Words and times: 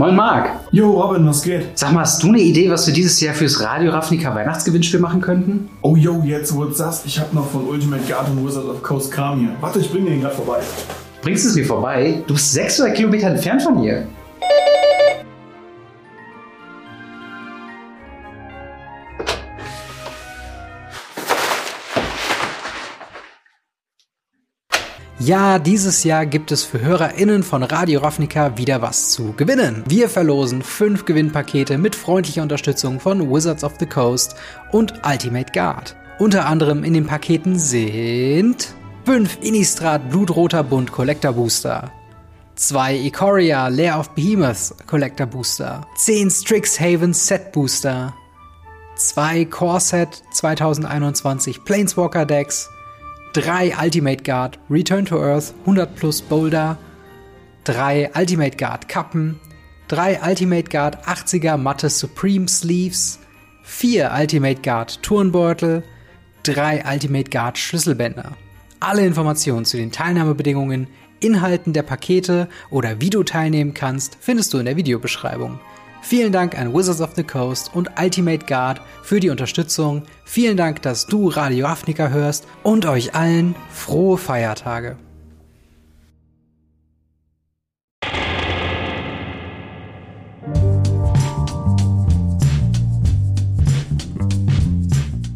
Moin 0.00 0.14
Marc. 0.14 0.50
Jo, 0.70 0.92
Robin, 0.92 1.26
was 1.26 1.42
geht? 1.42 1.76
Sag 1.76 1.90
mal, 1.90 2.02
hast 2.02 2.22
du 2.22 2.28
eine 2.28 2.38
Idee, 2.38 2.70
was 2.70 2.86
wir 2.86 2.94
dieses 2.94 3.20
Jahr 3.20 3.34
fürs 3.34 3.60
Radio 3.60 3.90
Ravnica 3.90 4.32
Weihnachtsgewinnspiel 4.32 5.00
machen 5.00 5.20
könnten? 5.20 5.68
Oh, 5.82 5.96
yo, 5.96 6.22
jetzt 6.24 6.54
wo 6.54 6.62
du 6.62 6.70
sagst, 6.70 7.04
ich 7.04 7.18
hab 7.18 7.34
noch 7.34 7.50
von 7.50 7.66
Ultimate 7.66 8.04
Guard 8.06 8.28
und 8.30 8.46
Wizard 8.46 8.66
of 8.66 8.80
Coast 8.80 9.10
Kram 9.10 9.40
hier. 9.40 9.48
Warte, 9.60 9.80
ich 9.80 9.90
bring 9.90 10.06
den 10.06 10.20
gerade 10.20 10.36
vorbei. 10.36 10.60
Bringst 11.20 11.46
du 11.46 11.48
es 11.48 11.56
mir 11.56 11.64
vorbei? 11.64 12.22
Du 12.28 12.34
bist 12.34 12.52
600 12.52 12.94
Kilometer 12.94 13.26
entfernt 13.26 13.60
von 13.60 13.80
hier. 13.80 14.06
Ja, 25.28 25.58
dieses 25.58 26.04
Jahr 26.04 26.24
gibt 26.24 26.52
es 26.52 26.64
für 26.64 26.80
HörerInnen 26.80 27.42
von 27.42 27.62
Radio 27.62 28.00
Ravnica 28.00 28.56
wieder 28.56 28.80
was 28.80 29.10
zu 29.10 29.34
gewinnen. 29.34 29.84
Wir 29.86 30.08
verlosen 30.08 30.62
fünf 30.62 31.04
Gewinnpakete 31.04 31.76
mit 31.76 31.94
freundlicher 31.94 32.40
Unterstützung 32.40 32.98
von 32.98 33.30
Wizards 33.30 33.62
of 33.62 33.74
the 33.78 33.84
Coast 33.84 34.36
und 34.72 34.94
Ultimate 35.04 35.52
Guard. 35.52 35.94
Unter 36.18 36.46
anderem 36.46 36.82
in 36.82 36.94
den 36.94 37.04
Paketen 37.04 37.58
sind 37.58 38.72
5 39.04 39.40
Innistrad 39.42 40.08
Blutroter 40.08 40.62
Bund 40.64 40.90
Collector 40.90 41.34
Booster, 41.34 41.92
2 42.54 42.96
Ikoria 42.96 43.68
Lair 43.68 44.00
of 44.00 44.08
Behemoths 44.14 44.74
Collector 44.86 45.26
Booster, 45.26 45.86
10 45.98 46.30
Strixhaven 46.30 47.12
Set 47.12 47.52
Booster, 47.52 48.14
2 48.96 49.44
Core 49.44 49.80
Set 49.80 50.22
2021 50.32 51.66
Planeswalker 51.66 52.24
Decks, 52.24 52.70
3 53.34 53.74
Ultimate 53.78 54.24
Guard 54.24 54.58
Return 54.70 55.04
to 55.04 55.18
Earth 55.18 55.52
100 55.66 55.94
plus 55.96 56.22
Boulder, 56.22 56.78
3 57.64 58.10
Ultimate 58.14 58.56
Guard 58.56 58.88
Kappen, 58.88 59.38
3 59.88 60.20
Ultimate 60.22 60.70
Guard 60.70 60.96
80er 61.04 61.58
Matte 61.58 61.90
Supreme 61.90 62.48
Sleeves, 62.48 63.18
4 63.64 64.10
Ultimate 64.18 64.62
Guard 64.62 65.02
Turnbeutel, 65.02 65.82
3 66.44 66.84
Ultimate 66.90 67.30
Guard 67.30 67.58
Schlüsselbänder. 67.58 68.32
Alle 68.80 69.04
Informationen 69.04 69.66
zu 69.66 69.76
den 69.76 69.92
Teilnahmebedingungen, 69.92 70.86
Inhalten 71.20 71.74
der 71.74 71.82
Pakete 71.82 72.48
oder 72.70 73.00
wie 73.00 73.10
du 73.10 73.24
teilnehmen 73.24 73.74
kannst, 73.74 74.16
findest 74.20 74.54
du 74.54 74.58
in 74.58 74.64
der 74.64 74.76
Videobeschreibung. 74.76 75.60
Vielen 76.00 76.32
Dank 76.32 76.58
an 76.58 76.72
Wizards 76.72 77.00
of 77.00 77.10
the 77.16 77.22
Coast 77.22 77.70
und 77.74 77.90
Ultimate 78.00 78.46
Guard 78.46 78.80
für 79.02 79.20
die 79.20 79.30
Unterstützung. 79.30 80.02
Vielen 80.24 80.56
Dank, 80.56 80.80
dass 80.82 81.06
du 81.06 81.28
Radio 81.28 81.66
Afnika 81.66 82.08
hörst 82.08 82.46
und 82.62 82.86
euch 82.86 83.14
allen 83.14 83.54
frohe 83.70 84.16
Feiertage. 84.16 84.96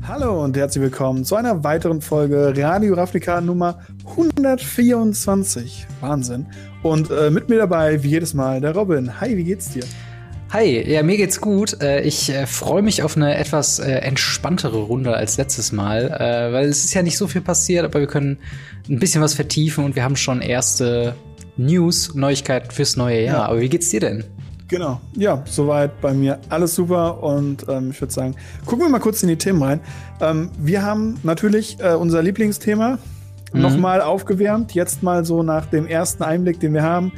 Hallo 0.06 0.44
und 0.44 0.56
herzlich 0.56 0.82
willkommen 0.82 1.24
zu 1.24 1.34
einer 1.34 1.64
weiteren 1.64 2.00
Folge 2.00 2.54
Radio 2.56 2.94
Ravnica 2.94 3.40
Nummer 3.40 3.80
124. 4.10 5.86
Wahnsinn. 6.00 6.46
Und 6.82 7.10
äh, 7.10 7.30
mit 7.30 7.48
mir 7.48 7.58
dabei, 7.58 8.02
wie 8.02 8.10
jedes 8.10 8.32
Mal, 8.32 8.60
der 8.60 8.74
Robin. 8.74 9.20
Hi, 9.20 9.36
wie 9.36 9.44
geht's 9.44 9.70
dir? 9.70 9.84
Hi, 10.52 10.86
ja, 10.86 11.02
mir 11.02 11.16
geht's 11.16 11.40
gut. 11.40 11.80
Äh, 11.80 12.02
ich 12.02 12.28
äh, 12.28 12.46
freue 12.46 12.82
mich 12.82 13.02
auf 13.02 13.16
eine 13.16 13.38
etwas 13.38 13.78
äh, 13.78 13.90
entspanntere 13.90 14.82
Runde 14.82 15.16
als 15.16 15.38
letztes 15.38 15.72
Mal, 15.72 16.10
weil 16.52 16.68
es 16.68 16.84
ist 16.84 16.92
ja 16.92 17.02
nicht 17.02 17.16
so 17.16 17.26
viel 17.26 17.40
passiert, 17.40 17.86
aber 17.86 18.00
wir 18.00 18.06
können 18.06 18.36
ein 18.86 18.98
bisschen 18.98 19.22
was 19.22 19.32
vertiefen 19.32 19.82
und 19.82 19.96
wir 19.96 20.04
haben 20.04 20.14
schon 20.14 20.42
erste 20.42 21.14
News, 21.56 22.14
Neuigkeiten 22.14 22.70
fürs 22.70 22.96
neue 22.96 23.24
Jahr. 23.24 23.36
Ja. 23.36 23.46
Aber 23.46 23.62
wie 23.62 23.70
geht's 23.70 23.88
dir 23.88 24.00
denn? 24.00 24.24
Genau, 24.68 25.00
ja, 25.16 25.42
soweit 25.46 25.98
bei 26.02 26.12
mir 26.12 26.38
alles 26.50 26.74
super 26.74 27.22
und 27.22 27.66
ähm, 27.70 27.92
ich 27.92 28.00
würde 28.02 28.12
sagen, 28.12 28.34
gucken 28.66 28.84
wir 28.84 28.90
mal 28.90 28.98
kurz 28.98 29.22
in 29.22 29.30
die 29.30 29.36
Themen 29.36 29.62
rein. 29.62 29.80
Ähm, 30.20 30.50
wir 30.58 30.82
haben 30.82 31.18
natürlich 31.22 31.78
äh, 31.80 31.94
unser 31.94 32.22
Lieblingsthema 32.22 32.98
mhm. 33.52 33.60
nochmal 33.60 34.00
aufgewärmt, 34.00 34.74
jetzt 34.74 35.02
mal 35.02 35.24
so 35.24 35.42
nach 35.42 35.66
dem 35.66 35.86
ersten 35.86 36.22
Einblick, 36.22 36.60
den 36.60 36.74
wir 36.74 36.82
haben. 36.82 37.12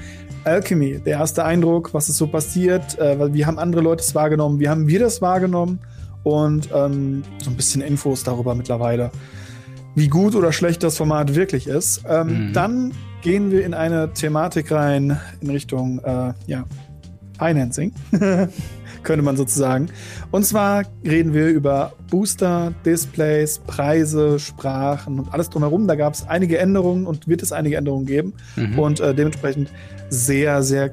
Alchemy, 0.45 0.99
der 0.99 1.19
erste 1.19 1.45
Eindruck, 1.45 1.95
was 1.95 2.09
ist 2.09 2.19
so 2.19 2.27
passiert, 2.27 2.99
äh, 2.99 3.33
wie 3.33 3.47
haben 3.47 3.59
andere 3.59 3.81
Leute 3.81 4.03
es 4.03 4.15
wahrgenommen, 4.15 4.61
wie 4.61 4.69
haben 4.69 4.87
wir 4.87 5.01
das 5.01 5.23
wahrgenommen 5.23 5.81
und 6.23 6.69
ähm, 6.75 7.23
so 7.43 7.51
ein 7.51 7.57
bisschen 7.57 7.81
Infos 7.81 8.25
darüber 8.25 8.55
mittlerweile, 8.55 9.11
wie 9.95 10.09
gut 10.09 10.35
oder 10.35 10.53
schlecht 10.53 10.83
das 10.83 10.97
Format 10.97 11.35
wirklich 11.35 11.67
ist. 11.67 12.03
Ähm, 12.09 12.49
mhm. 12.49 12.53
Dann 12.53 12.93
gehen 13.23 13.51
wir 13.51 13.65
in 13.65 13.73
eine 13.73 14.13
Thematik 14.13 14.71
rein 14.71 15.19
in 15.41 15.51
Richtung 15.51 15.99
äh, 16.01 16.35
ja, 16.47 16.65
Financing, 17.39 17.93
könnte 19.05 19.25
man 19.25 19.37
sozusagen. 19.37 19.89
Und 20.31 20.45
zwar 20.45 20.85
reden 21.05 21.33
wir 21.33 21.49
über 21.49 21.93
Booster, 22.11 22.73
Displays, 22.85 23.59
Preise, 23.59 24.39
Sprachen 24.39 25.19
und 25.19 25.33
alles 25.33 25.51
drumherum. 25.51 25.87
Da 25.87 25.95
gab 25.95 26.15
es 26.15 26.27
einige 26.27 26.59
Änderungen 26.59 27.07
und 27.07 27.29
wird 27.29 27.43
es 27.43 27.53
einige 27.53 27.77
Änderungen 27.77 28.07
geben. 28.07 28.35
Mhm. 28.57 28.79
Und 28.79 29.01
äh, 29.01 29.15
dementsprechend 29.15 29.71
sehr, 30.09 30.63
sehr 30.63 30.91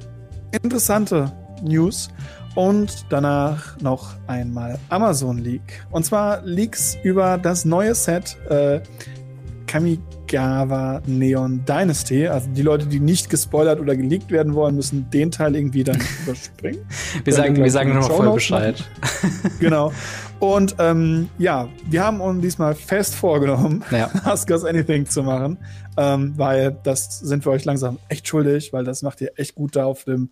interessante 0.52 1.32
News. 1.64 2.10
Und 2.54 3.06
danach 3.10 3.80
noch 3.80 4.16
einmal 4.28 4.78
Amazon 4.90 5.38
Leak. 5.38 5.86
Und 5.90 6.06
zwar 6.06 6.42
Leaks 6.44 6.98
über 7.02 7.38
das 7.38 7.64
neue 7.64 7.96
Set 7.96 8.38
äh, 8.50 8.82
Kamigawa 10.32 11.02
Neon 11.06 11.64
Dynasty. 11.66 12.28
Also 12.28 12.48
die 12.50 12.62
Leute, 12.62 12.86
die 12.86 13.00
nicht 13.00 13.30
gespoilert 13.30 13.80
oder 13.80 13.96
geleakt 13.96 14.32
werden 14.32 14.54
wollen, 14.56 14.76
müssen 14.76 15.10
den 15.10 15.32
Teil 15.32 15.56
irgendwie 15.56 15.84
dann 15.84 16.00
überspringen. 16.24 16.80
wir 17.24 17.34
sagen, 17.34 17.56
wir 17.56 17.72
sagen 17.72 17.94
nur 17.94 18.02
noch 18.02 18.16
voll 18.16 18.34
Bescheid. 18.34 18.84
genau. 19.60 19.92
Und 20.40 20.76
ähm, 20.80 21.30
ja, 21.38 21.70
wir 21.88 22.04
haben 22.04 22.20
uns 22.22 22.42
diesmal 22.42 22.74
fest 22.74 23.14
vorgenommen, 23.14 23.84
ja. 23.92 24.10
Ask 24.24 24.50
Us 24.50 24.66
Anything 24.66 25.06
zu 25.06 25.22
machen, 25.22 25.58
ähm, 25.98 26.34
weil 26.36 26.76
das 26.84 27.20
sind 27.20 27.46
wir 27.46 27.52
euch 27.52 27.64
langsam 27.66 28.00
echt 28.10 28.28
schuldig, 28.28 28.74
weil 28.74 28.84
das 28.84 29.04
macht 29.04 29.22
ihr 29.22 29.34
echt 29.36 29.54
gut 29.54 29.76
da 29.76 29.86
auf 29.86 30.06
dem 30.06 30.32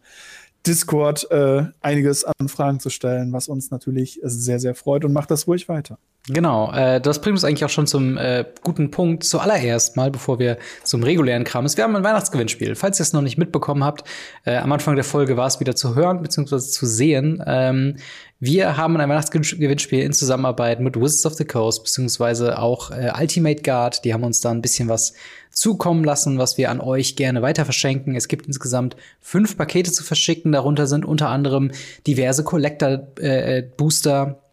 Discord 0.65 1.29
äh, 1.31 1.63
einiges 1.81 2.25
an 2.25 2.47
Fragen 2.47 2.79
zu 2.79 2.89
stellen, 2.89 3.31
was 3.33 3.47
uns 3.47 3.71
natürlich 3.71 4.19
sehr, 4.23 4.59
sehr 4.59 4.75
freut 4.75 5.05
und 5.05 5.13
macht 5.13 5.31
das 5.31 5.47
ruhig 5.47 5.69
weiter. 5.69 5.97
Genau, 6.27 6.71
äh, 6.73 7.01
das 7.01 7.21
bringt 7.21 7.37
uns 7.37 7.43
eigentlich 7.43 7.65
auch 7.65 7.69
schon 7.69 7.87
zum 7.87 8.17
äh, 8.17 8.45
guten 8.61 8.91
Punkt. 8.91 9.23
Zuallererst 9.23 9.95
mal, 9.95 10.11
bevor 10.11 10.37
wir 10.37 10.57
zum 10.83 11.01
regulären 11.01 11.43
Kram 11.43 11.65
ist. 11.65 11.77
Wir 11.77 11.83
haben 11.85 11.95
ein 11.95 12.03
Weihnachtsgewinnspiel. 12.03 12.75
Falls 12.75 12.99
ihr 12.99 13.03
es 13.03 13.13
noch 13.13 13.21
nicht 13.21 13.37
mitbekommen 13.37 13.83
habt, 13.83 14.03
äh, 14.45 14.57
am 14.57 14.71
Anfang 14.71 14.95
der 14.95 15.03
Folge 15.03 15.37
war 15.37 15.47
es 15.47 15.59
wieder 15.59 15.75
zu 15.75 15.95
hören 15.95 16.21
bzw. 16.21 16.59
zu 16.59 16.85
sehen. 16.85 17.41
Ähm, 17.47 17.95
wir 18.39 18.77
haben 18.77 18.95
ein 18.97 19.09
Weihnachtsgewinnspiel 19.09 20.01
in 20.01 20.13
Zusammenarbeit 20.13 20.81
mit 20.81 20.95
Wizards 20.95 21.25
of 21.25 21.33
the 21.33 21.45
Coast 21.45 21.83
beziehungsweise 21.83 22.59
auch 22.59 22.91
äh, 22.91 23.11
Ultimate 23.19 23.63
Guard. 23.63 24.05
Die 24.05 24.13
haben 24.13 24.23
uns 24.23 24.39
da 24.39 24.51
ein 24.51 24.61
bisschen 24.61 24.87
was 24.87 25.13
zukommen 25.51 26.03
lassen, 26.03 26.37
was 26.37 26.57
wir 26.57 26.71
an 26.71 26.79
euch 26.79 27.15
gerne 27.15 27.41
weiter 27.41 27.65
verschenken. 27.65 28.15
Es 28.15 28.27
gibt 28.27 28.47
insgesamt 28.47 28.95
fünf 29.19 29.57
Pakete 29.57 29.91
zu 29.91 30.03
verschicken. 30.03 30.51
Darunter 30.51 30.87
sind 30.87 31.05
unter 31.05 31.29
anderem 31.29 31.71
diverse 32.07 32.43
Collector-Booster. 32.43 34.27
Äh, 34.27 34.49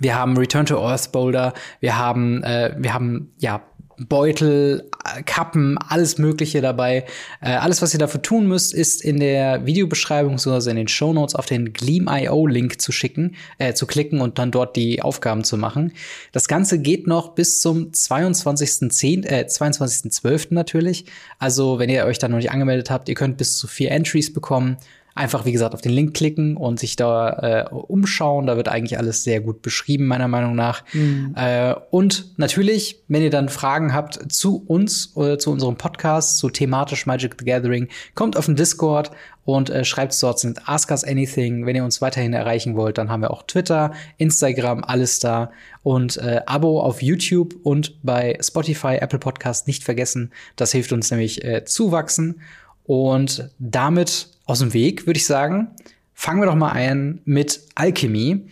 wir 0.00 0.18
haben 0.18 0.36
Return 0.36 0.66
to 0.66 0.78
Earth 0.84 1.12
Boulder, 1.12 1.54
wir 1.80 1.96
haben, 1.96 2.42
äh, 2.42 2.74
wir 2.76 2.94
haben 2.94 3.32
ja 3.38 3.62
Beutel, 3.98 4.90
Kappen, 5.26 5.78
alles 5.78 6.18
Mögliche 6.18 6.60
dabei. 6.60 7.04
Äh, 7.40 7.52
alles, 7.52 7.82
was 7.82 7.92
ihr 7.92 7.98
dafür 7.98 8.22
tun 8.22 8.46
müsst, 8.46 8.74
ist 8.74 9.02
in 9.02 9.20
der 9.20 9.66
Videobeschreibung, 9.66 10.32
also 10.32 10.70
in 10.70 10.76
den 10.76 10.88
Show 10.88 11.12
Notes 11.12 11.34
auf 11.34 11.46
den 11.46 11.72
Gleam.io-Link 11.72 12.80
zu 12.80 12.92
schicken, 12.92 13.36
äh, 13.58 13.74
zu 13.74 13.86
klicken 13.86 14.20
und 14.20 14.38
dann 14.38 14.50
dort 14.50 14.76
die 14.76 15.02
Aufgaben 15.02 15.44
zu 15.44 15.56
machen. 15.56 15.92
Das 16.32 16.48
Ganze 16.48 16.78
geht 16.78 17.06
noch 17.06 17.34
bis 17.34 17.60
zum 17.60 17.90
22.10., 17.90 19.26
äh, 19.26 19.46
22.12. 19.48 20.48
natürlich. 20.50 21.06
Also, 21.38 21.78
wenn 21.78 21.90
ihr 21.90 22.04
euch 22.04 22.18
da 22.18 22.28
noch 22.28 22.38
nicht 22.38 22.50
angemeldet 22.50 22.90
habt, 22.90 23.08
ihr 23.08 23.14
könnt 23.14 23.36
bis 23.36 23.56
zu 23.56 23.66
vier 23.66 23.90
Entries 23.90 24.32
bekommen. 24.32 24.76
Einfach, 25.16 25.44
wie 25.44 25.52
gesagt, 25.52 25.74
auf 25.74 25.80
den 25.80 25.92
Link 25.92 26.14
klicken 26.14 26.56
und 26.56 26.80
sich 26.80 26.96
da 26.96 27.30
äh, 27.30 27.68
umschauen. 27.70 28.46
Da 28.46 28.56
wird 28.56 28.68
eigentlich 28.68 28.98
alles 28.98 29.22
sehr 29.22 29.40
gut 29.40 29.62
beschrieben, 29.62 30.06
meiner 30.06 30.26
Meinung 30.26 30.56
nach. 30.56 30.82
Mhm. 30.92 31.34
Äh, 31.36 31.74
und 31.90 32.36
natürlich, 32.36 33.00
wenn 33.06 33.22
ihr 33.22 33.30
dann 33.30 33.48
Fragen 33.48 33.94
habt 33.94 34.32
zu 34.32 34.64
uns 34.66 35.12
oder 35.14 35.38
zu 35.38 35.52
unserem 35.52 35.76
Podcast, 35.76 36.38
zu 36.38 36.50
thematisch 36.50 37.06
Magic 37.06 37.36
the 37.38 37.44
Gathering, 37.44 37.88
kommt 38.14 38.36
auf 38.36 38.46
den 38.46 38.56
Discord 38.56 39.12
und 39.44 39.70
äh, 39.70 39.84
schreibt 39.84 40.20
dort 40.22 40.40
sind 40.40 40.68
Ask 40.68 40.90
Us 40.90 41.04
Anything. 41.04 41.66
Wenn 41.66 41.76
ihr 41.76 41.84
uns 41.84 42.00
weiterhin 42.00 42.32
erreichen 42.32 42.76
wollt, 42.76 42.98
dann 42.98 43.10
haben 43.10 43.20
wir 43.20 43.30
auch 43.30 43.42
Twitter, 43.42 43.92
Instagram, 44.16 44.82
alles 44.82 45.20
da. 45.20 45.50
Und 45.82 46.16
äh, 46.16 46.40
Abo 46.46 46.80
auf 46.80 47.02
YouTube 47.02 47.54
und 47.62 48.02
bei 48.02 48.38
Spotify, 48.40 48.96
Apple 48.96 49.18
Podcast 49.18 49.66
nicht 49.66 49.84
vergessen. 49.84 50.32
Das 50.56 50.72
hilft 50.72 50.92
uns 50.92 51.10
nämlich 51.10 51.44
äh, 51.44 51.64
zu 51.64 51.92
wachsen. 51.92 52.40
Und 52.84 53.50
damit 53.58 54.28
aus 54.46 54.58
dem 54.58 54.72
Weg, 54.72 55.06
würde 55.06 55.18
ich 55.18 55.26
sagen, 55.26 55.68
fangen 56.14 56.40
wir 56.40 56.46
doch 56.46 56.54
mal 56.54 56.72
ein 56.72 57.20
mit 57.24 57.60
Alchemy. 57.74 58.46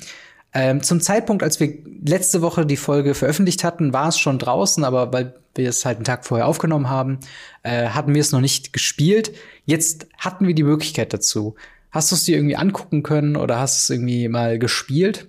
Ähm, 0.55 0.83
zum 0.83 1.01
Zeitpunkt, 1.01 1.43
als 1.43 1.61
wir 1.61 1.79
letzte 2.05 2.43
Woche 2.43 2.67
die 2.67 2.77
Folge 2.77 3.15
veröffentlicht 3.15 3.65
hatten, 3.65 3.93
war 3.93 4.09
es 4.09 4.19
schon 4.19 4.39
draußen, 4.39 4.85
aber 4.85 5.13
weil 5.13 5.35
wir 5.55 5.69
es 5.69 5.85
halt 5.85 5.97
einen 5.97 6.05
Tag 6.05 6.27
vorher 6.27 6.47
aufgenommen 6.47 6.91
haben, 6.91 7.21
äh, 7.63 7.89
hatten 7.89 8.15
wir 8.15 8.21
es 8.21 8.33
noch 8.33 8.41
nicht 8.41 8.73
gespielt. 8.73 9.33
Jetzt 9.65 10.07
hatten 10.19 10.47
wir 10.47 10.55
die 10.55 10.63
Möglichkeit 10.63 11.13
dazu. 11.13 11.55
Hast 11.91 12.11
du 12.11 12.17
es 12.17 12.25
dir 12.25 12.37
irgendwie 12.37 12.57
angucken 12.57 13.03
können 13.03 13.37
oder 13.37 13.59
hast 13.59 13.77
du 13.77 13.93
es 13.93 13.97
irgendwie 13.97 14.29
mal 14.29 14.59
gespielt? 14.59 15.29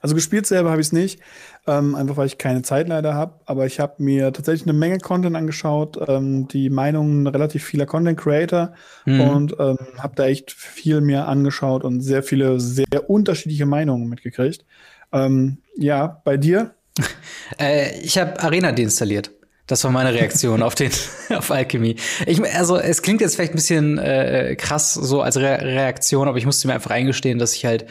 Also 0.00 0.14
gespielt 0.14 0.46
selber 0.46 0.70
habe 0.70 0.80
ich 0.80 0.88
es 0.88 0.92
nicht, 0.92 1.20
ähm, 1.66 1.94
einfach 1.94 2.16
weil 2.16 2.26
ich 2.26 2.38
keine 2.38 2.62
Zeit 2.62 2.88
leider 2.88 3.14
habe. 3.14 3.34
Aber 3.46 3.66
ich 3.66 3.78
habe 3.78 4.02
mir 4.02 4.32
tatsächlich 4.32 4.68
eine 4.68 4.76
Menge 4.76 4.98
Content 4.98 5.36
angeschaut, 5.36 5.98
ähm, 6.08 6.48
die 6.48 6.70
Meinungen 6.70 7.26
relativ 7.26 7.64
vieler 7.64 7.86
Content 7.86 8.18
Creator 8.18 8.72
mhm. 9.06 9.20
und 9.20 9.56
ähm, 9.58 9.78
habe 9.98 10.14
da 10.16 10.26
echt 10.26 10.50
viel 10.52 11.00
mir 11.00 11.28
angeschaut 11.28 11.84
und 11.84 12.00
sehr 12.00 12.22
viele 12.22 12.58
sehr 12.58 13.08
unterschiedliche 13.08 13.66
Meinungen 13.66 14.08
mitgekriegt. 14.08 14.64
Ähm, 15.12 15.58
ja, 15.76 16.20
bei 16.24 16.36
dir? 16.36 16.74
äh, 17.60 17.98
ich 18.00 18.18
habe 18.18 18.40
Arena 18.42 18.72
deinstalliert. 18.72 19.30
Das 19.68 19.84
war 19.84 19.92
meine 19.92 20.12
Reaktion 20.12 20.62
auf 20.64 20.74
den 20.74 20.90
auf 21.30 21.50
Alchemy. 21.52 21.96
Ich, 22.26 22.42
also 22.56 22.76
es 22.76 23.02
klingt 23.02 23.20
jetzt 23.20 23.36
vielleicht 23.36 23.52
ein 23.52 23.56
bisschen 23.56 23.98
äh, 23.98 24.56
krass 24.56 24.94
so 24.94 25.22
als 25.22 25.36
Re 25.36 25.60
Reaktion, 25.62 26.26
aber 26.26 26.38
ich 26.38 26.46
musste 26.46 26.66
mir 26.66 26.74
einfach 26.74 26.90
eingestehen, 26.90 27.38
dass 27.38 27.54
ich 27.54 27.64
halt 27.64 27.86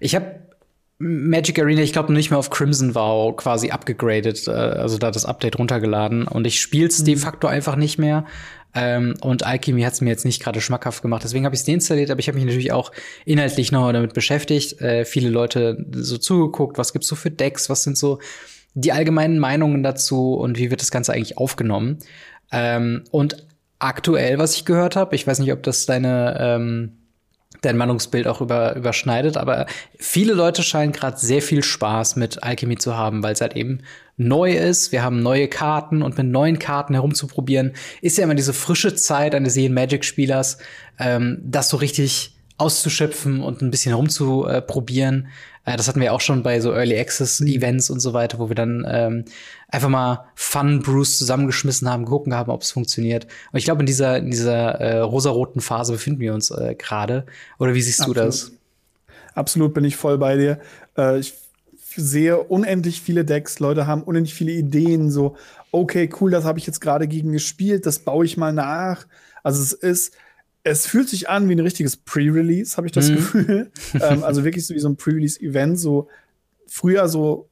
ich 0.00 0.14
habe 0.14 0.43
Magic 0.98 1.58
Arena, 1.58 1.82
ich 1.82 1.92
glaube, 1.92 2.12
nicht 2.12 2.30
mehr 2.30 2.38
auf 2.38 2.50
Crimson 2.50 2.94
Vow 2.94 3.36
quasi 3.36 3.70
abgegradet, 3.70 4.46
äh, 4.46 4.50
also 4.50 4.98
da 4.98 5.10
das 5.10 5.24
Update 5.24 5.58
runtergeladen 5.58 6.26
und 6.28 6.46
ich 6.46 6.60
spiel's 6.60 7.00
mhm. 7.00 7.04
de 7.06 7.16
facto 7.16 7.48
einfach 7.48 7.76
nicht 7.76 7.98
mehr. 7.98 8.24
Ähm, 8.76 9.14
und 9.20 9.46
Alchemy 9.46 9.82
hat's 9.82 10.00
mir 10.00 10.10
jetzt 10.10 10.24
nicht 10.24 10.42
gerade 10.42 10.60
schmackhaft 10.60 11.00
gemacht. 11.02 11.22
Deswegen 11.22 11.44
habe 11.44 11.54
ich 11.54 11.60
es 11.60 11.66
deinstalliert, 11.66 12.10
aber 12.10 12.18
ich 12.18 12.26
habe 12.26 12.36
mich 12.36 12.44
natürlich 12.44 12.72
auch 12.72 12.90
inhaltlich 13.24 13.70
noch 13.70 13.92
damit 13.92 14.14
beschäftigt. 14.14 14.80
Äh, 14.80 15.04
viele 15.04 15.30
Leute 15.30 15.86
so 15.92 16.18
zugeguckt, 16.18 16.76
was 16.76 16.92
gibt's 16.92 17.08
so 17.08 17.14
für 17.14 17.30
Decks, 17.30 17.70
was 17.70 17.84
sind 17.84 17.96
so 17.96 18.18
die 18.74 18.90
allgemeinen 18.90 19.38
Meinungen 19.38 19.84
dazu 19.84 20.34
und 20.34 20.58
wie 20.58 20.70
wird 20.70 20.80
das 20.80 20.90
Ganze 20.90 21.12
eigentlich 21.12 21.38
aufgenommen. 21.38 21.98
Ähm, 22.50 23.04
und 23.12 23.46
aktuell, 23.78 24.38
was 24.38 24.56
ich 24.56 24.64
gehört 24.64 24.96
habe, 24.96 25.14
ich 25.14 25.26
weiß 25.26 25.38
nicht, 25.38 25.52
ob 25.52 25.62
das 25.62 25.86
deine 25.86 26.36
ähm, 26.40 26.92
dein 27.62 27.76
Meinungsbild 27.76 28.26
auch 28.26 28.40
über, 28.40 28.76
überschneidet. 28.76 29.36
Aber 29.36 29.66
viele 29.98 30.34
Leute 30.34 30.62
scheinen 30.62 30.92
gerade 30.92 31.18
sehr 31.18 31.42
viel 31.42 31.62
Spaß 31.62 32.16
mit 32.16 32.42
Alchemy 32.42 32.76
zu 32.76 32.96
haben, 32.96 33.22
weil 33.22 33.32
es 33.32 33.40
halt 33.40 33.56
eben 33.56 33.80
neu 34.16 34.52
ist. 34.52 34.92
Wir 34.92 35.02
haben 35.02 35.22
neue 35.22 35.48
Karten 35.48 36.02
und 36.02 36.16
mit 36.16 36.26
neuen 36.26 36.58
Karten 36.58 36.94
herumzuprobieren, 36.94 37.72
ist 38.00 38.18
ja 38.18 38.24
immer 38.24 38.34
diese 38.34 38.52
frische 38.52 38.94
Zeit 38.94 39.34
eines 39.34 39.56
jeden 39.56 39.74
Magic-Spielers, 39.74 40.58
ähm, 40.98 41.38
das 41.42 41.68
so 41.68 41.76
richtig 41.76 42.36
auszuschöpfen 42.56 43.42
und 43.42 43.62
ein 43.62 43.70
bisschen 43.70 43.90
herumzuprobieren. 43.90 45.28
Äh, 45.64 45.76
das 45.76 45.88
hatten 45.88 46.00
wir 46.00 46.12
auch 46.12 46.20
schon 46.20 46.42
bei 46.42 46.60
so 46.60 46.72
Early 46.72 46.98
Access 46.98 47.40
Events 47.40 47.90
und 47.90 48.00
so 48.00 48.12
weiter, 48.12 48.38
wo 48.38 48.48
wir 48.48 48.54
dann 48.54 48.86
ähm, 48.88 49.24
einfach 49.68 49.88
mal 49.88 50.26
Fun 50.34 50.80
Brews 50.80 51.18
zusammengeschmissen 51.18 51.88
haben, 51.88 52.04
gucken 52.04 52.34
haben, 52.34 52.50
ob 52.50 52.62
es 52.62 52.72
funktioniert. 52.72 53.26
Und 53.52 53.58
ich 53.58 53.64
glaube, 53.64 53.80
in 53.80 53.86
dieser, 53.86 54.18
in 54.18 54.30
dieser 54.30 54.80
äh, 54.80 54.98
rosaroten 54.98 55.60
Phase 55.60 55.92
befinden 55.92 56.20
wir 56.20 56.34
uns 56.34 56.50
äh, 56.50 56.74
gerade. 56.76 57.26
Oder 57.58 57.74
wie 57.74 57.82
siehst 57.82 58.00
Absolut. 58.00 58.16
du 58.16 58.22
das? 58.22 58.52
Absolut 59.34 59.74
bin 59.74 59.84
ich 59.84 59.96
voll 59.96 60.18
bei 60.18 60.36
dir. 60.36 60.60
Äh, 60.96 61.18
ich 61.18 61.34
sehe 61.96 62.38
unendlich 62.38 63.00
viele 63.00 63.24
Decks, 63.24 63.60
Leute 63.60 63.86
haben 63.86 64.02
unendlich 64.02 64.34
viele 64.34 64.52
Ideen, 64.52 65.10
so, 65.10 65.36
okay, 65.70 66.10
cool, 66.20 66.30
das 66.30 66.44
habe 66.44 66.58
ich 66.58 66.66
jetzt 66.66 66.80
gerade 66.80 67.06
gegen 67.06 67.32
gespielt, 67.32 67.86
das 67.86 68.00
baue 68.00 68.24
ich 68.24 68.36
mal 68.36 68.52
nach. 68.52 69.06
Also 69.42 69.62
es 69.62 69.72
ist, 69.72 70.14
es 70.64 70.86
fühlt 70.86 71.08
sich 71.08 71.28
an 71.28 71.48
wie 71.48 71.54
ein 71.54 71.60
richtiges 71.60 71.96
Pre-Release, 71.98 72.76
habe 72.76 72.86
ich 72.86 72.92
das 72.92 73.10
mhm. 73.10 73.14
Gefühl. 73.16 73.70
ähm, 74.00 74.24
also 74.24 74.44
wirklich 74.44 74.66
so 74.66 74.74
wie 74.74 74.80
so 74.80 74.88
ein 74.88 74.96
Pre-Release-Event. 74.96 75.78
So 75.78 76.08
früher 76.66 77.06
so 77.08 77.50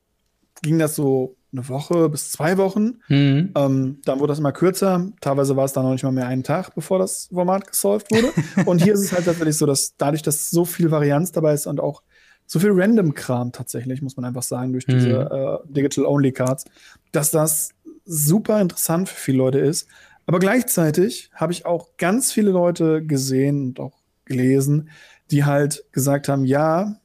ging 0.62 0.79
das 0.79 0.97
so 0.97 1.37
eine 1.53 1.69
Woche 1.69 2.09
bis 2.09 2.32
zwei 2.32 2.56
Wochen. 2.56 3.00
Mhm. 3.09 3.53
Ähm, 3.55 4.00
dann 4.05 4.19
wurde 4.19 4.31
das 4.31 4.38
immer 4.38 4.53
kürzer. 4.53 5.12
Teilweise 5.20 5.55
war 5.56 5.67
es 5.67 5.75
dann 5.75 5.85
noch 5.85 5.93
nicht 5.93 6.03
mal 6.03 6.12
mehr 6.12 6.26
einen 6.26 6.43
Tag, 6.43 6.75
bevor 6.75 6.99
das 6.99 7.29
Format 7.32 7.67
gesolved 7.67 8.11
wurde. 8.11 8.32
und 8.64 8.82
hier 8.82 8.94
ist 8.94 9.00
es 9.00 9.12
halt 9.12 9.26
tatsächlich 9.26 9.59
so, 9.59 9.67
dass 9.67 9.94
dadurch, 9.99 10.23
dass 10.23 10.50
so 10.50 10.64
viel 10.64 10.91
Varianz 10.91 11.32
dabei 11.32 11.53
ist 11.53 11.67
und 11.67 11.81
auch 11.81 12.03
so 12.47 12.59
viel 12.59 12.73
Random-Kram 12.73 13.53
tatsächlich, 13.53 14.00
muss 14.00 14.17
man 14.17 14.25
einfach 14.25 14.43
sagen, 14.43 14.73
durch 14.73 14.87
mhm. 14.87 14.93
diese 14.93 15.11
äh, 15.20 15.73
Digital-Only-Cards, 15.73 16.64
dass 17.12 17.31
das 17.31 17.70
super 18.05 18.61
interessant 18.61 19.11
für 19.11 19.20
viele 19.20 19.38
Leute 19.38 19.59
ist. 19.59 19.88
Aber 20.27 20.39
gleichzeitig 20.39 21.31
habe 21.35 21.53
ich 21.53 21.67
auch 21.67 21.97
ganz 21.97 22.33
viele 22.33 22.51
Leute 22.51 23.05
gesehen 23.05 23.69
und 23.69 23.81
auch 23.81 23.99
gelesen, 24.25 24.91
die 25.31 25.45
halt 25.45 25.85
gesagt 25.93 26.29
haben, 26.29 26.45
ja, 26.45 27.01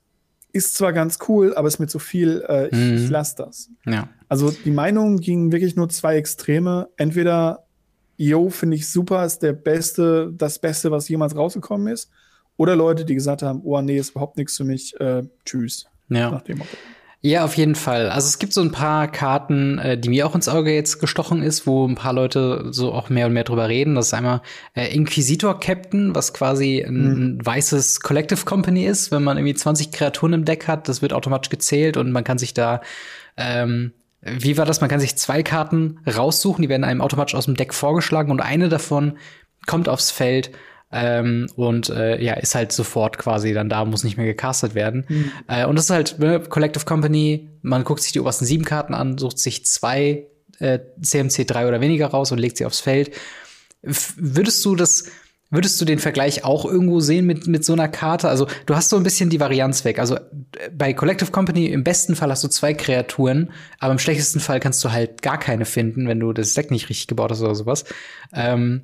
ist 0.52 0.75
zwar 0.75 0.94
ganz 0.94 1.19
cool, 1.28 1.56
aber 1.56 1.68
ist 1.68 1.80
mir 1.80 1.88
zu 1.88 2.00
viel, 2.00 2.44
äh, 2.48 2.68
ich, 2.68 2.78
mhm. 2.78 2.98
ich 2.98 3.10
lasse 3.10 3.36
das. 3.38 3.69
Ja. 3.86 4.10
Also 4.30 4.52
die 4.52 4.72
Meinungen 4.72 5.19
gingen 5.19 5.52
wirklich 5.52 5.75
nur 5.75 5.90
zwei 5.90 6.18
Extreme. 6.18 6.90
Entweder, 6.98 7.66
yo, 8.18 8.50
finde 8.50 8.75
ich 8.75 8.90
super, 8.90 9.25
ist 9.25 9.40
der 9.40 9.54
beste, 9.54 10.34
das 10.36 10.60
Beste, 10.60 10.92
was 10.92 11.08
jemals 11.10 11.36
rausgekommen 11.36 11.88
ist. 11.88 12.10
Oder 12.58 12.75
Leute, 12.75 13.06
die 13.06 13.14
gesagt 13.14 13.44
haben, 13.44 13.62
oh 13.64 13.80
nee, 13.81 13.98
ist 13.98 14.12
überhaupt 14.12 14.38
nichts 14.38 14.58
für 14.58 14.64
mich, 14.64 15.00
äh, 15.00 15.24
tschüss. 15.46 15.86
Ja. 16.10 16.31
Nach 16.31 16.42
dem 16.42 16.58
Motto. 16.60 16.75
Ja, 17.22 17.44
auf 17.44 17.56
jeden 17.56 17.75
Fall. 17.75 18.10
Also 18.10 18.28
es 18.28 18.38
gibt 18.38 18.54
so 18.54 18.62
ein 18.62 18.72
paar 18.72 19.12
Karten, 19.12 19.80
äh, 19.80 19.98
die 19.98 20.10
mir 20.10 20.28
auch 20.28 20.36
ins 20.36 20.48
Auge 20.48 20.74
jetzt 20.74 21.00
gestochen 21.00 21.42
ist, 21.42 21.66
wo 21.66 21.88
ein 21.88 21.96
paar 21.96 22.14
Leute 22.14 22.68
so 22.69 22.94
auch 22.94 23.10
mehr 23.10 23.25
und 23.25 23.34
mehr 23.34 23.44
drüber 23.44 23.68
reden. 23.68 23.96
Das 23.96 24.08
ist 24.08 24.14
einmal 24.14 24.42
äh, 24.75 24.94
Inquisitor 24.94 25.60
Captain, 25.60 26.14
was 26.14 26.34
quasi 26.34 26.84
ein, 26.88 27.36
mhm. 27.36 27.46
weißes 27.46 28.02
Collective 28.02 28.46
Company 28.46 28.86
ist. 28.86 29.12
Wenn 29.12 29.24
man 29.24 29.38
irgendwie 29.38 29.56
20 29.56 29.92
Kreaturen 29.92 30.34
im 30.34 30.46
Deck 30.46 30.68
hat, 30.68 30.88
das 30.88 31.02
wird 31.02 31.12
automatisch 31.12 31.50
gezählt 31.50 31.98
und 31.98 32.12
man 32.12 32.24
kann 32.24 32.38
sich 32.38 32.54
da 32.54 32.81
ähm, 33.36 33.94
wie 34.22 34.58
war 34.58 34.66
das? 34.66 34.81
Man 34.81 34.90
kann 34.90 35.00
sich 35.00 35.16
zwei 35.16 35.44
Karten 35.44 36.00
raussuchen, 36.08 36.62
die 36.62 36.69
werden 36.69 36.84
einem 36.84 37.02
automatisch 37.02 37.36
aus 37.36 37.46
dem 37.46 37.56
Deck 37.56 37.74
vorgeschlagen 37.74 38.31
und 38.31 38.42
eine 38.42 38.68
davon 38.68 39.18
kommt 39.68 39.90
aufs 39.90 40.12
Feld 40.12 40.52
ähm, 40.99 41.47
und 41.55 41.89
äh, 41.89 42.19
ja, 42.21 42.33
ist 42.33 42.55
halt 42.55 42.71
sofort 42.71 43.19
quasi 43.19 43.53
dann 43.53 43.69
da, 43.69 43.85
muss 43.85 44.03
nicht 44.03 44.17
mehr 44.17 44.25
gecastet 44.25 44.73
werden. 44.73 45.05
Mhm. 45.07 45.31
Äh, 45.47 45.65
und 45.67 45.75
das 45.75 45.85
ist 45.85 45.91
halt 45.91 46.17
ne, 46.17 46.39
Collective 46.39 46.85
Company, 46.85 47.49
man 47.61 47.83
guckt 47.83 48.01
sich 48.01 48.11
die 48.13 48.19
obersten 48.19 48.45
sieben 48.45 48.65
Karten 48.65 48.95
an, 48.95 49.19
sucht 49.19 49.38
sich 49.38 49.63
zwei 49.65 50.25
äh, 50.57 50.79
CMC 50.99 51.45
drei 51.45 51.67
oder 51.67 51.81
weniger 51.81 52.07
raus 52.07 52.31
und 52.31 52.39
legt 52.39 52.57
sie 52.57 52.65
aufs 52.65 52.79
Feld. 52.79 53.11
F 53.83 54.15
würdest 54.17 54.65
du 54.65 54.75
das 54.75 55.05
Würdest 55.49 55.79
du 55.79 55.85
den 55.85 55.99
Vergleich 55.99 56.44
auch 56.44 56.65
irgendwo 56.65 56.99
sehen 56.99 57.25
mit, 57.25 57.47
mit 57.47 57.63
so 57.63 57.71
einer 57.71 57.88
Karte? 57.88 58.27
Also, 58.27 58.47
du 58.66 58.75
hast 58.75 58.89
so 58.89 58.97
ein 58.97 59.04
bisschen 59.04 59.30
die 59.30 59.39
Varianz 59.39 59.85
weg. 59.85 59.97
Also, 59.97 60.18
bei 60.77 60.92
Collective 60.92 61.31
Company 61.31 61.68
im 61.68 61.85
besten 61.85 62.18
Fall 62.18 62.30
hast 62.30 62.44
du 62.44 62.49
zwei 62.49 62.73
Kreaturen, 62.73 63.51
aber 63.80 63.94
im 63.94 63.99
schlechtesten 63.99 64.42
Fall 64.42 64.59
kannst 64.59 64.83
du 64.83 64.92
halt 64.92 65.21
gar 65.21 65.39
keine 65.39 65.63
finden, 65.63 66.09
wenn 66.09 66.19
du 66.19 66.33
das 66.33 66.54
Deck 66.54 66.69
nicht 66.69 66.89
richtig 66.89 67.07
gebaut 67.07 67.31
hast 67.31 67.39
oder 67.39 67.56
sowas. 67.56 67.85
Ähm, 68.33 68.81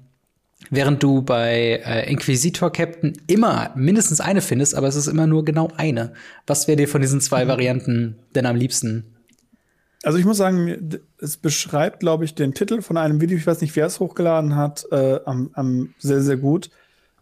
Während 0.76 1.04
du 1.04 1.22
bei 1.22 1.84
äh, 1.86 2.10
Inquisitor 2.10 2.72
Captain 2.72 3.14
immer 3.28 3.72
mindestens 3.76 4.20
eine 4.20 4.42
findest, 4.42 4.74
aber 4.74 4.88
es 4.88 4.96
ist 4.96 5.06
immer 5.06 5.28
nur 5.28 5.46
genau 5.46 5.70
eine. 5.78 6.14
Was 6.48 6.68
wäre 6.68 6.78
dir 6.78 6.88
von 6.88 7.00
diesen 7.00 7.22
zwei 7.22 7.46
mhm. 7.46 7.50
Varianten 7.50 8.20
denn 8.34 8.48
am 8.48 8.56
liebsten? 8.56 9.06
Also 10.02 10.18
ich 10.18 10.26
muss 10.26 10.38
sagen, 10.38 11.00
es 11.20 11.38
beschreibt, 11.38 12.00
glaube 12.00 12.26
ich, 12.26 12.34
den 12.34 12.56
Titel 12.56 12.82
von 12.82 12.98
einem 12.98 13.22
Video, 13.22 13.38
ich 13.38 13.46
weiß 13.46 13.62
nicht, 13.62 13.76
wer 13.76 13.86
es 13.86 14.00
hochgeladen 14.00 14.56
hat, 14.56 14.86
äh, 14.92 15.20
am, 15.26 15.52
am 15.54 15.94
sehr, 16.00 16.22
sehr 16.22 16.38
gut. 16.38 16.72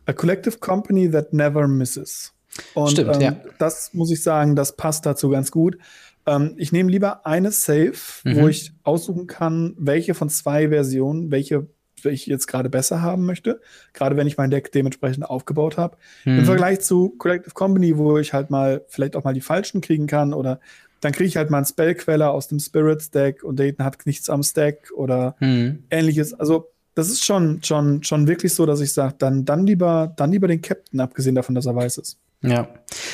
A 0.05 0.13
Collective 0.13 0.57
Company 0.59 1.11
That 1.11 1.33
Never 1.33 1.67
Misses. 1.67 2.33
Und 2.73 2.91
Stimmt, 2.91 3.17
ähm, 3.17 3.21
ja. 3.21 3.35
das 3.59 3.93
muss 3.93 4.11
ich 4.11 4.23
sagen, 4.23 4.55
das 4.55 4.77
passt 4.77 5.05
dazu 5.05 5.29
ganz 5.29 5.51
gut. 5.51 5.77
Ähm, 6.25 6.53
ich 6.55 6.71
nehme 6.71 6.89
lieber 6.89 7.25
eine 7.25 7.51
Safe, 7.51 7.93
mhm. 8.23 8.35
wo 8.37 8.47
ich 8.47 8.71
aussuchen 8.83 9.27
kann, 9.27 9.75
welche 9.77 10.13
von 10.13 10.29
zwei 10.29 10.69
Versionen, 10.69 11.31
welche 11.31 11.67
ich 12.09 12.25
jetzt 12.25 12.47
gerade 12.47 12.69
besser 12.69 13.01
haben 13.01 13.25
möchte. 13.25 13.61
Gerade 13.93 14.17
wenn 14.17 14.27
ich 14.27 14.37
mein 14.37 14.49
Deck 14.49 14.71
dementsprechend 14.71 15.29
aufgebaut 15.29 15.77
habe. 15.77 15.97
Mhm. 16.25 16.39
Im 16.39 16.45
Vergleich 16.45 16.81
zu 16.81 17.09
Collective 17.17 17.53
Company, 17.53 17.97
wo 17.97 18.17
ich 18.17 18.33
halt 18.33 18.49
mal 18.49 18.83
vielleicht 18.87 19.15
auch 19.15 19.23
mal 19.23 19.33
die 19.33 19.41
falschen 19.41 19.81
kriegen 19.81 20.07
kann 20.07 20.33
oder 20.33 20.59
dann 21.01 21.11
kriege 21.13 21.27
ich 21.27 21.37
halt 21.37 21.49
mal 21.49 21.57
einen 21.57 21.65
Spellqueller 21.65 22.31
aus 22.31 22.47
dem 22.47 22.59
Spirits 22.59 23.09
Deck 23.09 23.43
und 23.43 23.59
Dayton 23.59 23.83
hat 23.83 24.05
nichts 24.05 24.29
am 24.29 24.43
Stack 24.43 24.91
oder 24.95 25.35
mhm. 25.39 25.83
ähnliches. 25.89 26.33
Also 26.33 26.67
das 26.93 27.09
ist 27.09 27.23
schon, 27.23 27.63
schon, 27.63 28.03
schon 28.03 28.27
wirklich 28.27 28.53
so, 28.53 28.65
dass 28.65 28.81
ich 28.81 28.93
sage, 28.93 29.15
dann, 29.17 29.45
dann 29.45 29.65
lieber, 29.65 30.13
dann 30.15 30.31
lieber 30.31 30.47
den 30.47 30.61
Captain, 30.61 30.99
abgesehen 30.99 31.35
davon, 31.35 31.55
dass 31.55 31.65
er 31.65 31.75
weiß 31.75 31.97
ist. 31.97 32.17
Ja, 32.43 32.67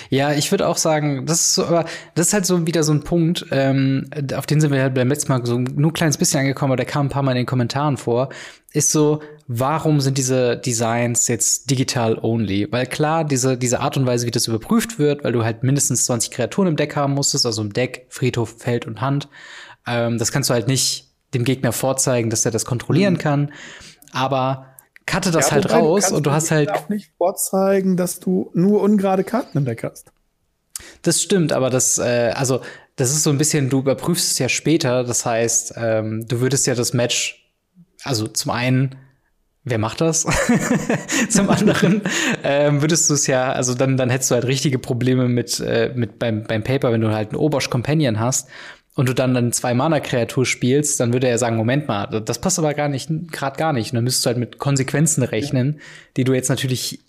ja, 0.10 0.32
ich 0.32 0.52
würde 0.52 0.68
auch 0.68 0.78
sagen, 0.78 1.26
das 1.26 1.42
ist 1.42 1.56
so, 1.56 1.66
aber 1.66 1.86
das 2.16 2.28
ist 2.28 2.34
halt 2.34 2.46
so 2.46 2.66
wieder 2.66 2.84
so 2.84 2.94
ein 2.94 3.04
Punkt, 3.04 3.46
ähm, 3.52 4.10
auf 4.34 4.46
den 4.46 4.62
sind 4.62 4.72
wir 4.72 4.82
halt 4.82 4.94
beim 4.94 5.10
letzten 5.10 5.32
Mal 5.32 5.46
so 5.46 5.58
nur 5.58 5.92
ein 5.92 5.94
kleines 5.94 6.18
bisschen 6.18 6.40
angekommen, 6.40 6.72
aber 6.72 6.78
der 6.78 6.86
kam 6.86 7.08
ein 7.08 7.10
paar 7.10 7.24
Mal 7.24 7.32
in 7.32 7.38
den 7.38 7.46
Kommentaren 7.46 7.98
vor, 7.98 8.30
ist 8.72 8.92
so, 8.92 9.22
warum 9.48 10.00
sind 10.00 10.18
diese 10.18 10.56
Designs 10.56 11.28
jetzt 11.28 11.70
digital 11.70 12.18
only? 12.22 12.72
Weil 12.72 12.86
klar, 12.86 13.26
diese, 13.26 13.58
diese 13.58 13.82
Art 13.82 13.98
und 13.98 14.06
Weise, 14.06 14.26
wie 14.28 14.32
das 14.32 14.48
überprüft 14.48 14.98
wird, 14.98 15.26
weil 15.26 15.34
du 15.34 15.44
halt 15.44 15.62
mindestens 15.62 16.06
20 16.06 16.32
Kreaturen 16.32 16.70
im 16.70 16.76
Deck 16.78 16.96
haben 16.96 17.14
musstest, 17.14 17.46
also 17.46 17.62
im 17.62 17.74
Deck, 17.74 18.06
Friedhof, 18.10 18.56
Feld 18.60 18.88
und 18.88 19.02
Hand, 19.02 19.28
ähm, 19.86 20.18
das 20.18 20.32
kannst 20.32 20.50
du 20.50 20.54
halt 20.54 20.70
nicht 20.70 21.12
dem 21.34 21.44
Gegner 21.44 21.74
vorzeigen, 21.74 22.30
dass 22.30 22.46
er 22.46 22.52
das 22.52 22.64
kontrollieren 22.64 23.16
mhm. 23.16 23.20
kann. 23.20 23.52
Aber 24.14 24.68
cutte 25.08 25.32
das 25.32 25.48
ja, 25.48 25.54
halt 25.54 25.72
raus 25.72 26.12
und 26.12 26.26
du 26.26 26.32
hast 26.32 26.52
halt 26.52 26.70
auch 26.70 26.90
nicht 26.90 27.12
vorzeigen, 27.18 27.98
dass 27.98 28.20
du 28.20 28.52
nur 28.54 28.82
ungerade 28.82 29.24
Karten 29.24 29.58
im 29.58 29.66
Deck 29.66 29.84
hast. 29.84 30.12
Das 31.02 31.22
stimmt, 31.22 31.54
aber 31.54 31.72
das, 31.72 31.98
äh, 31.98 32.34
also 32.36 32.62
das 32.98 33.12
ist 33.12 33.24
so 33.24 33.32
ein 33.32 33.40
bisschen, 33.40 33.70
du 33.70 33.80
überprüfst 33.80 34.32
es 34.32 34.38
ja 34.38 34.50
später. 34.50 35.04
Das 35.04 35.26
heißt, 35.26 35.74
ähm, 35.78 36.28
du 36.28 36.40
würdest 36.40 36.68
ja 36.68 36.76
das 36.76 36.94
Match, 36.94 37.52
also 38.04 38.28
zum 38.28 38.52
einen 38.52 38.96
wer 39.70 39.78
macht 39.78 40.02
das? 40.02 40.26
Zum 41.30 41.50
anderen 41.50 42.02
ähm, 42.44 42.82
würdest 42.82 43.10
du 43.10 43.14
es 43.14 43.28
ja, 43.28 43.52
also 43.52 43.74
dann, 43.74 43.98
dann 43.98 44.10
hättest 44.10 44.32
du 44.32 44.36
halt 44.36 44.46
richtige 44.46 44.80
Probleme 44.80 45.28
mit, 45.28 45.60
äh, 45.60 45.92
mit 45.96 46.20
beim, 46.20 46.44
beim 46.44 46.64
Paper, 46.64 46.92
wenn 46.92 47.02
du 47.02 47.12
halt 47.12 47.30
einen 47.30 47.38
Obosch 47.38 47.70
Companion 47.70 48.20
hast 48.20 48.50
und 48.98 49.08
du 49.08 49.14
dann 49.14 49.38
eine 49.38 49.52
zwei 49.52 49.76
Mana 49.76 50.00
Kreatur 50.00 50.44
spielst, 50.46 51.00
dann 51.00 51.14
würde 51.14 51.28
er 51.28 51.38
sagen, 51.38 51.56
Moment 51.56 51.88
mal, 51.88 52.08
das 52.08 52.40
passt 52.40 52.58
aber 52.58 52.74
gar 52.74 52.90
nicht, 52.90 53.10
gerade 53.32 53.56
gar 53.56 53.72
nicht. 53.72 53.92
Und 53.92 53.98
dann 53.98 54.04
müsstest 54.04 54.26
du 54.26 54.28
halt 54.30 54.40
mit 54.40 54.58
Konsequenzen 54.58 55.22
rechnen, 55.22 55.80
die 56.18 56.24
du 56.24 56.34
jetzt 56.34 56.50
natürlich 56.50 57.00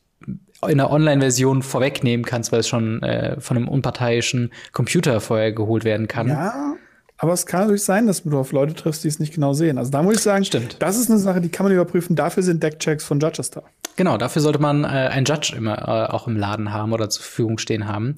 in 0.68 0.76
der 0.76 0.90
Online-Version 0.90 1.62
vorwegnehmen 1.62 2.26
kannst, 2.26 2.52
weil 2.52 2.60
es 2.60 2.68
schon 2.68 3.02
äh, 3.02 3.40
von 3.40 3.56
einem 3.56 3.68
unparteiischen 3.68 4.52
Computer 4.72 5.18
vorher 5.22 5.52
geholt 5.52 5.84
werden 5.84 6.08
kann. 6.08 6.28
Ja, 6.28 6.74
aber 7.16 7.32
es 7.32 7.46
kann 7.46 7.60
natürlich 7.62 7.84
sein, 7.84 8.06
dass 8.06 8.22
du 8.22 8.38
auf 8.38 8.52
Leute 8.52 8.74
triffst, 8.74 9.02
die 9.02 9.08
es 9.08 9.18
nicht 9.18 9.32
genau 9.32 9.54
sehen. 9.54 9.78
Also 9.78 9.90
da 9.90 10.02
muss 10.02 10.16
ich 10.16 10.22
sagen, 10.22 10.44
Stimmt. 10.44 10.76
das 10.80 10.98
ist 10.98 11.08
eine 11.08 11.18
Sache, 11.18 11.40
die 11.40 11.48
kann 11.48 11.64
man 11.64 11.72
überprüfen. 11.72 12.16
Dafür 12.16 12.42
sind 12.42 12.62
Deckchecks 12.62 13.02
von 13.02 13.18
Judges 13.18 13.50
da. 13.50 13.62
Genau, 13.96 14.18
dafür 14.18 14.42
sollte 14.42 14.58
man 14.58 14.84
äh, 14.84 14.88
einen 14.88 15.24
Judge 15.24 15.54
immer 15.56 15.78
äh, 15.78 16.12
auch 16.12 16.26
im 16.26 16.36
Laden 16.36 16.70
haben 16.70 16.92
oder 16.92 17.08
zur 17.08 17.22
Verfügung 17.22 17.56
stehen 17.56 17.88
haben. 17.88 18.16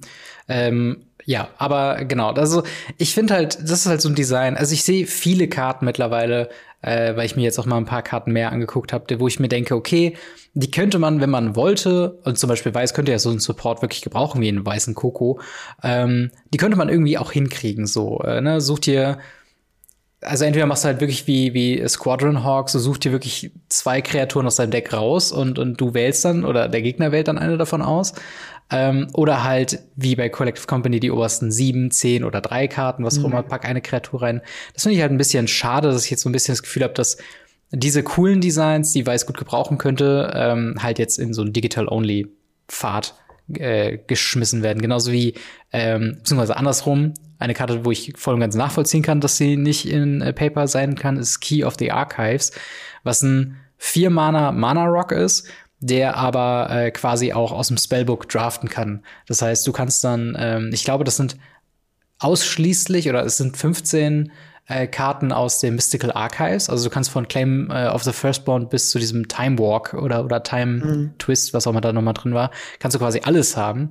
Ähm, 0.48 1.04
ja, 1.30 1.48
aber 1.58 2.04
genau, 2.06 2.32
also 2.32 2.64
ich 2.98 3.14
finde 3.14 3.34
halt, 3.34 3.54
das 3.62 3.70
ist 3.70 3.86
halt 3.86 4.00
so 4.00 4.08
ein 4.08 4.16
Design. 4.16 4.56
Also 4.56 4.74
ich 4.74 4.82
sehe 4.82 5.06
viele 5.06 5.46
Karten 5.46 5.84
mittlerweile, 5.84 6.48
äh, 6.82 7.14
weil 7.14 7.24
ich 7.24 7.36
mir 7.36 7.42
jetzt 7.42 7.56
auch 7.60 7.66
mal 7.66 7.76
ein 7.76 7.84
paar 7.84 8.02
Karten 8.02 8.32
mehr 8.32 8.50
angeguckt 8.50 8.92
habe, 8.92 9.20
wo 9.20 9.28
ich 9.28 9.38
mir 9.38 9.46
denke, 9.46 9.76
okay, 9.76 10.16
die 10.54 10.72
könnte 10.72 10.98
man, 10.98 11.20
wenn 11.20 11.30
man 11.30 11.54
wollte, 11.54 12.18
und 12.24 12.36
zum 12.36 12.48
Beispiel 12.48 12.74
weiß, 12.74 12.94
könnte 12.94 13.12
ja 13.12 13.20
so 13.20 13.30
einen 13.30 13.38
Support 13.38 13.80
wirklich 13.80 14.02
gebrauchen, 14.02 14.40
wie 14.40 14.48
einen 14.48 14.66
weißen 14.66 14.96
Koko, 14.96 15.40
ähm, 15.84 16.32
die 16.52 16.58
könnte 16.58 16.76
man 16.76 16.88
irgendwie 16.88 17.16
auch 17.16 17.30
hinkriegen. 17.30 17.86
So, 17.86 18.18
äh, 18.24 18.40
ne? 18.40 18.60
Such 18.60 18.80
dir 18.80 19.18
also 20.22 20.44
entweder 20.44 20.66
machst 20.66 20.84
du 20.84 20.88
halt 20.88 21.00
wirklich 21.00 21.26
wie, 21.26 21.54
wie 21.54 21.88
Squadron 21.88 22.44
Hawks, 22.44 22.72
du 22.72 22.78
suchst 22.78 23.04
dir 23.04 23.12
wirklich 23.12 23.52
zwei 23.68 24.02
Kreaturen 24.02 24.46
aus 24.46 24.56
deinem 24.56 24.70
Deck 24.70 24.92
raus 24.92 25.32
und, 25.32 25.58
und 25.58 25.80
du 25.80 25.94
wählst 25.94 26.24
dann, 26.24 26.44
oder 26.44 26.68
der 26.68 26.82
Gegner 26.82 27.10
wählt 27.10 27.28
dann 27.28 27.38
eine 27.38 27.56
davon 27.56 27.80
aus. 27.80 28.12
Ähm, 28.72 29.08
oder 29.14 29.42
halt 29.42 29.80
wie 29.96 30.14
bei 30.14 30.28
Collective 30.28 30.66
Company 30.66 31.00
die 31.00 31.10
obersten 31.10 31.50
sieben, 31.50 31.90
zehn 31.90 32.22
oder 32.24 32.40
drei 32.40 32.68
Karten, 32.68 33.04
was 33.04 33.18
auch 33.18 33.22
Mhm. 33.24 33.32
immer, 33.32 33.42
pack 33.42 33.64
eine 33.64 33.80
Kreatur 33.80 34.22
rein. 34.22 34.42
Das 34.74 34.84
finde 34.84 34.96
ich 34.96 35.02
halt 35.02 35.10
ein 35.10 35.18
bisschen 35.18 35.48
schade, 35.48 35.90
dass 35.90 36.04
ich 36.04 36.10
jetzt 36.10 36.22
so 36.22 36.28
ein 36.28 36.32
bisschen 36.32 36.52
das 36.52 36.62
Gefühl 36.62 36.84
habe, 36.84 36.94
dass 36.94 37.16
diese 37.72 38.02
coolen 38.02 38.40
Designs, 38.40 38.92
die 38.92 39.06
Weiß 39.06 39.26
gut 39.26 39.38
gebrauchen 39.38 39.78
könnte, 39.78 40.32
ähm, 40.34 40.76
halt 40.80 40.98
jetzt 40.98 41.18
in 41.18 41.34
so 41.34 41.42
ein 41.42 41.52
Digital-Only-Pfad 41.52 43.14
äh, 43.54 43.98
geschmissen 44.06 44.62
werden. 44.62 44.80
Genauso 44.82 45.12
wie, 45.12 45.34
ähm, 45.72 46.16
beziehungsweise 46.18 46.56
andersrum, 46.56 47.14
eine 47.38 47.54
Karte, 47.54 47.84
wo 47.84 47.90
ich 47.90 48.12
voll 48.16 48.34
und 48.34 48.40
ganz 48.40 48.54
nachvollziehen 48.54 49.02
kann, 49.02 49.20
dass 49.20 49.36
sie 49.36 49.56
nicht 49.56 49.88
in 49.88 50.20
äh, 50.20 50.32
Paper 50.32 50.68
sein 50.68 50.94
kann, 50.94 51.16
ist 51.16 51.40
Key 51.40 51.64
of 51.64 51.74
the 51.78 51.90
Archives, 51.90 52.52
was 53.02 53.22
ein 53.22 53.56
vier 53.78 54.10
Mana 54.10 54.52
Mana 54.52 54.84
Rock 54.86 55.12
ist, 55.12 55.48
der 55.80 56.16
aber 56.16 56.68
äh, 56.70 56.90
quasi 56.90 57.32
auch 57.32 57.52
aus 57.52 57.68
dem 57.68 57.78
Spellbook 57.78 58.28
draften 58.28 58.68
kann. 58.68 59.02
Das 59.26 59.42
heißt, 59.42 59.66
du 59.66 59.72
kannst 59.72 60.04
dann, 60.04 60.36
ähm, 60.38 60.70
ich 60.72 60.84
glaube, 60.84 61.04
das 61.04 61.16
sind 61.16 61.36
ausschließlich 62.18 63.08
oder 63.08 63.24
es 63.24 63.38
sind 63.38 63.56
15 63.56 64.30
äh, 64.66 64.86
Karten 64.86 65.32
aus 65.32 65.58
dem 65.60 65.74
Mystical 65.74 66.12
Archives. 66.12 66.68
Also 66.68 66.88
du 66.88 66.94
kannst 66.94 67.10
von 67.10 67.26
Claim 67.28 67.70
äh, 67.70 67.88
of 67.88 68.04
the 68.04 68.12
Firstborn 68.12 68.68
bis 68.68 68.90
zu 68.90 68.98
diesem 68.98 69.26
Time 69.26 69.58
Walk 69.58 69.94
oder, 69.94 70.24
oder 70.24 70.42
Time 70.42 71.12
Twist, 71.18 71.54
was 71.54 71.66
auch 71.66 71.72
immer 71.72 71.80
da 71.80 71.92
nochmal 71.92 72.14
drin 72.14 72.34
war, 72.34 72.50
kannst 72.78 72.94
du 72.94 72.98
quasi 72.98 73.20
alles 73.24 73.56
haben. 73.56 73.90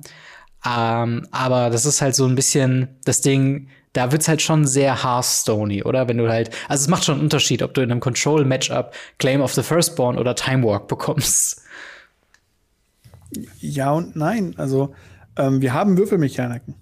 Ähm, 0.64 1.26
aber 1.32 1.70
das 1.70 1.86
ist 1.86 2.00
halt 2.02 2.14
so 2.14 2.26
ein 2.26 2.34
bisschen 2.34 2.88
das 3.04 3.20
Ding, 3.20 3.68
da 3.92 4.12
wird's 4.12 4.28
halt 4.28 4.42
schon 4.42 4.66
sehr 4.66 5.02
Hearthstone 5.02 5.84
oder? 5.84 6.08
Wenn 6.08 6.18
du 6.18 6.28
halt, 6.28 6.50
also 6.68 6.82
es 6.82 6.88
macht 6.88 7.04
schon 7.04 7.14
einen 7.16 7.24
Unterschied, 7.24 7.62
ob 7.62 7.74
du 7.74 7.80
in 7.80 7.90
einem 7.90 8.00
Control-Matchup 8.00 8.92
Claim 9.18 9.40
of 9.40 9.52
the 9.54 9.62
Firstborn 9.62 10.18
oder 10.18 10.34
Time 10.34 10.64
Walk 10.64 10.88
bekommst. 10.88 11.62
Ja 13.60 13.92
und 13.92 14.16
nein. 14.16 14.54
Also, 14.56 14.94
ähm, 15.36 15.60
wir 15.60 15.72
haben 15.72 15.96
Würfelmechaniken. 15.96 16.74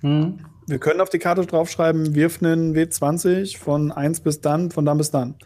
Hm. 0.00 0.40
Wir 0.68 0.78
können 0.78 1.00
auf 1.00 1.10
die 1.10 1.20
Karte 1.20 1.46
draufschreiben, 1.46 2.16
wirf 2.16 2.42
einen 2.42 2.74
W20 2.74 3.56
von 3.56 3.92
1 3.92 4.20
bis 4.20 4.40
dann, 4.40 4.72
von 4.72 4.84
dann 4.84 4.98
bis 4.98 5.12
dann. 5.12 5.36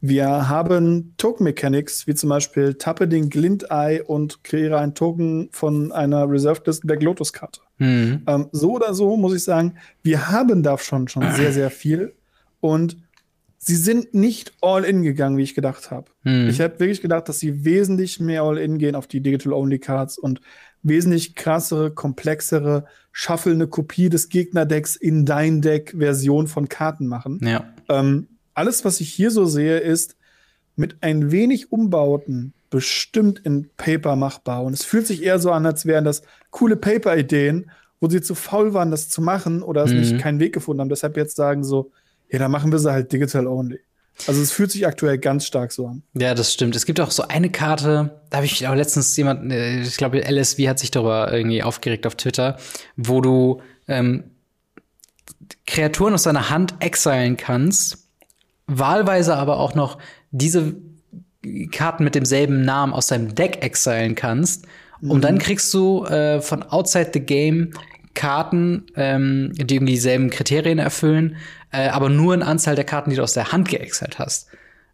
Wir 0.00 0.48
haben 0.48 1.14
Token 1.16 1.44
Mechanics, 1.44 2.08
wie 2.08 2.14
zum 2.14 2.28
Beispiel 2.30 2.74
tappe 2.74 3.06
den 3.06 3.30
Glint-Eye 3.30 4.02
und 4.02 4.42
kreiere 4.42 4.78
einen 4.78 4.94
Token 4.94 5.48
von 5.52 5.92
einer 5.92 6.28
Reserved 6.28 6.66
List 6.66 6.84
Black 6.84 7.02
Lotus 7.02 7.32
Karte. 7.78 7.84
Hm. 7.84 8.22
Ähm, 8.26 8.48
so 8.52 8.72
oder 8.72 8.94
so 8.94 9.16
muss 9.16 9.34
ich 9.34 9.44
sagen, 9.44 9.76
wir 10.02 10.30
haben 10.30 10.62
da 10.62 10.78
schon, 10.78 11.08
schon 11.08 11.30
sehr, 11.32 11.52
sehr 11.52 11.70
viel. 11.70 12.14
Und 12.60 12.96
sie 13.58 13.76
sind 13.76 14.14
nicht 14.14 14.52
all 14.60 14.84
in 14.84 15.02
gegangen, 15.02 15.36
wie 15.36 15.42
ich 15.42 15.54
gedacht 15.54 15.90
habe. 15.90 16.10
Hm. 16.22 16.48
Ich 16.48 16.58
hätte 16.58 16.80
wirklich 16.80 17.02
gedacht, 17.02 17.28
dass 17.28 17.40
sie 17.40 17.64
wesentlich 17.64 18.20
mehr 18.20 18.42
all 18.42 18.58
in 18.58 18.78
gehen 18.78 18.94
auf 18.94 19.06
die 19.06 19.20
Digital-Only-Cards 19.20 20.18
und 20.18 20.40
wesentlich 20.82 21.34
krassere, 21.34 21.90
komplexere, 21.90 22.84
schaffelnde 23.12 23.68
Kopie 23.68 24.08
des 24.08 24.28
Gegnerdecks 24.28 24.96
in 24.96 25.24
dein 25.24 25.62
Deck-Version 25.62 26.46
von 26.46 26.68
Karten 26.68 27.06
machen. 27.06 27.40
Ja. 27.42 27.72
Ähm, 27.88 28.28
alles, 28.52 28.84
was 28.84 29.00
ich 29.00 29.12
hier 29.12 29.30
so 29.30 29.46
sehe, 29.46 29.78
ist 29.78 30.16
mit 30.76 30.98
ein 31.00 31.30
wenig 31.30 31.72
Umbauten 31.72 32.52
bestimmt 32.74 33.38
in 33.44 33.70
Paper 33.76 34.16
machbar. 34.16 34.64
Und 34.64 34.72
es 34.72 34.84
fühlt 34.84 35.06
sich 35.06 35.22
eher 35.22 35.38
so 35.38 35.52
an, 35.52 35.64
als 35.64 35.86
wären 35.86 36.04
das 36.04 36.22
coole 36.50 36.74
Paper-Ideen, 36.76 37.70
wo 38.00 38.08
sie 38.08 38.20
zu 38.20 38.34
faul 38.34 38.74
waren, 38.74 38.90
das 38.90 39.08
zu 39.08 39.22
machen 39.22 39.62
oder 39.62 39.84
es 39.84 39.92
Mhm. 39.92 39.98
nicht 40.00 40.18
keinen 40.18 40.40
Weg 40.40 40.52
gefunden 40.52 40.80
haben. 40.80 40.88
Deshalb 40.88 41.16
jetzt 41.16 41.36
sagen 41.36 41.62
so, 41.62 41.92
ja, 42.30 42.40
dann 42.40 42.50
machen 42.50 42.72
wir 42.72 42.80
sie 42.80 42.90
halt 42.90 43.12
digital 43.12 43.46
only. 43.46 43.78
Also 44.26 44.42
es 44.42 44.50
fühlt 44.50 44.72
sich 44.72 44.86
aktuell 44.88 45.18
ganz 45.18 45.46
stark 45.46 45.70
so 45.70 45.86
an. 45.86 46.02
Ja, 46.14 46.34
das 46.34 46.52
stimmt. 46.52 46.74
Es 46.74 46.84
gibt 46.84 47.00
auch 47.00 47.12
so 47.12 47.28
eine 47.28 47.48
Karte, 47.50 48.20
da 48.30 48.38
habe 48.38 48.46
ich 48.46 48.66
auch 48.66 48.74
letztens 48.74 49.16
jemand, 49.16 49.52
äh, 49.52 49.80
ich 49.82 49.96
glaube, 49.96 50.20
LSV 50.28 50.58
hat 50.68 50.78
sich 50.80 50.90
darüber 50.90 51.32
irgendwie 51.32 51.62
aufgeregt 51.62 52.06
auf 52.08 52.16
Twitter, 52.16 52.56
wo 52.96 53.20
du 53.20 53.60
ähm, 53.86 54.24
Kreaturen 55.66 56.14
aus 56.14 56.24
deiner 56.24 56.50
Hand 56.50 56.74
exilen 56.80 57.36
kannst, 57.36 58.08
wahlweise 58.66 59.36
aber 59.36 59.58
auch 59.58 59.74
noch 59.74 59.98
diese 60.30 60.74
Karten 61.70 62.04
mit 62.04 62.14
demselben 62.14 62.62
Namen 62.62 62.92
aus 62.92 63.08
deinem 63.08 63.34
Deck 63.34 63.62
exilen 63.62 64.14
kannst. 64.14 64.66
Und 65.02 65.22
dann 65.22 65.38
kriegst 65.38 65.72
du 65.74 66.04
äh, 66.06 66.40
von 66.40 66.62
outside 66.62 67.10
the 67.12 67.20
game 67.20 67.72
Karten, 68.14 68.84
ähm, 68.96 69.52
die 69.54 69.74
irgendwie 69.74 69.94
dieselben 69.94 70.30
Kriterien 70.30 70.78
erfüllen, 70.78 71.36
äh, 71.72 71.88
aber 71.88 72.08
nur 72.08 72.32
in 72.32 72.42
Anzahl 72.42 72.74
der 72.74 72.84
Karten, 72.84 73.10
die 73.10 73.16
du 73.16 73.22
aus 73.22 73.34
der 73.34 73.52
Hand 73.52 73.68
geexalt 73.68 74.18
hast. 74.18 74.48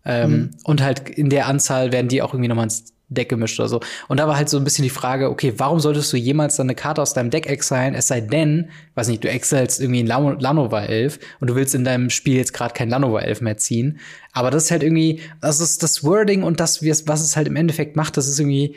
Ähm, 0.05 0.51
Und 0.65 0.83
halt 0.83 1.11
in 1.11 1.29
der 1.29 1.47
Anzahl 1.47 1.93
werden 1.93 2.09
die 2.09 2.23
auch 2.23 2.33
irgendwie 2.33 2.49
nochmal 2.49 2.65
ins 2.65 2.93
Deck 3.11 3.29
gemischt 3.29 3.59
oder 3.61 3.69
so. 3.69 3.81
Und 4.09 4.19
da 4.19 4.27
war 4.29 4.37
halt 4.37 4.49
so 4.49 4.57
ein 4.57 4.65
bisschen 4.65 4.85
die 4.85 4.91
Frage, 4.91 5.31
okay, 5.31 5.55
warum 5.57 5.81
solltest 5.81 6.13
du 6.13 6.17
jemals 6.17 6.57
dann 6.57 6.67
eine 6.67 6.75
Karte 6.75 7.03
aus 7.03 7.13
deinem 7.13 7.31
Deck 7.31 7.47
exilen, 7.47 7.95
es 7.95 8.07
sei 8.07 8.21
denn, 8.21 8.71
weiß 8.95 9.09
nicht, 9.09 9.23
du 9.25 9.29
exilst 9.29 9.81
irgendwie 9.81 10.01
einen 10.01 10.09
Lano- 10.09 10.41
Lanova-Elf 10.41 11.19
und 11.41 11.51
du 11.51 11.55
willst 11.57 11.75
in 11.75 11.85
deinem 11.85 12.09
Spiel 12.11 12.37
jetzt 12.37 12.53
gerade 12.53 12.73
keinen 12.73 12.91
Lanova-Elf 12.91 13.41
mehr 13.41 13.57
ziehen. 13.57 13.99
Aber 14.33 14.51
das 14.51 14.65
ist 14.65 14.71
halt 14.71 14.83
irgendwie, 14.83 15.21
das 15.41 15.61
ist 15.61 15.83
das 15.83 16.05
Wording 16.05 16.43
und 16.43 16.61
das, 16.61 16.83
was 16.83 17.21
es 17.21 17.37
halt 17.37 17.49
im 17.49 17.57
Endeffekt 17.57 17.97
macht, 17.97 18.17
das 18.17 18.29
ist 18.29 18.39
irgendwie 18.39 18.77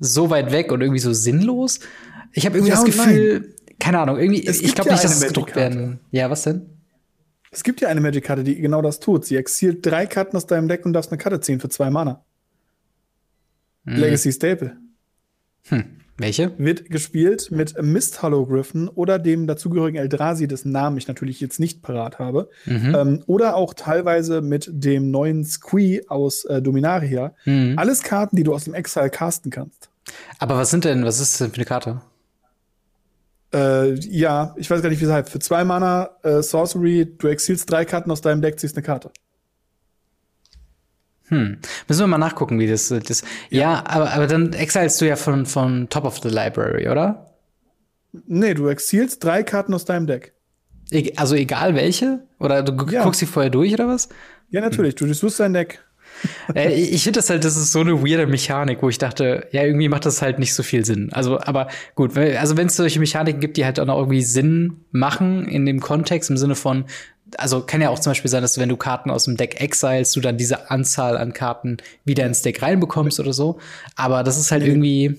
so 0.00 0.30
weit 0.30 0.50
weg 0.50 0.72
und 0.72 0.80
irgendwie 0.80 1.00
so 1.00 1.12
sinnlos. 1.12 1.80
Ich 2.32 2.46
habe 2.46 2.56
irgendwie 2.56 2.72
Ja 2.72 2.82
das 2.82 2.84
Gefühl, 2.84 3.54
keine 3.78 4.00
Ahnung, 4.00 4.18
irgendwie, 4.18 4.46
Es 4.46 4.60
ich 4.60 4.74
glaube 4.74 4.90
ja 4.90 4.94
nicht, 4.96 5.04
dass 5.04 5.16
es 5.16 5.26
gedruckt 5.26 5.54
werden. 5.56 6.00
Ja, 6.10 6.30
was 6.30 6.42
denn? 6.42 6.66
Es 7.50 7.62
gibt 7.62 7.80
ja 7.80 7.88
eine 7.88 8.00
Magic-Karte, 8.00 8.42
die 8.42 8.56
genau 8.56 8.82
das 8.82 8.98
tut. 8.98 9.24
Sie 9.24 9.36
exilt 9.36 9.86
drei 9.86 10.06
Karten 10.06 10.36
aus 10.36 10.46
deinem 10.46 10.66
Deck 10.66 10.84
und 10.84 10.92
darfst 10.92 11.12
eine 11.12 11.18
Karte 11.18 11.40
ziehen 11.40 11.60
für 11.60 11.68
zwei 11.68 11.90
Mana. 11.90 12.24
Hm. 13.84 13.96
Legacy 13.96 14.32
Staple. 14.32 14.76
Welche? 16.16 16.52
Wird 16.58 16.90
gespielt 16.90 17.50
mit 17.50 17.80
Mist 17.82 18.22
Hollow-Griffin 18.22 18.88
oder 18.88 19.18
dem 19.18 19.48
dazugehörigen 19.48 20.00
Eldrazi, 20.00 20.46
dessen 20.46 20.70
Namen 20.70 20.96
ich 20.96 21.08
natürlich 21.08 21.40
jetzt 21.40 21.58
nicht 21.58 21.82
parat 21.82 22.20
habe. 22.20 22.50
Mhm. 22.66 22.94
Ähm, 22.94 23.22
oder 23.26 23.56
auch 23.56 23.74
teilweise 23.74 24.40
mit 24.40 24.70
dem 24.72 25.10
neuen 25.10 25.44
Squee 25.44 26.02
aus 26.06 26.44
äh, 26.44 26.62
Dominaria. 26.62 27.34
Mhm. 27.46 27.74
Alles 27.78 28.02
Karten, 28.02 28.36
die 28.36 28.44
du 28.44 28.54
aus 28.54 28.64
dem 28.64 28.74
Exile 28.74 29.10
casten 29.10 29.50
kannst. 29.50 29.88
Aber 30.38 30.56
was 30.56 30.70
sind 30.70 30.84
denn, 30.84 31.04
was 31.04 31.18
ist 31.18 31.40
denn 31.40 31.50
für 31.50 31.56
eine 31.56 31.64
Karte? 31.64 32.00
Äh, 33.52 33.94
ja, 33.94 34.54
ich 34.56 34.70
weiß 34.70 34.82
gar 34.82 34.90
nicht, 34.90 35.00
wie 35.00 35.06
es 35.06 35.10
heißt. 35.10 35.30
Für 35.30 35.40
zwei 35.40 35.64
Mana 35.64 36.10
äh, 36.22 36.42
Sorcery, 36.42 37.12
du 37.18 37.26
exilst 37.26 37.70
drei 37.70 37.84
Karten 37.84 38.10
aus 38.12 38.20
deinem 38.20 38.40
Deck, 38.40 38.60
ziehst 38.60 38.76
eine 38.76 38.84
Karte. 38.84 39.10
Hm. 41.34 41.58
Müssen 41.88 42.00
wir 42.00 42.06
mal 42.06 42.18
nachgucken, 42.18 42.58
wie 42.58 42.66
das 42.66 42.90
ist. 42.90 43.24
Ja, 43.50 43.84
aber, 43.86 44.12
aber 44.12 44.26
dann 44.26 44.52
exilst 44.52 45.00
du 45.00 45.06
ja 45.06 45.16
von, 45.16 45.46
von 45.46 45.88
Top 45.88 46.04
of 46.04 46.18
the 46.22 46.28
Library, 46.28 46.88
oder? 46.88 47.34
Nee, 48.26 48.54
du 48.54 48.68
exilst 48.68 49.22
drei 49.24 49.42
Karten 49.42 49.74
aus 49.74 49.84
deinem 49.84 50.06
Deck. 50.06 50.32
E 50.90 51.12
also 51.16 51.34
egal 51.34 51.74
welche? 51.74 52.20
Oder 52.38 52.62
du 52.62 52.86
Ja. 52.90 53.02
guckst 53.02 53.20
sie 53.20 53.26
vorher 53.26 53.50
durch 53.50 53.72
oder 53.72 53.88
was? 53.88 54.08
Ja, 54.50 54.60
natürlich. 54.60 54.94
Du 54.94 55.06
durchsuchst 55.06 55.40
dein 55.40 55.52
Deck. 55.54 55.80
äh, 56.54 56.72
ich 56.72 57.02
finde 57.02 57.18
das 57.18 57.28
halt, 57.28 57.44
das 57.44 57.56
ist 57.56 57.72
so 57.72 57.80
eine 57.80 58.02
weirde 58.02 58.26
Mechanik, 58.26 58.82
wo 58.82 58.88
ich 58.88 58.98
dachte, 58.98 59.48
ja, 59.50 59.64
irgendwie 59.64 59.88
macht 59.88 60.06
das 60.06 60.22
halt 60.22 60.38
nicht 60.38 60.54
so 60.54 60.62
viel 60.62 60.84
Sinn. 60.84 61.10
Also, 61.12 61.40
aber 61.40 61.68
gut, 61.96 62.16
also 62.16 62.56
wenn 62.56 62.68
es 62.68 62.76
solche 62.76 63.00
Mechaniken 63.00 63.40
gibt, 63.40 63.56
die 63.56 63.64
halt 63.64 63.80
auch 63.80 63.86
noch 63.86 63.98
irgendwie 63.98 64.22
Sinn 64.22 64.84
machen 64.92 65.46
in 65.48 65.66
dem 65.66 65.80
Kontext, 65.80 66.30
im 66.30 66.36
Sinne 66.36 66.54
von, 66.54 66.84
also 67.38 67.62
kann 67.62 67.80
ja 67.80 67.88
auch 67.90 67.98
zum 67.98 68.10
Beispiel 68.10 68.30
sein, 68.30 68.42
dass 68.42 68.54
du, 68.54 68.60
wenn 68.60 68.68
du 68.68 68.76
Karten 68.76 69.10
aus 69.10 69.24
dem 69.24 69.36
Deck 69.36 69.60
exilst, 69.60 70.14
du 70.16 70.20
dann 70.20 70.36
diese 70.36 70.70
Anzahl 70.70 71.16
an 71.16 71.32
Karten 71.32 71.78
wieder 72.04 72.26
ins 72.26 72.42
Deck 72.42 72.62
reinbekommst 72.62 73.18
oder 73.20 73.32
so. 73.32 73.58
Aber 73.96 74.22
das 74.22 74.38
ist 74.38 74.50
halt 74.50 74.62
irgendwie, 74.62 75.18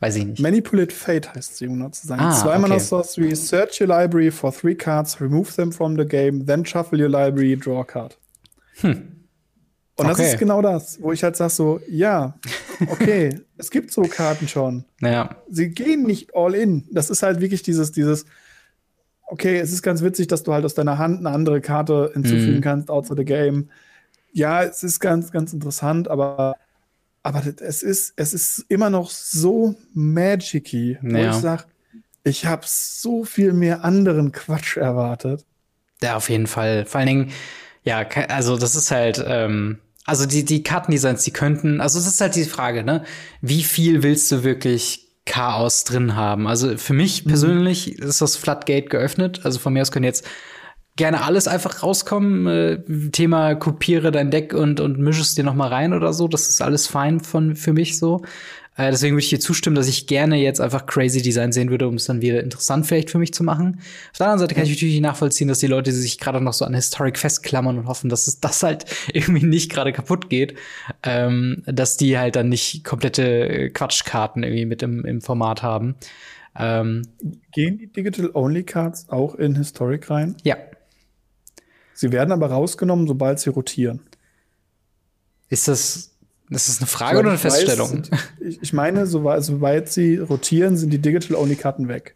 weiß 0.00 0.16
ich 0.16 0.24
nicht. 0.26 0.40
Manipulate 0.40 0.94
Fate 0.94 1.34
heißt 1.34 1.56
sie, 1.56 1.66
um 1.68 1.74
genau 1.74 1.88
zu 1.90 2.06
sagen. 2.06 2.20
Ah, 2.22 2.32
Zwei 2.42 2.58
Mana 2.58 2.74
okay. 2.74 2.84
Sorcery, 2.84 3.34
search 3.36 3.80
your 3.80 3.86
library 3.88 4.30
for 4.30 4.52
three 4.52 4.74
cards, 4.74 5.20
remove 5.20 5.52
them 5.54 5.72
from 5.72 5.96
the 5.96 6.04
game, 6.04 6.44
then 6.46 6.64
shuffle 6.66 7.00
your 7.00 7.08
library, 7.08 7.56
draw 7.56 7.80
a 7.80 7.84
card. 7.84 8.18
Und 8.82 10.06
das 10.06 10.18
Okay. 10.18 10.30
ist 10.30 10.38
genau 10.38 10.62
das, 10.62 11.00
wo 11.02 11.12
ich 11.12 11.24
halt 11.24 11.36
sag 11.36 11.50
so, 11.50 11.80
ja, 11.88 12.38
okay, 12.88 13.40
es 13.56 13.70
gibt 13.70 13.90
so 13.90 14.02
Karten 14.02 14.46
schon. 14.46 14.84
Naja, 15.00 15.36
sie 15.50 15.70
gehen 15.70 16.04
nicht 16.04 16.34
all 16.36 16.54
in. 16.54 16.84
Das 16.92 17.10
ist 17.10 17.22
halt 17.24 17.40
wirklich 17.40 17.62
dieses, 17.64 17.90
dieses, 17.90 18.24
okay, 19.30 19.58
es 19.58 19.72
ist 19.72 19.82
ganz 19.82 20.02
witzig, 20.02 20.26
dass 20.28 20.42
du 20.42 20.52
halt 20.52 20.64
aus 20.64 20.74
deiner 20.74 20.98
Hand 20.98 21.18
eine 21.20 21.30
andere 21.30 21.60
Karte 21.60 22.10
hinzufügen 22.14 22.56
Mhm. 22.56 22.60
kannst, 22.62 22.90
out 22.90 23.10
of 23.10 23.16
the 23.16 23.24
game. 23.24 23.68
Ja, 24.32 24.62
es 24.62 24.82
ist 24.82 25.00
ganz, 25.00 25.30
ganz 25.30 25.52
interessant, 25.52 26.08
aber, 26.08 26.56
aber 27.22 27.40
das- 27.40 27.60
es 27.60 27.82
ist, 27.82 28.12
es 28.16 28.34
ist 28.34 28.64
immer 28.68 28.90
noch 28.90 29.10
so 29.10 29.74
magicy, 29.94 30.98
wo 31.02 31.16
Ja. 31.16 31.30
ich 31.30 31.36
sag, 31.36 31.66
ich 32.24 32.46
habe 32.46 32.62
so 32.66 33.24
viel 33.24 33.52
mehr 33.52 33.84
anderen 33.84 34.32
Quatsch 34.32 34.76
erwartet. 34.76 35.44
Ja, 36.02 36.16
auf 36.16 36.28
jeden 36.30 36.46
Fall. 36.46 36.84
Vor 36.86 37.00
allen 37.00 37.08
Dingen, 37.08 37.30
ja, 37.84 38.06
also 38.28 38.56
das 38.58 38.76
ist 38.76 38.90
halt, 38.90 39.22
ähm, 39.26 39.78
also 40.04 40.26
die, 40.26 40.44
die 40.44 40.62
Kartendesigns, 40.62 41.22
die 41.24 41.32
könnten, 41.32 41.80
also 41.80 41.98
es 41.98 42.06
ist 42.06 42.20
halt 42.20 42.34
die 42.34 42.44
Frage, 42.44 42.82
ne? 42.84 43.04
Wie 43.40 43.62
viel 43.62 44.02
willst 44.02 44.30
du 44.30 44.42
wirklich 44.44 45.07
Chaos 45.28 45.84
drin 45.84 46.16
haben? 46.16 46.48
Also 46.48 46.76
für 46.76 46.94
mich 46.94 47.24
persönlich 47.24 47.98
ist 47.98 48.20
das 48.20 48.36
Floodgate 48.36 48.88
geöffnet. 48.88 49.40
Also 49.44 49.58
von 49.58 49.72
mir 49.72 49.82
aus 49.82 49.92
können 49.92 50.04
jetzt 50.04 50.26
gerne 50.96 51.22
alles 51.22 51.46
einfach 51.46 51.82
rauskommen. 51.82 52.46
Äh, 52.46 53.10
Thema 53.10 53.54
kopiere 53.54 54.10
dein 54.10 54.30
Deck 54.30 54.54
und, 54.54 54.80
und 54.80 54.98
mische 54.98 55.20
es 55.20 55.34
dir 55.34 55.44
noch 55.44 55.54
mal 55.54 55.68
rein 55.68 55.92
oder 55.92 56.12
so. 56.12 56.28
Das 56.28 56.48
ist 56.48 56.60
alles 56.60 56.86
fein 56.86 57.20
von, 57.20 57.54
für 57.54 57.72
mich 57.72 57.98
so. 57.98 58.22
Äh, 58.78 58.90
deswegen 58.90 59.14
würde 59.14 59.24
ich 59.24 59.30
dir 59.30 59.40
zustimmen, 59.40 59.76
dass 59.76 59.88
ich 59.88 60.06
gerne 60.06 60.36
jetzt 60.36 60.60
einfach 60.60 60.86
crazy 60.86 61.20
Design 61.20 61.52
sehen 61.52 61.68
würde, 61.68 61.88
um 61.88 61.96
es 61.96 62.06
dann 62.06 62.22
wieder 62.22 62.42
interessant 62.42 62.86
vielleicht 62.86 63.10
für 63.10 63.18
mich 63.18 63.34
zu 63.34 63.42
machen. 63.44 63.80
Auf 64.12 64.18
der 64.18 64.26
anderen 64.26 64.38
Seite 64.38 64.54
kann 64.54 64.64
ich 64.64 64.70
natürlich 64.70 65.00
nachvollziehen, 65.00 65.48
dass 65.48 65.58
die 65.58 65.66
Leute 65.66 65.92
sich 65.92 66.18
gerade 66.18 66.40
noch 66.40 66.52
so 66.52 66.64
an 66.64 66.74
Historic 66.74 67.18
festklammern 67.18 67.76
und 67.76 67.88
hoffen, 67.88 68.08
dass 68.08 68.28
es 68.28 68.40
das 68.40 68.62
halt 68.62 68.86
irgendwie 69.12 69.44
nicht 69.44 69.70
gerade 69.70 69.92
kaputt 69.92 70.30
geht. 70.30 70.56
Ähm, 71.02 71.62
dass 71.66 71.96
die 71.96 72.16
halt 72.16 72.36
dann 72.36 72.48
nicht 72.48 72.84
komplette 72.84 73.70
Quatschkarten 73.70 74.44
irgendwie 74.44 74.64
mit 74.64 74.82
im, 74.82 75.04
im 75.04 75.20
Format 75.20 75.62
haben. 75.62 75.96
Ähm, 76.56 77.02
Gehen 77.52 77.78
die 77.78 77.92
Digital-Only-Cards 77.92 79.10
auch 79.10 79.34
in 79.34 79.56
Historic 79.56 80.08
rein? 80.08 80.36
ja. 80.44 80.56
Sie 81.94 82.12
werden 82.12 82.30
aber 82.30 82.46
rausgenommen, 82.46 83.08
sobald 83.08 83.40
sie 83.40 83.50
rotieren. 83.50 83.98
Ist 85.48 85.66
das, 85.66 86.16
ist 86.50 86.68
das 86.68 86.78
eine 86.78 86.86
Frage 86.86 87.18
oder 87.18 87.30
eine 87.30 87.42
weiß, 87.44 87.54
Feststellung? 87.54 87.88
sind- 87.88 88.10
ich, 88.40 88.62
ich 88.62 88.72
meine, 88.72 89.06
soweit, 89.06 89.44
soweit 89.44 89.88
sie 89.90 90.16
rotieren, 90.18 90.76
sind 90.76 90.90
die 90.90 90.98
Digital-Only-Karten 90.98 91.88
weg. 91.88 92.14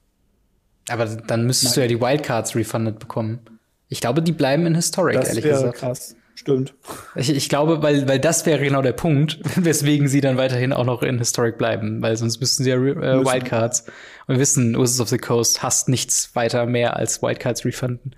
Aber 0.88 1.04
dann 1.06 1.46
müsstest 1.46 1.76
du 1.76 1.80
ja 1.80 1.86
die 1.86 2.00
Wildcards 2.00 2.56
refunded 2.56 2.98
bekommen. 2.98 3.40
Ich 3.88 4.00
glaube, 4.00 4.22
die 4.22 4.32
bleiben 4.32 4.66
in 4.66 4.74
Historic, 4.74 5.16
Das 5.16 5.28
ehrlich 5.28 5.44
wäre 5.44 5.54
gesagt. 5.60 5.78
krass. 5.78 6.16
Stimmt. 6.34 6.74
Ich, 7.14 7.30
ich 7.30 7.48
glaube, 7.48 7.82
weil, 7.82 8.08
weil 8.08 8.18
das 8.18 8.46
wäre 8.46 8.62
genau 8.62 8.82
der 8.82 8.92
Punkt, 8.92 9.38
weswegen 9.56 10.08
sie 10.08 10.20
dann 10.20 10.36
weiterhin 10.36 10.72
auch 10.72 10.84
noch 10.84 11.02
in 11.02 11.18
Historic 11.18 11.58
bleiben, 11.58 12.02
weil 12.02 12.16
sonst 12.16 12.40
müssten 12.40 12.64
sie 12.64 12.70
ja 12.70 12.76
äh, 12.76 12.78
Müssen. 12.78 13.26
Wildcards. 13.26 13.82
Und 14.26 14.36
wir 14.36 14.38
wissen, 14.38 14.74
Wizards 14.74 15.00
of 15.00 15.08
the 15.08 15.18
Coast 15.18 15.62
hasst 15.62 15.88
nichts 15.88 16.34
weiter 16.34 16.66
mehr 16.66 16.96
als 16.96 17.22
Wildcards 17.22 17.64
refunden. 17.64 18.12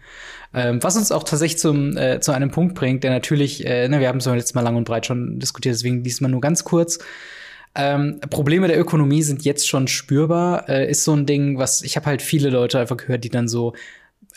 Ähm, 0.54 0.82
was 0.82 0.96
uns 0.96 1.10
auch 1.10 1.24
tatsächlich 1.24 1.58
zum, 1.58 1.96
äh, 1.96 2.20
zu 2.20 2.32
einem 2.32 2.50
Punkt 2.50 2.74
bringt, 2.74 3.02
der 3.02 3.10
natürlich, 3.10 3.66
äh, 3.66 3.88
ne, 3.88 4.00
wir 4.00 4.08
haben 4.08 4.18
es 4.18 4.24
beim 4.24 4.36
letzten 4.36 4.56
Mal 4.56 4.62
lang 4.62 4.76
und 4.76 4.84
breit 4.84 5.06
schon 5.06 5.40
diskutiert, 5.40 5.74
deswegen 5.74 6.04
diesmal 6.04 6.30
nur 6.30 6.40
ganz 6.40 6.62
kurz. 6.62 7.00
Ähm, 7.74 8.20
Probleme 8.30 8.68
der 8.68 8.78
Ökonomie 8.78 9.22
sind 9.22 9.44
jetzt 9.44 9.68
schon 9.68 9.88
spürbar. 9.88 10.68
Äh, 10.68 10.88
ist 10.88 11.02
so 11.02 11.12
ein 11.14 11.26
Ding, 11.26 11.58
was 11.58 11.82
ich 11.82 11.96
habe 11.96 12.06
halt 12.06 12.22
viele 12.22 12.50
Leute 12.50 12.78
einfach 12.78 12.96
gehört, 12.96 13.24
die 13.24 13.30
dann 13.30 13.48
so 13.48 13.74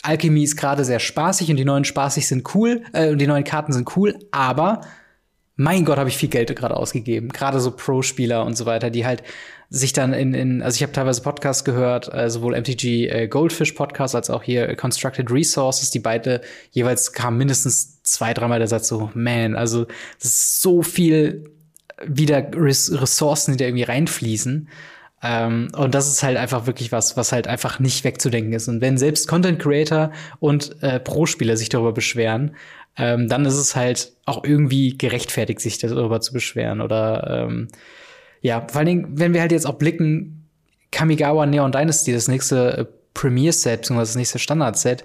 Alchemy 0.03 0.43
ist 0.43 0.57
gerade 0.57 0.85
sehr 0.85 0.99
spaßig 0.99 1.49
und 1.49 1.57
die 1.57 1.65
neuen 1.65 1.85
spaßig 1.85 2.27
sind 2.27 2.55
cool 2.55 2.83
äh, 2.93 3.09
und 3.09 3.19
die 3.19 3.27
neuen 3.27 3.43
Karten 3.43 3.73
sind 3.73 3.95
cool, 3.97 4.17
aber 4.31 4.81
mein 5.57 5.85
Gott, 5.85 5.97
habe 5.97 6.09
ich 6.09 6.17
viel 6.17 6.29
Geld 6.29 6.55
gerade 6.55 6.77
ausgegeben. 6.77 7.29
Gerade 7.29 7.59
so 7.59 7.71
Pro-Spieler 7.71 8.45
und 8.45 8.55
so 8.55 8.67
weiter, 8.67 8.91
die 8.91 9.07
halt 9.07 9.23
sich 9.69 9.91
dann 9.91 10.13
in, 10.13 10.33
in 10.33 10.61
also 10.61 10.75
ich 10.75 10.83
habe 10.83 10.93
teilweise 10.93 11.21
Podcasts 11.21 11.65
gehört, 11.65 12.13
äh, 12.13 12.29
sowohl 12.29 12.55
MTG 12.55 13.07
äh, 13.07 13.27
Goldfish 13.27 13.73
Podcast 13.73 14.15
als 14.15 14.29
auch 14.29 14.43
hier 14.43 14.69
äh, 14.69 14.75
Constructed 14.75 15.29
Resources, 15.31 15.89
die 15.89 15.99
beide 15.99 16.41
jeweils 16.71 17.11
kamen 17.11 17.37
mindestens 17.37 18.01
zwei, 18.03 18.33
dreimal 18.33 18.59
der 18.59 18.67
Satz 18.67 18.87
so, 18.87 19.09
man, 19.13 19.55
also 19.55 19.85
das 20.19 20.31
ist 20.31 20.61
so 20.61 20.83
viel 20.83 21.51
wieder 22.05 22.47
Res 22.55 22.91
Ressourcen, 22.93 23.53
die 23.53 23.57
da 23.57 23.65
irgendwie 23.65 23.83
reinfließen. 23.83 24.69
Ähm, 25.23 25.69
und 25.75 25.95
das 25.95 26.07
ist 26.07 26.21
halt 26.21 26.37
einfach 26.37 26.67
wirklich 26.67 26.91
was, 26.91 27.17
was 27.17 27.31
halt 27.31 27.47
einfach 27.47 27.79
nicht 27.79 28.03
wegzudenken 28.03 28.53
ist. 28.53 28.67
Und 28.67 28.81
wenn 28.81 28.97
selbst 28.97 29.27
Content 29.27 29.59
Creator 29.59 30.11
und 30.39 30.81
äh, 30.83 30.99
Pro-Spieler 30.99 31.57
sich 31.57 31.69
darüber 31.69 31.91
beschweren, 31.91 32.55
ähm, 32.97 33.27
dann 33.27 33.45
ist 33.45 33.55
es 33.55 33.75
halt 33.75 34.13
auch 34.25 34.43
irgendwie 34.43 34.97
gerechtfertigt, 34.97 35.59
sich 35.59 35.79
darüber 35.79 36.21
zu 36.21 36.33
beschweren. 36.33 36.81
Oder 36.81 37.45
ähm, 37.47 37.67
ja, 38.41 38.65
vor 38.67 38.79
allen 38.79 38.87
Dingen, 38.87 39.07
wenn 39.13 39.33
wir 39.33 39.41
halt 39.41 39.51
jetzt 39.51 39.65
auch 39.65 39.75
blicken, 39.75 40.47
Kamigawa 40.91 41.45
Neon 41.45 41.71
Dynasty, 41.71 42.13
das 42.13 42.27
nächste 42.27 42.77
äh, 42.77 42.85
Premier-Set, 43.13 43.81
beziehungsweise 43.81 44.09
das 44.09 44.17
nächste 44.17 44.39
Standard-Set, 44.39 45.03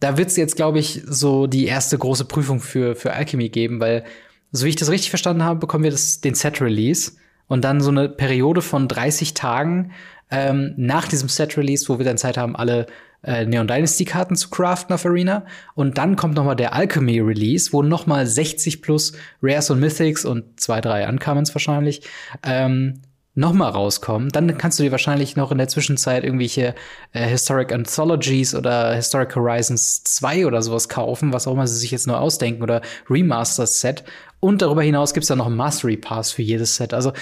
da 0.00 0.18
wird 0.18 0.28
es 0.28 0.36
jetzt, 0.36 0.56
glaube 0.56 0.78
ich, 0.78 1.02
so 1.06 1.46
die 1.46 1.66
erste 1.66 1.96
große 1.96 2.26
Prüfung 2.26 2.60
für, 2.60 2.94
für 2.94 3.14
Alchemy 3.14 3.48
geben, 3.48 3.80
weil, 3.80 4.04
so 4.52 4.66
wie 4.66 4.70
ich 4.70 4.76
das 4.76 4.90
richtig 4.90 5.10
verstanden 5.10 5.42
habe, 5.42 5.60
bekommen 5.60 5.84
wir 5.84 5.90
das, 5.90 6.20
den 6.20 6.34
Set-Release 6.34 7.12
und 7.48 7.64
dann 7.64 7.80
so 7.80 7.90
eine 7.90 8.08
Periode 8.08 8.62
von 8.62 8.88
30 8.88 9.34
Tagen 9.34 9.92
ähm, 10.30 10.74
nach 10.76 11.08
diesem 11.08 11.28
Set-Release, 11.28 11.88
wo 11.88 11.98
wir 11.98 12.04
dann 12.04 12.18
Zeit 12.18 12.36
haben, 12.36 12.56
alle 12.56 12.86
äh, 13.22 13.46
Neon 13.46 13.66
Dynasty-Karten 13.66 14.36
zu 14.36 14.50
craften 14.50 14.94
auf 14.94 15.04
Arena. 15.06 15.46
Und 15.74 15.98
dann 15.98 16.16
kommt 16.16 16.34
noch 16.34 16.44
mal 16.44 16.54
der 16.54 16.74
Alchemy-Release, 16.74 17.72
wo 17.72 17.82
noch 17.82 18.06
mal 18.06 18.26
60 18.26 18.82
plus 18.82 19.12
Rares 19.42 19.70
und 19.70 19.80
Mythics 19.80 20.24
und 20.24 20.60
zwei, 20.60 20.80
drei 20.80 21.08
Uncommons 21.08 21.54
wahrscheinlich 21.54 22.02
ähm, 22.42 23.00
noch 23.34 23.52
mal 23.52 23.68
rauskommen. 23.68 24.28
Dann 24.28 24.56
kannst 24.58 24.78
du 24.78 24.84
dir 24.84 24.92
wahrscheinlich 24.92 25.34
noch 25.34 25.50
in 25.50 25.58
der 25.58 25.68
Zwischenzeit 25.68 26.24
irgendwelche 26.24 26.74
äh, 27.12 27.26
Historic 27.26 27.72
Anthologies 27.72 28.54
oder 28.54 28.94
Historic 28.94 29.34
Horizons 29.34 30.04
2 30.04 30.46
oder 30.46 30.62
sowas 30.62 30.88
kaufen, 30.88 31.32
was 31.32 31.46
auch 31.46 31.52
immer 31.52 31.66
sie 31.66 31.78
sich 31.78 31.90
jetzt 31.90 32.06
neu 32.06 32.14
ausdenken 32.14 32.62
oder 32.62 32.80
Remasters 33.10 33.80
Set. 33.80 34.04
Und 34.38 34.62
darüber 34.62 34.82
hinaus 34.82 35.14
gibt's 35.14 35.28
dann 35.28 35.38
noch 35.38 35.46
einen 35.46 35.56
Mastery 35.56 35.96
Pass 35.96 36.30
für 36.30 36.42
jedes 36.42 36.76
Set. 36.76 36.94
Also 36.94 37.12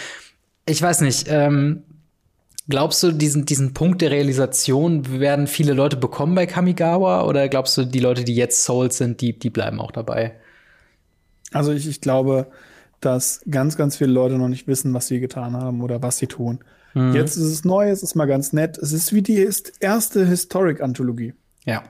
ich 0.66 0.82
weiß 0.82 1.00
nicht, 1.00 1.26
ähm, 1.28 1.84
glaubst 2.68 3.02
du, 3.02 3.12
diesen, 3.12 3.46
diesen 3.46 3.72
Punkt 3.72 4.02
der 4.02 4.10
Realisation 4.10 5.18
werden 5.18 5.46
viele 5.46 5.72
Leute 5.72 5.96
bekommen 5.96 6.34
bei 6.34 6.46
Kamigawa? 6.46 7.24
Oder 7.24 7.48
glaubst 7.48 7.76
du, 7.78 7.84
die 7.84 8.00
Leute, 8.00 8.24
die 8.24 8.34
jetzt 8.34 8.64
Souls 8.64 8.98
sind, 8.98 9.22
die, 9.22 9.38
die 9.38 9.50
bleiben 9.50 9.80
auch 9.80 9.92
dabei? 9.92 10.34
Also 11.52 11.72
ich, 11.72 11.88
ich 11.88 12.00
glaube, 12.00 12.48
dass 13.04 13.42
ganz, 13.50 13.76
ganz 13.76 13.96
viele 13.96 14.12
Leute 14.12 14.36
noch 14.36 14.48
nicht 14.48 14.66
wissen, 14.66 14.94
was 14.94 15.08
sie 15.08 15.20
getan 15.20 15.56
haben 15.56 15.82
oder 15.82 16.02
was 16.02 16.18
sie 16.18 16.26
tun. 16.26 16.60
Mhm. 16.94 17.14
Jetzt 17.14 17.36
ist 17.36 17.44
es 17.44 17.64
neu, 17.64 17.90
es 17.90 18.02
ist 18.02 18.14
mal 18.14 18.26
ganz 18.26 18.52
nett. 18.52 18.78
Es 18.78 18.92
ist 18.92 19.12
wie 19.12 19.22
die 19.22 19.48
erste 19.80 20.26
Historic-Anthologie. 20.26 21.34
Ja. 21.64 21.82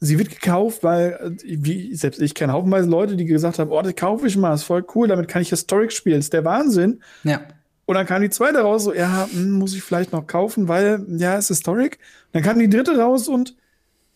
Sie 0.00 0.18
wird 0.18 0.30
gekauft, 0.30 0.82
weil, 0.82 1.36
äh, 1.42 1.56
wie, 1.58 1.94
selbst 1.94 2.20
ich 2.20 2.34
kenne 2.34 2.52
haufenweise 2.52 2.88
Leute, 2.88 3.16
die 3.16 3.24
gesagt 3.24 3.58
haben, 3.58 3.70
oh, 3.70 3.82
das 3.82 3.94
kaufe 3.94 4.26
ich 4.26 4.36
mal, 4.36 4.52
ist 4.54 4.64
voll 4.64 4.84
cool, 4.94 5.06
damit 5.06 5.28
kann 5.28 5.42
ich 5.42 5.50
Historic 5.50 5.92
spielen, 5.92 6.18
ist 6.18 6.32
der 6.32 6.44
Wahnsinn. 6.44 7.00
Ja. 7.22 7.42
Und 7.84 7.94
dann 7.94 8.06
kam 8.06 8.22
die 8.22 8.30
zweite 8.30 8.60
raus, 8.60 8.84
so, 8.84 8.94
ja, 8.94 9.28
hm, 9.30 9.52
muss 9.52 9.74
ich 9.74 9.82
vielleicht 9.82 10.12
noch 10.12 10.26
kaufen, 10.26 10.66
weil, 10.66 11.04
ja, 11.08 11.36
ist 11.36 11.48
Historic. 11.48 11.98
dann 12.32 12.42
kam 12.42 12.58
die 12.58 12.68
dritte 12.68 12.98
raus 12.98 13.28
und, 13.28 13.54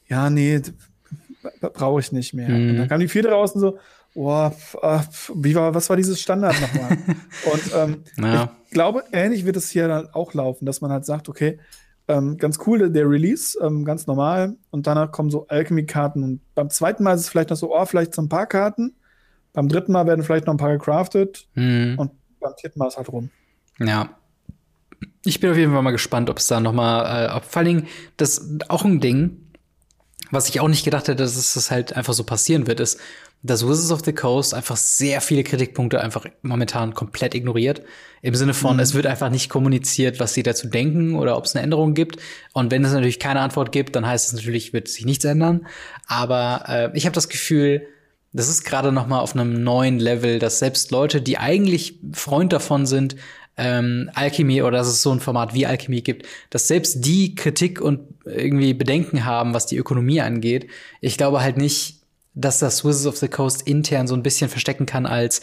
ja, 0.08 0.30
nee, 0.30 0.60
brauche 1.60 2.00
ich 2.00 2.12
nicht 2.12 2.34
mehr. 2.34 2.48
Mhm. 2.48 2.70
Und 2.70 2.76
dann 2.78 2.88
kam 2.88 3.00
die 3.00 3.08
vierte 3.08 3.30
raus 3.30 3.52
und 3.52 3.60
so, 3.60 3.78
oh, 4.16 4.50
pf, 4.50 4.76
ah, 4.82 5.04
wie 5.34 5.54
war, 5.54 5.74
was 5.74 5.88
war 5.88 5.96
dieses 5.96 6.20
Standard 6.20 6.54
nochmal? 6.60 6.98
und 7.52 7.62
ähm, 7.74 8.04
Ja. 8.18 8.52
ich 8.66 8.72
glaube, 8.72 9.04
ähnlich 9.12 9.44
wird 9.44 9.56
es 9.56 9.70
hier 9.70 9.88
dann 9.88 10.08
auch 10.12 10.34
laufen, 10.34 10.66
dass 10.66 10.80
man 10.80 10.90
halt 10.90 11.04
sagt, 11.04 11.28
okay, 11.28 11.58
ähm, 12.08 12.36
ganz 12.36 12.58
cool, 12.66 12.90
der 12.90 13.08
Release, 13.10 13.58
ähm, 13.60 13.84
ganz 13.84 14.06
normal. 14.06 14.56
Und 14.70 14.86
danach 14.86 15.10
kommen 15.10 15.30
so 15.30 15.46
Alchemy-Karten. 15.48 16.22
Und 16.22 16.40
beim 16.54 16.70
zweiten 16.70 17.02
Mal 17.02 17.14
ist 17.14 17.22
es 17.22 17.28
vielleicht 17.28 17.50
noch 17.50 17.56
so, 17.56 17.74
oh, 17.76 17.84
vielleicht 17.84 18.14
so 18.14 18.22
ein 18.22 18.28
paar 18.28 18.46
Karten. 18.46 18.94
Beim 19.52 19.68
dritten 19.68 19.92
Mal 19.92 20.06
werden 20.06 20.22
vielleicht 20.24 20.46
noch 20.46 20.54
ein 20.54 20.58
paar 20.58 20.72
gecraftet. 20.72 21.48
Mhm. 21.54 21.94
Und 21.98 22.12
beim 22.40 22.52
vierten 22.60 22.78
Mal 22.78 22.88
ist 22.88 22.96
halt 22.96 23.08
rum. 23.08 23.30
Ja. 23.80 24.10
Ich 25.24 25.40
bin 25.40 25.50
auf 25.50 25.56
jeden 25.56 25.72
Fall 25.72 25.82
mal 25.82 25.90
gespannt, 25.90 26.30
ob 26.30 26.38
es 26.38 26.46
da 26.46 26.60
noch 26.60 26.72
mal, 26.72 27.26
äh, 27.26 27.32
ob 27.34 27.44
vor 27.44 27.58
allen 27.60 27.66
Dingen 27.66 27.86
das 28.16 28.48
auch 28.68 28.84
ein 28.84 29.00
Ding. 29.00 29.42
was 30.30 30.48
ich 30.48 30.60
auch 30.60 30.68
nicht 30.68 30.84
gedacht 30.84 31.08
hätte, 31.08 31.22
dass 31.22 31.56
es 31.56 31.70
halt 31.70 31.92
einfach 31.94 32.12
so 32.12 32.24
passieren 32.24 32.66
wird, 32.66 32.80
ist, 32.80 32.98
dass 33.42 33.66
Wizards 33.66 33.92
of 33.92 34.02
the 34.04 34.12
Coast 34.12 34.54
einfach 34.54 34.76
sehr 34.76 35.20
viele 35.20 35.44
Kritikpunkte 35.44 36.00
einfach 36.00 36.26
momentan 36.42 36.94
komplett 36.94 37.34
ignoriert. 37.34 37.82
Im 38.22 38.34
Sinne 38.34 38.54
von, 38.54 38.76
mhm. 38.76 38.80
es 38.80 38.94
wird 38.94 39.06
einfach 39.06 39.30
nicht 39.30 39.48
kommuniziert, 39.48 40.18
was 40.18 40.34
sie 40.34 40.42
dazu 40.42 40.68
denken 40.68 41.14
oder 41.14 41.36
ob 41.36 41.44
es 41.44 41.54
eine 41.54 41.62
Änderung 41.62 41.94
gibt. 41.94 42.16
Und 42.52 42.70
wenn 42.70 42.84
es 42.84 42.92
natürlich 42.92 43.20
keine 43.20 43.40
Antwort 43.40 43.70
gibt, 43.72 43.94
dann 43.94 44.06
heißt 44.06 44.28
es 44.28 44.32
natürlich, 44.32 44.72
wird 44.72 44.88
sich 44.88 45.04
nichts 45.04 45.24
ändern. 45.24 45.66
Aber 46.06 46.64
äh, 46.66 46.90
ich 46.96 47.06
habe 47.06 47.14
das 47.14 47.28
Gefühl, 47.28 47.86
das 48.32 48.48
ist 48.48 48.64
gerade 48.64 48.92
noch 48.92 49.06
mal 49.06 49.20
auf 49.20 49.34
einem 49.34 49.62
neuen 49.62 49.98
Level, 49.98 50.38
dass 50.38 50.58
selbst 50.58 50.90
Leute, 50.90 51.22
die 51.22 51.38
eigentlich 51.38 52.00
Freund 52.12 52.52
davon 52.52 52.84
sind, 52.84 53.16
ähm, 53.56 54.10
Alchemy 54.14 54.62
oder 54.62 54.78
dass 54.78 54.88
es 54.88 55.02
so 55.02 55.10
ein 55.10 55.20
Format 55.20 55.54
wie 55.54 55.66
Alchemy 55.66 56.02
gibt, 56.02 56.26
dass 56.50 56.68
selbst 56.68 57.06
die 57.06 57.34
Kritik 57.34 57.80
und 57.80 58.00
irgendwie 58.24 58.74
Bedenken 58.74 59.24
haben, 59.24 59.54
was 59.54 59.66
die 59.66 59.78
Ökonomie 59.78 60.20
angeht. 60.20 60.68
Ich 61.00 61.16
glaube 61.16 61.40
halt 61.40 61.56
nicht, 61.56 61.95
dass 62.36 62.58
das 62.58 62.84
Wizards 62.84 63.06
of 63.06 63.16
the 63.16 63.28
Coast 63.28 63.62
intern 63.66 64.06
so 64.06 64.14
ein 64.14 64.22
bisschen 64.22 64.48
verstecken 64.48 64.86
kann 64.86 65.06
als, 65.06 65.40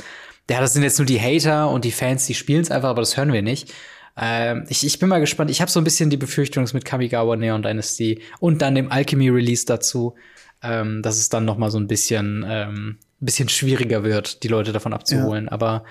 ja, 0.49 0.61
das 0.61 0.73
sind 0.73 0.83
jetzt 0.83 0.99
nur 0.99 1.05
die 1.05 1.19
Hater 1.19 1.69
und 1.69 1.83
die 1.83 1.91
Fans, 1.91 2.25
die 2.27 2.35
spielen 2.35 2.61
es 2.61 2.71
einfach, 2.71 2.89
aber 2.89 3.01
das 3.01 3.17
hören 3.17 3.33
wir 3.33 3.41
nicht. 3.41 3.73
Ähm, 4.15 4.65
ich, 4.69 4.85
ich 4.85 4.99
bin 4.99 5.09
mal 5.09 5.19
gespannt. 5.19 5.49
Ich 5.49 5.59
habe 5.59 5.71
so 5.71 5.79
ein 5.79 5.83
bisschen 5.83 6.11
die 6.11 6.17
Befürchtung 6.17 6.67
mit 6.73 6.85
Kamigawa 6.85 7.35
Neon 7.35 7.63
Dynasty 7.63 8.21
und 8.39 8.61
dann 8.61 8.75
dem 8.75 8.91
Alchemy 8.91 9.29
Release 9.29 9.65
dazu, 9.65 10.13
ähm, 10.61 11.01
dass 11.01 11.17
es 11.17 11.29
dann 11.29 11.45
noch 11.45 11.57
mal 11.57 11.71
so 11.71 11.79
ein 11.79 11.87
bisschen, 11.87 12.45
ähm, 12.47 12.99
bisschen 13.19 13.49
schwieriger 13.49 14.03
wird, 14.03 14.43
die 14.43 14.49
Leute 14.49 14.71
davon 14.71 14.93
abzuholen. 14.93 15.45
Ja. 15.45 15.51
Aber 15.51 15.83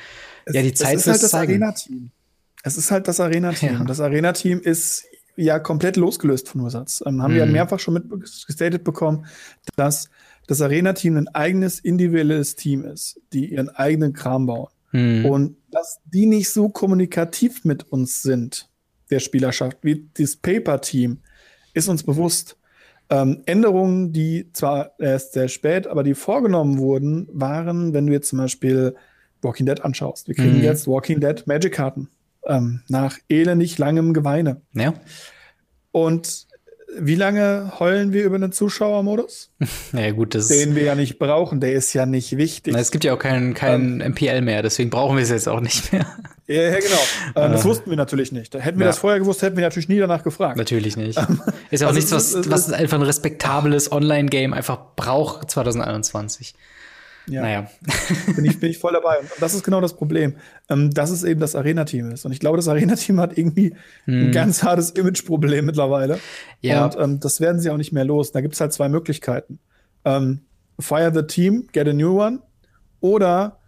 es, 0.44 0.54
ja, 0.54 0.62
die 0.62 0.72
Zeit 0.72 0.94
es 0.94 1.00
ist 1.00 1.08
halt 1.08 1.22
das 1.24 1.34
Arena-Team. 1.34 2.10
Es 2.62 2.76
ist 2.76 2.90
halt 2.92 3.08
das 3.08 3.18
Arena-Team. 3.18 3.72
Ja. 3.72 3.84
Das 3.84 3.98
Arena-Team 3.98 4.60
ist 4.60 5.04
ja 5.34 5.58
komplett 5.58 5.96
losgelöst 5.96 6.48
von 6.48 6.60
Ursatz. 6.60 7.02
Ähm, 7.04 7.22
haben 7.22 7.32
mhm. 7.32 7.36
wir 7.36 7.44
ja 7.46 7.50
mehrfach 7.50 7.80
schon 7.80 7.94
mitgestatet 7.94 8.84
bekommen, 8.84 9.26
dass 9.74 10.08
das 10.46 10.60
Arena-Team 10.60 11.16
ein 11.16 11.28
eigenes 11.28 11.78
individuelles 11.78 12.56
Team 12.56 12.84
ist, 12.84 13.20
die 13.32 13.52
ihren 13.52 13.68
eigenen 13.68 14.12
Kram 14.12 14.46
bauen. 14.46 14.70
Mhm. 14.92 15.26
Und 15.26 15.56
dass 15.70 16.00
die 16.04 16.26
nicht 16.26 16.50
so 16.50 16.68
kommunikativ 16.68 17.64
mit 17.64 17.90
uns 17.90 18.22
sind, 18.22 18.68
der 19.10 19.20
Spielerschaft, 19.20 19.78
wie 19.82 20.08
das 20.14 20.36
Paper-Team, 20.36 21.18
ist 21.74 21.88
uns 21.88 22.02
bewusst. 22.02 22.56
Ähm, 23.10 23.42
Änderungen, 23.46 24.12
die 24.12 24.50
zwar 24.52 24.92
erst 24.98 25.34
sehr 25.34 25.48
spät, 25.48 25.86
aber 25.86 26.02
die 26.02 26.14
vorgenommen 26.14 26.78
wurden, 26.78 27.28
waren, 27.32 27.92
wenn 27.92 28.06
du 28.06 28.12
jetzt 28.12 28.28
zum 28.28 28.38
Beispiel 28.38 28.94
Walking 29.42 29.66
Dead 29.66 29.82
anschaust. 29.82 30.28
Wir 30.28 30.34
kriegen 30.34 30.58
mhm. 30.58 30.64
jetzt 30.64 30.86
Walking 30.86 31.20
Dead 31.20 31.46
Magic-Karten 31.46 32.08
ähm, 32.46 32.82
nach 32.88 33.18
elendig 33.28 33.78
langem 33.78 34.14
Geweine. 34.14 34.62
Ja. 34.74 34.94
Und 35.90 36.46
wie 36.98 37.14
lange 37.14 37.72
heulen 37.78 38.12
wir 38.12 38.24
über 38.24 38.38
den 38.38 38.52
Zuschauermodus? 38.52 39.50
Ja, 39.92 40.10
gut, 40.10 40.34
das 40.34 40.48
Den 40.48 40.74
wir 40.74 40.84
ja 40.84 40.94
nicht 40.94 41.18
brauchen, 41.18 41.60
der 41.60 41.72
ist 41.72 41.92
ja 41.92 42.06
nicht 42.06 42.36
wichtig. 42.36 42.72
Na, 42.72 42.80
es 42.80 42.90
gibt 42.90 43.04
ja 43.04 43.14
auch 43.14 43.18
keinen 43.18 43.54
kein 43.54 44.00
ähm, 44.00 44.12
MPL 44.12 44.40
mehr, 44.40 44.62
deswegen 44.62 44.90
brauchen 44.90 45.16
wir 45.16 45.22
es 45.22 45.30
jetzt 45.30 45.48
auch 45.48 45.60
nicht 45.60 45.92
mehr. 45.92 46.06
Ja, 46.46 46.62
ja 46.62 46.78
genau. 46.78 47.00
Ähm, 47.36 47.52
das 47.52 47.64
wussten 47.64 47.88
wir 47.88 47.96
natürlich 47.96 48.32
nicht. 48.32 48.54
Hätten 48.54 48.78
wir 48.78 48.84
ja. 48.84 48.90
das 48.90 48.98
vorher 48.98 49.18
gewusst, 49.18 49.42
hätten 49.42 49.56
wir 49.56 49.64
natürlich 49.64 49.88
nie 49.88 49.98
danach 49.98 50.22
gefragt. 50.22 50.58
Natürlich 50.58 50.96
nicht. 50.96 51.18
ist 51.70 51.80
ja 51.80 51.86
auch 51.86 51.94
also 51.94 51.94
nichts, 51.94 52.12
was, 52.12 52.50
was 52.50 52.72
einfach 52.72 52.98
ein 52.98 53.02
respektables 53.02 53.90
Online-Game 53.90 54.52
einfach 54.52 54.78
braucht 54.96 55.50
2021. 55.50 56.54
Ja. 57.26 57.42
Naja. 57.42 57.70
bin, 58.36 58.44
ich, 58.44 58.58
bin 58.58 58.70
ich 58.70 58.78
voll 58.78 58.92
dabei. 58.92 59.18
Und 59.18 59.30
das 59.40 59.54
ist 59.54 59.62
genau 59.62 59.80
das 59.80 59.94
Problem, 59.94 60.36
ähm, 60.68 60.90
dass 60.90 61.10
es 61.10 61.24
eben 61.24 61.40
das 61.40 61.54
Arena-Team 61.54 62.10
ist. 62.10 62.24
Und 62.24 62.32
ich 62.32 62.40
glaube, 62.40 62.56
das 62.56 62.68
Arena-Team 62.68 63.20
hat 63.20 63.36
irgendwie 63.38 63.74
hm. 64.04 64.28
ein 64.28 64.32
ganz 64.32 64.62
hartes 64.62 64.90
Image-Problem 64.90 65.64
mittlerweile. 65.64 66.18
Ja. 66.60 66.84
Und 66.84 66.96
ähm, 66.98 67.20
das 67.20 67.40
werden 67.40 67.60
sie 67.60 67.70
auch 67.70 67.76
nicht 67.76 67.92
mehr 67.92 68.04
los. 68.04 68.32
Da 68.32 68.40
gibt 68.40 68.54
es 68.54 68.60
halt 68.60 68.72
zwei 68.72 68.88
Möglichkeiten. 68.88 69.58
Ähm, 70.04 70.40
fire 70.80 71.12
the 71.14 71.22
team, 71.22 71.68
get 71.72 71.86
a 71.86 71.92
new 71.92 72.20
one 72.20 72.40
oder 73.00 73.58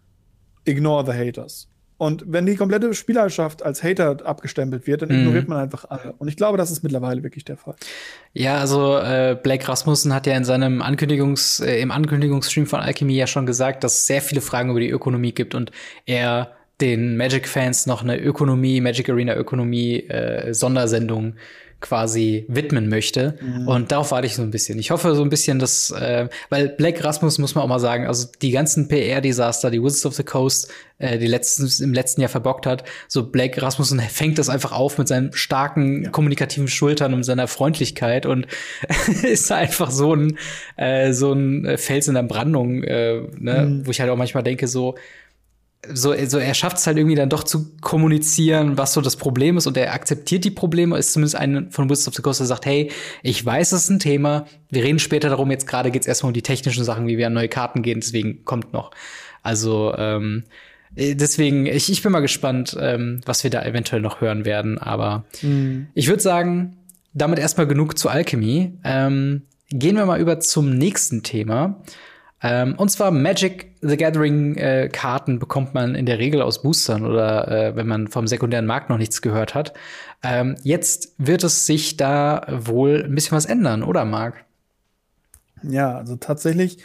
ignore 0.64 1.04
the 1.04 1.12
haters. 1.12 1.68
Und 1.96 2.24
wenn 2.26 2.44
die 2.44 2.56
komplette 2.56 2.92
Spielerschaft 2.92 3.62
als 3.62 3.82
Hater 3.82 4.18
abgestempelt 4.24 4.86
wird, 4.86 5.02
dann 5.02 5.10
mhm. 5.10 5.20
ignoriert 5.20 5.48
man 5.48 5.58
einfach 5.58 5.84
alle. 5.88 6.14
Und 6.18 6.28
ich 6.28 6.36
glaube, 6.36 6.58
das 6.58 6.70
ist 6.70 6.82
mittlerweile 6.82 7.22
wirklich 7.22 7.44
der 7.44 7.56
Fall. 7.56 7.76
Ja, 8.32 8.58
also 8.58 8.98
äh, 8.98 9.38
Blake 9.40 9.68
Rasmussen 9.68 10.12
hat 10.12 10.26
ja 10.26 10.36
in 10.36 10.44
seinem 10.44 10.82
Ankündigungs, 10.82 11.60
äh, 11.60 11.80
im 11.80 11.90
Ankündigungsstream 11.90 12.66
von 12.66 12.80
Alchemy 12.80 13.14
ja 13.14 13.26
schon 13.26 13.46
gesagt, 13.46 13.84
dass 13.84 13.94
es 13.94 14.06
sehr 14.06 14.22
viele 14.22 14.40
Fragen 14.40 14.70
über 14.70 14.80
die 14.80 14.90
Ökonomie 14.90 15.32
gibt 15.32 15.54
und 15.54 15.70
er 16.04 16.50
den 16.80 17.16
Magic-Fans 17.16 17.86
noch 17.86 18.02
eine 18.02 18.18
Ökonomie, 18.18 18.80
Magic 18.80 19.08
Arena 19.08 19.36
Ökonomie 19.36 20.00
äh, 20.08 20.52
Sondersendung 20.52 21.34
quasi 21.84 22.46
widmen 22.48 22.88
möchte. 22.88 23.38
Mhm. 23.40 23.68
Und 23.68 23.92
darauf 23.92 24.10
warte 24.10 24.26
ich 24.26 24.34
so 24.34 24.42
ein 24.42 24.50
bisschen. 24.50 24.78
Ich 24.78 24.90
hoffe 24.90 25.14
so 25.14 25.22
ein 25.22 25.28
bisschen, 25.28 25.58
dass, 25.58 25.90
äh, 25.90 26.28
weil 26.48 26.70
Black 26.70 27.04
Rasmus 27.04 27.38
muss 27.38 27.54
man 27.54 27.62
auch 27.62 27.68
mal 27.68 27.78
sagen, 27.78 28.06
also 28.06 28.26
die 28.40 28.50
ganzen 28.50 28.88
PR-Desaster, 28.88 29.70
die 29.70 29.82
Wizards 29.82 30.06
of 30.06 30.14
the 30.14 30.24
Coast, 30.24 30.72
äh, 30.98 31.18
die 31.18 31.26
letzten, 31.26 31.70
im 31.84 31.92
letzten 31.92 32.22
Jahr 32.22 32.30
verbockt 32.30 32.64
hat, 32.64 32.84
so 33.06 33.30
Black 33.30 33.60
Rasmussen 33.60 34.00
fängt 34.00 34.38
das 34.38 34.48
einfach 34.48 34.72
auf 34.72 34.96
mit 34.96 35.08
seinen 35.08 35.34
starken 35.34 36.04
ja. 36.04 36.10
kommunikativen 36.10 36.68
Schultern 36.68 37.12
und 37.12 37.22
seiner 37.22 37.48
Freundlichkeit 37.48 38.24
und 38.24 38.46
ist 39.22 39.52
einfach 39.52 39.90
so 39.90 40.14
ein, 40.14 40.38
äh, 40.76 41.12
so 41.12 41.34
ein 41.34 41.76
Fels 41.76 42.08
in 42.08 42.14
der 42.14 42.22
Brandung, 42.22 42.82
äh, 42.82 43.20
ne? 43.38 43.66
Mhm. 43.66 43.86
wo 43.86 43.90
ich 43.90 44.00
halt 44.00 44.08
auch 44.08 44.16
manchmal 44.16 44.42
denke, 44.42 44.68
so, 44.68 44.94
so, 45.92 46.14
so 46.26 46.38
er 46.38 46.54
schafft 46.54 46.78
es 46.78 46.86
halt 46.86 46.96
irgendwie 46.96 47.16
dann 47.16 47.28
doch 47.28 47.44
zu 47.44 47.76
kommunizieren, 47.80 48.78
was 48.78 48.92
so 48.92 49.00
das 49.00 49.16
Problem 49.16 49.56
ist 49.56 49.66
und 49.66 49.76
er 49.76 49.92
akzeptiert 49.92 50.44
die 50.44 50.50
Probleme, 50.50 50.96
ist 50.98 51.12
zumindest 51.12 51.36
ein 51.36 51.70
von 51.70 51.88
Wizards 51.90 52.08
of 52.08 52.14
the 52.14 52.22
Coast, 52.22 52.40
der 52.40 52.46
sagt, 52.46 52.66
hey, 52.66 52.90
ich 53.22 53.44
weiß, 53.44 53.72
es 53.72 53.84
ist 53.84 53.90
ein 53.90 53.98
Thema, 53.98 54.46
wir 54.70 54.84
reden 54.84 54.98
später 54.98 55.28
darum, 55.28 55.50
jetzt 55.50 55.66
gerade 55.66 55.90
geht's 55.90 56.06
erstmal 56.06 56.30
um 56.30 56.34
die 56.34 56.42
technischen 56.42 56.84
Sachen, 56.84 57.06
wie 57.06 57.18
wir 57.18 57.26
an 57.26 57.34
neue 57.34 57.48
Karten 57.48 57.82
gehen, 57.82 58.00
deswegen 58.00 58.44
kommt 58.44 58.72
noch. 58.72 58.90
Also, 59.42 59.94
ähm, 59.96 60.44
äh, 60.96 61.14
deswegen, 61.14 61.66
ich, 61.66 61.90
ich 61.90 62.02
bin 62.02 62.12
mal 62.12 62.20
gespannt, 62.20 62.76
ähm, 62.80 63.20
was 63.26 63.44
wir 63.44 63.50
da 63.50 63.64
eventuell 63.64 64.00
noch 64.00 64.20
hören 64.20 64.44
werden, 64.44 64.78
aber 64.78 65.24
mhm. 65.42 65.88
ich 65.94 66.08
würde 66.08 66.22
sagen, 66.22 66.76
damit 67.14 67.38
erstmal 67.38 67.66
genug 67.66 67.96
zu 67.96 68.08
Alchemy. 68.08 68.72
Ähm, 68.84 69.42
gehen 69.70 69.96
wir 69.96 70.04
mal 70.04 70.20
über 70.20 70.40
zum 70.40 70.76
nächsten 70.76 71.22
Thema. 71.22 71.82
Ähm, 72.46 72.74
und 72.76 72.90
zwar 72.90 73.10
Magic 73.10 73.74
the 73.80 73.96
Gathering 73.96 74.56
äh, 74.56 74.90
Karten 74.92 75.38
bekommt 75.38 75.72
man 75.72 75.94
in 75.94 76.04
der 76.04 76.18
Regel 76.18 76.42
aus 76.42 76.60
Boostern 76.60 77.06
oder 77.06 77.48
äh, 77.48 77.74
wenn 77.74 77.86
man 77.86 78.08
vom 78.08 78.26
sekundären 78.26 78.66
Markt 78.66 78.90
noch 78.90 78.98
nichts 78.98 79.22
gehört 79.22 79.54
hat. 79.54 79.72
Ähm, 80.22 80.54
jetzt 80.62 81.14
wird 81.16 81.42
es 81.42 81.64
sich 81.64 81.96
da 81.96 82.46
wohl 82.50 83.02
ein 83.02 83.14
bisschen 83.14 83.34
was 83.34 83.46
ändern, 83.46 83.82
oder 83.82 84.04
Marc? 84.04 84.44
Ja, 85.62 85.96
also 85.96 86.16
tatsächlich 86.16 86.76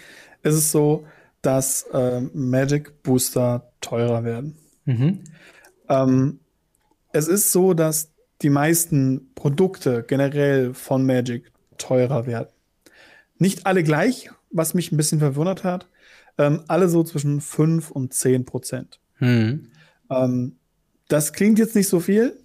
ist 0.44 0.56
es 0.56 0.72
so, 0.72 1.06
dass 1.42 1.84
äh, 1.92 2.22
Magic 2.34 3.04
Booster 3.04 3.70
teurer 3.82 4.24
werden. 4.24 4.56
Mhm. 4.86 5.26
Ähm, 5.90 6.40
es 7.12 7.28
ist 7.28 7.52
so, 7.52 7.74
dass 7.74 8.14
die 8.42 8.50
meisten 8.50 9.34
Produkte 9.36 10.06
generell 10.08 10.74
von 10.74 11.06
Magic 11.06 11.52
teurer 11.78 12.26
werden. 12.28 12.48
Nicht 13.38 13.66
alle 13.66 13.84
gleich, 13.84 14.30
was 14.52 14.74
mich 14.74 14.92
ein 14.92 14.98
bisschen 14.98 15.20
verwundert 15.20 15.64
hat. 15.64 15.88
Ähm, 16.38 16.64
alle 16.68 16.90
so 16.90 17.04
zwischen 17.04 17.42
5 17.42 17.92
und 17.92 18.14
10 18.14 18.46
Prozent. 18.46 19.00
Hm. 19.16 19.72
Ähm, 20.10 20.56
das 21.08 21.34
klingt 21.34 21.60
jetzt 21.60 21.76
nicht 21.76 21.90
so 21.90 22.00
viel, 22.00 22.40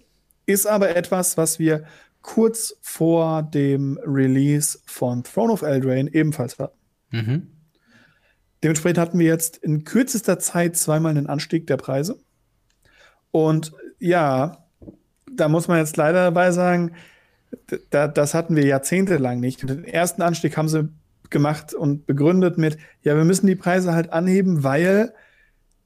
ist 0.45 0.67
aber 0.67 0.95
etwas, 0.95 1.37
was 1.37 1.59
wir 1.59 1.85
kurz 2.21 2.75
vor 2.81 3.43
dem 3.43 3.99
Release 4.03 4.79
von 4.85 5.23
Throne 5.23 5.53
of 5.53 5.61
Eldraine 5.61 6.11
ebenfalls 6.11 6.57
hatten. 6.57 6.77
Mhm. 7.11 7.47
Dementsprechend 8.63 8.97
hatten 8.97 9.19
wir 9.19 9.27
jetzt 9.27 9.57
in 9.57 9.83
kürzester 9.83 10.39
Zeit 10.39 10.75
zweimal 10.75 11.11
einen 11.11 11.27
Anstieg 11.27 11.67
der 11.67 11.77
Preise. 11.77 12.19
Und 13.29 13.73
ja, 13.99 14.65
da 15.31 15.47
muss 15.49 15.67
man 15.67 15.77
jetzt 15.77 15.97
leider 15.97 16.23
dabei 16.23 16.51
sagen, 16.51 16.93
da, 17.91 18.07
das 18.07 18.33
hatten 18.33 18.55
wir 18.55 18.65
jahrzehntelang 18.65 19.39
nicht. 19.39 19.61
Den 19.69 19.83
ersten 19.83 20.23
Anstieg 20.23 20.57
haben 20.57 20.67
sie 20.67 20.89
gemacht 21.29 21.73
und 21.73 22.05
begründet 22.05 22.57
mit, 22.57 22.77
ja, 23.03 23.15
wir 23.15 23.25
müssen 23.25 23.47
die 23.47 23.55
Preise 23.55 23.93
halt 23.93 24.11
anheben, 24.11 24.63
weil 24.63 25.13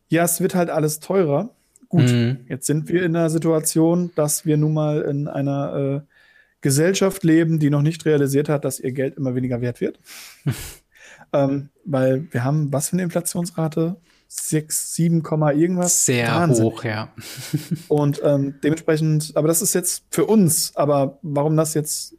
ja, 0.10 0.24
es 0.24 0.42
wird 0.42 0.56
halt 0.56 0.70
alles 0.70 1.00
teurer. 1.00 1.52
Gut, 1.88 2.12
mhm. 2.12 2.46
jetzt 2.48 2.68
sind 2.68 2.88
wir 2.90 3.04
in 3.04 3.16
einer 3.16 3.30
Situation, 3.30 4.12
dass 4.16 4.46
wir 4.46 4.58
nun 4.58 4.74
mal 4.74 5.02
in 5.02 5.28
einer 5.28 6.04
äh, 6.06 6.14
Gesellschaft 6.62 7.24
leben, 7.24 7.60
die 7.60 7.70
noch 7.70 7.82
nicht 7.82 8.06
realisiert 8.06 8.50
hat, 8.50 8.66
dass 8.66 8.80
ihr 8.80 8.92
Geld 8.92 9.18
immer 9.18 9.34
weniger 9.34 9.62
wert 9.62 9.82
wird. 9.82 10.00
ähm, 11.34 11.70
weil 11.86 12.28
wir 12.32 12.44
haben 12.44 12.72
was 12.72 12.90
für 12.90 12.94
eine 12.94 13.04
Inflationsrate? 13.04 13.98
6, 14.28 14.94
7, 14.94 15.24
irgendwas. 15.56 16.06
Sehr 16.06 16.28
Wahnsinn. 16.28 16.66
hoch, 16.66 16.84
ja. 16.84 17.12
und 17.88 18.22
ähm, 18.24 18.56
dementsprechend, 18.64 19.32
aber 19.36 19.48
das 19.48 19.64
ist 19.64 19.74
jetzt 19.74 20.04
für 20.12 20.26
uns, 20.26 20.76
aber 20.76 21.18
warum 21.24 21.58
das 21.58 21.74
jetzt 21.74 22.14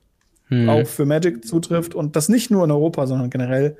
hm. 0.50 0.68
auch 0.68 0.86
für 0.86 1.06
Magic 1.06 1.46
zutrifft 1.46 1.94
und 1.94 2.16
das 2.16 2.28
nicht 2.28 2.50
nur 2.50 2.64
in 2.64 2.70
Europa, 2.70 3.06
sondern 3.06 3.30
generell, 3.30 3.76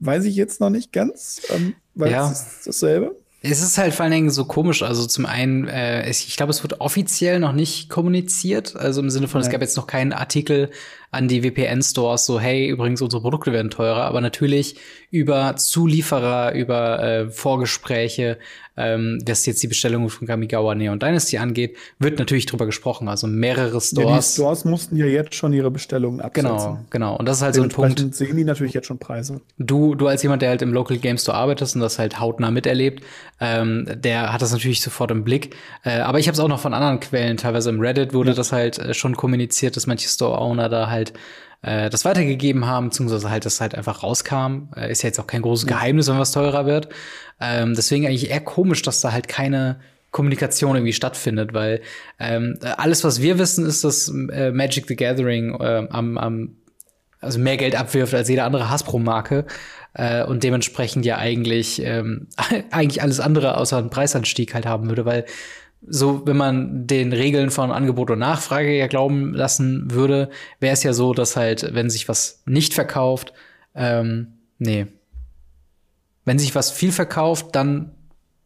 weiß 0.00 0.24
ich 0.24 0.36
jetzt 0.36 0.60
noch 0.60 0.70
nicht 0.70 0.92
ganz, 0.92 1.42
ähm, 1.54 1.74
weil 1.94 2.10
ja. 2.10 2.30
es 2.30 2.40
ist 2.40 2.66
dasselbe. 2.66 3.16
Es 3.42 3.62
ist 3.62 3.78
halt 3.78 3.94
vor 3.94 4.04
allen 4.04 4.12
Dingen 4.12 4.30
so 4.30 4.44
komisch. 4.44 4.82
Also 4.82 5.06
zum 5.06 5.24
einen, 5.24 5.68
äh, 5.68 6.08
ich 6.10 6.36
glaube, 6.36 6.50
es 6.50 6.62
wird 6.62 6.80
offiziell 6.80 7.38
noch 7.38 7.52
nicht 7.52 7.88
kommuniziert. 7.88 8.74
Also 8.74 9.00
im 9.00 9.10
Sinne 9.10 9.28
von, 9.28 9.40
ja. 9.40 9.46
es 9.46 9.52
gab 9.52 9.60
jetzt 9.60 9.76
noch 9.76 9.86
keinen 9.86 10.12
Artikel 10.12 10.70
an 11.16 11.28
die 11.28 11.42
VPN-Stores 11.42 12.26
so, 12.26 12.38
hey, 12.38 12.68
übrigens, 12.68 13.02
unsere 13.02 13.22
Produkte 13.22 13.52
werden 13.52 13.70
teurer, 13.70 14.04
aber 14.04 14.20
natürlich 14.20 14.76
über 15.10 15.56
Zulieferer, 15.56 16.52
über 16.54 17.02
äh, 17.02 17.30
Vorgespräche, 17.30 18.38
ähm, 18.76 19.18
was 19.26 19.46
jetzt 19.46 19.62
die 19.62 19.68
Bestellung 19.68 20.08
von 20.10 20.26
Kamigawa 20.26 20.74
Neon 20.74 20.98
Dynasty 20.98 21.38
angeht, 21.38 21.76
wird 21.98 22.18
natürlich 22.18 22.46
drüber 22.46 22.66
gesprochen. 22.66 23.08
Also 23.08 23.26
mehrere 23.26 23.80
Stores. 23.80 24.08
Ja, 24.08 24.16
die 24.16 24.22
Stores 24.22 24.64
mussten 24.64 24.96
ja 24.96 25.06
jetzt 25.06 25.34
schon 25.34 25.52
ihre 25.52 25.70
Bestellungen 25.70 26.20
absetzen. 26.20 26.50
Genau, 26.50 26.78
genau. 26.90 27.16
Und 27.16 27.26
das 27.26 27.38
ist 27.38 27.42
halt 27.42 27.54
so 27.54 27.62
ein 27.62 27.70
Punkt. 27.70 28.14
sehen 28.14 28.36
die 28.36 28.44
natürlich 28.44 28.74
jetzt 28.74 28.86
schon 28.86 28.98
Preise. 28.98 29.40
Du, 29.58 29.94
du 29.94 30.06
als 30.06 30.22
jemand, 30.22 30.42
der 30.42 30.50
halt 30.50 30.62
im 30.62 30.72
Local 30.72 30.98
Game 30.98 31.16
Store 31.16 31.36
arbeitest 31.36 31.74
und 31.74 31.80
das 31.80 31.98
halt 31.98 32.20
hautnah 32.20 32.50
miterlebt, 32.50 33.02
ähm, 33.40 33.86
der 33.94 34.32
hat 34.32 34.42
das 34.42 34.52
natürlich 34.52 34.80
sofort 34.80 35.10
im 35.10 35.24
Blick. 35.24 35.56
Äh, 35.84 36.00
aber 36.00 36.18
ich 36.18 36.28
habe 36.28 36.34
es 36.34 36.40
auch 36.40 36.48
noch 36.48 36.60
von 36.60 36.74
anderen 36.74 37.00
Quellen, 37.00 37.36
teilweise 37.36 37.70
im 37.70 37.80
Reddit 37.80 38.14
wurde 38.14 38.30
ja. 38.30 38.36
das 38.36 38.52
halt 38.52 38.78
äh, 38.78 38.94
schon 38.94 39.16
kommuniziert, 39.16 39.76
dass 39.76 39.86
manche 39.86 40.08
Store-Owner 40.08 40.68
da 40.68 40.88
halt 40.88 41.12
äh, 41.62 41.90
das 41.90 42.04
weitergegeben 42.04 42.66
haben, 42.66 42.88
beziehungsweise 42.88 43.30
halt 43.30 43.44
das 43.44 43.60
halt 43.60 43.74
einfach 43.74 44.02
rauskam. 44.02 44.68
Äh, 44.74 44.90
ist 44.90 45.02
ja 45.02 45.08
jetzt 45.08 45.18
auch 45.18 45.26
kein 45.26 45.42
großes 45.42 45.66
Geheimnis, 45.66 46.08
wenn 46.08 46.18
was 46.18 46.32
teurer 46.32 46.66
wird. 46.66 46.88
Ähm, 47.40 47.74
deswegen 47.74 48.06
eigentlich 48.06 48.30
eher 48.30 48.40
komisch, 48.40 48.82
dass 48.82 49.00
da 49.00 49.12
halt 49.12 49.28
keine 49.28 49.80
Kommunikation 50.10 50.76
irgendwie 50.76 50.94
stattfindet, 50.94 51.52
weil 51.52 51.82
ähm, 52.18 52.58
alles, 52.78 53.04
was 53.04 53.20
wir 53.20 53.38
wissen, 53.38 53.66
ist, 53.66 53.84
dass 53.84 54.08
äh, 54.08 54.50
Magic 54.50 54.86
the 54.88 54.96
Gathering 54.96 55.54
äh, 55.60 55.86
am, 55.90 56.16
am 56.16 56.56
also 57.20 57.38
mehr 57.38 57.56
Geld 57.56 57.74
abwirft 57.74 58.14
als 58.14 58.28
jede 58.28 58.44
andere 58.44 58.70
Hasbro-Marke 58.70 59.46
äh, 59.94 60.24
und 60.24 60.42
dementsprechend 60.44 61.04
ja 61.06 61.18
eigentlich 61.18 61.82
ähm, 61.82 62.28
eigentlich 62.70 63.02
alles 63.02 63.20
andere 63.20 63.56
außer 63.56 63.78
einen 63.78 63.90
Preisanstieg 63.90 64.54
halt 64.54 64.66
haben 64.66 64.88
würde, 64.88 65.04
weil 65.04 65.24
so, 65.88 66.26
wenn 66.26 66.36
man 66.36 66.86
den 66.86 67.12
Regeln 67.12 67.50
von 67.50 67.70
Angebot 67.70 68.10
und 68.10 68.18
Nachfrage 68.18 68.76
ja 68.76 68.86
glauben 68.86 69.34
lassen 69.34 69.90
würde, 69.90 70.30
wäre 70.58 70.72
es 70.72 70.82
ja 70.82 70.92
so, 70.92 71.12
dass 71.12 71.36
halt, 71.36 71.74
wenn 71.74 71.90
sich 71.90 72.08
was 72.08 72.42
nicht 72.46 72.74
verkauft, 72.74 73.32
ähm, 73.74 74.38
nee. 74.58 74.86
Wenn 76.24 76.38
sich 76.38 76.54
was 76.54 76.70
viel 76.70 76.90
verkauft, 76.90 77.54
dann 77.54 77.92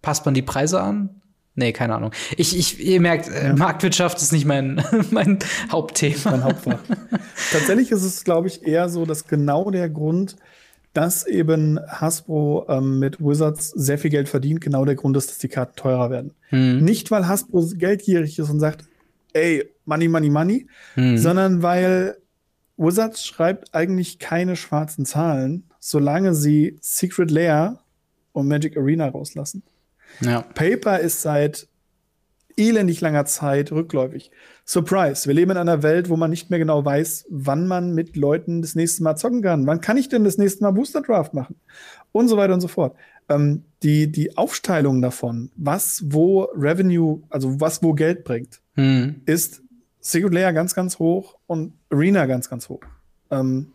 passt 0.02 0.26
man 0.26 0.34
die 0.34 0.42
Preise 0.42 0.82
an? 0.82 1.19
Nee, 1.54 1.72
keine 1.72 1.94
Ahnung. 1.96 2.12
Ich, 2.36 2.56
ich, 2.56 2.80
ihr 2.80 3.00
merkt, 3.00 3.28
äh, 3.28 3.48
ja. 3.48 3.56
Marktwirtschaft 3.56 4.18
ist 4.18 4.32
nicht 4.32 4.46
mein, 4.46 4.82
mein 5.10 5.38
Hauptthema. 5.70 6.30
Mein 6.30 6.44
Hauptfach. 6.44 6.78
Tatsächlich 7.52 7.90
ist 7.90 8.04
es, 8.04 8.24
glaube 8.24 8.48
ich, 8.48 8.66
eher 8.66 8.88
so, 8.88 9.04
dass 9.04 9.26
genau 9.26 9.70
der 9.70 9.90
Grund, 9.90 10.36
dass 10.92 11.26
eben 11.26 11.78
Hasbro 11.88 12.66
ähm, 12.68 12.98
mit 12.98 13.20
Wizards 13.20 13.70
sehr 13.70 13.98
viel 13.98 14.10
Geld 14.10 14.28
verdient, 14.28 14.60
genau 14.60 14.84
der 14.84 14.94
Grund 14.94 15.16
ist, 15.16 15.30
dass 15.30 15.38
die 15.38 15.48
Karten 15.48 15.76
teurer 15.76 16.10
werden. 16.10 16.34
Mhm. 16.50 16.84
Nicht, 16.84 17.10
weil 17.10 17.26
Hasbro 17.26 17.68
geldgierig 17.74 18.38
ist 18.38 18.50
und 18.50 18.60
sagt, 18.60 18.84
ey, 19.32 19.68
Money, 19.84 20.08
Money, 20.08 20.30
Money, 20.30 20.66
mhm. 20.96 21.18
sondern 21.18 21.62
weil 21.62 22.16
Wizards 22.76 23.26
schreibt 23.26 23.74
eigentlich 23.74 24.18
keine 24.18 24.56
schwarzen 24.56 25.04
Zahlen, 25.04 25.64
solange 25.80 26.34
sie 26.34 26.78
Secret 26.80 27.30
Lair 27.30 27.80
und 28.32 28.48
Magic 28.48 28.76
Arena 28.76 29.08
rauslassen. 29.08 29.62
Ja. 30.20 30.42
Paper 30.42 31.00
ist 31.00 31.22
seit 31.22 31.68
elendig 32.56 33.00
langer 33.00 33.24
Zeit 33.24 33.72
rückläufig. 33.72 34.30
Surprise, 34.64 35.26
wir 35.26 35.34
leben 35.34 35.50
in 35.52 35.56
einer 35.56 35.82
Welt, 35.82 36.08
wo 36.08 36.16
man 36.16 36.30
nicht 36.30 36.50
mehr 36.50 36.58
genau 36.58 36.84
weiß, 36.84 37.26
wann 37.30 37.66
man 37.66 37.94
mit 37.94 38.16
Leuten 38.16 38.62
das 38.62 38.74
nächste 38.74 39.02
Mal 39.02 39.16
zocken 39.16 39.42
kann. 39.42 39.66
Wann 39.66 39.80
kann 39.80 39.96
ich 39.96 40.08
denn 40.08 40.24
das 40.24 40.38
nächste 40.38 40.62
Mal 40.62 40.72
Booster 40.72 41.00
Draft 41.00 41.34
machen? 41.34 41.56
Und 42.12 42.28
so 42.28 42.36
weiter 42.36 42.54
und 42.54 42.60
so 42.60 42.68
fort. 42.68 42.94
Ähm, 43.28 43.64
die, 43.82 44.10
die 44.10 44.36
Aufteilung 44.36 45.00
davon, 45.00 45.50
was 45.56 46.02
wo 46.06 46.42
Revenue, 46.54 47.22
also 47.30 47.60
was 47.60 47.82
wo 47.82 47.94
Geld 47.94 48.24
bringt, 48.24 48.60
hm. 48.74 49.22
ist 49.26 49.62
Secret 50.00 50.34
Layer 50.34 50.52
ganz, 50.52 50.74
ganz 50.74 50.98
hoch 50.98 51.36
und 51.46 51.72
Arena 51.90 52.26
ganz, 52.26 52.50
ganz 52.50 52.68
hoch. 52.68 52.80
Ähm, 53.30 53.72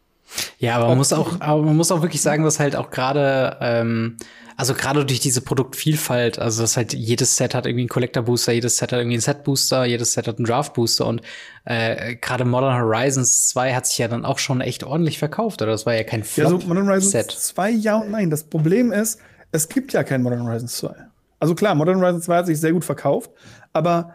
ja, 0.57 0.77
aber 0.77 0.87
man 0.87 0.97
muss 0.97 1.13
auch, 1.13 1.39
aber 1.39 1.61
man 1.61 1.77
muss 1.77 1.91
auch 1.91 2.01
wirklich 2.01 2.21
sagen, 2.21 2.43
dass 2.43 2.59
halt 2.59 2.75
auch 2.75 2.89
gerade 2.89 3.57
ähm, 3.61 4.17
also 4.57 4.73
gerade 4.73 5.05
durch 5.05 5.19
diese 5.19 5.41
Produktvielfalt, 5.41 6.39
also 6.39 6.61
dass 6.61 6.77
halt 6.77 6.93
jedes 6.93 7.35
Set 7.35 7.53
hat 7.53 7.65
irgendwie 7.65 7.81
einen 7.81 7.89
Collector 7.89 8.23
Booster, 8.23 8.53
jedes 8.53 8.77
Set 8.77 8.91
hat 8.91 8.99
irgendwie 8.99 9.15
einen 9.15 9.21
Set 9.21 9.43
Booster, 9.43 9.85
jedes 9.85 10.13
Set 10.13 10.27
hat 10.27 10.37
einen 10.37 10.45
Draft 10.45 10.73
Booster 10.73 11.05
und 11.07 11.21
äh, 11.65 12.15
gerade 12.15 12.45
Modern 12.45 12.81
Horizons 12.81 13.49
2 13.49 13.73
hat 13.73 13.85
sich 13.85 13.97
ja 13.97 14.07
dann 14.07 14.23
auch 14.23 14.39
schon 14.39 14.61
echt 14.61 14.83
ordentlich 14.83 15.19
verkauft, 15.19 15.61
oder? 15.61 15.71
Das 15.71 15.85
war 15.85 15.93
ja 15.93 16.03
kein 16.03 16.23
Flop 16.23 16.51
Ja, 16.51 16.59
so 16.59 16.67
Modern 16.67 16.87
Horizons 16.87 17.11
Set. 17.11 17.31
2 17.31 17.69
ja 17.71 17.97
und 17.97 18.11
nein. 18.11 18.29
Das 18.29 18.45
Problem 18.45 18.91
ist, 18.93 19.19
es 19.51 19.67
gibt 19.67 19.91
ja 19.93 20.03
kein 20.03 20.21
Modern 20.21 20.43
Horizons 20.43 20.77
2. 20.77 20.93
Also 21.39 21.53
klar, 21.53 21.75
Modern 21.75 21.99
Horizons 21.99 22.25
2 22.25 22.37
hat 22.37 22.45
sich 22.45 22.59
sehr 22.59 22.71
gut 22.71 22.85
verkauft, 22.85 23.31
aber 23.73 24.13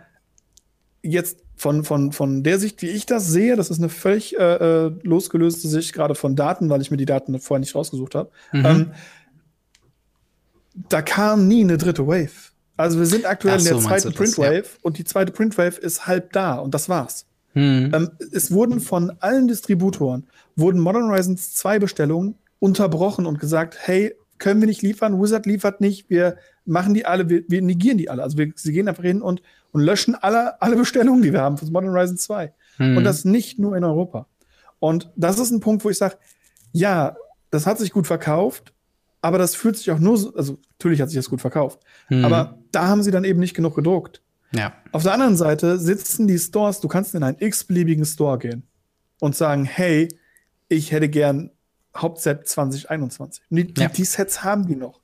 jetzt 1.02 1.38
von, 1.56 1.84
von, 1.84 2.12
von 2.12 2.42
der 2.42 2.58
Sicht, 2.58 2.80
wie 2.80 2.88
ich 2.88 3.04
das 3.04 3.26
sehe, 3.26 3.54
das 3.54 3.68
ist 3.68 3.78
eine 3.78 3.90
völlig 3.90 4.38
äh, 4.38 4.86
äh 4.86 4.92
losgelöste 5.02 5.68
Sicht, 5.68 5.92
gerade 5.92 6.14
von 6.14 6.34
Daten, 6.34 6.70
weil 6.70 6.80
ich 6.80 6.90
mir 6.90 6.96
die 6.96 7.04
Daten 7.04 7.38
vorher 7.38 7.60
nicht 7.60 7.74
rausgesucht 7.74 8.14
habe. 8.14 8.30
Mhm. 8.52 8.64
Ähm, 8.64 8.90
da 10.88 11.02
kam 11.02 11.48
nie 11.48 11.62
eine 11.62 11.78
dritte 11.78 12.06
Wave. 12.06 12.30
Also 12.76 12.98
wir 12.98 13.06
sind 13.06 13.26
aktuell 13.26 13.60
so, 13.60 13.68
in 13.68 13.74
der 13.76 13.84
zweiten 13.84 14.14
Printwave 14.14 14.56
ja. 14.56 14.78
und 14.82 14.98
die 14.98 15.04
zweite 15.04 15.32
Printwave 15.32 15.78
ist 15.80 16.06
halb 16.06 16.32
da 16.32 16.54
und 16.54 16.72
das 16.74 16.88
war's. 16.88 17.26
Hm. 17.52 17.90
Ähm, 17.92 18.10
es 18.32 18.52
wurden 18.52 18.80
von 18.80 19.12
allen 19.20 19.48
Distributoren, 19.48 20.28
wurden 20.56 20.80
Modern 20.80 21.10
Horizons 21.10 21.54
2 21.56 21.78
Bestellungen 21.80 22.36
unterbrochen 22.58 23.26
und 23.26 23.38
gesagt, 23.38 23.76
hey, 23.80 24.14
können 24.38 24.60
wir 24.60 24.66
nicht 24.66 24.82
liefern, 24.82 25.20
Wizard 25.20 25.46
liefert 25.46 25.80
nicht, 25.80 26.08
wir 26.08 26.36
machen 26.64 26.94
die 26.94 27.04
alle, 27.04 27.28
wir, 27.28 27.42
wir 27.48 27.60
negieren 27.60 27.98
die 27.98 28.08
alle. 28.08 28.22
Also 28.22 28.38
wir, 28.38 28.52
sie 28.54 28.72
gehen 28.72 28.88
einfach 28.88 29.02
hin 29.02 29.20
und, 29.20 29.42
und 29.72 29.82
löschen 29.82 30.14
alle, 30.14 30.60
alle 30.62 30.76
Bestellungen, 30.76 31.22
die 31.22 31.32
wir 31.32 31.42
haben 31.42 31.58
von 31.58 31.70
Modern 31.70 31.90
Horizons 31.90 32.22
2. 32.22 32.52
Hm. 32.76 32.96
Und 32.96 33.04
das 33.04 33.24
nicht 33.24 33.58
nur 33.58 33.76
in 33.76 33.84
Europa. 33.84 34.26
Und 34.78 35.10
das 35.16 35.38
ist 35.38 35.50
ein 35.50 35.60
Punkt, 35.60 35.84
wo 35.84 35.90
ich 35.90 35.98
sage, 35.98 36.16
ja, 36.72 37.16
das 37.50 37.66
hat 37.66 37.78
sich 37.78 37.92
gut 37.92 38.06
verkauft, 38.06 38.72
aber 39.22 39.38
das 39.38 39.54
fühlt 39.54 39.76
sich 39.76 39.90
auch 39.90 39.98
nur 39.98 40.16
so, 40.16 40.34
also 40.34 40.58
natürlich 40.72 41.00
hat 41.00 41.10
sich 41.10 41.18
das 41.18 41.28
gut 41.28 41.40
verkauft, 41.40 41.80
mhm. 42.08 42.24
aber 42.24 42.58
da 42.72 42.86
haben 42.86 43.02
sie 43.02 43.10
dann 43.10 43.24
eben 43.24 43.40
nicht 43.40 43.54
genug 43.54 43.74
gedruckt. 43.74 44.22
Ja. 44.52 44.72
Auf 44.92 45.02
der 45.02 45.12
anderen 45.12 45.36
Seite 45.36 45.78
sitzen 45.78 46.26
die 46.26 46.38
Stores, 46.38 46.80
du 46.80 46.88
kannst 46.88 47.14
in 47.14 47.22
einen 47.22 47.36
x-beliebigen 47.38 48.04
Store 48.04 48.38
gehen 48.38 48.64
und 49.20 49.36
sagen, 49.36 49.64
hey, 49.64 50.08
ich 50.68 50.92
hätte 50.92 51.08
gern 51.08 51.50
Hauptset 51.96 52.48
2021. 52.48 53.44
Die, 53.50 53.74
ja. 53.76 53.88
die, 53.88 54.04
Sets 54.04 54.44
haben 54.44 54.66
die 54.66 54.76
noch. 54.76 55.00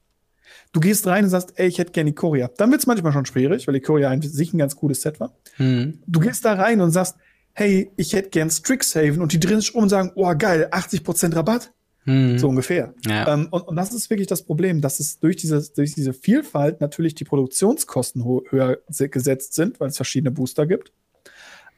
Du 0.72 0.80
gehst 0.80 1.06
rein 1.06 1.24
und 1.24 1.30
sagst, 1.30 1.54
ey, 1.56 1.66
ich 1.66 1.78
hätte 1.78 1.92
gerne 1.92 2.10
Ikoria. 2.10 2.48
Dann 2.56 2.70
wird 2.70 2.80
es 2.80 2.86
manchmal 2.86 3.12
schon 3.12 3.26
schwierig, 3.26 3.66
weil 3.66 3.76
Ikoria 3.76 4.10
an 4.10 4.22
sich 4.22 4.52
ein 4.52 4.58
ganz 4.58 4.76
cooles 4.76 5.02
Set 5.02 5.20
war. 5.20 5.34
Mhm. 5.58 6.00
Du 6.06 6.20
gehst 6.20 6.44
da 6.44 6.54
rein 6.54 6.80
und 6.80 6.92
sagst, 6.92 7.16
hey, 7.52 7.90
ich 7.96 8.12
hätte 8.12 8.30
gern 8.30 8.50
Strixhaven 8.50 9.20
und 9.20 9.32
die 9.32 9.40
drehen 9.40 9.60
sich 9.60 9.74
um 9.74 9.84
und 9.84 9.88
sagen, 9.88 10.12
oh 10.14 10.32
geil, 10.36 10.68
80% 10.70 11.34
Rabatt. 11.34 11.72
Mhm. 12.06 12.38
So 12.38 12.48
ungefähr. 12.48 12.94
Ja. 13.06 13.34
Ähm, 13.34 13.48
und, 13.50 13.62
und 13.62 13.76
das 13.76 13.92
ist 13.92 14.08
wirklich 14.08 14.28
das 14.28 14.42
Problem, 14.42 14.80
dass 14.80 15.00
es 15.00 15.18
durch 15.18 15.36
diese, 15.36 15.68
durch 15.74 15.94
diese 15.94 16.12
Vielfalt 16.12 16.80
natürlich 16.80 17.14
die 17.14 17.24
Produktionskosten 17.24 18.24
höher 18.24 18.78
gesetzt 18.88 19.54
sind, 19.54 19.80
weil 19.80 19.88
es 19.88 19.96
verschiedene 19.96 20.30
Booster 20.30 20.66
gibt. 20.66 20.92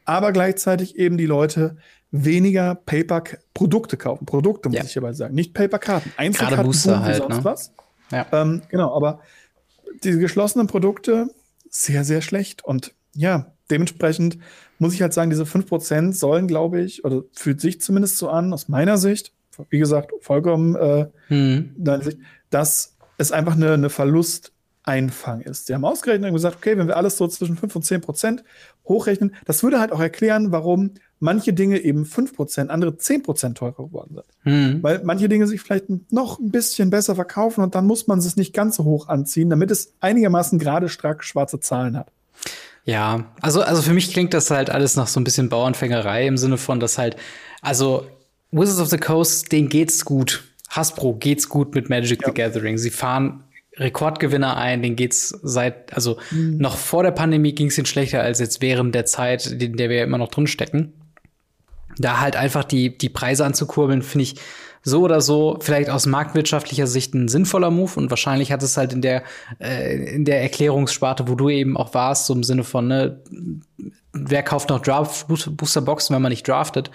Aber 0.05 0.33
gleichzeitig 0.33 0.97
eben 0.97 1.19
die 1.19 1.27
Leute 1.27 1.77
weniger 2.11 2.75
Paper-Produkte 2.75 3.97
kaufen. 3.97 4.27
Produkte, 4.27 4.69
muss 4.69 4.79
ja. 4.79 4.85
ich 4.85 4.97
aber 4.97 5.13
sagen. 5.13 5.35
Nicht 5.35 5.55
Paper-Karten. 5.55 6.13
Einzelkarten, 6.17 6.67
Booster 6.67 7.03
halt, 7.03 7.17
sonst 7.17 7.37
ne? 7.39 7.45
was. 7.45 7.73
Ja. 8.11 8.27
Ähm, 8.33 8.63
genau, 8.69 8.95
aber 8.95 9.21
diese 10.03 10.19
geschlossenen 10.19 10.67
Produkte, 10.67 11.29
sehr, 11.69 12.05
sehr 12.05 12.23
schlecht. 12.23 12.65
Und 12.65 12.95
ja, 13.15 13.53
dementsprechend 13.71 14.39
muss 14.79 14.95
ich 14.95 15.03
halt 15.03 15.13
sagen, 15.13 15.31
diese 15.31 15.45
5% 15.45 16.15
sollen, 16.15 16.47
glaube 16.47 16.81
ich, 16.81 17.05
oder 17.05 17.23
fühlt 17.33 17.61
sich 17.61 17.81
zumindest 17.81 18.17
so 18.17 18.29
an, 18.29 18.53
aus 18.53 18.69
meiner 18.69 18.97
Sicht, 18.97 19.33
wie 19.71 19.79
gesagt, 19.79 20.13
vollkommen 20.21 20.77
äh, 20.77 21.07
hm. 21.29 21.75
dass 22.51 22.97
es 23.19 23.33
einfach 23.33 23.57
eine, 23.57 23.73
eine 23.73 23.91
Verlusteinfang 23.91 25.41
ist. 25.41 25.67
Sie 25.67 25.75
haben 25.75 25.85
ausgerechnet 25.85 26.29
und 26.29 26.35
gesagt, 26.35 26.57
okay, 26.57 26.79
wenn 26.79 26.87
wir 26.87 26.97
alles 26.97 27.17
so 27.17 27.27
zwischen 27.29 27.57
5 27.57 27.77
und 27.77 27.83
10 27.83 28.01
Prozent 28.01 28.45
hochrechnen, 28.87 29.35
das 29.45 29.63
würde 29.63 29.81
halt 29.81 29.93
auch 29.93 30.01
erklären, 30.01 30.53
warum 30.53 30.93
manche 31.21 31.53
Dinge 31.53 31.79
eben 31.79 32.05
5 32.05 32.35
Prozent, 32.35 32.71
andere 32.71 32.97
10 32.97 33.23
Prozent 33.23 33.59
teurer 33.59 33.87
geworden 33.87 34.15
sind. 34.15 34.27
Hm. 34.43 34.83
Weil 34.83 35.03
manche 35.05 35.29
Dinge 35.29 35.47
sich 35.47 35.61
vielleicht 35.61 36.13
noch 36.13 36.39
ein 36.39 36.51
bisschen 36.51 36.91
besser 36.91 37.17
verkaufen 37.17 37.63
und 37.63 37.75
dann 37.75 37.87
muss 37.87 38.07
man 38.07 38.19
es 38.21 38.37
nicht 38.37 38.55
ganz 38.55 38.77
so 38.77 38.85
hoch 38.85 39.09
anziehen, 39.09 39.51
damit 39.51 39.71
es 39.71 39.95
einigermaßen 40.01 40.59
gerade 40.59 40.89
stark 40.89 41.25
schwarze 41.25 41.61
Zahlen 41.61 41.97
hat. 41.97 42.13
Ja, 42.85 43.27
also, 43.43 43.61
also 43.61 43.83
für 43.83 43.93
mich 43.93 44.13
klingt 44.13 44.33
das 44.33 44.51
halt 44.51 44.71
alles 44.71 44.97
nach 44.97 45.09
so 45.09 45.21
ein 45.21 45.25
bisschen 45.25 45.51
Bauernfängerei 45.51 46.27
im 46.27 46.39
Sinne 46.39 46.57
von, 46.57 46.81
dass 46.81 46.97
halt, 46.97 47.17
also 47.61 48.07
Wizards 48.51 48.81
of 48.81 48.89
the 48.89 48.99
Coast, 48.99 49.53
denen 49.53 49.69
geht's 49.69 50.05
gut. 50.05 50.45
Hasbro 50.71 51.15
geht's 51.15 51.49
gut 51.49 51.75
mit 51.75 51.89
Magic 51.89 52.23
ja. 52.23 52.29
the 52.29 52.35
Gathering. 52.35 52.79
Sie 52.79 52.91
fahren 52.91 53.45
Rekordgewinner 53.77 54.57
ein, 54.57 54.83
denen 54.83 54.97
geht's 54.97 55.29
seit, 55.43 55.93
also 55.95 56.19
mhm. 56.31 56.59
noch 56.59 56.77
vor 56.77 57.03
der 57.03 57.13
Pandemie 57.13 57.53
ging's 57.53 57.79
ihnen 57.79 57.87
schlechter 57.87 58.23
als 58.23 58.41
jetzt 58.41 58.61
während 58.61 58.95
der 58.95 59.07
Zeit, 59.07 59.47
in 59.47 59.77
der 59.77 59.89
wir 59.89 60.03
immer 60.03 60.19
noch 60.19 60.29
drin 60.29 60.47
stecken. 60.47 60.93
Da 61.97 62.21
halt 62.21 62.37
einfach 62.37 62.65
die, 62.65 62.97
die 62.97 63.09
Preise 63.09 63.45
anzukurbeln, 63.45 64.03
finde 64.03 64.25
ich, 64.25 64.37
so 64.83 65.03
oder 65.03 65.21
so 65.21 65.59
vielleicht 65.61 65.91
aus 65.91 66.07
marktwirtschaftlicher 66.07 66.87
Sicht 66.87 67.15
ein 67.15 67.29
sinnvoller 67.29 67.71
Move 67.71 67.93
und 67.97 68.11
wahrscheinlich 68.11 68.53
hat 68.53 68.63
es 68.63 68.77
halt 68.77 68.93
in 68.93 69.03
der 69.03 69.23
äh, 69.61 70.15
in 70.15 70.25
der 70.25 70.41
Erklärungssparte, 70.43 71.29
wo 71.29 71.35
du 71.35 71.49
eben 71.51 71.77
auch 71.77 71.95
warst, 71.95 72.27
so 72.27 72.35
im 72.35 72.45
Sinne 72.45 72.65
von 72.65 72.89
ne, 72.89 73.21
wer 74.13 74.43
kauft 74.43 74.71
noch 74.71 74.81
Draft 74.81 75.27
Booster 75.29 75.81
Boxen, 75.83 76.15
wenn 76.15 76.23
man 76.23 76.31
nicht 76.31 76.47
draftet, 76.47 76.91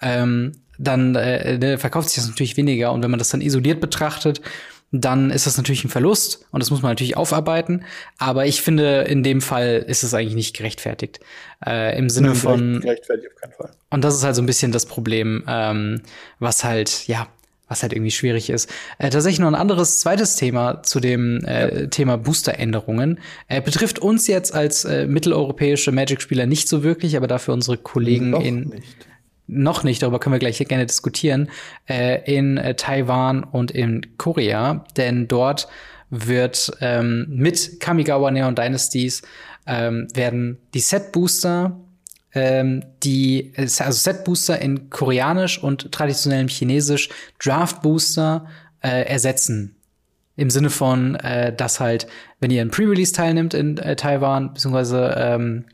ähm, 0.00 0.52
dann 0.78 1.14
äh, 1.14 1.58
ne, 1.58 1.78
verkauft 1.78 2.08
sich 2.08 2.16
das 2.16 2.28
natürlich 2.28 2.56
weniger 2.56 2.92
und 2.92 3.02
wenn 3.02 3.10
man 3.10 3.18
das 3.18 3.30
dann 3.30 3.40
isoliert 3.40 3.80
betrachtet, 3.80 4.40
dann 4.92 5.30
ist 5.30 5.46
das 5.46 5.56
natürlich 5.56 5.84
ein 5.84 5.90
Verlust 5.90 6.46
und 6.52 6.60
das 6.62 6.70
muss 6.70 6.82
man 6.82 6.92
natürlich 6.92 7.16
aufarbeiten. 7.16 7.84
Aber 8.18 8.46
ich 8.46 8.62
finde, 8.62 9.02
in 9.02 9.22
dem 9.22 9.40
Fall 9.40 9.84
ist 9.86 10.02
es 10.04 10.14
eigentlich 10.14 10.36
nicht 10.36 10.56
gerechtfertigt. 10.56 11.20
Äh, 11.64 11.98
Im 11.98 12.08
Sinne 12.08 12.34
von. 12.34 12.80
Gerechtfertigt 12.80 13.32
auf 13.34 13.40
keinen 13.40 13.52
Fall. 13.52 13.70
Und 13.90 14.04
das 14.04 14.14
ist 14.14 14.24
halt 14.24 14.36
so 14.36 14.42
ein 14.42 14.46
bisschen 14.46 14.72
das 14.72 14.86
Problem, 14.86 15.44
ähm, 15.48 16.02
was 16.38 16.62
halt, 16.62 17.08
ja, 17.08 17.26
was 17.68 17.82
halt 17.82 17.92
irgendwie 17.92 18.12
schwierig 18.12 18.48
ist. 18.48 18.70
Äh, 18.98 19.10
tatsächlich 19.10 19.40
noch 19.40 19.48
ein 19.48 19.56
anderes 19.56 19.98
zweites 19.98 20.36
Thema 20.36 20.84
zu 20.84 21.00
dem 21.00 21.44
äh, 21.44 21.82
ja. 21.82 21.86
Thema 21.88 22.16
Booster-Änderungen. 22.16 23.18
Äh, 23.48 23.60
betrifft 23.60 23.98
uns 23.98 24.28
jetzt 24.28 24.54
als 24.54 24.84
äh, 24.84 25.06
mitteleuropäische 25.06 25.90
Magic-Spieler 25.90 26.46
nicht 26.46 26.68
so 26.68 26.84
wirklich, 26.84 27.16
aber 27.16 27.26
dafür 27.26 27.54
unsere 27.54 27.76
Kollegen 27.76 28.30
Noch 28.30 28.44
in. 28.44 28.68
Nicht 28.68 29.06
noch 29.46 29.84
nicht, 29.84 30.02
darüber 30.02 30.18
können 30.18 30.34
wir 30.34 30.40
gleich 30.40 30.58
gerne 30.58 30.86
diskutieren, 30.86 31.50
äh, 31.88 32.22
in 32.32 32.56
äh, 32.56 32.74
Taiwan 32.74 33.44
und 33.44 33.70
in 33.70 34.18
Korea, 34.18 34.84
denn 34.96 35.28
dort 35.28 35.68
wird 36.10 36.72
ähm, 36.80 37.26
mit 37.28 37.80
Kamigawa 37.80 38.30
Neon 38.30 38.54
Dynasties 38.54 39.22
ähm, 39.66 40.06
werden 40.14 40.58
die 40.74 40.80
Set 40.80 41.12
Booster, 41.12 41.80
ähm, 42.32 42.84
die 43.02 43.52
also 43.56 43.90
Set 43.92 44.24
Booster 44.24 44.60
in 44.60 44.90
Koreanisch 44.90 45.62
und 45.62 45.90
traditionellem 45.92 46.48
Chinesisch 46.48 47.08
Draft 47.42 47.82
Booster 47.82 48.46
äh, 48.82 49.06
ersetzen. 49.06 49.76
Im 50.36 50.50
Sinne 50.50 50.70
von, 50.70 51.14
äh, 51.16 51.54
dass 51.54 51.80
halt, 51.80 52.06
wenn 52.40 52.50
ihr 52.50 52.60
ein 52.60 52.70
Pre-Release 52.70 53.12
teilnimmt 53.12 53.54
in 53.54 53.78
äh, 53.78 53.96
Taiwan, 53.96 54.52
beziehungsweise 54.52 55.14
ähm, 55.16 55.64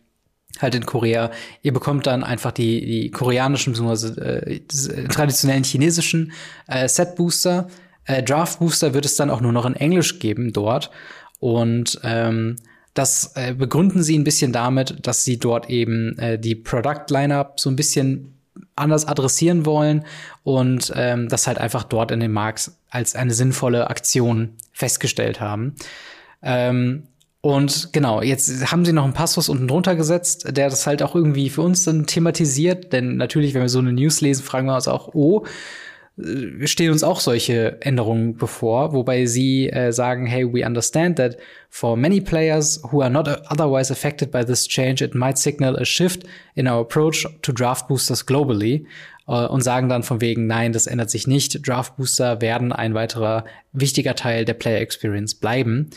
halt 0.60 0.74
in 0.74 0.86
Korea. 0.86 1.30
Ihr 1.62 1.72
bekommt 1.72 2.06
dann 2.06 2.24
einfach 2.24 2.52
die, 2.52 2.84
die 2.84 3.10
koreanischen 3.10 3.72
bzw. 3.72 4.20
Äh, 4.20 4.60
traditionellen 5.08 5.64
chinesischen 5.64 6.32
äh, 6.66 6.88
Set 6.88 7.16
Booster. 7.16 7.68
Äh, 8.04 8.22
Draft 8.22 8.58
Booster 8.58 8.94
wird 8.94 9.04
es 9.04 9.16
dann 9.16 9.30
auch 9.30 9.40
nur 9.40 9.52
noch 9.52 9.66
in 9.66 9.76
Englisch 9.76 10.18
geben 10.18 10.52
dort. 10.52 10.90
Und 11.38 12.00
ähm, 12.04 12.56
das 12.94 13.32
äh, 13.36 13.54
begründen 13.54 14.02
sie 14.02 14.18
ein 14.18 14.24
bisschen 14.24 14.52
damit, 14.52 15.06
dass 15.06 15.24
sie 15.24 15.38
dort 15.38 15.70
eben 15.70 16.18
äh, 16.18 16.38
die 16.38 16.54
Product 16.54 17.06
Lineup 17.08 17.58
so 17.58 17.70
ein 17.70 17.76
bisschen 17.76 18.34
anders 18.76 19.06
adressieren 19.06 19.64
wollen 19.64 20.04
und 20.44 20.92
ähm, 20.94 21.28
das 21.28 21.46
halt 21.46 21.58
einfach 21.58 21.84
dort 21.84 22.10
in 22.10 22.20
dem 22.20 22.32
Markt 22.32 22.70
als 22.90 23.14
eine 23.14 23.32
sinnvolle 23.32 23.88
Aktion 23.88 24.50
festgestellt 24.72 25.40
haben. 25.40 25.74
Ähm, 26.42 27.04
und 27.42 27.92
genau, 27.92 28.22
jetzt 28.22 28.70
haben 28.70 28.85
sie 28.85 28.92
noch 28.92 29.02
einen 29.02 29.14
Passus 29.14 29.48
unten 29.48 29.66
drunter 29.66 29.96
gesetzt, 29.96 30.57
der 30.57 30.70
das 30.70 30.87
halt 30.87 31.02
auch 31.02 31.16
irgendwie 31.16 31.50
für 31.50 31.62
uns 31.62 31.85
dann 31.85 32.07
thematisiert. 32.07 32.92
Denn 32.92 33.16
natürlich, 33.16 33.52
wenn 33.52 33.62
wir 33.62 33.68
so 33.68 33.81
eine 33.81 33.92
News 33.92 34.20
lesen, 34.20 34.44
fragen 34.44 34.68
wir 34.68 34.76
uns 34.76 34.87
auch, 34.87 35.12
oh, 35.12 35.44
äh, 36.18 36.68
stehen 36.68 36.92
uns 36.92 37.02
auch 37.02 37.18
solche 37.18 37.83
Änderungen 37.83 38.37
bevor, 38.37 38.92
wobei 38.92 39.26
sie 39.26 39.68
äh, 39.70 39.90
sagen, 39.92 40.24
hey, 40.26 40.46
we 40.55 40.64
understand 40.64 41.16
that 41.16 41.37
for 41.68 41.96
many 41.96 42.20
players 42.20 42.81
who 42.92 43.02
are 43.02 43.11
not 43.11 43.26
otherwise 43.50 43.92
affected 43.92 44.31
by 44.31 44.44
this 44.44 44.68
change, 44.68 45.02
it 45.05 45.16
might 45.16 45.37
signal 45.37 45.76
a 45.76 45.85
shift 45.85 46.22
in 46.55 46.68
our 46.68 46.83
approach 46.83 47.26
to 47.42 47.50
draft 47.50 47.88
boosters 47.88 48.24
globally. 48.24 48.87
Äh, 49.26 49.46
und 49.46 49.62
sagen 49.62 49.88
dann 49.88 50.05
von 50.05 50.20
wegen, 50.20 50.46
nein, 50.46 50.72
das 50.72 50.87
ändert 50.87 51.11
sich 51.11 51.26
nicht. 51.26 51.66
Draft 51.66 51.96
Booster 51.96 52.40
werden 52.40 52.72
ein 52.72 52.94
weiterer 52.94 53.44
wichtiger 53.72 54.14
Teil 54.14 54.44
der 54.44 54.55
Player 54.55 54.81
Experience 54.81 55.35
bleiben. 55.35 55.90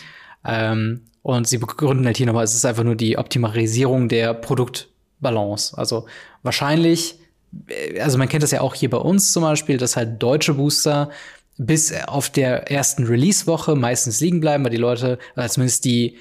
Ähm, 0.45 1.01
und 1.21 1.47
sie 1.47 1.57
begründen 1.57 2.05
halt 2.05 2.17
hier 2.17 2.27
nochmal, 2.27 2.43
es 2.43 2.53
ist 2.53 2.65
einfach 2.65 2.83
nur 2.83 2.95
die 2.95 3.17
Optimalisierung 3.17 4.09
der 4.09 4.33
Produktbalance. 4.33 5.77
Also 5.77 6.05
wahrscheinlich, 6.43 7.19
äh, 7.67 7.99
also 7.99 8.17
man 8.17 8.29
kennt 8.29 8.43
das 8.43 8.51
ja 8.51 8.61
auch 8.61 8.75
hier 8.75 8.89
bei 8.89 8.97
uns 8.97 9.31
zum 9.31 9.43
Beispiel, 9.43 9.77
dass 9.77 9.95
halt 9.95 10.21
deutsche 10.21 10.53
Booster 10.53 11.09
bis 11.57 11.93
auf 12.05 12.29
der 12.29 12.69
ersten 12.69 13.05
Release-Woche 13.05 13.75
meistens 13.75 14.19
liegen 14.19 14.41
bleiben, 14.41 14.63
weil 14.63 14.71
die 14.71 14.77
Leute, 14.77 15.17
oder 15.35 15.47
zumindest 15.47 15.85
die, 15.85 16.17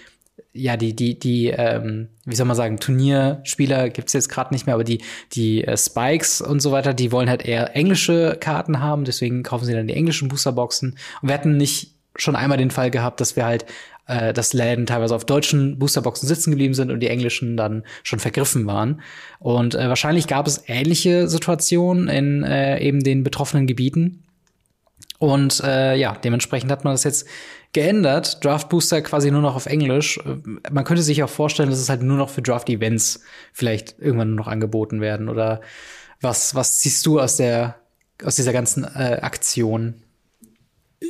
ja, 0.52 0.76
die, 0.76 0.94
die, 0.94 1.18
die, 1.18 1.48
ähm, 1.48 2.08
wie 2.24 2.36
soll 2.36 2.46
man 2.46 2.56
sagen, 2.56 2.78
Turnierspieler 2.78 3.90
gibt's 3.90 4.12
jetzt 4.12 4.28
gerade 4.28 4.54
nicht 4.54 4.66
mehr, 4.66 4.74
aber 4.74 4.84
die, 4.84 5.02
die 5.32 5.64
äh, 5.64 5.76
Spikes 5.76 6.40
und 6.40 6.60
so 6.60 6.70
weiter, 6.70 6.94
die 6.94 7.12
wollen 7.12 7.28
halt 7.28 7.44
eher 7.44 7.74
englische 7.76 8.36
Karten 8.38 8.80
haben, 8.80 9.04
deswegen 9.04 9.42
kaufen 9.42 9.64
sie 9.64 9.72
dann 9.72 9.88
die 9.88 9.94
englischen 9.94 10.28
Boosterboxen. 10.28 10.96
Und 11.20 11.28
wir 11.28 11.34
hatten 11.34 11.56
nicht 11.56 11.94
schon 12.16 12.36
einmal 12.36 12.58
den 12.58 12.70
Fall 12.70 12.90
gehabt, 12.92 13.20
dass 13.20 13.34
wir 13.34 13.44
halt 13.44 13.66
äh, 14.06 14.32
dass 14.32 14.52
Läden 14.52 14.86
teilweise 14.86 15.14
auf 15.14 15.24
deutschen 15.24 15.78
Boosterboxen 15.78 16.28
sitzen 16.28 16.50
geblieben 16.50 16.74
sind 16.74 16.90
und 16.90 17.00
die 17.00 17.08
englischen 17.08 17.56
dann 17.56 17.84
schon 18.02 18.18
vergriffen 18.18 18.66
waren. 18.66 19.00
Und 19.38 19.74
äh, 19.74 19.88
wahrscheinlich 19.88 20.26
gab 20.26 20.46
es 20.46 20.64
ähnliche 20.66 21.28
Situationen 21.28 22.08
in 22.08 22.42
äh, 22.42 22.80
eben 22.80 23.02
den 23.02 23.22
betroffenen 23.22 23.66
Gebieten. 23.66 24.24
Und 25.18 25.62
äh, 25.64 25.96
ja, 25.96 26.16
dementsprechend 26.22 26.70
hat 26.70 26.84
man 26.84 26.92
das 26.92 27.04
jetzt 27.04 27.26
geändert. 27.72 28.44
Draft 28.44 28.68
Booster 28.68 29.00
quasi 29.00 29.30
nur 29.30 29.40
noch 29.40 29.56
auf 29.56 29.66
Englisch. 29.66 30.20
Man 30.70 30.84
könnte 30.84 31.02
sich 31.02 31.22
auch 31.22 31.30
vorstellen, 31.30 31.70
dass 31.70 31.78
es 31.78 31.88
halt 31.88 32.02
nur 32.02 32.18
noch 32.18 32.30
für 32.30 32.42
Draft 32.42 32.68
Events 32.68 33.20
vielleicht 33.52 33.96
irgendwann 33.98 34.28
nur 34.28 34.36
noch 34.36 34.48
angeboten 34.48 35.00
werden. 35.00 35.28
Oder 35.28 35.60
was, 36.20 36.54
was 36.54 36.80
siehst 36.80 37.06
du 37.06 37.20
aus 37.20 37.36
der, 37.36 37.76
aus 38.22 38.36
dieser 38.36 38.52
ganzen 38.52 38.84
äh, 38.84 39.18
Aktion? 39.22 40.03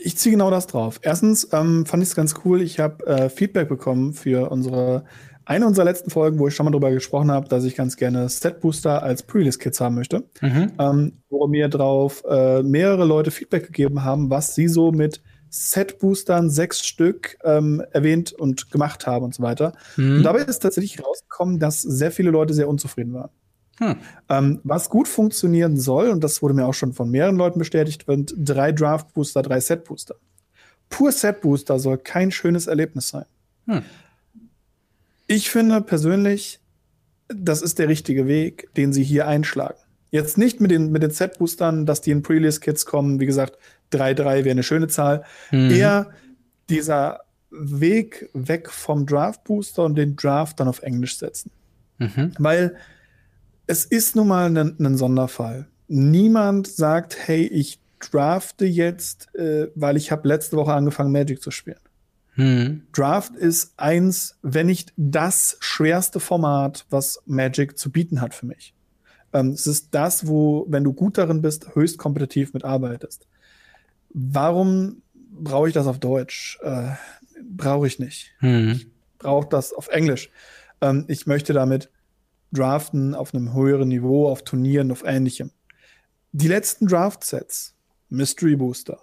Ich 0.02 0.16
ziehe 0.16 0.32
genau 0.32 0.50
das 0.50 0.66
drauf. 0.66 1.00
Erstens 1.02 1.48
ähm, 1.52 1.86
fand 1.86 2.02
ich 2.02 2.10
es 2.10 2.14
ganz 2.14 2.34
cool. 2.44 2.62
Ich 2.62 2.80
habe 2.80 3.06
äh, 3.06 3.28
Feedback 3.28 3.68
bekommen 3.68 4.12
für 4.12 4.50
unsere 4.50 5.04
eine 5.46 5.66
unserer 5.66 5.84
letzten 5.84 6.10
Folgen, 6.10 6.38
wo 6.38 6.48
ich 6.48 6.54
schon 6.54 6.64
mal 6.64 6.70
darüber 6.70 6.90
gesprochen 6.90 7.30
habe, 7.30 7.48
dass 7.48 7.64
ich 7.64 7.74
ganz 7.74 7.96
gerne 7.96 8.28
Set 8.28 8.60
Booster 8.60 9.02
als 9.02 9.22
Pre-List-Kits 9.24 9.80
haben 9.80 9.94
möchte. 9.94 10.24
Mhm. 10.40 10.72
Ähm, 10.78 11.12
wo 11.28 11.46
mir 11.46 11.68
drauf 11.68 12.24
äh, 12.26 12.62
mehrere 12.62 13.04
Leute 13.04 13.30
Feedback 13.30 13.66
gegeben 13.66 14.04
haben, 14.04 14.30
was 14.30 14.54
sie 14.54 14.68
so 14.68 14.90
mit 14.90 15.20
Set-Boostern, 15.50 16.50
sechs 16.50 16.84
Stück, 16.84 17.36
ähm, 17.44 17.80
erwähnt 17.92 18.32
und 18.32 18.72
gemacht 18.72 19.06
haben 19.06 19.24
und 19.24 19.34
so 19.34 19.42
weiter. 19.42 19.72
Mhm. 19.96 20.16
Und 20.16 20.22
dabei 20.24 20.40
ist 20.40 20.60
tatsächlich 20.60 21.04
rausgekommen, 21.04 21.60
dass 21.60 21.80
sehr 21.80 22.10
viele 22.10 22.30
Leute 22.30 22.54
sehr 22.54 22.68
unzufrieden 22.68 23.14
waren. 23.14 23.30
Hm. 23.78 23.96
Ähm, 24.28 24.60
was 24.62 24.88
gut 24.88 25.08
funktionieren 25.08 25.76
soll, 25.76 26.08
und 26.08 26.22
das 26.22 26.42
wurde 26.42 26.54
mir 26.54 26.66
auch 26.66 26.74
schon 26.74 26.92
von 26.92 27.10
mehreren 27.10 27.36
Leuten 27.36 27.58
bestätigt, 27.58 28.04
sind 28.06 28.34
drei 28.36 28.72
Draft 28.72 29.12
Booster, 29.14 29.42
drei 29.42 29.60
Set 29.60 29.84
Booster. 29.84 30.14
Pur 30.88 31.10
Set 31.10 31.40
Booster 31.40 31.78
soll 31.78 31.98
kein 31.98 32.30
schönes 32.30 32.66
Erlebnis 32.66 33.08
sein. 33.08 33.24
Hm. 33.66 33.82
Ich 35.26 35.50
finde 35.50 35.80
persönlich, 35.80 36.60
das 37.28 37.62
ist 37.62 37.78
der 37.78 37.88
richtige 37.88 38.26
Weg, 38.26 38.68
den 38.76 38.92
sie 38.92 39.02
hier 39.02 39.26
einschlagen. 39.26 39.78
Jetzt 40.10 40.38
nicht 40.38 40.60
mit 40.60 40.70
den, 40.70 40.92
mit 40.92 41.02
den 41.02 41.10
Set-Boostern, 41.10 41.86
dass 41.86 42.00
die 42.00 42.12
in 42.12 42.22
Pre-List-Kits 42.22 42.86
kommen. 42.86 43.18
Wie 43.18 43.26
gesagt, 43.26 43.58
3-3 43.92 44.44
wäre 44.44 44.50
eine 44.50 44.62
schöne 44.62 44.86
Zahl. 44.86 45.24
Mhm. 45.50 45.70
Eher 45.70 46.10
dieser 46.68 47.20
Weg 47.50 48.30
weg 48.32 48.70
vom 48.70 49.06
Draft-Booster 49.06 49.84
und 49.84 49.96
den 49.96 50.14
Draft 50.14 50.60
dann 50.60 50.68
auf 50.68 50.82
Englisch 50.82 51.18
setzen. 51.18 51.50
Mhm. 51.98 52.32
Weil 52.38 52.76
es 53.66 53.84
ist 53.84 54.16
nun 54.16 54.28
mal 54.28 54.56
ein 54.56 54.96
Sonderfall. 54.96 55.66
Niemand 55.88 56.66
sagt, 56.66 57.16
hey, 57.26 57.46
ich 57.46 57.80
drafte 57.98 58.66
jetzt, 58.66 59.34
äh, 59.34 59.68
weil 59.74 59.96
ich 59.96 60.10
habe 60.10 60.28
letzte 60.28 60.56
Woche 60.56 60.72
angefangen, 60.72 61.12
Magic 61.12 61.42
zu 61.42 61.50
spielen. 61.50 61.78
Hm. 62.34 62.82
Draft 62.92 63.36
ist 63.36 63.74
eins, 63.76 64.38
wenn 64.42 64.66
nicht 64.66 64.92
das 64.96 65.56
schwerste 65.60 66.20
Format, 66.20 66.84
was 66.90 67.22
Magic 67.26 67.78
zu 67.78 67.90
bieten 67.90 68.20
hat 68.20 68.34
für 68.34 68.46
mich. 68.46 68.74
Ähm, 69.32 69.50
es 69.50 69.66
ist 69.66 69.88
das, 69.92 70.26
wo, 70.26 70.66
wenn 70.68 70.84
du 70.84 70.92
gut 70.92 71.16
darin 71.16 71.42
bist, 71.42 71.74
höchst 71.74 71.98
kompetitiv 71.98 72.52
mitarbeitest. 72.52 73.28
Warum 74.10 75.02
brauche 75.14 75.68
ich 75.68 75.74
das 75.74 75.86
auf 75.86 75.98
Deutsch? 75.98 76.58
Äh, 76.62 76.90
brauche 77.42 77.86
ich 77.86 77.98
nicht. 77.98 78.32
Hm. 78.38 78.72
Ich 78.72 78.86
brauche 79.18 79.48
das 79.48 79.72
auf 79.72 79.88
Englisch. 79.88 80.30
Ähm, 80.80 81.04
ich 81.08 81.26
möchte 81.26 81.52
damit 81.52 81.90
draften 82.54 83.14
auf 83.14 83.34
einem 83.34 83.52
höheren 83.52 83.88
Niveau, 83.88 84.28
auf 84.28 84.42
Turnieren, 84.42 84.90
auf 84.90 85.04
ähnlichem. 85.04 85.50
Die 86.32 86.48
letzten 86.48 86.86
Draft-Sets, 86.86 87.74
Mystery 88.08 88.56
Booster, 88.56 88.98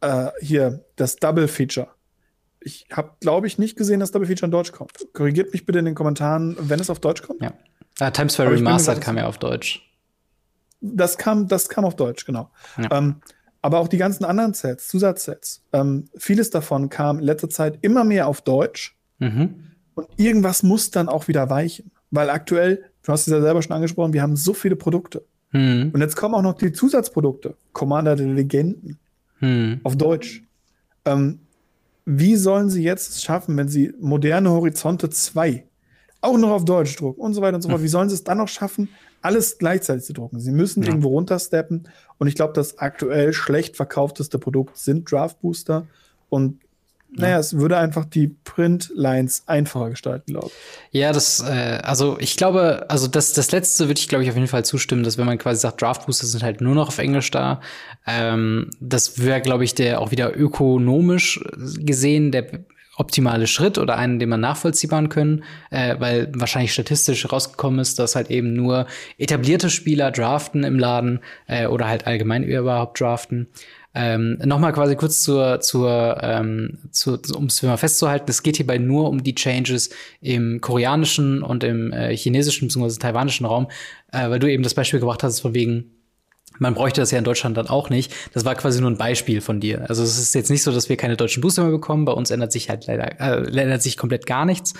äh, 0.00 0.30
hier 0.40 0.84
das 0.96 1.16
Double 1.16 1.48
Feature. 1.48 1.88
Ich 2.60 2.86
habe, 2.92 3.12
glaube 3.20 3.46
ich, 3.46 3.58
nicht 3.58 3.76
gesehen, 3.76 4.00
dass 4.00 4.12
Double 4.12 4.26
Feature 4.26 4.46
in 4.46 4.50
Deutsch 4.50 4.72
kommt. 4.72 4.92
Korrigiert 5.12 5.52
mich 5.52 5.66
bitte 5.66 5.78
in 5.78 5.84
den 5.84 5.94
Kommentaren, 5.94 6.56
wenn 6.58 6.80
es 6.80 6.90
auf 6.90 7.00
Deutsch 7.00 7.22
kommt. 7.22 7.42
Ja. 7.42 7.52
Uh, 8.00 8.10
Times 8.10 8.34
Square 8.34 8.52
Remastered 8.52 9.00
kam 9.00 9.16
ja 9.16 9.26
auf 9.26 9.38
Deutsch. 9.38 9.82
Das 10.80 11.16
kam, 11.16 11.48
das 11.48 11.68
kam 11.68 11.84
auf 11.84 11.96
Deutsch, 11.96 12.24
genau. 12.24 12.50
Ja. 12.76 12.98
Ähm, 12.98 13.16
aber 13.62 13.80
auch 13.80 13.88
die 13.88 13.96
ganzen 13.96 14.24
anderen 14.24 14.54
Sets, 14.54 14.88
Zusatzsets, 14.88 15.64
ähm, 15.72 16.08
vieles 16.16 16.50
davon 16.50 16.88
kam 16.88 17.18
in 17.18 17.24
letzter 17.24 17.48
Zeit 17.48 17.78
immer 17.82 18.04
mehr 18.04 18.28
auf 18.28 18.42
Deutsch. 18.42 18.96
Mhm. 19.18 19.72
Und 19.94 20.08
irgendwas 20.16 20.62
muss 20.62 20.90
dann 20.90 21.08
auch 21.08 21.26
wieder 21.26 21.48
weichen. 21.48 21.90
Weil 22.16 22.30
aktuell, 22.30 22.82
du 23.02 23.12
hast 23.12 23.26
es 23.26 23.32
ja 23.32 23.42
selber 23.42 23.60
schon 23.60 23.76
angesprochen, 23.76 24.14
wir 24.14 24.22
haben 24.22 24.36
so 24.36 24.54
viele 24.54 24.74
Produkte. 24.74 25.24
Hm. 25.50 25.90
Und 25.92 26.00
jetzt 26.00 26.16
kommen 26.16 26.34
auch 26.34 26.42
noch 26.42 26.54
die 26.54 26.72
Zusatzprodukte. 26.72 27.54
Commander 27.72 28.16
der 28.16 28.26
Legenden. 28.26 28.98
Hm. 29.40 29.80
Auf 29.84 29.96
Deutsch. 29.96 30.42
Ähm, 31.04 31.40
wie 32.06 32.36
sollen 32.36 32.70
sie 32.70 32.82
jetzt 32.82 33.10
es 33.10 33.22
schaffen, 33.22 33.56
wenn 33.58 33.68
sie 33.68 33.92
moderne 34.00 34.50
Horizonte 34.50 35.10
2 35.10 35.64
auch 36.22 36.38
noch 36.38 36.50
auf 36.50 36.64
Deutsch 36.64 36.96
drucken 36.96 37.20
und 37.20 37.34
so 37.34 37.42
weiter 37.42 37.56
und 37.56 37.62
so 37.62 37.68
fort? 37.68 37.82
Wie 37.82 37.88
sollen 37.88 38.08
sie 38.08 38.14
es 38.14 38.24
dann 38.24 38.38
noch 38.38 38.48
schaffen, 38.48 38.88
alles 39.20 39.58
gleichzeitig 39.58 40.04
zu 40.04 40.14
drucken? 40.14 40.40
Sie 40.40 40.52
müssen 40.52 40.82
ja. 40.82 40.88
irgendwo 40.88 41.08
runtersteppen. 41.08 41.86
Und 42.16 42.28
ich 42.28 42.34
glaube, 42.34 42.54
das 42.54 42.78
aktuell 42.78 43.34
schlecht 43.34 43.76
verkaufteste 43.76 44.38
Produkt 44.38 44.78
sind 44.78 45.10
Draft 45.10 45.40
Booster. 45.42 45.86
Und 46.30 46.60
naja, 47.10 47.38
es 47.38 47.56
würde 47.56 47.78
einfach 47.78 48.04
die 48.04 48.28
Printlines 48.28 49.44
einfacher 49.46 49.90
gestalten, 49.90 50.32
glaube 50.32 50.48
ich. 50.48 51.00
Ja, 51.00 51.12
das, 51.12 51.40
äh, 51.40 51.80
also 51.82 52.16
ich 52.20 52.36
glaube, 52.36 52.86
also 52.88 53.06
das, 53.06 53.32
das 53.32 53.52
letzte 53.52 53.88
würde 53.88 53.98
ich, 53.98 54.08
glaube 54.08 54.24
ich, 54.24 54.30
auf 54.30 54.36
jeden 54.36 54.48
Fall 54.48 54.64
zustimmen, 54.64 55.02
dass 55.02 55.16
wenn 55.16 55.26
man 55.26 55.38
quasi 55.38 55.60
sagt, 55.60 55.80
Draft 55.80 56.06
Booster 56.06 56.26
sind 56.26 56.42
halt 56.42 56.60
nur 56.60 56.74
noch 56.74 56.88
auf 56.88 56.98
Englisch 56.98 57.30
da, 57.30 57.60
ähm, 58.06 58.70
das 58.80 59.22
wäre, 59.22 59.40
glaube 59.40 59.64
ich, 59.64 59.74
der 59.74 60.00
auch 60.00 60.10
wieder 60.10 60.36
ökonomisch 60.36 61.40
gesehen 61.78 62.32
der 62.32 62.46
optimale 62.96 63.46
Schritt 63.46 63.78
oder 63.78 63.96
einen, 63.96 64.18
den 64.18 64.28
man 64.28 64.40
nachvollziehbaren 64.40 65.08
können, 65.08 65.44
äh, 65.70 65.96
weil 65.98 66.32
wahrscheinlich 66.34 66.72
statistisch 66.72 67.30
rausgekommen 67.30 67.78
ist, 67.78 67.98
dass 67.98 68.16
halt 68.16 68.30
eben 68.30 68.54
nur 68.54 68.86
etablierte 69.18 69.70
Spieler 69.70 70.10
draften 70.10 70.64
im 70.64 70.78
Laden 70.78 71.20
äh, 71.46 71.66
oder 71.66 71.88
halt 71.88 72.06
allgemein 72.06 72.42
überhaupt 72.42 73.00
draften. 73.00 73.48
Ähm, 73.98 74.36
Nochmal 74.44 74.74
quasi 74.74 74.94
kurz 74.94 75.22
zur, 75.22 75.60
zur, 75.60 76.18
ähm, 76.20 76.80
zu, 76.90 77.18
um 77.34 77.46
es 77.46 77.62
mal 77.62 77.78
festzuhalten, 77.78 78.26
es 78.28 78.42
geht 78.42 78.58
hierbei 78.58 78.76
nur 78.76 79.08
um 79.08 79.22
die 79.22 79.34
Changes 79.34 79.88
im 80.20 80.60
koreanischen 80.60 81.42
und 81.42 81.64
im 81.64 81.92
äh, 81.92 82.14
chinesischen 82.14 82.68
bzw. 82.68 82.98
taiwanischen 82.98 83.46
Raum, 83.46 83.68
äh, 84.12 84.28
weil 84.28 84.38
du 84.38 84.52
eben 84.52 84.62
das 84.62 84.74
Beispiel 84.74 85.00
gebracht 85.00 85.22
hast, 85.22 85.40
von 85.40 85.54
wegen, 85.54 85.92
man 86.58 86.74
bräuchte 86.74 87.00
das 87.00 87.10
ja 87.10 87.16
in 87.16 87.24
Deutschland 87.24 87.56
dann 87.56 87.68
auch 87.68 87.88
nicht. 87.88 88.14
Das 88.34 88.44
war 88.44 88.54
quasi 88.54 88.82
nur 88.82 88.90
ein 88.90 88.98
Beispiel 88.98 89.40
von 89.40 89.60
dir. 89.60 89.88
Also 89.88 90.02
es 90.02 90.18
ist 90.18 90.34
jetzt 90.34 90.50
nicht 90.50 90.62
so, 90.62 90.72
dass 90.72 90.90
wir 90.90 90.98
keine 90.98 91.16
deutschen 91.16 91.40
Booster 91.40 91.62
mehr 91.62 91.72
bekommen. 91.72 92.04
Bei 92.04 92.12
uns 92.12 92.30
ändert 92.30 92.52
sich 92.52 92.68
halt 92.68 92.86
leider, 92.86 93.18
äh, 93.18 93.46
ändert 93.46 93.82
sich 93.82 93.96
komplett 93.96 94.26
gar 94.26 94.44
nichts. 94.44 94.74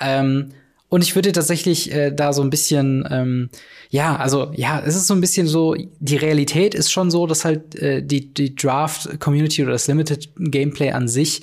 Ähm, 0.00 0.48
und 0.88 1.02
ich 1.02 1.14
würde 1.14 1.32
tatsächlich 1.32 1.92
äh, 1.92 2.12
da 2.12 2.32
so 2.32 2.42
ein 2.42 2.50
bisschen, 2.50 3.06
ähm, 3.10 3.50
ja, 3.90 4.16
also 4.16 4.52
ja, 4.54 4.80
es 4.80 4.94
ist 4.94 5.08
so 5.08 5.14
ein 5.14 5.20
bisschen 5.20 5.46
so, 5.46 5.74
die 5.98 6.16
Realität 6.16 6.74
ist 6.74 6.92
schon 6.92 7.10
so, 7.10 7.26
dass 7.26 7.44
halt 7.44 7.74
äh, 7.76 8.02
die, 8.02 8.32
die 8.32 8.54
Draft-Community 8.54 9.62
oder 9.64 9.72
das 9.72 9.88
Limited-Gameplay 9.88 10.92
an 10.92 11.08
sich, 11.08 11.42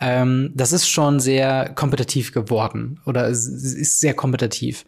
ähm, 0.00 0.50
das 0.54 0.72
ist 0.72 0.88
schon 0.88 1.20
sehr 1.20 1.70
kompetitiv 1.74 2.32
geworden 2.32 3.00
oder 3.06 3.28
es 3.28 3.46
ist 3.46 4.00
sehr 4.00 4.14
kompetitiv. 4.14 4.84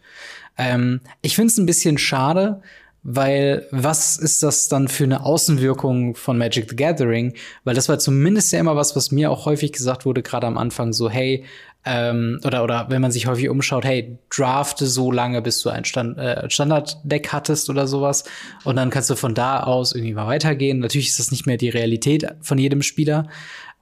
Ähm, 0.57 1.01
ich 1.21 1.35
finde 1.35 1.51
es 1.51 1.57
ein 1.57 1.65
bisschen 1.65 1.97
schade, 1.97 2.61
weil 3.07 3.67
was 3.71 4.17
ist 4.17 4.41
das 4.41 4.67
dann 4.67 4.87
für 4.87 5.03
eine 5.03 5.23
Außenwirkung 5.23 6.15
von 6.15 6.37
Magic 6.37 6.69
the 6.69 6.75
Gathering? 6.75 7.33
Weil 7.63 7.75
das 7.75 7.87
war 7.87 7.99
zumindest 7.99 8.51
ja 8.51 8.59
immer 8.59 8.75
was, 8.75 8.95
was 8.95 9.11
mir 9.11 9.31
auch 9.31 9.45
häufig 9.45 9.71
gesagt 9.71 10.05
wurde, 10.05 10.23
gerade 10.23 10.47
am 10.47 10.57
Anfang, 10.57 10.91
so, 10.91 11.09
hey, 11.09 11.45
ähm, 11.85 12.39
oder, 12.43 12.63
oder 12.63 12.87
wenn 12.89 13.01
man 13.01 13.11
sich 13.11 13.27
häufig 13.27 13.47
umschaut, 13.47 13.85
hey, 13.85 14.17
drafte 14.35 14.87
so 14.87 15.11
lange, 15.11 15.41
bis 15.43 15.61
du 15.61 15.69
ein 15.69 15.85
Stand, 15.85 16.17
äh, 16.17 16.49
Standarddeck 16.49 17.31
hattest 17.31 17.69
oder 17.69 17.87
sowas. 17.87 18.23
Und 18.63 18.75
dann 18.75 18.89
kannst 18.89 19.11
du 19.11 19.15
von 19.15 19.35
da 19.35 19.61
aus 19.61 19.93
irgendwie 19.93 20.15
mal 20.15 20.25
weitergehen. 20.25 20.79
Natürlich 20.79 21.09
ist 21.09 21.19
das 21.19 21.31
nicht 21.31 21.45
mehr 21.45 21.57
die 21.57 21.69
Realität 21.69 22.27
von 22.41 22.57
jedem 22.57 22.81
Spieler 22.81 23.27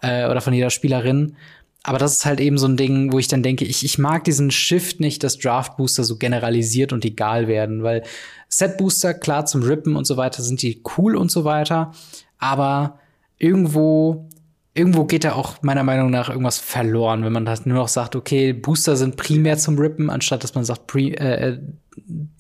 äh, 0.01 0.27
oder 0.27 0.41
von 0.41 0.53
jeder 0.53 0.69
Spielerin. 0.69 1.37
Aber 1.81 1.97
das 1.97 2.13
ist 2.13 2.25
halt 2.25 2.39
eben 2.39 2.57
so 2.57 2.67
ein 2.67 2.77
Ding, 2.77 3.11
wo 3.13 3.19
ich 3.19 3.27
dann 3.29 3.43
denke, 3.43 3.65
ich, 3.65 3.85
ich 3.85 3.97
mag 3.97 4.23
diesen 4.25 4.51
Shift 4.51 4.99
nicht, 4.99 5.23
dass 5.23 5.37
Draft 5.37 5.77
Booster 5.77 6.03
so 6.03 6.17
generalisiert 6.17 6.93
und 6.93 7.03
egal 7.05 7.47
werden, 7.47 7.83
weil 7.83 8.03
Set 8.49 8.77
Booster, 8.77 9.13
klar, 9.13 9.45
zum 9.45 9.63
Rippen 9.63 9.95
und 9.95 10.05
so 10.05 10.15
weiter 10.15 10.43
sind 10.43 10.61
die 10.61 10.81
cool 10.97 11.15
und 11.15 11.31
so 11.31 11.43
weiter. 11.43 11.91
Aber 12.37 12.99
irgendwo 13.37 14.29
irgendwo 14.73 15.05
geht 15.05 15.23
da 15.23 15.33
auch 15.33 15.61
meiner 15.61 15.83
Meinung 15.83 16.09
nach 16.09 16.29
irgendwas 16.29 16.57
verloren, 16.57 17.23
wenn 17.23 17.33
man 17.33 17.45
das 17.45 17.65
nur 17.65 17.77
noch 17.77 17.87
sagt, 17.87 18.15
okay, 18.15 18.53
Booster 18.53 18.95
sind 18.95 19.17
primär 19.17 19.57
zum 19.57 19.77
Rippen, 19.77 20.09
anstatt 20.09 20.43
dass 20.43 20.55
man 20.55 20.65
sagt, 20.65 20.87
Pre, 20.87 21.09
äh, 21.09 21.49
äh 21.49 21.59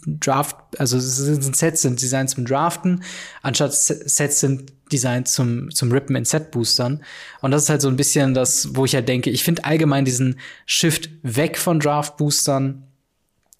Draft, 0.07 0.55
also 0.79 0.99
sind 0.99 1.55
Sets 1.55 1.83
sind 1.83 2.01
Designs 2.01 2.31
zum 2.33 2.45
Draften, 2.45 3.03
anstatt 3.43 3.71
Sets 3.71 4.39
sind 4.39 4.73
Designs 4.91 5.31
zum, 5.33 5.69
zum 5.69 5.91
Rippen 5.91 6.15
in 6.15 6.25
Set-Boostern. 6.25 7.03
Und 7.41 7.51
das 7.51 7.63
ist 7.63 7.69
halt 7.69 7.81
so 7.81 7.87
ein 7.87 7.95
bisschen 7.95 8.33
das, 8.33 8.75
wo 8.75 8.83
ich 8.83 8.95
halt 8.95 9.07
denke, 9.07 9.29
ich 9.29 9.43
finde 9.43 9.63
allgemein 9.63 10.05
diesen 10.05 10.39
Shift 10.65 11.11
weg 11.21 11.59
von 11.59 11.79
Draft-Boostern 11.79 12.87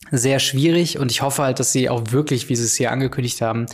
sehr 0.09 0.39
schwierig 0.39 0.97
und 0.97 1.11
ich 1.11 1.21
hoffe 1.21 1.43
halt, 1.43 1.59
dass 1.59 1.71
sie 1.71 1.89
auch 1.89 2.05
wirklich, 2.09 2.49
wie 2.49 2.55
sie 2.55 2.65
es 2.65 2.75
hier 2.75 2.91
angekündigt 2.91 3.41
haben, 3.41 3.67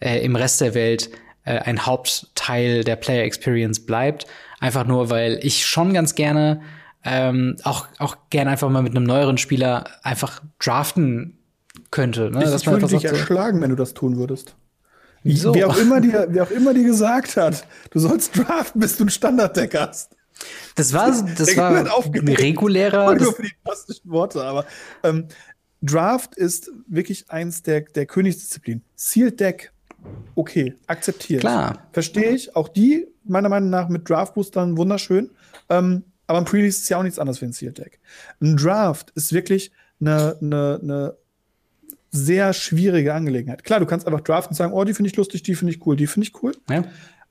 äh, 0.00 0.24
im 0.24 0.34
Rest 0.34 0.62
der 0.62 0.74
Welt 0.74 1.10
äh, 1.44 1.58
ein 1.58 1.84
Hauptteil 1.84 2.84
der 2.84 2.96
Player 2.96 3.24
Experience 3.24 3.84
bleibt 3.84 4.26
Einfach 4.60 4.86
nur, 4.86 5.10
weil 5.10 5.38
ich 5.42 5.66
schon 5.66 5.92
ganz 5.92 6.14
gerne 6.14 6.62
ähm, 7.04 7.56
auch, 7.62 7.86
auch 7.98 8.16
gerne 8.30 8.50
einfach 8.50 8.68
mal 8.68 8.82
mit 8.82 8.96
einem 8.96 9.04
neueren 9.04 9.38
Spieler 9.38 9.84
einfach 10.02 10.42
draften 10.58 11.38
könnte. 11.90 12.30
Ne? 12.30 12.44
Ich, 12.44 12.54
ich 12.54 12.66
würde 12.66 12.86
dich 12.86 13.04
erschlagen, 13.04 13.60
wenn 13.60 13.70
du 13.70 13.76
das 13.76 13.94
tun 13.94 14.16
würdest. 14.16 14.56
Wieso? 15.22 15.54
Wer 15.54 15.68
auch, 15.68 15.76
immer 15.76 16.00
dir, 16.00 16.26
wer 16.30 16.44
auch 16.44 16.50
immer 16.50 16.72
dir 16.72 16.84
gesagt 16.84 17.36
hat, 17.36 17.66
du 17.90 17.98
sollst 17.98 18.36
draften, 18.36 18.80
bis 18.80 18.96
du 18.96 19.04
ein 19.04 19.10
Standarddeck 19.10 19.76
hast. 19.78 20.16
Das 20.74 20.92
war, 20.92 21.10
das 21.36 21.56
war 21.56 21.76
ein 21.76 22.28
regulärer. 22.28 23.14
Nur 23.14 23.32
für 23.32 23.42
die 23.42 23.52
fantastischen 23.64 24.10
Worte, 24.10 24.44
aber 24.44 24.66
ähm, 25.02 25.28
Draft 25.82 26.36
ist 26.36 26.70
wirklich 26.88 27.30
eins 27.30 27.62
der, 27.62 27.82
der 27.82 28.06
Königsdisziplinen. 28.06 28.84
Sealed 28.94 29.40
Deck 29.40 29.72
okay, 30.34 30.74
akzeptiert. 30.86 31.40
Klar. 31.40 31.86
Verstehe 31.92 32.30
ich. 32.30 32.54
Auch 32.56 32.68
die, 32.68 33.06
meiner 33.24 33.48
Meinung 33.48 33.70
nach, 33.70 33.88
mit 33.88 34.08
Draft-Boostern 34.08 34.76
wunderschön. 34.76 35.30
Ähm, 35.68 36.04
aber 36.26 36.38
ein 36.38 36.44
Pre-Release 36.44 36.82
ist 36.82 36.88
ja 36.88 36.98
auch 36.98 37.02
nichts 37.02 37.18
anderes 37.18 37.40
wie 37.40 37.46
ein 37.46 37.52
Sealed 37.52 37.78
Deck. 37.78 38.00
Ein 38.40 38.56
Draft 38.56 39.10
ist 39.14 39.32
wirklich 39.32 39.72
eine, 40.00 40.36
eine, 40.40 40.80
eine 40.82 41.14
sehr 42.10 42.52
schwierige 42.52 43.14
Angelegenheit. 43.14 43.64
Klar, 43.64 43.80
du 43.80 43.86
kannst 43.86 44.06
einfach 44.06 44.22
draften 44.22 44.52
und 44.52 44.56
sagen, 44.56 44.72
oh, 44.72 44.84
die 44.84 44.94
finde 44.94 45.10
ich 45.10 45.16
lustig, 45.16 45.42
die 45.42 45.54
finde 45.54 45.74
ich 45.74 45.86
cool, 45.86 45.96
die 45.96 46.06
finde 46.06 46.28
ich 46.28 46.42
cool. 46.42 46.52
Ja. 46.68 46.84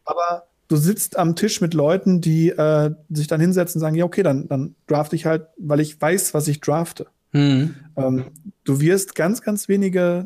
Aber 0.06 0.48
du 0.68 0.76
sitzt 0.76 1.18
am 1.18 1.36
Tisch 1.36 1.62
mit 1.62 1.74
Leuten, 1.74 2.22
die 2.22 2.50
äh, 2.50 2.92
sich 3.10 3.28
dann 3.28 3.42
hinsetzen 3.42 3.80
und 3.80 3.82
sagen, 3.82 3.96
ja, 3.96 4.06
okay, 4.06 4.24
dann, 4.24 4.48
dann 4.48 4.76
drafte 4.88 5.16
ich 5.16 5.26
halt, 5.26 5.48
weil 5.58 5.80
ich 5.80 6.00
weiß, 6.00 6.34
was 6.34 6.48
ich 6.48 6.62
drafte. 6.62 7.08
Mhm. 7.32 7.76
Ähm, 7.98 8.26
du 8.64 8.80
wirst 8.80 9.16
ganz, 9.16 9.42
ganz 9.42 9.68
wenige 9.68 10.26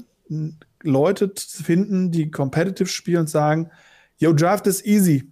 Leute 0.83 1.31
finden, 1.37 2.11
die 2.11 2.31
competitive 2.31 2.87
spielen 2.87 3.21
und 3.21 3.29
sagen, 3.29 3.69
yo, 4.17 4.33
Draft 4.33 4.67
ist 4.67 4.85
easy. 4.85 5.31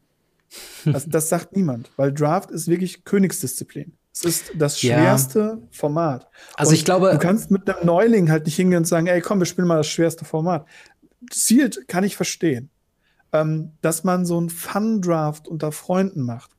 Das, 0.86 1.06
das 1.10 1.30
sagt 1.30 1.56
niemand, 1.56 1.92
weil 1.98 2.14
Draft 2.14 2.52
ist 2.52 2.68
wirklich 2.68 3.04
Königsdisziplin. 3.04 3.94
Es 4.14 4.24
ist 4.24 4.52
das 4.56 4.80
schwerste 4.80 5.40
ja. 5.40 5.68
Format. 5.72 6.28
Also 6.56 6.70
und 6.70 6.76
ich 6.76 6.86
glaube, 6.86 7.12
du 7.12 7.20
kannst 7.20 7.52
mit 7.52 7.70
einem 7.70 7.86
Neuling 7.86 8.32
halt 8.32 8.46
nicht 8.46 8.56
hingehen 8.56 8.80
und 8.80 8.88
sagen, 8.88 9.08
ey, 9.08 9.22
komm, 9.22 9.40
wir 9.40 9.46
spielen 9.46 9.68
mal 9.68 9.78
das 9.78 9.88
schwerste 9.88 10.26
Format. 10.26 10.66
Zielt 11.30 11.88
kann 11.88 12.04
ich 12.04 12.16
verstehen. 12.16 12.70
Ähm, 13.34 13.74
dass 13.82 14.06
man 14.06 14.26
so 14.26 14.40
ein 14.40 14.50
Fun-Draft 14.50 15.50
unter 15.50 15.74
Freunden 15.74 16.24
macht, 16.24 16.52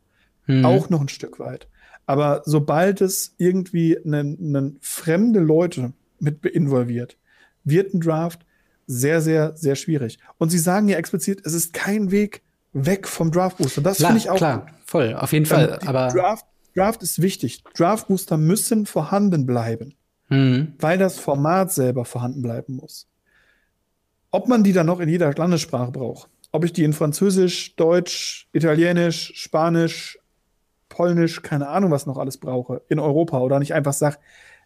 hm. 0.45 0.64
auch 0.66 0.91
noch 0.91 1.01
ein 1.01 1.09
Stück 1.09 1.41
weit. 1.41 1.66
Aber 2.05 2.43
sobald 2.45 3.01
es 3.01 3.34
irgendwie 3.39 3.99
einen 3.99 4.78
fremde 4.80 5.41
Leute 5.41 5.95
mit 6.20 6.45
involviert, 6.45 7.16
wird 7.64 7.95
ein 7.95 8.01
Draft 8.01 8.47
sehr, 8.89 9.20
sehr, 9.20 9.57
sehr 9.57 9.76
schwierig. 9.76 10.18
Und 10.39 10.49
sie 10.49 10.59
sagen 10.59 10.89
ja 10.89 10.97
explizit, 10.97 11.47
es 11.47 11.53
ist 11.53 11.72
kein 11.72 12.11
Weg 12.11 12.43
weg 12.72 13.07
vom 13.07 13.30
Draft 13.30 13.59
Booster. 13.59 13.82
Das 13.82 13.99
finde 13.99 14.16
ich 14.16 14.30
auch. 14.30 14.36
Klar, 14.36 14.61
gut. 14.61 14.70
voll, 14.86 15.14
auf 15.14 15.32
jeden 15.32 15.47
Fall. 15.47 15.78
Ähm, 15.80 15.89
aber 15.89 16.09
Draft, 16.09 16.47
Draft 16.74 17.03
ist 17.03 17.22
wichtig. 17.22 17.62
Draft 17.74 18.09
Booster 18.09 18.36
müssen 18.36 18.86
vorhanden 18.86 19.47
bleiben, 19.47 19.95
mhm. 20.30 20.72
weil 20.80 20.99
das 20.99 21.18
Format 21.18 21.70
selber 21.70 22.05
vorhanden 22.05 22.43
bleiben 22.43 22.76
muss. 22.76 23.07
Ob 24.30 24.49
man 24.49 24.64
die 24.64 24.72
dann 24.72 24.86
noch 24.86 25.01
in 25.01 25.09
jeder 25.09 25.32
Landessprache 25.32 25.93
braucht, 25.93 26.28
ob 26.51 26.64
ich 26.64 26.72
die 26.72 26.84
in 26.84 26.93
Französisch, 26.95 27.76
Deutsch, 27.76 28.49
Italienisch, 28.53 29.32
Spanisch, 29.34 30.18
Polnisch, 30.89 31.43
keine 31.43 31.68
Ahnung, 31.68 31.91
was 31.91 32.07
noch 32.07 32.16
alles 32.16 32.39
brauche, 32.39 32.82
in 32.89 32.99
Europa 32.99 33.39
oder 33.41 33.59
nicht 33.59 33.74
einfach 33.74 33.93
sage, 33.93 34.16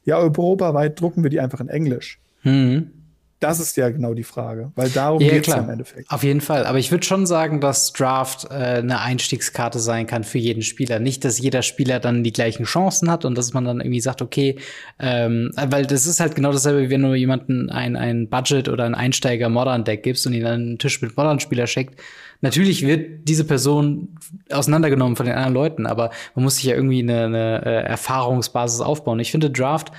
ja, 0.05 0.17
europaweit 0.17 1.01
drucken 1.01 1.23
wir 1.23 1.31
die 1.31 1.41
einfach 1.41 1.61
in 1.61 1.69
Englisch. 1.69 2.21
Mhm. 2.43 3.02
Das 3.43 3.59
ist 3.59 3.77
ja 3.77 3.91
genau 3.91 4.15
die 4.15 4.23
Frage, 4.23 4.71
weil 4.77 4.89
darum 4.89 5.21
ja, 5.21 5.33
geht 5.33 5.49
es 5.49 5.55
im 5.55 5.69
Endeffekt. 5.69 6.09
Auf 6.09 6.23
jeden 6.23 6.41
Fall. 6.41 6.65
Aber 6.65 6.79
ich 6.79 6.93
würde 6.93 7.05
schon 7.05 7.27
sagen, 7.27 7.61
dass 7.61 7.93
Draft 7.93 8.47
äh, 8.53 8.55
eine 8.55 9.01
Einstiegskarte 9.01 9.81
sein 9.81 10.07
kann 10.07 10.23
für 10.23 10.39
jeden 10.39 10.63
Spieler. 10.63 11.01
Nicht, 11.01 11.25
dass 11.25 11.41
jeder 11.41 11.63
Spieler 11.63 11.99
dann 11.99 12.23
die 12.23 12.33
gleichen 12.33 12.67
Chancen 12.67 13.11
hat 13.11 13.25
und 13.25 13.37
dass 13.37 13.53
man 13.53 13.65
dann 13.65 13.81
irgendwie 13.81 14.01
sagt, 14.01 14.23
okay, 14.23 14.61
ähm, 15.01 15.51
weil 15.57 15.87
das 15.87 16.07
ist 16.07 16.21
halt 16.21 16.37
genau 16.37 16.53
dasselbe, 16.53 16.83
wie 16.83 16.91
wenn 16.91 17.03
du 17.03 17.15
jemanden 17.15 17.69
ein, 17.69 17.97
ein 17.97 18.29
Budget 18.29 18.69
oder 18.69 18.85
ein 18.85 18.95
Einsteiger 18.95 19.49
Modern 19.49 19.83
Deck 19.83 20.05
gibst 20.05 20.25
und 20.25 20.35
ihn 20.35 20.45
dann 20.45 20.61
einen 20.61 20.79
Tisch 20.79 21.03
mit 21.03 21.17
Modern 21.17 21.41
Spieler 21.41 21.67
schickt. 21.67 22.01
Natürlich 22.43 22.87
wird 22.87 23.29
diese 23.29 23.45
Person 23.45 24.17
auseinandergenommen 24.53 25.17
von 25.17 25.27
den 25.27 25.35
anderen 25.35 25.55
Leuten, 25.55 25.87
aber 25.87 26.11
man 26.37 26.45
muss 26.45 26.57
sich 26.57 26.65
ja 26.65 26.77
irgendwie 26.77 27.03
eine, 27.03 27.25
eine 27.25 27.67
äh, 27.67 27.83
Erfahrungsbasis 27.87 28.81
aufbauen. 28.81 29.19
Ich 29.19 29.33
finde 29.33 29.51
Draft 29.51 29.91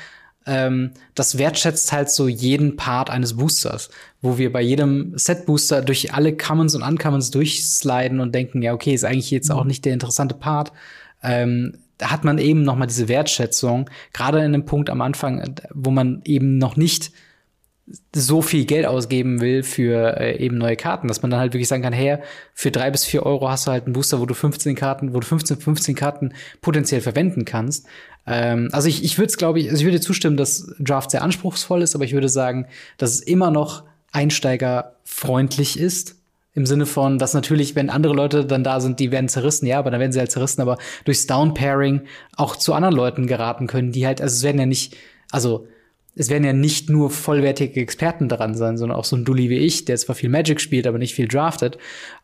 ähm, 0.46 0.92
das 1.16 1.38
wertschätzt 1.38 1.92
halt 1.92 2.10
so 2.10 2.28
jeden 2.28 2.76
Part 2.76 3.10
eines 3.10 3.38
Boosters, 3.38 3.90
wo 4.22 4.38
wir 4.38 4.52
bei 4.52 4.62
jedem 4.62 5.18
Set-Booster 5.18 5.82
durch 5.82 6.14
alle 6.14 6.36
Commons 6.36 6.76
und 6.76 6.84
Uncommons 6.84 7.32
durchsliden 7.32 8.20
und 8.20 8.34
denken, 8.36 8.62
ja, 8.62 8.74
okay, 8.74 8.94
ist 8.94 9.06
eigentlich 9.06 9.32
jetzt 9.32 9.52
auch 9.52 9.64
nicht 9.64 9.86
der 9.86 9.94
interessante 9.94 10.36
Part. 10.36 10.72
Ähm, 11.22 11.78
da 11.98 12.12
hat 12.12 12.24
man 12.24 12.38
eben 12.38 12.64
noch 12.64 12.76
mal 12.76 12.88
diese 12.88 13.08
Wertschätzung, 13.08 13.90
gerade 14.12 14.44
in 14.44 14.52
dem 14.52 14.66
Punkt 14.66 14.90
am 14.90 15.02
Anfang, 15.02 15.56
wo 15.74 15.92
man 15.92 16.22
eben 16.26 16.58
noch 16.58 16.76
nicht 16.76 17.12
so 18.16 18.42
viel 18.42 18.66
Geld 18.66 18.86
ausgeben 18.86 19.42
will 19.42 19.62
für 19.62 20.18
äh, 20.20 20.38
eben 20.38 20.58
neue 20.58 20.78
Karten, 20.78 21.08
dass 21.08 21.22
man 21.22 21.32
dann 21.32 21.42
halt 21.42 21.54
wirklich 21.54 21.68
sagen 21.68 21.84
kann, 21.84 21.94
hey, 21.94 22.18
für 22.54 22.72
drei 22.72 22.90
bis 22.90 23.04
vier 23.04 23.24
Euro 23.26 23.50
hast 23.50 23.68
du 23.68 23.72
halt 23.72 23.86
einen 23.86 23.94
Booster, 23.94 24.22
wo 24.22 24.26
du 24.26 24.34
15 24.34 24.76
Karten, 24.76 25.14
wo 25.14 25.20
du 25.20 25.28
15, 25.28 25.58
15 25.58 25.96
Karten 25.96 26.34
potenziell 26.62 27.02
verwenden 27.02 27.44
kannst. 27.44 27.88
Ähm, 28.26 28.70
also 28.72 28.88
ich, 28.88 29.04
ich 29.04 29.18
würde 29.18 29.28
es, 29.28 29.38
glaube 29.38 29.60
ich, 29.60 29.70
also 29.70 29.82
ich 29.82 29.86
würde 29.86 30.02
zustimmen, 30.02 30.38
dass 30.38 30.74
Draft 30.80 31.12
sehr 31.12 31.24
anspruchsvoll 31.24 31.82
ist, 31.82 31.96
aber 31.96 32.06
ich 32.06 32.14
würde 32.14 32.30
sagen, 32.30 32.68
dass 32.98 33.12
es 33.14 33.20
immer 33.22 33.52
noch 33.52 33.84
einsteigerfreundlich 34.12 35.80
ist. 35.80 36.16
Im 36.56 36.68
Sinne 36.68 36.86
von, 36.86 37.18
dass 37.18 37.34
natürlich, 37.34 37.76
wenn 37.76 37.90
andere 37.90 38.14
Leute 38.14 38.46
dann 38.46 38.64
da 38.64 38.80
sind, 38.80 39.00
die 39.00 39.12
werden 39.12 39.28
zerrissen, 39.28 39.66
ja, 39.66 39.80
aber 39.80 39.90
dann 39.90 40.00
werden 40.00 40.12
sie 40.12 40.20
halt 40.20 40.32
zerrissen, 40.32 40.62
aber 40.62 40.78
durchs 41.04 41.26
Down-Pairing 41.26 42.02
auch 42.38 42.56
zu 42.56 42.76
anderen 42.76 42.96
Leuten 42.96 43.26
geraten 43.26 43.66
können, 43.66 43.92
die 43.92 44.06
halt, 44.06 44.22
also 44.22 44.36
es 44.36 44.44
werden 44.44 44.60
ja 44.60 44.68
nicht, 44.68 44.96
also 45.32 45.68
es 46.16 46.30
werden 46.30 46.44
ja 46.44 46.54
nicht 46.54 46.90
nur 46.90 47.10
vollwertige 47.10 47.80
Experten 47.80 48.30
dran 48.30 48.56
sein, 48.56 48.78
sondern 48.78 48.98
auch 48.98 49.06
so 49.06 49.16
ein 49.16 49.26
Dulli 49.26 49.50
wie 49.50 49.58
ich, 49.58 49.86
der 49.86 49.98
zwar 49.98 50.16
viel 50.16 50.30
Magic 50.30 50.62
spielt, 50.62 50.86
aber 50.86 51.00
nicht 51.00 51.16
viel 51.16 51.28
draftet. 51.28 51.78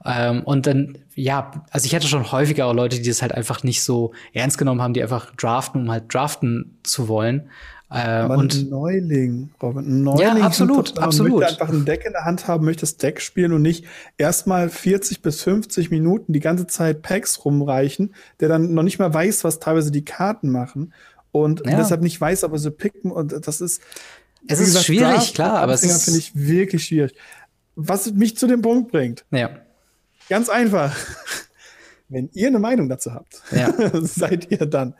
Ähm, 0.05 0.43
und 0.43 0.67
dann, 0.67 0.99
ja, 1.15 1.51
also 1.71 1.85
ich 1.85 1.95
hatte 1.95 2.07
schon 2.07 2.31
häufiger 2.31 2.67
auch 2.67 2.73
Leute, 2.73 2.99
die 2.99 3.07
das 3.07 3.21
halt 3.21 3.33
einfach 3.33 3.63
nicht 3.63 3.83
so 3.83 4.13
ernst 4.33 4.57
genommen 4.57 4.81
haben, 4.81 4.93
die 4.93 5.01
einfach 5.01 5.33
draften, 5.35 5.81
um 5.81 5.91
halt 5.91 6.13
draften 6.13 6.77
zu 6.83 7.07
wollen. 7.07 7.49
Äh, 7.91 8.01
aber 8.01 8.37
und 8.37 8.69
Neuling, 8.69 9.49
Robin, 9.61 10.03
Neuling. 10.03 10.37
Ja, 10.37 10.45
absolut, 10.45 10.95
man 10.95 11.05
absolut. 11.05 11.39
möchte 11.39 11.59
einfach 11.59 11.73
ein 11.73 11.85
Deck 11.85 12.05
in 12.05 12.11
der 12.11 12.25
Hand 12.25 12.47
haben, 12.47 12.65
möchte 12.65 12.81
das 12.81 12.97
Deck 12.97 13.19
spielen 13.19 13.51
und 13.51 13.63
nicht 13.63 13.85
erstmal 14.19 14.69
40 14.69 15.23
bis 15.23 15.41
50 15.41 15.89
Minuten 15.89 16.31
die 16.31 16.39
ganze 16.39 16.67
Zeit 16.67 17.01
Packs 17.01 17.43
rumreichen, 17.43 18.13
der 18.39 18.49
dann 18.49 18.75
noch 18.75 18.83
nicht 18.83 18.99
mal 18.99 19.11
weiß, 19.11 19.43
was 19.43 19.59
teilweise 19.59 19.89
die 19.89 20.05
Karten 20.05 20.51
machen 20.51 20.93
und 21.31 21.65
ja. 21.65 21.77
deshalb 21.77 22.01
nicht 22.01 22.19
weiß, 22.19 22.43
aber 22.43 22.57
sie 22.57 22.71
picken 22.71 23.11
und 23.11 23.47
das 23.47 23.61
ist. 23.61 23.81
Es 24.47 24.59
ist 24.59 24.67
gesagt, 24.67 24.85
schwierig, 24.85 25.15
Draft 25.15 25.35
klar, 25.35 25.59
aber 25.59 25.73
es 25.73 25.83
ist 25.83 26.05
finde 26.05 26.19
ich 26.19 26.35
wirklich 26.35 26.85
schwierig. 26.85 27.13
Was 27.75 28.11
mich 28.13 28.37
zu 28.37 28.47
dem 28.47 28.61
Punkt 28.61 28.91
bringt. 28.91 29.25
Ja. 29.31 29.49
Ganz 30.29 30.49
einfach. 30.49 30.95
Wenn 32.07 32.29
ihr 32.33 32.47
eine 32.47 32.59
Meinung 32.59 32.89
dazu 32.89 33.13
habt, 33.13 33.41
ja. 33.51 33.73
seid 34.01 34.49
ihr 34.51 34.65
dann 34.65 34.95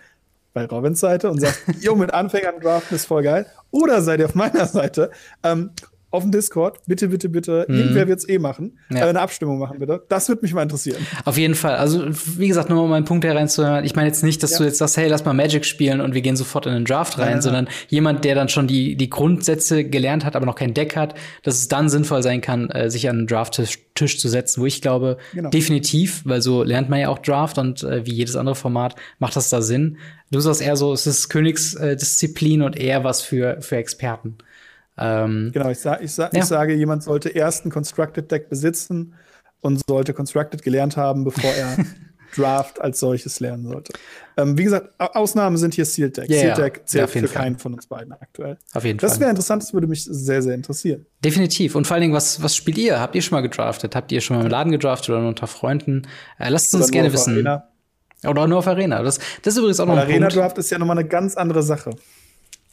bei 0.53 0.65
Robins 0.65 0.99
Seite 0.99 1.29
und 1.29 1.39
sagt, 1.39 1.63
jo, 1.81 1.95
mit 1.95 2.13
Anfängern 2.13 2.59
draften 2.59 2.95
ist 2.95 3.05
voll 3.05 3.23
geil. 3.23 3.45
Oder 3.71 4.01
seid 4.01 4.19
ihr 4.19 4.25
auf 4.25 4.35
meiner 4.35 4.65
Seite, 4.65 5.11
ähm, 5.43 5.71
auf 6.11 6.23
dem 6.23 6.31
Discord. 6.31 6.79
Bitte, 6.87 7.09
bitte, 7.09 7.29
bitte. 7.29 7.65
Mhm. 7.67 7.75
Irgendwer 7.75 8.07
wird 8.07 8.19
es 8.19 8.27
eh 8.27 8.39
machen. 8.39 8.79
Ja. 8.89 9.05
Äh, 9.05 9.09
eine 9.09 9.21
Abstimmung 9.21 9.59
machen, 9.59 9.79
bitte. 9.79 10.03
Das 10.09 10.27
würde 10.27 10.41
mich 10.41 10.53
mal 10.53 10.63
interessieren. 10.63 11.05
Auf 11.25 11.37
jeden 11.37 11.55
Fall. 11.55 11.75
Also, 11.75 12.05
wie 12.37 12.47
gesagt, 12.47 12.69
nur 12.69 12.83
um 12.83 12.89
meinen 12.89 13.05
Punkt 13.05 13.25
hereinzuhören. 13.25 13.85
Ich 13.85 13.95
meine 13.95 14.07
jetzt 14.07 14.23
nicht, 14.23 14.41
dass 14.41 14.51
ja. 14.51 14.57
du 14.59 14.63
jetzt 14.63 14.79
sagst, 14.79 14.97
hey, 14.97 15.07
lass 15.07 15.25
mal 15.25 15.33
Magic 15.33 15.65
spielen 15.65 16.01
und 16.01 16.13
wir 16.13 16.21
gehen 16.21 16.35
sofort 16.35 16.65
in 16.65 16.73
den 16.73 16.85
Draft 16.85 17.19
rein, 17.19 17.35
ja, 17.35 17.41
sondern 17.41 17.67
jemand, 17.89 18.25
der 18.25 18.35
dann 18.35 18.49
schon 18.49 18.67
die, 18.67 18.95
die 18.95 19.09
Grundsätze 19.09 19.83
gelernt 19.83 20.25
hat, 20.25 20.35
aber 20.35 20.45
noch 20.45 20.55
kein 20.55 20.73
Deck 20.73 20.95
hat, 20.95 21.13
dass 21.43 21.55
es 21.55 21.67
dann 21.67 21.89
sinnvoll 21.89 22.23
sein 22.23 22.41
kann, 22.41 22.69
äh, 22.71 22.89
sich 22.89 23.07
an 23.09 23.17
den 23.17 23.27
Draft-Tisch 23.27 24.19
zu 24.19 24.27
setzen, 24.27 24.61
wo 24.61 24.65
ich 24.65 24.81
glaube, 24.81 25.17
genau. 25.33 25.49
definitiv, 25.49 26.21
weil 26.25 26.41
so 26.41 26.63
lernt 26.63 26.89
man 26.89 26.99
ja 26.99 27.09
auch 27.09 27.19
Draft 27.19 27.57
und 27.59 27.83
äh, 27.83 28.05
wie 28.05 28.13
jedes 28.13 28.35
andere 28.35 28.55
Format 28.55 28.95
macht 29.19 29.35
das 29.35 29.49
da 29.49 29.61
Sinn. 29.61 29.97
Du 30.31 30.39
sagst 30.39 30.61
eher 30.61 30.75
so, 30.75 30.93
es 30.93 31.07
ist 31.07 31.29
Königsdisziplin 31.29 32.61
und 32.61 32.77
eher 32.77 33.03
was 33.03 33.21
für, 33.21 33.61
für 33.61 33.77
Experten. 33.77 34.37
Ähm, 34.99 35.51
genau, 35.53 35.69
ich, 35.69 35.79
sa 35.79 35.99
ich, 35.99 36.11
sa 36.11 36.29
ja. 36.31 36.39
ich 36.39 36.45
sage, 36.45 36.73
jemand 36.73 37.03
sollte 37.03 37.29
erst 37.29 37.65
ein 37.65 37.71
Constructed 37.71 38.31
Deck 38.31 38.49
besitzen 38.49 39.15
und 39.61 39.81
sollte 39.87 40.13
Constructed 40.13 40.61
gelernt 40.63 40.97
haben, 40.97 41.23
bevor 41.23 41.51
er 41.51 41.77
Draft 42.35 42.79
als 42.79 42.99
solches 42.99 43.39
lernen 43.39 43.67
sollte. 43.67 43.93
Ähm, 44.37 44.57
wie 44.57 44.63
gesagt, 44.63 44.93
Ausnahmen 44.99 45.57
sind 45.57 45.73
hier 45.73 45.85
Sealed 45.85 46.17
Deck. 46.17 46.29
Yeah, 46.29 46.39
Sealed 46.39 46.57
Deck 46.57 46.81
zählt 46.85 47.01
ja, 47.01 47.07
für 47.07 47.27
Fall. 47.27 47.41
keinen 47.41 47.57
von 47.57 47.73
uns 47.73 47.87
beiden 47.87 48.13
aktuell. 48.13 48.57
Auf 48.73 48.85
jeden 48.85 48.99
das 48.99 49.11
Fall. 49.11 49.15
Das 49.15 49.19
wäre 49.19 49.29
interessant, 49.31 49.63
das 49.63 49.73
würde 49.73 49.87
mich 49.87 50.03
sehr, 50.05 50.41
sehr 50.41 50.53
interessieren. 50.53 51.05
Definitiv. 51.23 51.75
Und 51.75 51.87
vor 51.87 51.95
allen 51.95 52.01
Dingen, 52.01 52.13
was, 52.13 52.41
was 52.41 52.55
spielt 52.55 52.77
ihr? 52.77 52.99
Habt 52.99 53.15
ihr 53.15 53.21
schon 53.21 53.35
mal 53.35 53.41
gedraftet? 53.41 53.95
Habt 53.95 54.11
ihr 54.11 54.21
schon 54.21 54.37
mal 54.37 54.43
im 54.43 54.51
Laden 54.51 54.71
gedraftet 54.71 55.09
oder 55.09 55.27
unter 55.27 55.47
Freunden? 55.47 56.03
Äh, 56.37 56.49
lasst 56.49 56.73
uns 56.75 56.91
gerne 56.91 57.11
wissen. 57.11 57.33
Arena. 57.33 57.67
Oder 58.27 58.47
nur 58.47 58.59
auf 58.59 58.67
Arena. 58.67 59.01
Das, 59.01 59.17
das 59.41 59.53
ist 59.53 59.57
übrigens 59.57 59.79
auch 59.79 59.85
noch 59.85 59.93
ein 59.93 59.99
Arena 59.99 60.27
Draft 60.27 60.57
ist 60.57 60.69
ja 60.69 60.77
nochmal 60.77 60.97
eine 60.97 61.07
ganz 61.07 61.37
andere 61.37 61.63
Sache. 61.63 61.91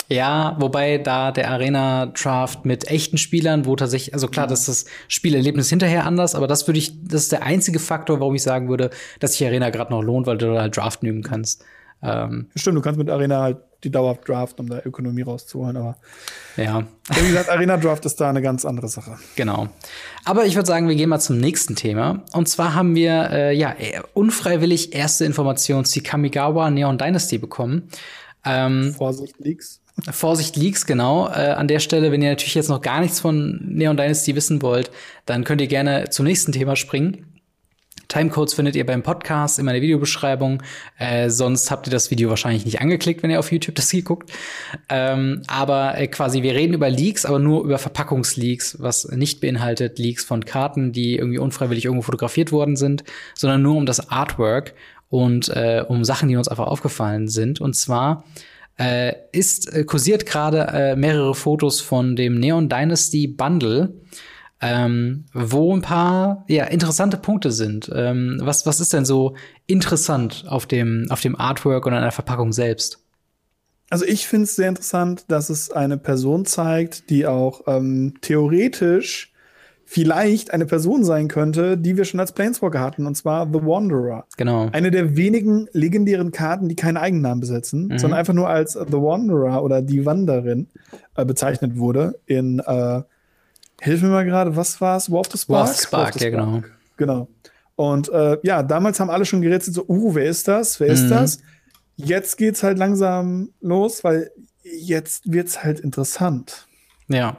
Ja, 0.08 0.56
wobei 0.60 0.98
da 0.98 1.32
der 1.32 1.50
Arena-Draft 1.50 2.64
mit 2.64 2.88
echten 2.88 3.18
Spielern, 3.18 3.66
wo 3.66 3.74
tatsächlich, 3.74 4.14
also 4.14 4.28
klar, 4.28 4.46
das 4.46 4.68
ist 4.68 4.86
das 4.86 4.92
Spielerlebnis 5.08 5.68
hinterher 5.68 6.06
anders, 6.06 6.34
aber 6.34 6.46
das 6.46 6.68
würde 6.68 6.78
ich, 6.78 6.92
das 7.04 7.22
ist 7.22 7.32
der 7.32 7.42
einzige 7.42 7.80
Faktor, 7.80 8.20
warum 8.20 8.34
ich 8.34 8.42
sagen 8.42 8.68
würde, 8.68 8.90
dass 9.18 9.32
sich 9.32 9.46
Arena 9.46 9.70
gerade 9.70 9.92
noch 9.92 10.02
lohnt, 10.02 10.26
weil 10.26 10.38
du 10.38 10.54
da 10.54 10.60
halt 10.60 10.76
Draften 10.76 11.08
üben 11.08 11.22
kannst. 11.22 11.64
Ähm, 12.02 12.50
Stimmt, 12.54 12.76
du 12.76 12.82
kannst 12.82 12.98
mit 12.98 13.10
Arena 13.10 13.42
halt 13.42 13.58
die 13.82 13.90
dauerhaft 13.90 14.28
draften, 14.28 14.64
um 14.64 14.70
da 14.70 14.80
Ökonomie 14.84 15.22
rauszuholen, 15.22 15.76
aber 15.76 15.96
ja. 16.56 16.86
Wie 17.14 17.28
gesagt, 17.28 17.50
Arena 17.50 17.76
Draft 17.76 18.04
ist 18.06 18.20
da 18.20 18.30
eine 18.30 18.42
ganz 18.42 18.64
andere 18.64 18.88
Sache. 18.88 19.18
Genau. 19.34 19.68
Aber 20.24 20.46
ich 20.46 20.54
würde 20.54 20.66
sagen, 20.66 20.88
wir 20.88 20.94
gehen 20.94 21.08
mal 21.08 21.20
zum 21.20 21.38
nächsten 21.38 21.76
Thema. 21.76 22.24
Und 22.32 22.48
zwar 22.48 22.74
haben 22.74 22.94
wir 22.94 23.30
äh, 23.30 23.56
ja 23.56 23.74
unfreiwillig 24.14 24.94
erste 24.94 25.24
Informationen 25.24 25.84
zu 25.84 26.00
Kamigawa 26.00 26.70
Neon 26.70 26.98
Dynasty 26.98 27.38
bekommen. 27.38 27.88
Ähm, 28.44 28.94
Vorsicht, 28.96 29.34
Leaks. 29.38 29.80
Vorsicht 30.10 30.56
Leaks, 30.56 30.86
genau. 30.86 31.28
Äh, 31.28 31.52
an 31.52 31.68
der 31.68 31.80
Stelle, 31.80 32.12
wenn 32.12 32.22
ihr 32.22 32.30
natürlich 32.30 32.54
jetzt 32.54 32.68
noch 32.68 32.82
gar 32.82 33.00
nichts 33.00 33.20
von 33.20 33.60
Neon 33.64 33.96
Dynasty 33.96 34.36
wissen 34.36 34.60
wollt, 34.60 34.90
dann 35.24 35.44
könnt 35.44 35.60
ihr 35.60 35.66
gerne 35.68 36.10
zum 36.10 36.26
nächsten 36.26 36.52
Thema 36.52 36.76
springen. 36.76 37.36
Timecodes 38.08 38.54
findet 38.54 38.76
ihr 38.76 38.86
beim 38.86 39.02
Podcast 39.02 39.58
in 39.58 39.64
meiner 39.64 39.80
Videobeschreibung. 39.80 40.62
Äh, 40.98 41.28
sonst 41.30 41.70
habt 41.70 41.88
ihr 41.88 41.90
das 41.90 42.10
Video 42.10 42.28
wahrscheinlich 42.28 42.64
nicht 42.64 42.80
angeklickt, 42.80 43.22
wenn 43.22 43.30
ihr 43.30 43.40
auf 43.40 43.50
YouTube 43.50 43.74
das 43.74 43.90
hier 43.90 44.02
guckt. 44.02 44.32
Ähm, 44.88 45.42
aber 45.48 45.98
äh, 45.98 46.06
quasi, 46.06 46.42
wir 46.42 46.54
reden 46.54 46.74
über 46.74 46.88
Leaks, 46.88 47.24
aber 47.24 47.38
nur 47.38 47.64
über 47.64 47.78
Verpackungsleaks, 47.78 48.76
was 48.80 49.08
nicht 49.08 49.40
beinhaltet 49.40 49.98
Leaks 49.98 50.24
von 50.24 50.44
Karten, 50.44 50.92
die 50.92 51.16
irgendwie 51.16 51.38
unfreiwillig 51.38 51.84
irgendwo 51.84 52.02
fotografiert 52.02 52.52
worden 52.52 52.76
sind, 52.76 53.02
sondern 53.34 53.62
nur 53.62 53.76
um 53.76 53.86
das 53.86 54.10
Artwork 54.10 54.74
und 55.08 55.48
äh, 55.48 55.84
um 55.86 56.04
Sachen, 56.04 56.28
die 56.28 56.36
uns 56.36 56.48
einfach 56.48 56.66
aufgefallen 56.66 57.28
sind. 57.28 57.60
Und 57.60 57.74
zwar 57.74 58.24
äh, 58.78 59.14
ist 59.32 59.72
äh, 59.72 59.84
kursiert 59.84 60.26
gerade 60.26 60.68
äh, 60.72 60.96
mehrere 60.96 61.34
Fotos 61.34 61.80
von 61.80 62.16
dem 62.16 62.38
Neon 62.38 62.68
Dynasty 62.68 63.26
Bundle, 63.26 63.94
ähm, 64.60 65.24
wo 65.32 65.74
ein 65.74 65.82
paar 65.82 66.44
ja 66.48 66.64
interessante 66.64 67.16
Punkte 67.16 67.52
sind. 67.52 67.90
Ähm, 67.94 68.38
was 68.42 68.66
was 68.66 68.80
ist 68.80 68.92
denn 68.92 69.04
so 69.04 69.34
interessant 69.66 70.44
auf 70.48 70.66
dem 70.66 71.06
auf 71.10 71.20
dem 71.20 71.36
Artwork 71.36 71.86
und 71.86 71.94
an 71.94 72.02
der 72.02 72.12
Verpackung 72.12 72.52
selbst? 72.52 73.02
Also 73.88 74.04
ich 74.04 74.26
finde 74.26 74.44
es 74.44 74.56
sehr 74.56 74.68
interessant, 74.68 75.24
dass 75.28 75.48
es 75.48 75.70
eine 75.70 75.96
Person 75.96 76.44
zeigt, 76.44 77.08
die 77.08 77.26
auch 77.26 77.62
ähm, 77.66 78.14
theoretisch 78.20 79.32
vielleicht 79.88 80.52
eine 80.52 80.66
Person 80.66 81.04
sein 81.04 81.28
könnte, 81.28 81.78
die 81.78 81.96
wir 81.96 82.04
schon 82.04 82.18
als 82.18 82.32
Planeswalker 82.32 82.80
hatten, 82.80 83.06
und 83.06 83.14
zwar 83.14 83.46
The 83.46 83.64
Wanderer. 83.64 84.26
Genau. 84.36 84.68
Eine 84.72 84.90
der 84.90 85.16
wenigen 85.16 85.68
legendären 85.72 86.32
Karten, 86.32 86.68
die 86.68 86.74
keinen 86.74 86.96
Eigennamen 86.96 87.40
besitzen, 87.40 87.86
mhm. 87.86 87.98
sondern 87.98 88.18
einfach 88.18 88.34
nur 88.34 88.48
als 88.48 88.72
The 88.72 88.92
Wanderer 88.92 89.62
oder 89.62 89.80
die 89.82 90.04
Wanderin 90.04 90.66
äh, 91.14 91.24
bezeichnet 91.24 91.78
wurde. 91.78 92.18
In, 92.26 92.58
äh, 92.58 93.02
hilf 93.80 94.02
mir 94.02 94.08
mal 94.08 94.24
gerade, 94.24 94.56
was 94.56 94.80
war's? 94.80 95.10
War 95.10 95.20
of 95.20 95.28
the 95.30 95.38
Spark? 95.38 95.60
War 95.60 95.70
of 95.70 95.76
the 95.76 95.82
Spark, 95.86 96.02
War 96.02 96.08
of 96.08 96.14
the 96.14 96.18
Spark. 96.18 96.34
ja, 96.34 96.44
genau. 96.44 96.62
Genau. 96.96 97.28
Und 97.76 98.08
äh, 98.08 98.38
ja, 98.42 98.62
damals 98.64 98.98
haben 98.98 99.10
alle 99.10 99.24
schon 99.24 99.40
gerätselt, 99.40 99.76
so, 99.76 99.84
uh, 99.86 100.14
wer 100.14 100.24
ist 100.24 100.48
das? 100.48 100.80
Wer 100.80 100.88
ist 100.88 101.04
mhm. 101.04 101.10
das? 101.10 101.38
Jetzt 101.94 102.38
geht's 102.38 102.62
halt 102.62 102.78
langsam 102.78 103.50
los, 103.60 104.02
weil 104.02 104.30
jetzt 104.64 105.30
wird's 105.30 105.62
halt 105.62 105.78
interessant. 105.78 106.66
Ja. 107.08 107.36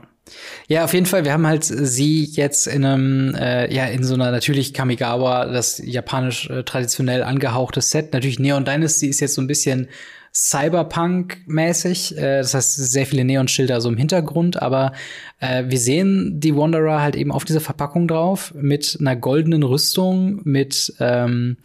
Ja, 0.67 0.83
auf 0.83 0.93
jeden 0.93 1.05
Fall. 1.05 1.23
Wir 1.25 1.33
haben 1.33 1.47
halt 1.47 1.63
sie 1.63 2.25
jetzt 2.25 2.67
in 2.67 2.85
einem, 2.85 3.35
äh, 3.35 3.73
ja, 3.73 3.85
in 3.85 4.03
so 4.03 4.15
einer 4.15 4.31
natürlich 4.31 4.73
Kamigawa, 4.73 5.45
das 5.45 5.81
japanisch 5.83 6.49
äh, 6.49 6.63
traditionell 6.63 7.23
angehauchte 7.23 7.81
Set. 7.81 8.13
Natürlich 8.13 8.39
Neon 8.39 8.65
Dynasty 8.65 9.07
ist 9.07 9.21
jetzt 9.21 9.35
so 9.35 9.41
ein 9.41 9.47
bisschen 9.47 9.87
Cyberpunk-mäßig. 10.33 12.17
Äh, 12.17 12.39
das 12.39 12.53
heißt, 12.53 12.75
sehr 12.75 13.05
viele 13.05 13.25
Neonschilder 13.25 13.81
so 13.81 13.89
im 13.89 13.97
Hintergrund, 13.97 14.61
aber 14.61 14.93
äh, 15.39 15.63
wir 15.67 15.79
sehen 15.79 16.39
die 16.39 16.55
Wanderer 16.55 17.01
halt 17.01 17.15
eben 17.15 17.31
auf 17.31 17.45
dieser 17.45 17.61
Verpackung 17.61 18.07
drauf 18.07 18.53
mit 18.55 18.97
einer 18.99 19.15
goldenen 19.15 19.63
Rüstung, 19.63 20.41
mit 20.43 20.93
ähm, 20.99 21.57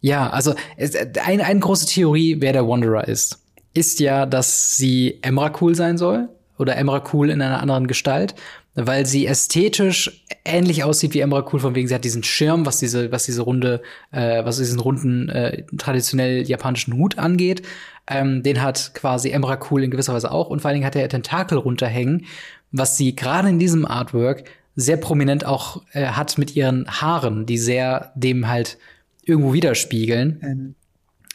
ja, 0.00 0.30
also 0.30 0.54
es, 0.76 0.94
ein, 0.94 1.40
eine 1.40 1.60
große 1.60 1.86
Theorie, 1.86 2.36
wer 2.38 2.52
der 2.52 2.68
Wanderer 2.68 3.08
ist, 3.08 3.40
ist 3.74 4.00
ja, 4.00 4.26
dass 4.26 4.76
sie 4.76 5.18
Emrakul 5.22 5.74
sein 5.74 5.98
soll 5.98 6.28
oder 6.58 6.76
Emrakul 6.76 7.30
in 7.30 7.40
einer 7.40 7.60
anderen 7.60 7.86
Gestalt, 7.86 8.34
weil 8.74 9.06
sie 9.06 9.26
ästhetisch 9.26 10.24
ähnlich 10.44 10.84
aussieht 10.84 11.14
wie 11.14 11.20
Emrakul, 11.20 11.60
von 11.60 11.74
wegen 11.74 11.88
sie 11.88 11.94
hat 11.94 12.04
diesen 12.04 12.22
Schirm, 12.22 12.66
was 12.66 12.78
diese, 12.78 13.10
was 13.12 13.24
diese 13.24 13.42
runde, 13.42 13.82
äh, 14.10 14.44
was 14.44 14.58
diesen 14.58 14.80
runden, 14.80 15.28
äh, 15.28 15.64
traditionell 15.76 16.42
japanischen 16.48 16.94
Hut 16.94 17.18
angeht. 17.18 17.62
Ähm, 18.06 18.42
den 18.42 18.62
hat 18.62 18.92
quasi 18.94 19.30
Emrakul 19.30 19.84
in 19.84 19.90
gewisser 19.90 20.14
Weise 20.14 20.30
auch 20.30 20.48
und 20.48 20.60
vor 20.60 20.68
allen 20.68 20.76
Dingen 20.76 20.86
hat 20.86 20.96
er 20.96 21.08
Tentakel 21.08 21.58
runterhängen, 21.58 22.26
was 22.72 22.96
sie 22.96 23.14
gerade 23.14 23.48
in 23.48 23.58
diesem 23.58 23.84
Artwork 23.84 24.44
sehr 24.76 24.96
prominent 24.96 25.44
auch 25.44 25.82
äh, 25.92 26.06
hat 26.06 26.38
mit 26.38 26.54
ihren 26.54 26.86
Haaren, 26.88 27.46
die 27.46 27.58
sehr 27.58 28.12
dem 28.14 28.48
halt 28.48 28.78
irgendwo 29.24 29.52
widerspiegeln. 29.52 30.38
Mhm. 30.40 30.74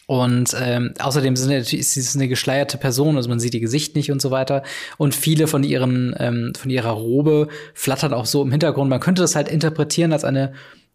Und 0.05 0.53
ähm, 0.59 0.93
außerdem 0.99 1.37
sind, 1.37 1.51
ist 1.51 1.93
sie 1.93 2.19
eine 2.19 2.27
geschleierte 2.27 2.77
Person, 2.77 3.15
also 3.15 3.29
man 3.29 3.39
sieht 3.39 3.53
ihr 3.53 3.61
Gesicht 3.61 3.95
nicht 3.95 4.11
und 4.11 4.21
so 4.21 4.31
weiter. 4.31 4.63
Und 4.97 5.15
viele 5.15 5.47
von 5.47 5.63
ihren 5.63 6.13
ähm, 6.19 6.51
von 6.57 6.69
ihrer 6.69 6.91
Robe 6.91 7.47
flattern 7.73 8.13
auch 8.13 8.25
so 8.25 8.41
im 8.41 8.51
Hintergrund. 8.51 8.89
Man 8.89 8.99
könnte 8.99 9.21
das 9.21 9.35
halt 9.35 9.47
interpretieren 9.47 10.11
als 10.11 10.25
eine 10.25 10.53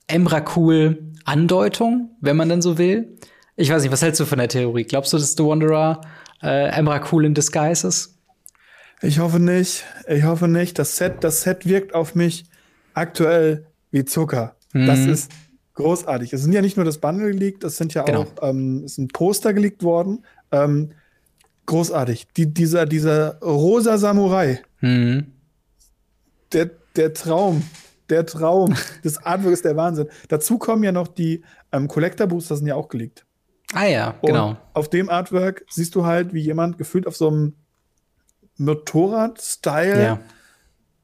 Emrakul-Andeutung, 0.09 2.11
wenn 2.21 2.37
man 2.37 2.51
denn 2.51 2.63
so 2.63 2.77
will. 2.77 3.17
Ich 3.57 3.71
weiß 3.71 3.83
nicht, 3.83 3.93
was 3.93 4.03
hältst 4.03 4.21
du 4.21 4.27
von 4.27 4.39
der 4.39 4.49
Theorie? 4.49 4.85
Glaubst 4.85 5.13
du, 5.13 5.19
dass 5.19 5.33
The 5.33 5.45
Wanderer 5.45 6.03
äh, 6.43 6.69
Emrakul 6.69 7.25
in 7.25 7.35
Disguise 7.35 7.89
ist? 7.89 8.15
Ich 9.01 9.19
hoffe 9.19 9.41
nicht. 9.41 9.85
Ich 10.07 10.25
hoffe 10.25 10.49
nicht. 10.49 10.79
Das 10.79 10.97
Set, 10.97 11.25
das 11.25 11.43
Set 11.43 11.67
wirkt 11.67 11.95
auf 11.95 12.15
mich 12.15 12.45
aktuell 12.95 13.67
wie 13.91 14.05
Zucker. 14.05 14.57
Mhm. 14.73 14.87
Das 14.87 15.01
ist 15.01 15.33
großartig. 15.79 16.33
Es 16.33 16.43
sind 16.43 16.53
ja 16.53 16.61
nicht 16.61 16.77
nur 16.77 16.85
das 16.85 16.99
Bundle 16.99 17.31
geleakt, 17.31 17.65
es 17.65 17.77
sind 17.77 17.95
ja 17.95 18.03
genau. 18.03 18.23
auch 18.23 18.49
ähm, 18.51 18.83
es 18.85 18.97
sind 18.97 19.13
Poster 19.13 19.55
geleakt 19.55 19.83
worden. 19.83 20.25
Ähm, 20.51 20.91
großartig. 21.67 22.29
Die, 22.37 22.53
dieser, 22.53 22.85
dieser 22.85 23.39
rosa 23.41 23.97
Samurai. 23.97 24.61
Mhm. 24.81 25.33
Der, 26.53 26.71
der 26.97 27.15
Traum. 27.15 27.63
Der 28.11 28.27
Traum 28.27 28.75
des 29.05 29.19
Artwork 29.19 29.53
ist 29.53 29.65
der 29.65 29.77
Wahnsinn. 29.77 30.09
Dazu 30.29 30.59
kommen 30.59 30.83
ja 30.83 30.93
noch 30.93 31.09
die 31.09 31.43
ähm, 31.73 31.87
Collector 31.89 32.27
Booster, 32.27 32.57
sind 32.57 32.67
ja 32.67 32.75
auch 32.75 32.89
geleakt. 32.89 33.25
Ah 33.73 33.87
ja, 33.87 34.15
genau. 34.23 34.51
Und 34.51 34.59
auf 34.73 34.91
dem 34.91 35.11
Artwork 35.11 35.65
siehst 35.69 35.95
du 35.95 36.07
halt, 36.07 36.33
wie 36.33 36.41
jemand 36.41 36.79
gefühlt 36.79 37.07
auf 37.07 37.17
so 37.17 37.29
einem 37.29 37.55
Motorrad-Style 38.57 40.03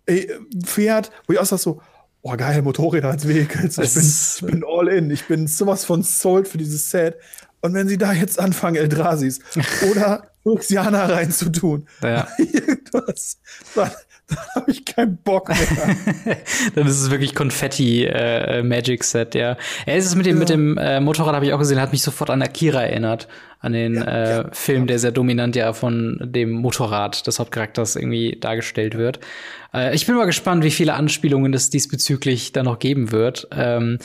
ja. 0.08 0.24
fährt, 0.64 1.12
wo 1.26 1.34
ich 1.34 1.38
auch 1.38 1.44
sag 1.44 1.58
so, 1.58 1.80
oh 2.24 2.36
geil, 2.36 2.62
Motorräder 2.62 3.10
als 3.10 3.28
Vehicles. 3.28 3.78
Ich 3.78 3.94
bin, 3.94 4.02
ich 4.02 4.60
bin 4.62 4.64
all 4.66 4.88
in. 4.88 5.10
Ich 5.10 5.26
bin 5.26 5.46
sowas 5.46 5.84
von 5.84 6.02
sold 6.02 6.48
für 6.48 6.58
dieses 6.58 6.90
Set. 6.90 7.18
Und 7.60 7.74
wenn 7.74 7.86
sie 7.86 7.98
da 7.98 8.12
jetzt 8.12 8.40
anfangen, 8.40 8.76
Eldrasis 8.76 9.40
oder 9.90 10.30
Luxiana 10.44 11.06
reinzutun, 11.06 11.86
ja. 12.02 12.26
irgendwas, 12.38 13.38
dann, 13.74 13.90
dann 14.28 14.38
habe 14.54 14.70
ich 14.70 14.84
keinen 14.84 15.16
Bock 15.18 15.48
mehr. 15.48 15.56
dann 16.74 16.86
ist 16.86 17.00
es 17.00 17.10
wirklich 17.10 17.34
Konfetti 17.34 18.04
äh, 18.04 18.62
Magic 18.62 19.04
Set, 19.04 19.34
ja. 19.34 19.56
es 19.86 20.06
ist 20.06 20.14
mit 20.14 20.26
dem 20.26 20.36
ja. 20.36 20.40
mit 20.40 20.48
dem 20.48 20.78
äh, 20.78 21.00
Motorrad 21.00 21.34
habe 21.34 21.46
ich 21.46 21.52
auch 21.52 21.58
gesehen, 21.58 21.80
hat 21.80 21.92
mich 21.92 22.02
sofort 22.02 22.30
an 22.30 22.42
Akira 22.42 22.82
erinnert, 22.82 23.28
an 23.60 23.72
den 23.72 23.94
ja, 23.96 24.02
äh, 24.02 24.30
ja, 24.30 24.50
Film, 24.52 24.86
der 24.86 24.98
sehr 24.98 25.12
dominant 25.12 25.56
ja 25.56 25.72
von 25.72 26.18
dem 26.22 26.52
Motorrad 26.52 27.26
des 27.26 27.38
Hauptcharakters 27.38 27.96
irgendwie 27.96 28.36
dargestellt 28.40 28.96
wird. 28.96 29.20
Äh, 29.74 29.94
ich 29.94 30.06
bin 30.06 30.14
mal 30.16 30.24
gespannt, 30.26 30.64
wie 30.64 30.70
viele 30.70 30.94
Anspielungen 30.94 31.52
es 31.52 31.70
diesbezüglich 31.70 32.52
da 32.52 32.62
noch 32.62 32.78
geben 32.78 33.12
wird. 33.12 33.48
Ähm, 33.54 33.98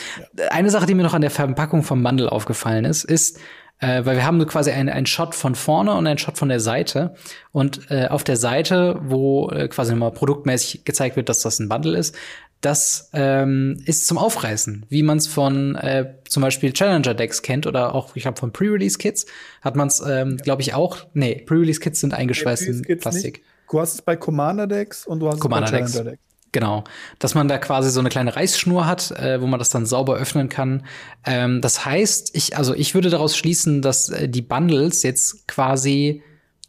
eine 0.50 0.70
Sache, 0.70 0.86
die 0.86 0.96
mir 0.96 1.04
noch 1.04 1.14
an 1.14 1.22
der 1.22 1.32
Verpackung 1.32 1.84
vom 1.84 2.04
Bundle 2.04 2.32
aufgefallen 2.32 2.86
ist, 2.86 3.04
ist 3.04 3.40
äh, 3.80 4.06
weil 4.06 4.18
wir 4.18 4.26
haben 4.26 4.46
quasi 4.46 4.72
einen, 4.72 4.90
einen 4.90 5.06
Shot 5.06 5.36
von 5.36 5.56
vorne 5.56 5.94
und 5.94 6.06
einen 6.06 6.18
Shot 6.18 6.38
von 6.38 6.50
der 6.50 6.60
Seite. 6.60 7.16
Und 7.52 7.90
äh, 7.90 8.08
auf 8.08 8.24
der 8.24 8.38
Seite, 8.38 9.00
wo 9.02 9.50
äh, 9.50 9.68
quasi 9.68 9.92
nochmal 9.92 10.12
produktmäßig 10.12 10.86
gezeigt 10.86 11.16
wird, 11.16 11.30
dass 11.30 11.42
das 11.42 11.60
ein 11.60 11.70
Bundle 11.70 11.98
ist, 11.98 12.16
das 12.62 13.10
ähm, 13.14 13.82
ist 13.86 14.06
zum 14.06 14.18
Aufreißen, 14.18 14.86
wie 14.90 15.02
man 15.02 15.18
es 15.18 15.28
von 15.28 15.76
äh, 15.76 16.16
zum 16.28 16.42
Beispiel 16.42 16.74
Challenger-Decks 16.74 17.42
kennt 17.42 17.68
oder 17.68 17.96
auch, 17.96 18.18
ich 18.18 18.24
glaube, 18.24 18.38
von 18.38 18.52
Pre-Release-Kits 18.52 19.28
hat 19.62 19.78
man 19.78 19.88
es, 19.88 20.04
ähm, 20.06 20.36
glaube 20.38 20.62
ich, 20.62 20.74
auch. 20.74 20.98
Nee, 21.14 21.42
Pre-Release-Kits 21.46 22.02
sind 22.02 22.14
eingeschweißt 22.14 22.64
in 22.64 23.00
Plastik. 23.00 23.38
Nicht. 23.38 23.72
Du 23.72 23.80
hast 23.80 23.94
es 23.94 24.02
bei 24.02 24.18
Commander-Decks 24.18 25.08
und 25.08 25.22
du 25.22 25.30
hast 25.30 25.40
Commander 25.40 25.68
es 25.68 25.72
bei 25.72 25.78
Challenger-Decks. 25.78 26.29
Genau, 26.52 26.84
dass 27.20 27.36
man 27.36 27.48
da 27.48 27.60
quasi 27.60 27.92
so 27.92 28.00
eine 28.00 28.10
kleine 28.10 28.36
Reißschnur 28.36 28.88
hat, 28.88 29.12
äh, 29.12 29.40
wo 29.40 29.46
man 29.46 29.60
das 29.60 29.70
dann 29.70 29.86
sauber 29.86 30.16
öffnen 30.16 30.50
kann. 30.50 30.84
Ähm, 31.26 31.62
das 31.62 31.86
heißt, 31.86 32.36
ich, 32.36 32.58
also 32.58 32.74
ich 32.74 32.96
würde 32.96 33.10
daraus 33.10 33.38
schließen, 33.38 33.82
dass 33.82 34.10
äh, 34.10 34.28
die 34.28 34.42
Bundles 34.42 35.04
jetzt 35.04 35.48
quasi 35.48 36.24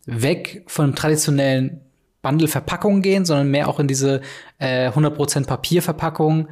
weg 0.05 0.65
von 0.67 0.95
traditionellen 0.95 1.81
Bundle-Verpackungen 2.23 3.01
gehen, 3.01 3.25
sondern 3.25 3.51
mehr 3.51 3.69
auch 3.69 3.81
in 3.81 3.89
diese 3.89 4.21
äh, 4.59 4.91
100% 4.91 5.47
Papierverpackung. 5.47 6.49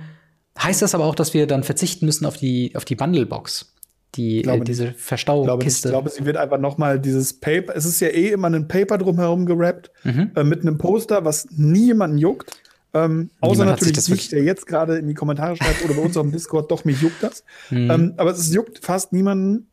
Heißt 0.58 0.80
das 0.82 0.94
aber 0.94 1.04
auch, 1.04 1.14
dass 1.14 1.34
wir 1.34 1.46
dann 1.46 1.62
verzichten 1.62 2.06
müssen 2.06 2.24
auf 2.24 2.36
die, 2.36 2.72
auf 2.74 2.84
die 2.84 2.96
Bundle-Box? 2.96 3.74
Die, 4.14 4.42
äh, 4.42 4.60
diese 4.60 4.92
Verstaukiste. 4.92 5.88
Ich 5.88 5.92
glaube, 5.92 6.08
sie 6.08 6.24
wird 6.24 6.38
einfach 6.38 6.58
noch 6.58 6.78
mal 6.78 6.98
dieses 6.98 7.38
Paper, 7.38 7.76
es 7.76 7.84
ist 7.84 8.00
ja 8.00 8.08
eh 8.08 8.28
immer 8.28 8.48
ein 8.48 8.66
Paper 8.66 8.96
drumherum 8.96 9.44
gerappt, 9.44 9.90
mhm. 10.02 10.30
äh, 10.34 10.44
mit 10.44 10.62
einem 10.62 10.78
Poster, 10.78 11.26
was 11.26 11.46
nie 11.50 11.86
jemanden 11.86 12.16
juckt. 12.16 12.58
Ähm, 12.94 13.30
außer 13.40 13.64
natürlich 13.64 13.94
das 13.94 14.06
sich, 14.06 14.28
der 14.28 14.42
jetzt 14.42 14.66
gerade 14.66 14.96
in 14.96 15.06
die 15.06 15.14
Kommentare 15.14 15.56
schreibt 15.56 15.84
oder 15.84 15.94
bei 15.94 16.02
uns 16.02 16.16
auf 16.16 16.22
dem 16.22 16.32
Discord, 16.32 16.70
doch, 16.70 16.84
mich 16.84 17.02
juckt 17.02 17.22
das. 17.22 17.44
Mhm. 17.70 17.90
Ähm, 17.90 18.14
aber 18.16 18.30
es 18.30 18.52
juckt 18.52 18.84
fast 18.84 19.12
niemanden. 19.12 19.68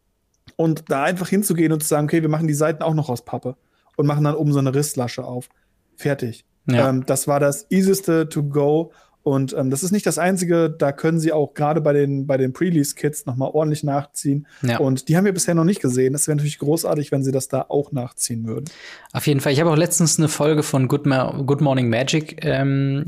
Und 0.57 0.85
da 0.89 1.03
einfach 1.03 1.27
hinzugehen 1.27 1.73
und 1.73 1.81
zu 1.81 1.87
sagen, 1.87 2.05
okay, 2.05 2.21
wir 2.21 2.29
machen 2.29 2.47
die 2.47 2.53
Seiten 2.53 2.81
auch 2.81 2.93
noch 2.93 3.09
aus 3.09 3.25
Pappe 3.25 3.57
und 3.97 4.05
machen 4.05 4.23
dann 4.23 4.35
oben 4.35 4.53
so 4.53 4.59
eine 4.59 4.73
Risslasche 4.73 5.25
auf. 5.25 5.49
Fertig. 5.95 6.45
Ja. 6.67 6.89
Ähm, 6.89 7.05
das 7.05 7.27
war 7.27 7.39
das 7.39 7.65
easieste 7.69 8.29
to 8.29 8.43
go. 8.43 8.91
Und 9.25 9.55
ähm, 9.57 9.71
das 9.71 9.81
ist 9.81 9.91
nicht 9.91 10.05
das 10.05 10.19
Einzige, 10.19 10.69
da 10.69 10.91
können 10.91 11.19
sie 11.19 11.33
auch 11.33 11.55
gerade 11.55 11.81
bei 11.81 11.93
den, 11.93 12.27
bei 12.27 12.37
den 12.37 12.53
Pre-Release-Kits 12.53 13.25
nochmal 13.25 13.49
ordentlich 13.51 13.83
nachziehen. 13.83 14.45
Ja. 14.61 14.77
Und 14.77 15.09
die 15.09 15.17
haben 15.17 15.25
wir 15.25 15.33
bisher 15.33 15.55
noch 15.55 15.63
nicht 15.63 15.81
gesehen. 15.81 16.13
Das 16.13 16.27
wäre 16.27 16.35
natürlich 16.35 16.59
großartig, 16.59 17.11
wenn 17.11 17.23
sie 17.23 17.31
das 17.31 17.47
da 17.47 17.65
auch 17.67 17.91
nachziehen 17.91 18.45
würden. 18.45 18.65
Auf 19.13 19.25
jeden 19.25 19.39
Fall. 19.39 19.51
Ich 19.51 19.59
habe 19.59 19.71
auch 19.71 19.77
letztens 19.77 20.19
eine 20.19 20.27
Folge 20.27 20.61
von 20.61 20.87
Good, 20.87 21.07
Ma 21.07 21.41
Good 21.41 21.61
Morning 21.61 21.89
Magic 21.89 22.45
ähm, 22.45 23.03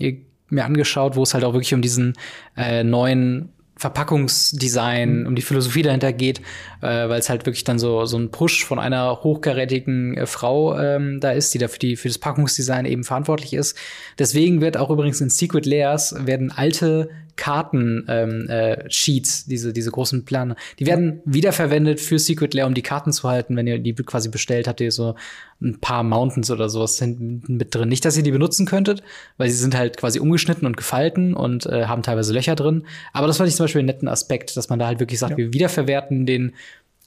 mir 0.49 0.65
angeschaut, 0.65 1.15
wo 1.15 1.21
es 1.21 1.35
halt 1.35 1.43
auch 1.43 1.53
wirklich 1.53 1.75
um 1.75 1.83
diesen 1.83 2.15
äh, 2.55 2.83
neuen 2.83 3.49
Verpackungsdesign, 3.77 5.21
mhm. 5.21 5.27
um 5.27 5.35
die 5.35 5.41
Philosophie 5.41 5.83
dahinter 5.83 6.13
geht, 6.13 6.39
äh, 6.81 7.09
weil 7.09 7.19
es 7.19 7.29
halt 7.29 7.45
wirklich 7.45 7.63
dann 7.63 7.79
so 7.79 8.05
so 8.05 8.17
ein 8.17 8.31
Push 8.31 8.65
von 8.65 8.79
einer 8.79 9.23
hochkarätigen 9.23 10.17
äh, 10.17 10.25
Frau 10.25 10.77
ähm, 10.77 11.19
da 11.19 11.31
ist, 11.31 11.53
die 11.53 11.57
da 11.57 11.67
für 11.67 11.79
die 11.79 11.95
für 11.95 12.07
das 12.07 12.17
Packungsdesign 12.17 12.85
eben 12.85 13.03
verantwortlich 13.03 13.53
ist. 13.53 13.77
Deswegen 14.19 14.61
wird 14.61 14.77
auch 14.77 14.89
übrigens 14.89 15.21
in 15.21 15.29
Secret 15.29 15.65
Layers 15.65 16.15
werden 16.25 16.51
alte 16.51 17.09
Karten-Sheets, 17.37 19.39
ähm, 19.39 19.45
äh, 19.45 19.49
diese, 19.49 19.71
diese 19.71 19.91
großen 19.91 20.25
Pläne, 20.25 20.57
die 20.79 20.85
werden 20.85 21.21
wiederverwendet 21.23 22.01
für 22.01 22.19
Secret 22.19 22.53
Lair, 22.53 22.67
um 22.67 22.73
die 22.73 22.81
Karten 22.81 23.13
zu 23.13 23.29
halten. 23.29 23.55
Wenn 23.55 23.67
ihr 23.67 23.79
die 23.79 23.93
quasi 23.93 24.29
bestellt, 24.29 24.67
habt 24.67 24.81
ihr 24.81 24.91
so 24.91 25.15
ein 25.61 25.79
paar 25.79 26.03
Mountains 26.03 26.51
oder 26.51 26.69
sowas 26.69 27.01
mit 27.01 27.73
drin. 27.73 27.89
Nicht, 27.89 28.03
dass 28.03 28.17
ihr 28.17 28.23
die 28.23 28.31
benutzen 28.31 28.65
könntet, 28.65 29.01
weil 29.37 29.49
sie 29.49 29.57
sind 29.57 29.75
halt 29.75 29.97
quasi 29.97 30.19
umgeschnitten 30.19 30.65
und 30.65 30.75
gefalten 30.75 31.33
und 31.33 31.65
äh, 31.67 31.85
haben 31.85 32.03
teilweise 32.03 32.33
Löcher 32.33 32.55
drin. 32.55 32.85
Aber 33.13 33.27
das 33.27 33.37
fand 33.37 33.49
ich 33.49 33.55
zum 33.55 33.63
Beispiel 33.63 33.79
einen 33.79 33.87
netten 33.87 34.07
Aspekt, 34.07 34.57
dass 34.57 34.69
man 34.69 34.79
da 34.79 34.87
halt 34.87 34.99
wirklich 34.99 35.19
sagt, 35.19 35.31
ja. 35.31 35.37
wir 35.37 35.53
wiederverwerten 35.53 36.25
den 36.25 36.53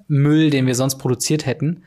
Müll, 0.08 0.50
den 0.50 0.66
wir 0.66 0.74
sonst 0.74 0.96
produziert 0.96 1.46
hätten. 1.46 1.82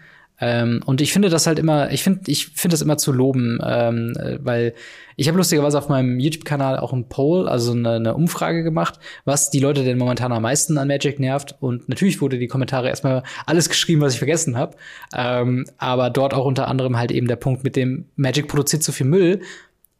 Ähm, 0.45 0.81
und 0.85 0.99
ich 0.99 1.13
finde 1.13 1.29
das 1.29 1.47
halt 1.47 1.57
immer, 1.57 1.91
ich 1.91 2.03
finde, 2.03 2.29
ich 2.29 2.47
finde 2.47 2.73
das 2.73 2.81
immer 2.81 2.97
zu 2.97 3.13
loben, 3.13 3.59
ähm, 3.63 4.13
äh, 4.17 4.37
weil 4.41 4.73
ich 5.15 5.29
habe 5.29 5.37
lustigerweise 5.37 5.77
auf 5.77 5.87
meinem 5.87 6.19
YouTube-Kanal 6.19 6.77
auch 6.79 6.91
ein 6.91 7.07
Poll, 7.07 7.47
also 7.47 7.71
eine, 7.71 7.91
eine, 7.91 8.13
Umfrage 8.13 8.63
gemacht, 8.63 8.99
was 9.23 9.51
die 9.51 9.59
Leute 9.59 9.85
denn 9.85 9.97
momentan 9.97 10.33
am 10.33 10.41
meisten 10.41 10.77
an 10.77 10.89
Magic 10.89 11.17
nervt. 11.19 11.55
Und 11.61 11.87
natürlich 11.87 12.19
wurde 12.19 12.39
die 12.39 12.47
Kommentare 12.47 12.89
erstmal 12.89 13.23
alles 13.45 13.69
geschrieben, 13.69 14.01
was 14.01 14.13
ich 14.13 14.19
vergessen 14.19 14.57
habe. 14.57 14.75
Ähm, 15.15 15.65
aber 15.77 16.09
dort 16.09 16.33
auch 16.33 16.45
unter 16.45 16.67
anderem 16.67 16.97
halt 16.97 17.11
eben 17.11 17.27
der 17.27 17.37
Punkt 17.37 17.63
mit 17.63 17.77
dem 17.77 18.05
Magic 18.17 18.49
produziert 18.49 18.83
zu 18.83 18.91
viel 18.91 19.05
Müll. 19.05 19.41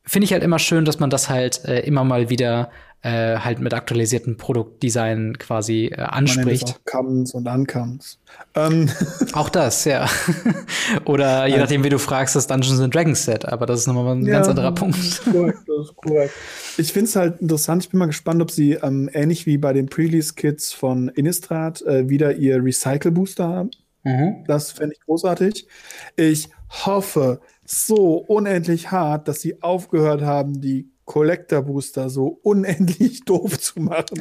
Finde 0.03 0.25
ich 0.25 0.33
halt 0.33 0.43
immer 0.43 0.59
schön, 0.59 0.83
dass 0.83 0.99
man 0.99 1.09
das 1.09 1.29
halt 1.29 1.63
äh, 1.63 1.79
immer 1.81 2.03
mal 2.03 2.29
wieder 2.29 2.69
äh, 3.03 3.37
halt 3.37 3.59
mit 3.59 3.73
aktualisierten 3.73 4.37
Produktdesign 4.37 5.37
quasi 5.37 5.87
äh, 5.87 6.01
anspricht. 6.01 6.69
Auch 6.69 6.85
Comes 6.85 7.33
und 7.33 7.47
Uncomes. 7.47 8.17
Ähm. 8.55 8.89
Auch 9.33 9.49
das, 9.49 9.83
ja. 9.83 10.07
Oder 11.05 11.45
je 11.47 11.57
nachdem, 11.57 11.83
wie 11.83 11.89
du 11.89 11.99
fragst, 11.99 12.35
das 12.35 12.47
Dungeons 12.47 12.79
and 12.79 12.95
Dragons 12.95 13.25
Set, 13.25 13.45
aber 13.45 13.65
das 13.65 13.81
ist 13.81 13.87
nochmal 13.87 14.15
ein 14.15 14.25
ja, 14.25 14.35
ganz 14.35 14.47
anderer 14.47 14.71
Punkt. 14.71 14.97
Das 14.97 15.05
ist 15.05 15.25
korrekt, 15.25 15.59
das 15.67 15.85
ist 15.85 15.95
korrekt. 15.97 16.33
Ich 16.77 16.93
finde 16.93 17.09
es 17.09 17.15
halt 17.17 17.41
interessant, 17.41 17.83
ich 17.83 17.89
bin 17.89 17.99
mal 17.99 18.05
gespannt, 18.05 18.41
ob 18.41 18.49
sie 18.49 18.73
ähm, 18.73 19.09
ähnlich 19.13 19.45
wie 19.45 19.57
bei 19.57 19.73
den 19.73 19.87
Pre-Release-Kits 19.87 20.71
von 20.71 21.09
Innistrad 21.09 21.81
äh, 21.81 22.07
wieder 22.07 22.35
ihr 22.35 22.63
Recycle-Booster 22.63 23.47
haben. 23.47 23.71
Mhm. 24.03 24.45
Das 24.47 24.71
fände 24.71 24.95
ich 24.95 25.01
großartig. 25.01 25.67
Ich 26.15 26.49
hoffe 26.69 27.41
so 27.65 28.15
unendlich 28.15 28.91
hart, 28.91 29.27
dass 29.27 29.41
sie 29.41 29.61
aufgehört 29.61 30.21
haben, 30.21 30.61
die 30.61 30.92
Collector 31.05 31.61
Booster 31.61 32.09
so 32.09 32.39
unendlich 32.43 33.21
doof 33.25 33.59
zu 33.59 33.79
machen. 33.79 34.19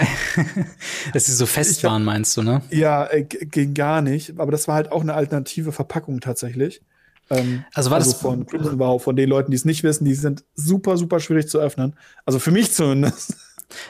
Dass 1.13 1.27
sie 1.27 1.33
so 1.33 1.47
fest 1.47 1.85
waren, 1.85 2.05
meinst 2.05 2.37
du, 2.37 2.43
ne? 2.43 2.63
Ja, 2.71 3.07
äh, 3.07 3.23
ging 3.25 3.75
gar 3.75 4.03
nicht. 4.03 4.39
Aber 4.39 4.53
das 4.53 4.69
war 4.69 4.77
halt 4.77 4.93
auch 4.93 5.03
eine 5.03 5.15
alternative 5.15 5.73
Verpackung 5.73 6.21
tatsächlich. 6.21 6.83
Ähm, 7.31 7.65
also 7.73 7.91
war 7.91 7.99
also 7.99 8.11
das 8.11 8.21
von 8.21 8.47
Crimson 8.47 8.79
Vow, 8.79 9.03
von 9.03 9.17
den 9.17 9.29
Leuten, 9.29 9.51
die 9.51 9.57
es 9.57 9.65
nicht 9.65 9.83
wissen, 9.85 10.05
die 10.05 10.15
sind 10.15 10.45
super, 10.55 10.97
super 10.97 11.21
schwierig 11.21 11.49
zu 11.49 11.59
öffnen. 11.59 11.95
Also 12.27 12.39
für 12.39 12.51
mich 12.51 12.73
zumindest. 12.73 13.37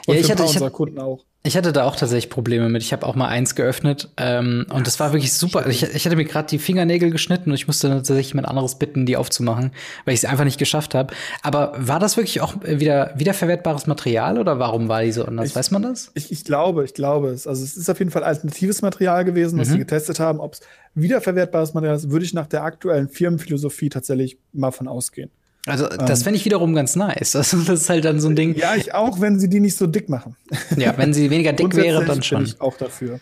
Und 0.05 0.15
ja, 0.15 0.21
ich 0.21 0.31
hatte, 0.31 0.43
ich 0.43 0.55
hatte, 0.55 0.71
Kunden 0.71 0.99
auch. 0.99 1.25
Ich 1.45 1.57
hatte 1.57 1.73
da 1.73 1.83
auch 1.83 1.97
tatsächlich 1.97 2.29
Probleme 2.29 2.69
mit. 2.69 2.83
Ich 2.83 2.93
habe 2.93 3.05
auch 3.05 3.15
mal 3.15 3.27
eins 3.27 3.55
geöffnet 3.55 4.09
ähm, 4.15 4.65
und 4.69 4.87
das 4.87 5.01
war 5.01 5.11
wirklich 5.11 5.33
super. 5.33 5.67
Ich, 5.67 5.83
ich 5.83 6.05
hatte 6.05 6.15
mir 6.15 6.23
gerade 6.23 6.47
die 6.47 6.57
Fingernägel 6.57 7.11
geschnitten 7.11 7.49
und 7.49 7.55
ich 7.55 7.67
musste 7.67 7.89
tatsächlich 7.89 8.29
jemand 8.29 8.47
anderes 8.47 8.75
bitten, 8.75 9.05
die 9.05 9.17
aufzumachen, 9.17 9.71
weil 10.05 10.13
ich 10.13 10.23
es 10.23 10.25
einfach 10.25 10.45
nicht 10.45 10.57
geschafft 10.57 10.95
habe. 10.95 11.13
Aber 11.41 11.73
war 11.77 11.99
das 11.99 12.15
wirklich 12.15 12.39
auch 12.39 12.55
wieder 12.63 13.13
wiederverwertbares 13.17 13.87
Material 13.87 14.39
oder 14.39 14.57
warum 14.57 14.87
war 14.87 15.03
die 15.03 15.11
so 15.11 15.25
anders? 15.25 15.49
Ich, 15.49 15.55
Weiß 15.55 15.71
man 15.71 15.81
das? 15.81 16.11
Ich, 16.13 16.31
ich 16.31 16.45
glaube, 16.45 16.85
ich 16.85 16.93
glaube 16.93 17.29
es. 17.29 17.45
Also 17.45 17.61
es 17.61 17.75
ist 17.75 17.89
auf 17.89 17.99
jeden 17.99 18.11
Fall 18.11 18.23
alternatives 18.23 18.81
Material 18.81 19.25
gewesen, 19.25 19.59
was 19.59 19.67
mhm. 19.67 19.73
sie 19.73 19.79
getestet 19.79 20.21
haben. 20.21 20.39
Ob 20.39 20.53
es 20.53 20.61
wiederverwertbares 20.95 21.73
Material 21.73 21.97
ist, 21.97 22.09
würde 22.09 22.23
ich 22.23 22.33
nach 22.33 22.47
der 22.47 22.63
aktuellen 22.63 23.09
Firmenphilosophie 23.09 23.89
tatsächlich 23.89 24.37
mal 24.53 24.71
von 24.71 24.87
ausgehen. 24.87 25.29
Also, 25.65 25.87
das 25.87 26.19
ähm, 26.19 26.23
fände 26.25 26.37
ich 26.37 26.45
wiederum 26.45 26.75
ganz 26.75 26.95
nice. 26.95 27.35
Also, 27.35 27.57
das 27.63 27.81
ist 27.81 27.89
halt 27.89 28.05
dann 28.05 28.19
so 28.19 28.27
ein 28.27 28.35
Ding. 28.35 28.55
Ja, 28.55 28.75
ich 28.75 28.93
auch, 28.93 29.21
wenn 29.21 29.39
sie 29.39 29.49
die 29.49 29.59
nicht 29.59 29.77
so 29.77 29.87
dick 29.87 30.09
machen. 30.09 30.35
Ja, 30.77 30.97
wenn 30.97 31.13
sie 31.13 31.29
weniger 31.29 31.53
dick 31.53 31.75
wäre, 31.75 32.03
dann 32.03 32.21
schon. 32.21 32.39
Bin 32.39 32.47
ich 32.47 32.61
auch 32.61 32.77
dafür. 32.77 33.19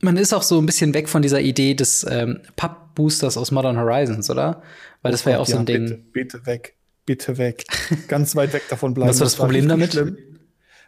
Man 0.00 0.16
ist 0.16 0.34
auch 0.34 0.42
so 0.42 0.58
ein 0.58 0.66
bisschen 0.66 0.92
weg 0.94 1.08
von 1.08 1.22
dieser 1.22 1.40
Idee 1.40 1.74
des 1.74 2.04
ähm, 2.08 2.40
Papp-Boosters 2.56 3.36
aus 3.36 3.50
Modern 3.52 3.78
Horizons, 3.78 4.28
oder? 4.28 4.62
Weil 5.02 5.12
das 5.12 5.24
war 5.24 5.34
ja 5.34 5.38
auch 5.38 5.46
so 5.46 5.56
ein 5.56 5.66
Ding. 5.66 5.84
Bitte, 5.84 6.02
bitte 6.12 6.46
weg, 6.46 6.74
bitte 7.06 7.38
weg. 7.38 7.64
Ganz 8.08 8.34
weit 8.34 8.52
weg 8.52 8.64
davon 8.68 8.92
bleiben. 8.94 9.10
Was 9.10 9.20
war 9.20 9.26
das, 9.26 9.34
das 9.34 9.40
Problem 9.40 9.68
damit? 9.68 9.96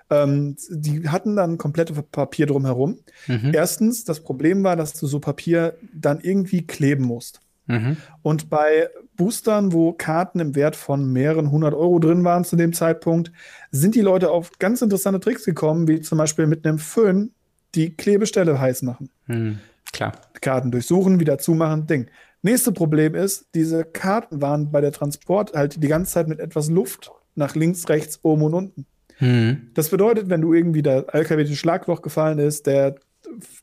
Ähm, 0.09 0.57
die 0.71 1.09
hatten 1.09 1.37
dann 1.37 1.59
komplette 1.59 1.95
Papier 2.03 2.47
drumherum. 2.47 2.99
Mhm. 3.27 3.53
Erstens, 3.55 4.05
das 4.05 4.21
Problem 4.21 4.63
war, 4.65 4.77
dass 4.77 4.95
du 4.95 5.07
so 5.07 5.21
Papier 5.21 5.77
dann 5.93 6.21
irgendwie 6.21 6.67
kleben 6.67 7.05
musst. 7.05 7.41
Mhm. 7.67 7.97
Und 8.23 8.49
bei 8.49 8.89
Boostern, 9.17 9.73
wo 9.73 9.93
Karten 9.93 10.41
im 10.41 10.55
Wert 10.55 10.77
von 10.77 11.13
mehreren 11.13 11.51
hundert 11.51 11.75
Euro 11.75 11.99
drin 11.99 12.25
waren 12.25 12.45
zu 12.45 12.57
dem 12.57 12.73
Zeitpunkt, 12.73 13.33
sind 13.71 13.95
die 13.95 14.01
Leute 14.01 14.31
auf 14.31 14.53
ganz 14.59 14.83
interessante 14.83 15.21
Tricks 15.21 15.45
gekommen, 15.45 15.89
wie 15.89 16.01
zum 16.01 16.19
Beispiel 16.19 16.47
mit 16.47 16.67
einem 16.67 16.79
Föhn 16.79 17.33
die 17.75 17.95
Klebestelle 17.95 18.61
heiß 18.61 18.83
machen. 18.83 19.11
Mhm. 19.27 19.59
Klar. 19.93 20.13
Karten 20.41 20.71
durchsuchen, 20.71 21.21
wieder 21.21 21.39
zumachen, 21.39 21.87
Ding. 21.87 22.07
Nächste 22.43 22.73
Problem 22.73 23.15
ist, 23.15 23.47
diese 23.55 23.85
Karten 23.85 24.41
waren 24.43 24.71
bei 24.71 24.81
der 24.81 24.93
Transport 24.93 25.55
halt 25.55 25.83
die 25.83 25.89
ganze 25.89 26.13
Zeit 26.13 26.29
mit 26.29 26.39
etwas 26.39 26.69
Luft 26.69 27.11
nach 27.35 27.55
links, 27.55 27.89
rechts, 27.89 28.21
oben 28.23 28.43
und 28.43 28.55
unten. 28.55 28.87
Mhm. 29.21 29.71
Das 29.75 29.89
bedeutet, 29.89 30.29
wenn 30.29 30.43
du 30.43 30.53
irgendwie 30.53 30.83
der 30.83 31.07
LKW 31.13 31.43
ins 31.43 31.59
Schlagloch 31.59 32.03
gefallen 32.03 32.39
ist, 32.39 32.67
der 32.67 32.97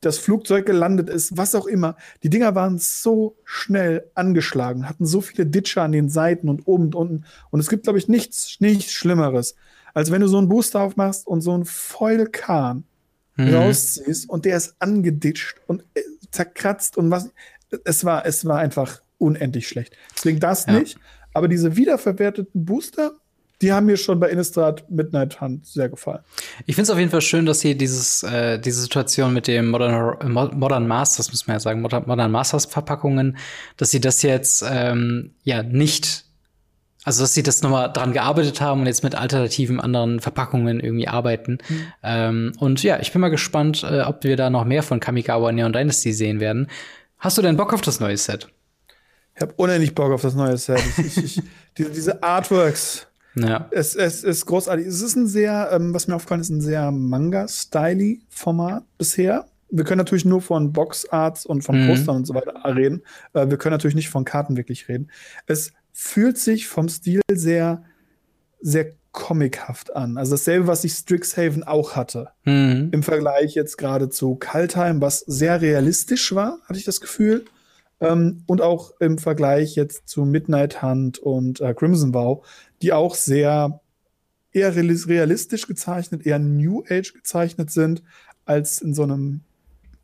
das 0.01 0.17
Flugzeug 0.17 0.65
gelandet 0.65 1.09
ist, 1.09 1.37
was 1.37 1.55
auch 1.55 1.65
immer. 1.65 1.95
Die 2.21 2.29
Dinger 2.29 2.55
waren 2.55 2.77
so 2.77 3.37
schnell 3.43 4.09
angeschlagen, 4.13 4.87
hatten 4.87 5.05
so 5.05 5.21
viele 5.21 5.45
Ditcher 5.45 5.83
an 5.83 5.91
den 5.91 6.09
Seiten 6.09 6.49
und 6.49 6.67
oben 6.67 6.85
und 6.85 6.95
unten. 6.95 7.25
Und 7.49 7.59
es 7.59 7.69
gibt, 7.69 7.83
glaube 7.83 7.99
ich, 7.99 8.07
nichts, 8.07 8.57
nichts 8.59 8.91
Schlimmeres, 8.91 9.55
als 9.93 10.11
wenn 10.11 10.21
du 10.21 10.27
so 10.27 10.37
einen 10.37 10.49
Booster 10.49 10.81
aufmachst 10.81 11.27
und 11.27 11.41
so 11.41 11.53
einen 11.53 11.65
Foil-Kahn 11.65 12.83
mhm. 13.35 13.53
rausziehst 13.53 14.29
und 14.29 14.45
der 14.45 14.57
ist 14.57 14.75
angeditscht 14.79 15.57
und 15.67 15.83
äh, 15.93 16.01
zerkratzt 16.31 16.97
und 16.97 17.11
was. 17.11 17.29
Es 17.85 18.05
war, 18.05 18.25
es 18.25 18.45
war 18.45 18.59
einfach 18.59 19.01
unendlich 19.17 19.67
schlecht. 19.67 19.95
Deswegen 20.15 20.39
das 20.39 20.65
ja. 20.67 20.79
nicht. 20.79 20.97
Aber 21.33 21.47
diese 21.47 21.75
wiederverwerteten 21.75 22.65
Booster, 22.65 23.13
die 23.63 23.71
haben 23.71 23.85
mir 23.85 23.95
schon 23.95 24.19
bei 24.19 24.29
Innistrad 24.29 24.89
Midnight 24.91 25.39
Hunt 25.39 25.65
sehr 25.65 25.87
gefallen. 25.87 26.19
Ich 26.65 26.75
finde 26.75 26.83
es 26.83 26.89
auf 26.89 26.99
jeden 26.99 27.09
Fall 27.09 27.21
schön, 27.21 27.45
dass 27.45 27.61
hier 27.61 27.75
dieses, 27.75 28.21
äh, 28.23 28.59
diese 28.59 28.81
Situation 28.81 29.33
mit 29.33 29.47
dem 29.47 29.69
Modern, 29.69 30.31
Modern 30.31 30.85
Masters, 30.85 31.31
muss 31.31 31.47
man 31.47 31.55
ja 31.55 31.59
sagen, 31.61 31.81
Modern, 31.81 32.03
Modern 32.05 32.29
Masters 32.29 32.65
Verpackungen, 32.65 33.37
dass 33.77 33.89
sie 33.89 34.01
das 34.01 34.21
jetzt 34.21 34.65
ähm, 34.69 35.31
ja 35.43 35.63
nicht, 35.63 36.25
also 37.05 37.23
dass 37.23 37.33
sie 37.33 37.41
das 37.41 37.61
nochmal 37.61 37.91
dran 37.91 38.11
gearbeitet 38.11 38.59
haben 38.59 38.81
und 38.81 38.87
jetzt 38.87 39.03
mit 39.03 39.15
alternativen 39.15 39.79
anderen 39.79 40.19
Verpackungen 40.19 40.81
irgendwie 40.81 41.07
arbeiten. 41.07 41.59
Mhm. 41.69 41.85
Ähm, 42.03 42.53
und 42.59 42.83
ja, 42.83 42.99
ich 42.99 43.13
bin 43.13 43.21
mal 43.21 43.29
gespannt, 43.29 43.83
äh, 43.89 44.01
ob 44.01 44.25
wir 44.25 44.35
da 44.35 44.49
noch 44.49 44.65
mehr 44.65 44.83
von 44.83 44.99
Kamigawa 44.99 45.53
Neon 45.53 45.71
Dynasty 45.71 46.11
sehen 46.11 46.41
werden. 46.41 46.67
Hast 47.17 47.37
du 47.37 47.41
denn 47.41 47.55
Bock 47.55 47.73
auf 47.73 47.81
das 47.81 48.01
neue 48.01 48.17
Set? 48.17 48.49
Ich 49.35 49.41
habe 49.41 49.53
unendlich 49.55 49.95
Bock 49.95 50.11
auf 50.11 50.21
das 50.21 50.35
neue 50.35 50.57
Set. 50.57 50.83
ich, 50.97 51.17
ich, 51.17 51.41
diese, 51.77 51.89
diese 51.91 52.21
Artworks, 52.21 53.07
ja. 53.35 53.67
Es, 53.71 53.95
es 53.95 54.23
ist 54.23 54.45
großartig. 54.45 54.85
Es 54.85 55.01
ist 55.01 55.15
ein 55.15 55.27
sehr, 55.27 55.69
ähm, 55.71 55.93
was 55.93 56.07
mir 56.07 56.15
aufgefallen 56.15 56.41
ist, 56.41 56.49
ein 56.49 56.61
sehr 56.61 56.91
Manga-Styly-Format 56.91 58.83
bisher. 58.97 59.47
Wir 59.69 59.83
können 59.83 59.97
natürlich 59.97 60.25
nur 60.25 60.41
von 60.41 60.71
Boxarts 60.71 61.45
und 61.45 61.63
von 61.63 61.81
mhm. 61.81 61.87
Postern 61.87 62.17
und 62.17 62.25
so 62.25 62.35
weiter 62.35 62.53
reden. 62.75 63.01
Äh, 63.33 63.49
wir 63.49 63.57
können 63.57 63.73
natürlich 63.73 63.95
nicht 63.95 64.09
von 64.09 64.25
Karten 64.25 64.55
wirklich 64.55 64.87
reden. 64.87 65.09
Es 65.47 65.71
fühlt 65.91 66.37
sich 66.37 66.67
vom 66.67 66.89
Stil 66.89 67.21
sehr, 67.31 67.83
sehr 68.61 68.93
comichaft 69.13 69.95
an. 69.95 70.17
Also 70.17 70.31
dasselbe, 70.31 70.67
was 70.67 70.83
ich 70.83 70.93
Strixhaven 70.93 71.63
auch 71.63 71.95
hatte. 71.95 72.29
Mhm. 72.45 72.89
Im 72.91 73.03
Vergleich 73.03 73.53
jetzt 73.53 73.77
gerade 73.77 74.09
zu 74.09 74.35
Kaltheim, 74.35 75.01
was 75.01 75.19
sehr 75.19 75.61
realistisch 75.61 76.33
war, 76.35 76.59
hatte 76.67 76.79
ich 76.79 76.85
das 76.85 76.99
Gefühl. 76.99 77.45
Ähm, 78.03 78.43
und 78.47 78.61
auch 78.61 78.93
im 78.99 79.17
Vergleich 79.17 79.75
jetzt 79.75 80.07
zu 80.07 80.25
Midnight 80.25 80.81
Hunt 80.81 81.19
und 81.19 81.61
äh, 81.61 81.73
Crimson 81.73 82.13
Vow, 82.13 82.45
die 82.81 82.93
auch 82.93 83.15
sehr 83.15 83.79
eher 84.51 84.75
realistisch 84.75 85.67
gezeichnet, 85.67 86.25
eher 86.25 86.39
New 86.39 86.83
Age 86.87 87.13
gezeichnet 87.13 87.71
sind, 87.71 88.03
als 88.45 88.81
in 88.81 88.93
so 88.93 89.03
einem 89.03 89.41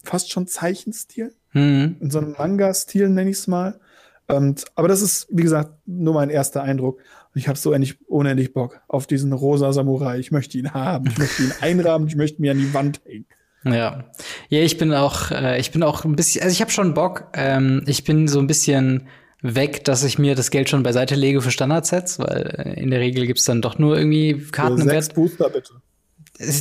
fast 0.04 0.32
schon 0.32 0.47
Zeichenstil. 0.47 1.34
Mhm. 1.54 1.97
In 2.00 2.10
so 2.10 2.20
einem 2.20 2.36
Manga-Stil, 2.38 3.10
nenne 3.10 3.30
ich 3.30 3.38
es 3.38 3.47
mal. 3.47 3.80
Und, 4.28 4.66
aber 4.76 4.88
das 4.88 5.02
ist, 5.02 5.28
wie 5.32 5.43
gesagt, 5.43 5.72
nur 5.86 6.14
mein 6.14 6.30
erster 6.30 6.62
Eindruck. 6.62 7.00
Und 7.34 7.39
ich 7.39 7.47
habe 7.47 7.58
so 7.58 7.70
unendlich, 7.70 7.97
unendlich 8.08 8.54
Bock 8.54 8.82
auf 8.88 9.08
diesen 9.08 9.34
rosa 9.34 9.74
Samurai. 9.74 10.20
Ich 10.20 10.32
möchte 10.32 10.58
ihn 10.58 10.74
haben. 10.74 11.08
Ich 11.08 11.18
möchte 11.18 11.43
ihn 11.43 11.54
einrahmen. 11.62 12.08
Ich 12.08 12.16
möchte 12.16 12.41
mir 12.41 12.52
an 12.52 12.60
die 12.60 12.74
Wand 12.74 13.02
hängen. 13.06 13.26
Ja, 13.66 14.05
ja, 14.47 14.62
ich 14.62 14.78
bin 14.78 14.93
auch, 14.93 15.32
äh, 15.32 15.60
ich 15.60 15.72
bin 15.72 15.84
auch 15.84 16.05
ein 16.05 16.16
bisschen, 16.16 16.43
also 16.43 16.53
ich 16.53 16.62
habe 16.62 16.72
schon 16.72 16.93
Bock. 16.93 17.28
Ähm, 17.34 17.84
ich 17.88 18.03
bin 18.03 18.28
so 18.28 18.39
ein 18.39 18.47
bisschen 18.47 19.07
weg, 19.41 19.84
dass 19.86 20.03
ich 20.03 20.18
mir 20.18 20.36
das 20.36 20.51
Geld 20.51 20.70
schon 20.70 20.84
beiseite 20.84 21.16
lege 21.16 21.41
für 21.41 21.51
Standardsets, 21.51 22.20
weil 22.20 22.76
äh, 22.76 22.82
in 22.82 22.89
der 22.89 22.99
Regel 22.99 23.26
gibt's 23.28 23.45
dann 23.45 23.62
doch 23.62 23.78
nur 23.78 23.97
irgendwie 23.97 24.45
Karten 24.51 24.78
für 24.78 24.84
im 24.84 24.89
Wert. 24.89 25.14
Booster 25.14 25.49
bitte. 25.49 25.74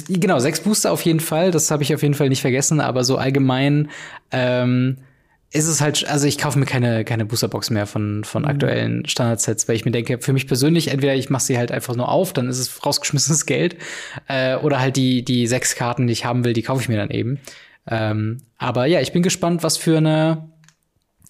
Genau, 0.09 0.41
sechs 0.41 0.61
Booster 0.61 0.91
auf 0.91 1.03
jeden 1.03 1.21
Fall. 1.21 1.53
Das 1.53 1.71
habe 1.71 1.85
ich 1.85 1.95
auf 1.95 2.03
jeden 2.03 2.15
Fall 2.15 2.29
nicht 2.29 2.41
vergessen. 2.41 2.81
Aber 2.81 3.05
so 3.05 3.17
allgemein 3.17 3.91
ähm, 4.33 4.99
ist 5.51 5.67
es 5.67 5.81
halt, 5.81 6.07
also 6.09 6.27
ich 6.27 6.37
kaufe 6.37 6.59
mir 6.59 6.67
keine, 6.67 7.05
keine 7.05 7.25
Boosterbox 7.25 7.71
mehr 7.71 7.87
von, 7.87 8.23
von 8.25 8.43
mhm. 8.43 8.49
aktuellen 8.49 9.09
Standardsets, 9.09 9.67
weil 9.67 9.77
ich 9.77 9.85
mir 9.85 9.91
denke, 9.91 10.19
für 10.21 10.33
mich 10.33 10.47
persönlich, 10.47 10.89
entweder 10.89 11.15
ich 11.15 11.31
mache 11.31 11.43
sie 11.43 11.57
halt 11.57 11.73
einfach 11.73 11.97
nur 11.97 12.09
auf, 12.11 12.33
dann 12.33 12.49
ist 12.49 12.59
es 12.59 12.85
rausgeschmissenes 12.85 13.47
Geld, 13.47 13.77
äh, 14.29 14.57
oder 14.57 14.79
halt 14.81 14.97
die, 14.97 15.25
die 15.25 15.47
sechs 15.47 15.75
Karten, 15.75 16.07
die 16.07 16.13
ich 16.13 16.25
haben 16.27 16.45
will, 16.45 16.53
die 16.53 16.63
kaufe 16.63 16.83
ich 16.83 16.89
mir 16.89 16.99
dann 16.99 17.11
eben. 17.11 17.41
Ähm, 17.87 18.43
aber 18.59 18.85
ja, 18.87 19.01
ich 19.01 19.13
bin 19.13 19.23
gespannt, 19.23 19.63
was 19.63 19.79
für 19.79 19.97
eine 19.97 20.51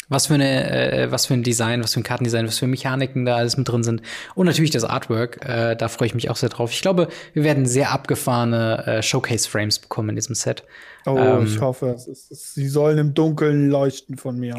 was 0.08 0.26
für 0.26 0.34
eine, 0.34 0.92
äh, 0.92 1.10
was 1.10 1.26
für 1.26 1.34
ein 1.34 1.42
Design, 1.42 1.82
was 1.82 1.94
für 1.94 2.00
ein 2.00 2.04
Kartendesign, 2.04 2.46
was 2.46 2.58
für 2.58 2.66
Mechaniken 2.66 3.24
da 3.24 3.36
alles 3.36 3.56
mit 3.56 3.68
drin 3.68 3.82
sind. 3.82 4.02
Und 4.34 4.46
natürlich 4.46 4.70
das 4.70 4.84
Artwork, 4.84 5.44
äh, 5.46 5.76
da 5.76 5.88
freue 5.88 6.06
ich 6.06 6.14
mich 6.14 6.30
auch 6.30 6.36
sehr 6.36 6.48
drauf. 6.48 6.72
Ich 6.72 6.80
glaube, 6.80 7.08
wir 7.34 7.44
werden 7.44 7.66
sehr 7.66 7.92
abgefahrene 7.92 8.86
äh, 8.86 9.02
Showcase-Frames 9.02 9.78
bekommen 9.80 10.10
in 10.10 10.16
diesem 10.16 10.34
Set. 10.34 10.64
Oh, 11.06 11.16
ähm, 11.16 11.46
ich 11.46 11.60
hoffe, 11.60 11.94
es 11.96 12.06
ist, 12.06 12.54
sie 12.54 12.68
sollen 12.68 12.98
im 12.98 13.14
Dunkeln 13.14 13.70
leuchten 13.70 14.16
von 14.16 14.38
mir. 14.38 14.56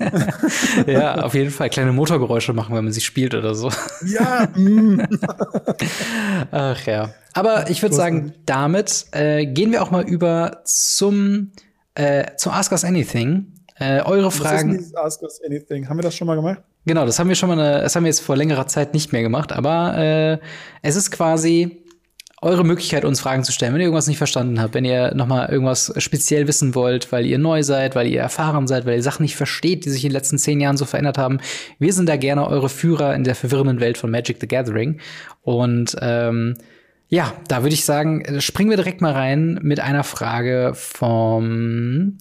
ja, 0.86 1.22
auf 1.22 1.34
jeden 1.34 1.50
Fall 1.50 1.68
kleine 1.68 1.92
Motorgeräusche 1.92 2.52
machen, 2.52 2.74
wenn 2.74 2.84
man 2.84 2.92
sie 2.92 3.00
spielt 3.00 3.34
oder 3.34 3.54
so. 3.54 3.70
Ja. 4.06 4.48
Mm. 4.54 5.02
Ach 6.50 6.86
ja. 6.86 7.14
Aber 7.34 7.68
ich 7.68 7.82
würde 7.82 7.94
sagen, 7.94 8.32
damit 8.46 9.06
äh, 9.12 9.46
gehen 9.46 9.72
wir 9.72 9.82
auch 9.82 9.90
mal 9.90 10.08
über 10.08 10.62
zum 10.64 11.52
äh, 11.94 12.36
zum 12.36 12.52
Ask 12.52 12.72
Us 12.72 12.84
Anything. 12.84 13.57
Äh, 13.80 14.02
eure 14.02 14.30
Fragen. 14.30 14.76
Was 14.76 14.86
ist 14.86 14.98
Ask 14.98 15.22
Us 15.22 15.40
Anything? 15.44 15.88
Haben 15.88 15.98
wir 15.98 16.02
das 16.02 16.16
schon 16.16 16.26
mal 16.26 16.36
gemacht? 16.36 16.62
Genau, 16.86 17.04
das 17.04 17.18
haben 17.18 17.28
wir 17.28 17.36
schon 17.36 17.48
mal, 17.48 17.60
eine, 17.60 17.82
das 17.82 17.94
haben 17.94 18.04
wir 18.04 18.08
jetzt 18.08 18.20
vor 18.20 18.36
längerer 18.36 18.66
Zeit 18.66 18.94
nicht 18.94 19.12
mehr 19.12 19.22
gemacht, 19.22 19.52
aber 19.52 19.96
äh, 19.98 20.38
es 20.82 20.96
ist 20.96 21.10
quasi 21.10 21.84
eure 22.40 22.64
Möglichkeit, 22.64 23.04
uns 23.04 23.20
Fragen 23.20 23.42
zu 23.42 23.52
stellen, 23.52 23.74
wenn 23.74 23.80
ihr 23.80 23.86
irgendwas 23.86 24.06
nicht 24.06 24.18
verstanden 24.18 24.60
habt, 24.60 24.74
wenn 24.74 24.84
ihr 24.84 25.12
noch 25.14 25.26
mal 25.26 25.48
irgendwas 25.48 25.92
speziell 25.98 26.46
wissen 26.46 26.74
wollt, 26.74 27.10
weil 27.10 27.26
ihr 27.26 27.38
neu 27.38 27.62
seid, 27.62 27.96
weil 27.96 28.06
ihr 28.06 28.20
erfahren 28.20 28.68
seid, 28.68 28.86
weil 28.86 28.96
ihr 28.96 29.02
Sachen 29.02 29.22
nicht 29.22 29.36
versteht, 29.36 29.84
die 29.84 29.90
sich 29.90 30.04
in 30.04 30.10
den 30.10 30.14
letzten 30.14 30.38
zehn 30.38 30.60
Jahren 30.60 30.76
so 30.76 30.84
verändert 30.84 31.18
haben. 31.18 31.40
Wir 31.78 31.92
sind 31.92 32.08
da 32.08 32.16
gerne 32.16 32.46
eure 32.46 32.68
Führer 32.68 33.14
in 33.14 33.24
der 33.24 33.34
verwirrenden 33.34 33.80
Welt 33.80 33.98
von 33.98 34.10
Magic 34.10 34.38
the 34.40 34.46
Gathering. 34.46 35.00
Und 35.42 35.96
ähm, 36.00 36.56
ja, 37.08 37.32
da 37.48 37.62
würde 37.62 37.74
ich 37.74 37.84
sagen, 37.84 38.40
springen 38.40 38.70
wir 38.70 38.76
direkt 38.76 39.00
mal 39.00 39.12
rein 39.12 39.58
mit 39.62 39.80
einer 39.80 40.04
Frage 40.04 40.72
vom 40.74 42.18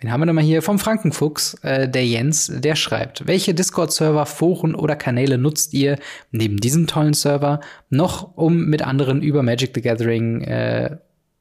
Wen 0.00 0.10
haben 0.10 0.20
wir 0.22 0.26
denn 0.26 0.34
mal 0.34 0.42
hier? 0.42 0.62
Vom 0.62 0.78
Frankenfuchs, 0.78 1.54
äh, 1.62 1.86
der 1.86 2.06
Jens, 2.06 2.50
der 2.52 2.74
schreibt, 2.74 3.26
welche 3.26 3.52
Discord-Server, 3.52 4.24
Foren 4.24 4.74
oder 4.74 4.96
Kanäle 4.96 5.36
nutzt 5.36 5.74
ihr 5.74 5.98
neben 6.30 6.56
diesem 6.56 6.86
tollen 6.86 7.12
Server 7.12 7.60
noch, 7.90 8.34
um 8.34 8.64
mit 8.64 8.80
anderen 8.80 9.20
über 9.20 9.42
Magic 9.42 9.72
the 9.74 9.82
Gathering, 9.82 10.40
äh, 10.42 10.96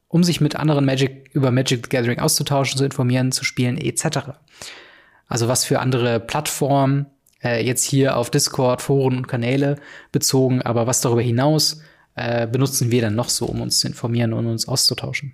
um 0.09 0.25
sich 0.25 0.41
mit 0.41 0.57
anderen 0.57 0.83
Magic 0.83 1.29
über 1.31 1.51
Magic 1.51 1.85
the 1.85 1.89
Gathering 1.89 2.19
auszutauschen, 2.19 2.77
zu 2.77 2.83
informieren, 2.83 3.31
zu 3.31 3.45
spielen, 3.45 3.77
etc. 3.77 4.31
Also 5.27 5.47
was 5.47 5.63
für 5.63 5.79
andere 5.79 6.19
Plattformen, 6.19 7.05
äh, 7.41 7.65
jetzt 7.65 7.85
hier 7.85 8.17
auf 8.17 8.29
Discord, 8.29 8.81
Foren 8.81 9.15
und 9.15 9.27
Kanäle 9.29 9.77
bezogen, 10.11 10.61
aber 10.61 10.85
was 10.85 10.99
darüber 10.99 11.21
hinaus 11.21 11.81
äh, 12.15 12.45
benutzen 12.45 12.91
wir 12.91 13.03
dann 13.03 13.15
noch 13.15 13.29
so, 13.29 13.45
um 13.45 13.61
uns 13.61 13.79
zu 13.79 13.87
informieren 13.87 14.33
und 14.33 14.47
uns 14.47 14.67
auszutauschen? 14.67 15.33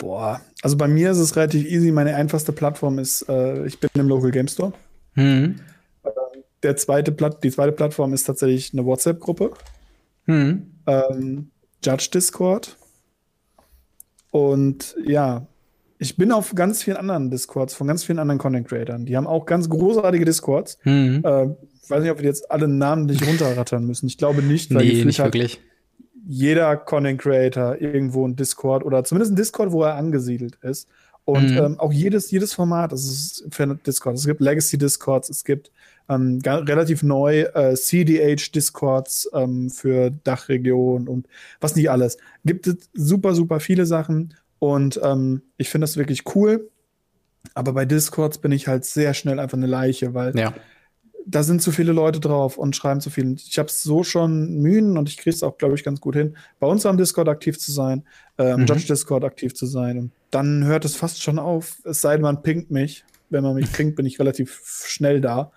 Boah, 0.00 0.40
also 0.62 0.78
bei 0.78 0.88
mir 0.88 1.10
ist 1.10 1.18
es 1.18 1.36
relativ 1.36 1.66
easy. 1.66 1.92
Meine 1.92 2.16
einfachste 2.16 2.52
Plattform 2.52 2.98
ist, 2.98 3.28
äh, 3.28 3.66
ich 3.66 3.78
bin 3.78 3.90
im 3.94 4.08
Local 4.08 4.30
Game 4.30 4.48
Store. 4.48 4.72
Mhm. 5.14 5.56
Der 6.62 6.76
zweite 6.76 7.12
Platt, 7.12 7.44
die 7.44 7.50
zweite 7.50 7.72
Plattform 7.72 8.14
ist 8.14 8.24
tatsächlich 8.24 8.72
eine 8.72 8.84
WhatsApp-Gruppe. 8.84 9.52
Mhm. 10.24 10.72
Ähm, 10.86 11.50
Judge 11.84 12.08
Discord. 12.12 12.76
Und 14.30 14.96
ja, 15.04 15.46
ich 15.98 16.16
bin 16.16 16.32
auf 16.32 16.54
ganz 16.54 16.82
vielen 16.82 16.96
anderen 16.96 17.30
Discords 17.30 17.74
von 17.74 17.86
ganz 17.86 18.02
vielen 18.02 18.18
anderen 18.18 18.38
Content 18.38 18.68
Creatern. 18.68 19.04
Die 19.04 19.18
haben 19.18 19.26
auch 19.26 19.44
ganz 19.44 19.68
großartige 19.68 20.24
Discords. 20.24 20.78
Mhm. 20.84 21.22
Äh, 21.24 21.44
ich 21.82 21.90
weiß 21.90 22.02
nicht, 22.02 22.10
ob 22.10 22.18
wir 22.20 22.26
jetzt 22.26 22.50
alle 22.50 22.68
Namen 22.68 23.04
nicht 23.04 23.26
runterrattern 23.26 23.84
müssen. 23.86 24.06
Ich 24.06 24.16
glaube 24.16 24.42
nicht, 24.42 24.72
weil 24.74 24.86
nee, 24.86 25.04
nicht 25.04 25.18
wirklich. 25.18 25.60
Jeder 26.30 26.76
Content 26.76 27.20
Creator 27.20 27.80
irgendwo 27.80 28.24
ein 28.26 28.36
Discord 28.36 28.84
oder 28.84 29.02
zumindest 29.02 29.32
ein 29.32 29.36
Discord, 29.36 29.72
wo 29.72 29.82
er 29.82 29.96
angesiedelt 29.96 30.56
ist. 30.62 30.88
Und 31.24 31.50
mhm. 31.50 31.58
ähm, 31.58 31.80
auch 31.80 31.92
jedes, 31.92 32.30
jedes 32.30 32.54
Format, 32.54 32.92
das 32.92 33.04
ist 33.04 33.46
für 33.50 33.66
Discord. 33.66 34.16
Es 34.16 34.26
gibt 34.26 34.40
Legacy 34.40 34.78
Discords, 34.78 35.28
es 35.28 35.44
gibt 35.44 35.72
ähm, 36.08 36.40
relativ 36.44 37.02
neu 37.02 37.40
äh, 37.40 37.74
CDH 37.74 38.52
Discords 38.54 39.28
ähm, 39.34 39.70
für 39.70 40.12
Dachregion 40.22 41.08
und 41.08 41.26
was 41.60 41.74
nicht 41.74 41.90
alles. 41.90 42.16
Gibt 42.44 42.68
es 42.68 42.76
super, 42.94 43.34
super 43.34 43.58
viele 43.58 43.84
Sachen 43.84 44.34
und 44.60 45.00
ähm, 45.02 45.42
ich 45.56 45.68
finde 45.68 45.86
das 45.86 45.96
wirklich 45.96 46.22
cool. 46.36 46.70
Aber 47.54 47.72
bei 47.72 47.84
Discords 47.86 48.38
bin 48.38 48.52
ich 48.52 48.68
halt 48.68 48.84
sehr 48.84 49.14
schnell 49.14 49.40
einfach 49.40 49.58
eine 49.58 49.66
Leiche, 49.66 50.14
weil 50.14 50.38
ja. 50.38 50.54
Da 51.26 51.42
sind 51.42 51.62
zu 51.62 51.72
viele 51.72 51.92
Leute 51.92 52.20
drauf 52.20 52.58
und 52.58 52.74
schreiben 52.74 53.00
zu 53.00 53.10
viel. 53.10 53.34
Ich 53.34 53.58
habe 53.58 53.70
so 53.70 54.02
schon 54.02 54.58
Mühen 54.58 54.96
und 54.96 55.08
ich 55.08 55.16
kriege 55.16 55.34
es 55.34 55.42
auch, 55.42 55.58
glaube 55.58 55.74
ich, 55.74 55.84
ganz 55.84 56.00
gut 56.00 56.16
hin, 56.16 56.36
bei 56.58 56.66
uns 56.66 56.86
am 56.86 56.96
Discord 56.96 57.28
aktiv 57.28 57.58
zu 57.58 57.72
sein, 57.72 58.04
äh, 58.36 58.50
am 58.50 58.60
mhm. 58.60 58.66
Judge 58.66 58.86
Discord 58.86 59.24
aktiv 59.24 59.54
zu 59.54 59.66
sein. 59.66 59.98
Und 59.98 60.12
dann 60.30 60.64
hört 60.64 60.84
es 60.84 60.96
fast 60.96 61.22
schon 61.22 61.38
auf, 61.38 61.78
es 61.84 62.00
sei 62.00 62.14
denn, 62.14 62.22
man 62.22 62.42
pinkt 62.42 62.70
mich. 62.70 63.04
Wenn 63.28 63.44
man 63.44 63.54
mich 63.54 63.72
pinkt, 63.72 63.96
bin 63.96 64.06
ich 64.06 64.18
relativ 64.18 64.60
schnell 64.86 65.20
da. 65.20 65.52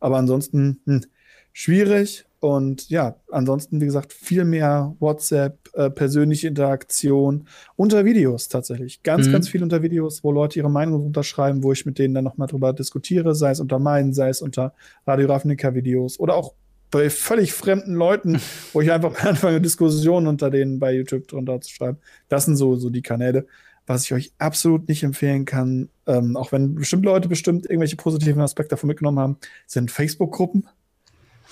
Aber 0.00 0.16
ansonsten 0.16 0.80
hm, 0.84 1.04
schwierig. 1.52 2.24
Und 2.40 2.88
ja, 2.88 3.16
ansonsten, 3.32 3.80
wie 3.80 3.86
gesagt, 3.86 4.12
viel 4.12 4.44
mehr 4.44 4.94
WhatsApp, 5.00 5.58
äh, 5.74 5.90
persönliche 5.90 6.46
Interaktion 6.48 7.48
unter 7.74 8.04
Videos 8.04 8.48
tatsächlich. 8.48 9.02
Ganz, 9.02 9.26
mhm. 9.26 9.32
ganz 9.32 9.48
viel 9.48 9.62
unter 9.62 9.82
Videos, 9.82 10.22
wo 10.22 10.30
Leute 10.30 10.58
ihre 10.58 10.70
Meinung 10.70 11.06
unterschreiben, 11.06 11.64
wo 11.64 11.72
ich 11.72 11.84
mit 11.84 11.98
denen 11.98 12.14
dann 12.14 12.24
nochmal 12.24 12.46
drüber 12.46 12.72
diskutiere, 12.72 13.34
sei 13.34 13.50
es 13.50 13.60
unter 13.60 13.80
meinen, 13.80 14.12
sei 14.12 14.28
es 14.28 14.40
unter 14.40 14.72
Radio 15.04 15.26
Ravnica-Videos 15.26 16.20
oder 16.20 16.34
auch 16.34 16.54
bei 16.90 17.10
völlig 17.10 17.52
fremden 17.52 17.94
Leuten, 17.94 18.40
wo 18.72 18.80
ich 18.80 18.92
einfach 18.92 19.24
anfange, 19.24 19.60
Diskussionen 19.60 20.28
unter 20.28 20.50
denen 20.50 20.78
bei 20.78 20.94
YouTube 20.94 21.26
drunter 21.26 21.60
zu 21.60 21.74
schreiben. 21.74 21.98
Das 22.28 22.44
sind 22.44 22.56
so, 22.56 22.76
so 22.76 22.88
die 22.88 23.02
Kanäle. 23.02 23.46
Was 23.86 24.04
ich 24.04 24.12
euch 24.12 24.32
absolut 24.38 24.86
nicht 24.86 25.02
empfehlen 25.02 25.46
kann, 25.46 25.88
ähm, 26.06 26.36
auch 26.36 26.52
wenn 26.52 26.74
bestimmte 26.74 27.08
Leute 27.08 27.28
bestimmt 27.28 27.64
irgendwelche 27.64 27.96
positiven 27.96 28.42
Aspekte 28.42 28.70
davon 28.70 28.88
mitgenommen 28.88 29.18
haben, 29.18 29.38
sind 29.66 29.90
Facebook-Gruppen. 29.90 30.68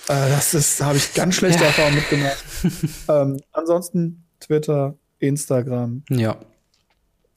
Äh, 0.09 0.29
das 0.29 0.53
ist, 0.53 0.81
habe 0.81 0.97
ich 0.97 1.13
ganz 1.13 1.35
schlechte 1.35 1.61
ja. 1.61 1.67
Erfahrungen 1.67 1.95
mitgemacht. 1.95 2.43
ähm, 3.09 3.41
ansonsten 3.51 4.23
Twitter, 4.39 4.97
Instagram. 5.19 6.03
Ja. 6.09 6.37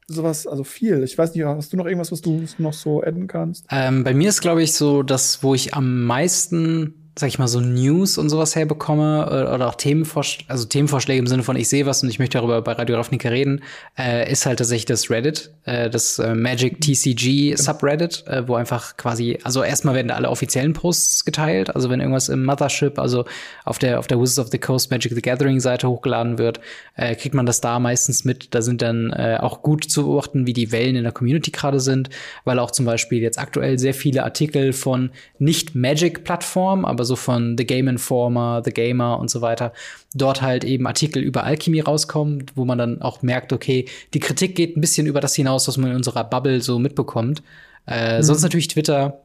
Sowas, 0.06 0.46
also 0.46 0.64
viel. 0.64 1.02
Ich 1.04 1.16
weiß 1.16 1.34
nicht, 1.34 1.44
hast 1.44 1.72
du 1.72 1.76
noch 1.76 1.86
irgendwas, 1.86 2.10
was 2.10 2.20
du 2.20 2.44
noch 2.58 2.72
so 2.72 3.02
adden 3.02 3.26
kannst? 3.26 3.66
Ähm, 3.70 4.02
bei 4.02 4.12
mir 4.12 4.28
ist, 4.28 4.40
glaube 4.40 4.62
ich, 4.62 4.74
so 4.74 5.02
das, 5.02 5.42
wo 5.42 5.54
ich 5.54 5.74
am 5.74 6.04
meisten 6.04 6.99
sag 7.18 7.28
ich 7.28 7.38
mal, 7.38 7.48
so 7.48 7.60
News 7.60 8.18
und 8.18 8.30
sowas 8.30 8.54
herbekomme 8.56 9.26
äh, 9.30 9.54
oder 9.54 9.68
auch 9.68 9.74
Themenvorschläge, 9.74 10.48
also 10.48 10.64
Themenvorschläge 10.64 11.18
im 11.18 11.26
Sinne 11.26 11.42
von 11.42 11.56
ich 11.56 11.68
sehe 11.68 11.84
was 11.84 12.02
und 12.02 12.08
ich 12.08 12.18
möchte 12.18 12.38
darüber 12.38 12.62
bei 12.62 12.72
Radio 12.72 12.96
Ravnica 12.96 13.28
reden, 13.28 13.62
äh, 13.98 14.30
ist 14.30 14.46
halt 14.46 14.58
tatsächlich 14.58 14.86
das 14.86 15.10
Reddit, 15.10 15.50
äh, 15.64 15.90
das 15.90 16.18
äh, 16.18 16.34
Magic 16.34 16.80
TCG 16.80 17.56
Subreddit, 17.56 18.26
äh, 18.26 18.46
wo 18.48 18.54
einfach 18.54 18.96
quasi, 18.96 19.38
also 19.42 19.62
erstmal 19.62 19.94
werden 19.94 20.08
da 20.08 20.14
alle 20.14 20.30
offiziellen 20.30 20.72
Posts 20.72 21.24
geteilt, 21.24 21.74
also 21.74 21.90
wenn 21.90 22.00
irgendwas 22.00 22.28
im 22.28 22.44
Mothership, 22.44 22.98
also 22.98 23.24
auf 23.64 23.78
der 23.78 23.98
auf 23.98 24.06
der 24.06 24.20
Wizards 24.20 24.38
of 24.38 24.48
the 24.52 24.58
Coast 24.58 24.90
Magic 24.90 25.12
the 25.12 25.22
Gathering 25.22 25.60
Seite 25.60 25.88
hochgeladen 25.88 26.38
wird, 26.38 26.60
äh, 26.94 27.14
kriegt 27.16 27.34
man 27.34 27.44
das 27.44 27.60
da 27.60 27.78
meistens 27.78 28.24
mit. 28.24 28.54
Da 28.54 28.62
sind 28.62 28.82
dann 28.82 29.12
auch 29.12 29.62
gut 29.62 29.84
zu 29.84 30.04
beobachten, 30.04 30.46
wie 30.46 30.52
die 30.52 30.72
Wellen 30.72 30.96
in 30.96 31.02
der 31.02 31.12
Community 31.12 31.50
gerade 31.50 31.80
sind, 31.80 32.10
weil 32.44 32.58
auch 32.58 32.70
zum 32.70 32.86
Beispiel 32.86 33.20
jetzt 33.20 33.38
aktuell 33.38 33.78
sehr 33.78 33.94
viele 33.94 34.24
Artikel 34.24 34.72
von 34.72 35.10
nicht 35.38 35.74
Magic 35.74 36.24
Plattformen, 36.24 36.84
aber 36.84 37.04
so 37.04 37.09
von 37.16 37.56
The 37.56 37.66
Game 37.66 37.88
Informer, 37.88 38.62
The 38.64 38.72
Gamer 38.72 39.18
und 39.18 39.30
so 39.30 39.40
weiter, 39.40 39.72
dort 40.14 40.42
halt 40.42 40.64
eben 40.64 40.86
Artikel 40.86 41.22
über 41.22 41.44
Alchemie 41.44 41.80
rauskommen, 41.80 42.46
wo 42.54 42.64
man 42.64 42.78
dann 42.78 43.02
auch 43.02 43.22
merkt, 43.22 43.52
okay, 43.52 43.86
die 44.14 44.20
Kritik 44.20 44.56
geht 44.56 44.76
ein 44.76 44.80
bisschen 44.80 45.06
über 45.06 45.20
das 45.20 45.34
hinaus, 45.34 45.68
was 45.68 45.76
man 45.76 45.90
in 45.90 45.96
unserer 45.96 46.24
Bubble 46.24 46.60
so 46.60 46.78
mitbekommt. 46.78 47.42
Äh, 47.86 48.18
mhm. 48.18 48.22
Sonst 48.22 48.42
natürlich 48.42 48.68
Twitter, 48.68 49.20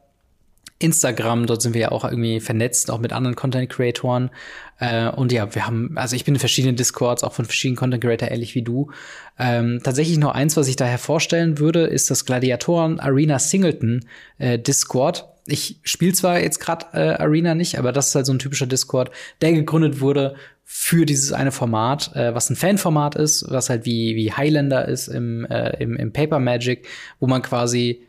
Instagram, 0.78 1.46
dort 1.46 1.62
sind 1.62 1.72
wir 1.72 1.80
ja 1.80 1.92
auch 1.92 2.04
irgendwie 2.04 2.40
vernetzt, 2.40 2.90
auch 2.90 2.98
mit 2.98 3.12
anderen 3.12 3.34
Content 3.34 3.70
Creatoren. 3.70 4.30
Äh, 4.78 5.08
und 5.08 5.32
ja, 5.32 5.54
wir 5.54 5.66
haben, 5.66 5.96
also 5.96 6.16
ich 6.16 6.24
bin 6.24 6.34
in 6.34 6.40
verschiedenen 6.40 6.76
Discords, 6.76 7.24
auch 7.24 7.32
von 7.32 7.46
verschiedenen 7.46 7.76
Content 7.76 8.04
Creator, 8.04 8.30
ähnlich 8.30 8.54
wie 8.54 8.62
du. 8.62 8.90
Ähm, 9.38 9.80
tatsächlich 9.82 10.18
noch 10.18 10.34
eins, 10.34 10.56
was 10.56 10.68
ich 10.68 10.76
da 10.76 10.84
hervorstellen 10.84 11.58
würde, 11.58 11.84
ist 11.84 12.10
das 12.10 12.26
Gladiatoren 12.26 13.00
Arena 13.00 13.38
Singleton 13.38 14.04
äh, 14.38 14.58
Discord 14.58 15.26
ich 15.46 15.80
spiele 15.84 16.12
zwar 16.12 16.40
jetzt 16.40 16.58
gerade 16.58 16.86
äh, 16.92 17.22
Arena 17.22 17.54
nicht, 17.54 17.78
aber 17.78 17.92
das 17.92 18.08
ist 18.08 18.14
halt 18.14 18.26
so 18.26 18.32
ein 18.32 18.38
typischer 18.38 18.66
Discord, 18.66 19.10
der 19.40 19.52
gegründet 19.52 20.00
wurde 20.00 20.36
für 20.64 21.06
dieses 21.06 21.32
eine 21.32 21.52
Format, 21.52 22.14
äh, 22.16 22.34
was 22.34 22.50
ein 22.50 22.56
Fanformat 22.56 23.14
ist, 23.14 23.46
was 23.48 23.70
halt 23.70 23.86
wie, 23.86 24.16
wie 24.16 24.32
Highlander 24.32 24.88
ist 24.88 25.06
im, 25.08 25.44
äh, 25.46 25.76
im, 25.82 25.96
im 25.96 26.12
Paper 26.12 26.40
Magic, 26.40 26.88
wo 27.20 27.28
man 27.28 27.42
quasi 27.42 28.02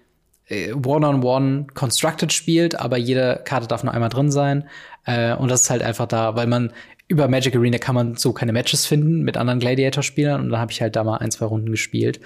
äh, 0.48 0.74
One-on-One 0.74 1.68
Constructed 1.76 2.34
spielt, 2.34 2.80
aber 2.80 2.98
jede 2.98 3.42
Karte 3.46 3.68
darf 3.68 3.84
nur 3.84 3.94
einmal 3.94 4.10
drin 4.10 4.32
sein. 4.32 4.68
Äh, 5.06 5.36
und 5.36 5.52
das 5.52 5.64
ist 5.64 5.70
halt 5.70 5.84
einfach 5.84 6.08
da, 6.08 6.36
weil 6.36 6.48
man 6.48 6.74
über 7.08 7.28
Magic 7.28 7.56
Arena 7.56 7.78
kann 7.78 7.96
man 7.96 8.16
so 8.16 8.34
keine 8.34 8.54
Matches 8.54 8.86
finden 8.86 9.22
mit 9.22 9.38
anderen 9.38 9.60
Gladiator-Spielern 9.60 10.42
und 10.42 10.50
dann 10.50 10.60
habe 10.60 10.72
ich 10.72 10.82
halt 10.82 10.96
da 10.96 11.04
mal 11.04 11.18
ein, 11.18 11.32
zwei 11.32 11.46
Runden 11.46 11.72
gespielt. 11.72 12.20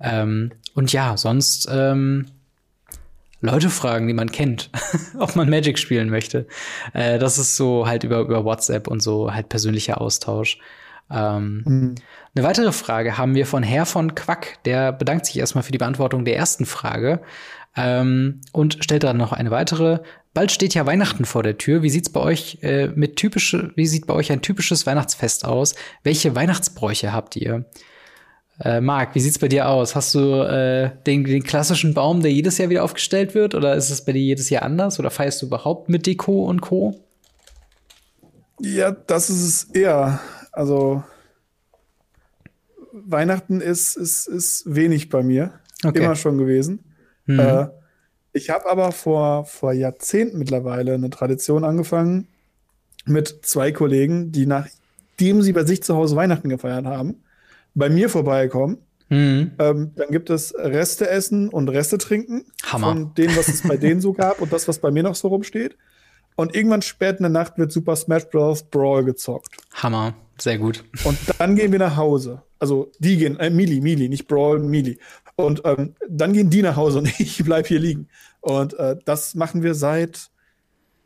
Ähm, 0.00 0.52
und 0.74 0.92
ja, 0.92 1.16
sonst 1.16 1.68
ähm, 1.70 2.26
Leute 3.42 3.70
fragen, 3.70 4.06
die 4.06 4.14
man 4.14 4.30
kennt, 4.30 4.70
ob 5.18 5.36
man 5.36 5.50
Magic 5.50 5.78
spielen 5.78 6.08
möchte. 6.08 6.46
Äh, 6.94 7.18
das 7.18 7.38
ist 7.38 7.56
so 7.56 7.86
halt 7.86 8.04
über, 8.04 8.20
über 8.20 8.44
WhatsApp 8.44 8.88
und 8.88 9.02
so 9.02 9.34
halt 9.34 9.48
persönlicher 9.48 10.00
Austausch. 10.00 10.58
Ähm, 11.10 11.62
mhm. 11.66 11.94
Eine 12.34 12.44
weitere 12.46 12.72
Frage 12.72 13.18
haben 13.18 13.34
wir 13.34 13.44
von 13.44 13.62
Herr 13.62 13.84
von 13.84 14.14
Quack. 14.14 14.58
Der 14.64 14.92
bedankt 14.92 15.26
sich 15.26 15.38
erstmal 15.38 15.64
für 15.64 15.72
die 15.72 15.78
Beantwortung 15.78 16.24
der 16.24 16.36
ersten 16.36 16.64
Frage 16.64 17.20
ähm, 17.76 18.40
und 18.52 18.78
stellt 18.80 19.02
dann 19.02 19.16
noch 19.16 19.32
eine 19.32 19.50
weitere. 19.50 19.98
Bald 20.34 20.52
steht 20.52 20.74
ja 20.74 20.86
Weihnachten 20.86 21.24
vor 21.24 21.42
der 21.42 21.58
Tür. 21.58 21.82
Wie 21.82 21.90
sieht's 21.90 22.10
bei 22.10 22.20
euch 22.20 22.58
äh, 22.62 22.88
mit 22.94 23.16
typische, 23.16 23.72
wie 23.74 23.86
sieht 23.86 24.06
bei 24.06 24.14
euch 24.14 24.32
ein 24.32 24.40
typisches 24.40 24.86
Weihnachtsfest 24.86 25.44
aus? 25.44 25.74
Welche 26.04 26.34
Weihnachtsbräuche 26.34 27.12
habt 27.12 27.36
ihr? 27.36 27.66
Äh, 28.60 28.80
Marc, 28.80 29.14
wie 29.14 29.20
sieht's 29.20 29.38
bei 29.38 29.48
dir 29.48 29.68
aus? 29.68 29.94
Hast 29.94 30.14
du 30.14 30.42
äh, 30.42 30.90
den, 31.06 31.24
den 31.24 31.42
klassischen 31.42 31.94
Baum, 31.94 32.20
der 32.20 32.32
jedes 32.32 32.58
Jahr 32.58 32.68
wieder 32.68 32.84
aufgestellt 32.84 33.34
wird, 33.34 33.54
oder 33.54 33.74
ist 33.74 33.90
es 33.90 34.04
bei 34.04 34.12
dir 34.12 34.22
jedes 34.22 34.50
Jahr 34.50 34.62
anders? 34.62 34.98
Oder 34.98 35.10
feierst 35.10 35.42
du 35.42 35.46
überhaupt 35.46 35.88
mit 35.88 36.06
Deko 36.06 36.44
und 36.44 36.60
Co? 36.60 37.00
Ja, 38.60 38.92
das 38.92 39.30
ist 39.30 39.42
es 39.42 39.64
eher. 39.74 40.20
Also 40.52 41.02
Weihnachten 42.92 43.60
ist, 43.60 43.96
ist, 43.96 44.28
ist 44.28 44.62
wenig 44.66 45.08
bei 45.08 45.22
mir. 45.22 45.52
Okay. 45.84 46.04
Immer 46.04 46.14
schon 46.14 46.38
gewesen. 46.38 46.84
Mhm. 47.26 47.40
Äh, 47.40 47.68
ich 48.32 48.50
habe 48.50 48.70
aber 48.70 48.92
vor, 48.92 49.44
vor 49.46 49.72
Jahrzehnten 49.72 50.38
mittlerweile 50.38 50.94
eine 50.94 51.10
Tradition 51.10 51.64
angefangen 51.64 52.28
mit 53.04 53.40
zwei 53.42 53.72
Kollegen, 53.72 54.30
die 54.32 54.46
nachdem 54.46 55.42
sie 55.42 55.52
bei 55.52 55.64
sich 55.64 55.82
zu 55.82 55.96
Hause 55.96 56.16
Weihnachten 56.16 56.48
gefeiert 56.48 56.86
haben, 56.86 57.22
bei 57.74 57.88
mir 57.88 58.08
vorbeikommen. 58.08 58.78
Mhm. 59.08 59.52
Ähm, 59.58 59.92
dann 59.94 60.08
gibt 60.10 60.30
es 60.30 60.54
Reste 60.56 61.08
essen 61.08 61.48
und 61.48 61.68
Reste 61.68 61.98
trinken. 61.98 62.46
Hammer. 62.64 62.88
Von 62.88 63.14
dem, 63.14 63.36
was 63.36 63.48
es 63.48 63.62
bei 63.62 63.76
denen 63.76 64.00
so 64.00 64.12
gab 64.12 64.40
und 64.40 64.52
das, 64.52 64.68
was 64.68 64.78
bei 64.78 64.90
mir 64.90 65.02
noch 65.02 65.14
so 65.14 65.28
rumsteht. 65.28 65.76
Und 66.34 66.54
irgendwann 66.54 66.82
spät 66.82 67.16
in 67.16 67.24
der 67.24 67.30
Nacht 67.30 67.58
wird 67.58 67.72
Super 67.72 67.94
Smash 67.94 68.24
Bros. 68.24 68.62
Brawl 68.62 69.04
gezockt. 69.04 69.56
Hammer. 69.74 70.14
Sehr 70.38 70.58
gut. 70.58 70.82
Und 71.04 71.18
dann 71.38 71.56
gehen 71.56 71.72
wir 71.72 71.78
nach 71.78 71.96
Hause. 71.96 72.42
Also 72.58 72.90
die 72.98 73.18
gehen, 73.18 73.38
äh, 73.38 73.50
Mili, 73.50 73.80
Mili, 73.80 74.08
nicht 74.08 74.26
Brawl, 74.26 74.58
Mili. 74.60 74.98
Und 75.36 75.62
ähm, 75.64 75.94
dann 76.08 76.32
gehen 76.32 76.48
die 76.48 76.62
nach 76.62 76.76
Hause 76.76 76.98
und 76.98 77.08
ich 77.20 77.44
bleib 77.44 77.66
hier 77.66 77.80
liegen. 77.80 78.08
Und 78.40 78.74
äh, 78.74 78.96
das 79.04 79.34
machen 79.34 79.62
wir 79.62 79.74
seit 79.74 80.30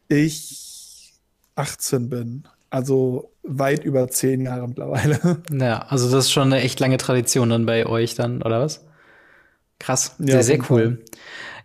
ich 0.09 1.13
18 1.57 2.09
bin. 2.09 2.49
Also 2.71 3.31
weit 3.43 3.85
über 3.85 4.09
zehn 4.09 4.41
Jahre 4.41 4.69
mittlerweile. 4.69 5.43
Ja, 5.51 5.81
also 5.89 6.11
das 6.11 6.27
ist 6.27 6.33
schon 6.33 6.53
eine 6.53 6.63
echt 6.63 6.81
lange 6.81 6.97
Tradition 6.97 7.51
dann 7.51 7.67
bei 7.67 7.87
euch 7.87 8.15
dann, 8.15 8.43
oder 8.43 8.61
was? 8.61 8.85
Krass, 9.79 10.17
sehr, 10.19 10.37
ja, 10.37 10.43
sehr 10.43 10.59
cool. 10.71 11.05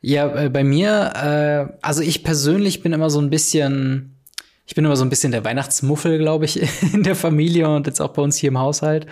Ja, 0.01 0.45
äh, 0.45 0.49
bei 0.49 0.63
mir, 0.63 1.13
äh, 1.15 1.77
also 1.81 2.01
ich 2.01 2.23
persönlich 2.23 2.81
bin 2.81 2.93
immer 2.93 3.09
so 3.09 3.19
ein 3.19 3.29
bisschen, 3.29 4.20
ich 4.71 4.75
bin 4.75 4.85
immer 4.85 4.95
so 4.95 5.03
ein 5.03 5.09
bisschen 5.09 5.33
der 5.33 5.43
Weihnachtsmuffel, 5.43 6.17
glaube 6.17 6.45
ich, 6.45 6.61
in 6.93 7.03
der 7.03 7.17
Familie 7.17 7.67
und 7.67 7.87
jetzt 7.87 7.99
auch 7.99 8.13
bei 8.13 8.21
uns 8.21 8.37
hier 8.37 8.47
im 8.47 8.57
Haushalt, 8.57 9.05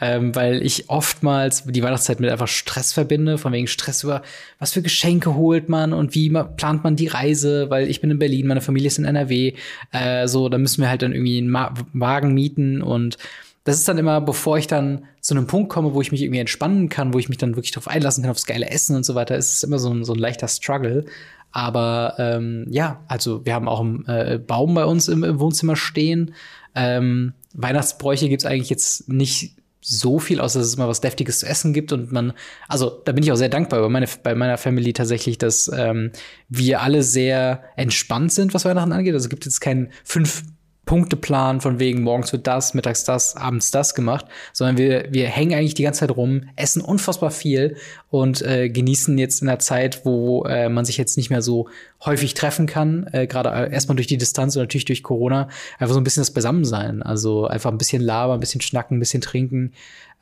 ähm, 0.00 0.36
weil 0.36 0.64
ich 0.64 0.88
oftmals 0.88 1.64
die 1.64 1.82
Weihnachtszeit 1.82 2.20
mit 2.20 2.30
einfach 2.30 2.46
Stress 2.46 2.92
verbinde, 2.92 3.36
von 3.36 3.52
wegen 3.52 3.66
Stress 3.66 4.04
über, 4.04 4.22
was 4.60 4.72
für 4.72 4.82
Geschenke 4.82 5.34
holt 5.34 5.68
man 5.68 5.92
und 5.92 6.14
wie 6.14 6.30
plant 6.30 6.84
man 6.84 6.94
die 6.94 7.08
Reise, 7.08 7.70
weil 7.70 7.90
ich 7.90 8.00
bin 8.00 8.12
in 8.12 8.20
Berlin, 8.20 8.46
meine 8.46 8.60
Familie 8.60 8.86
ist 8.86 8.98
in 8.98 9.04
NRW, 9.04 9.54
äh, 9.90 10.28
so, 10.28 10.48
da 10.48 10.58
müssen 10.58 10.80
wir 10.80 10.88
halt 10.88 11.02
dann 11.02 11.12
irgendwie 11.12 11.38
einen 11.38 11.50
Ma 11.50 11.74
Wagen 11.92 12.32
mieten 12.32 12.80
und 12.80 13.18
das 13.64 13.78
ist 13.78 13.88
dann 13.88 13.98
immer, 13.98 14.20
bevor 14.20 14.58
ich 14.58 14.68
dann 14.68 15.06
zu 15.20 15.34
einem 15.34 15.48
Punkt 15.48 15.70
komme, 15.70 15.92
wo 15.92 16.00
ich 16.00 16.12
mich 16.12 16.22
irgendwie 16.22 16.38
entspannen 16.38 16.88
kann, 16.88 17.12
wo 17.12 17.18
ich 17.18 17.28
mich 17.28 17.38
dann 17.38 17.56
wirklich 17.56 17.72
darauf 17.72 17.88
einlassen 17.88 18.22
kann, 18.22 18.30
aufs 18.30 18.46
geile 18.46 18.70
Essen 18.70 18.94
und 18.94 19.04
so 19.04 19.16
weiter, 19.16 19.36
ist 19.36 19.54
es 19.54 19.62
immer 19.64 19.80
so 19.80 19.92
ein, 19.92 20.04
so 20.04 20.12
ein 20.12 20.18
leichter 20.20 20.46
Struggle. 20.46 21.04
Aber 21.52 22.14
ähm, 22.18 22.66
ja, 22.70 23.02
also 23.08 23.44
wir 23.44 23.54
haben 23.54 23.68
auch 23.68 23.80
einen 23.80 24.06
äh, 24.06 24.40
Baum 24.44 24.74
bei 24.74 24.84
uns 24.84 25.08
im, 25.08 25.24
im 25.24 25.40
Wohnzimmer 25.40 25.76
stehen. 25.76 26.34
Ähm, 26.74 27.34
Weihnachtsbräuche 27.54 28.28
gibt's 28.28 28.46
eigentlich 28.46 28.70
jetzt 28.70 29.08
nicht 29.08 29.56
so 29.80 30.18
viel, 30.18 30.40
außer 30.40 30.58
dass 30.58 30.68
es 30.68 30.76
mal 30.76 30.88
was 30.88 31.00
Deftiges 31.00 31.40
zu 31.40 31.46
essen 31.46 31.72
gibt 31.72 31.92
und 31.92 32.12
man, 32.12 32.34
also 32.68 33.00
da 33.04 33.12
bin 33.12 33.24
ich 33.24 33.32
auch 33.32 33.36
sehr 33.36 33.48
dankbar 33.48 33.80
bei, 33.80 33.88
meine, 33.88 34.06
bei 34.22 34.34
meiner 34.34 34.58
Family 34.58 34.92
tatsächlich, 34.92 35.38
dass 35.38 35.70
ähm, 35.74 36.12
wir 36.48 36.82
alle 36.82 37.02
sehr 37.02 37.62
entspannt 37.76 38.32
sind, 38.32 38.52
was 38.52 38.66
Weihnachten 38.66 38.92
angeht. 38.92 39.14
Also 39.14 39.24
es 39.24 39.30
gibt 39.30 39.46
jetzt 39.46 39.60
keinen 39.60 39.90
fünf 40.04 40.44
Punkteplan 40.90 41.60
von 41.60 41.78
wegen 41.78 42.02
morgens 42.02 42.32
wird 42.32 42.48
das, 42.48 42.74
mittags 42.74 43.04
das, 43.04 43.36
abends 43.36 43.70
das 43.70 43.94
gemacht, 43.94 44.26
sondern 44.52 44.76
wir, 44.76 45.06
wir 45.10 45.28
hängen 45.28 45.54
eigentlich 45.54 45.74
die 45.74 45.84
ganze 45.84 46.00
Zeit 46.00 46.16
rum, 46.16 46.48
essen 46.56 46.82
unfassbar 46.82 47.30
viel 47.30 47.76
und 48.10 48.42
äh, 48.42 48.68
genießen 48.68 49.16
jetzt 49.16 49.40
in 49.40 49.46
der 49.46 49.60
Zeit, 49.60 50.04
wo 50.04 50.42
äh, 50.46 50.68
man 50.68 50.84
sich 50.84 50.96
jetzt 50.96 51.16
nicht 51.16 51.30
mehr 51.30 51.42
so 51.42 51.68
häufig 52.04 52.34
treffen 52.34 52.66
kann, 52.66 53.06
äh, 53.12 53.28
gerade 53.28 53.50
äh, 53.50 53.72
erstmal 53.72 53.94
durch 53.94 54.08
die 54.08 54.18
Distanz 54.18 54.56
und 54.56 54.62
natürlich 54.62 54.84
durch 54.84 55.04
Corona, 55.04 55.48
einfach 55.78 55.94
so 55.94 56.00
ein 56.00 56.02
bisschen 56.02 56.22
das 56.22 56.32
Beisammensein. 56.32 57.04
Also 57.04 57.46
einfach 57.46 57.70
ein 57.70 57.78
bisschen 57.78 58.02
labern, 58.02 58.38
ein 58.38 58.40
bisschen 58.40 58.60
schnacken, 58.60 58.96
ein 58.96 59.00
bisschen 59.00 59.20
trinken. 59.20 59.74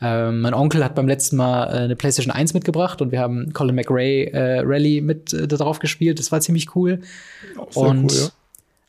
Ähm, 0.02 0.42
mein 0.42 0.52
Onkel 0.52 0.84
hat 0.84 0.94
beim 0.94 1.08
letzten 1.08 1.36
Mal 1.36 1.64
äh, 1.68 1.76
eine 1.84 1.96
PlayStation 1.96 2.30
1 2.30 2.52
mitgebracht 2.52 3.00
und 3.00 3.10
wir 3.10 3.20
haben 3.20 3.54
Colin 3.54 3.74
McRae 3.74 4.24
äh, 4.24 4.60
Rally 4.60 5.00
mit 5.00 5.32
äh, 5.32 5.48
drauf 5.48 5.78
gespielt. 5.78 6.18
Das 6.18 6.30
war 6.30 6.42
ziemlich 6.42 6.76
cool. 6.76 7.00
und 7.72 8.12
cool, 8.12 8.18
ja 8.18 8.28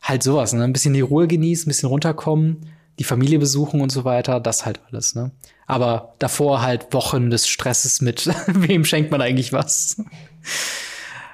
halt 0.00 0.22
sowas, 0.22 0.52
ne? 0.52 0.64
Ein 0.64 0.72
bisschen 0.72 0.94
die 0.94 1.00
Ruhe 1.00 1.26
genießen, 1.26 1.66
ein 1.66 1.70
bisschen 1.70 1.88
runterkommen, 1.88 2.66
die 2.98 3.04
Familie 3.04 3.38
besuchen 3.38 3.80
und 3.80 3.90
so 3.90 4.04
weiter, 4.04 4.40
das 4.40 4.64
halt 4.66 4.80
alles, 4.90 5.14
ne? 5.14 5.30
Aber 5.66 6.14
davor 6.18 6.62
halt 6.62 6.92
Wochen 6.92 7.30
des 7.30 7.48
Stresses 7.48 8.00
mit, 8.00 8.26
wem 8.46 8.84
schenkt 8.84 9.10
man 9.10 9.20
eigentlich 9.20 9.52
was? 9.52 10.02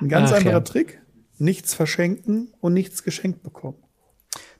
Ein 0.01 0.09
ganz 0.09 0.31
Ach, 0.33 0.37
anderer 0.37 0.55
ja. 0.55 0.61
Trick, 0.61 1.01
nichts 1.39 1.75
verschenken 1.75 2.53
und 2.61 2.75
nichts 2.75 3.03
geschenkt 3.03 3.43
bekommen. 3.43 3.79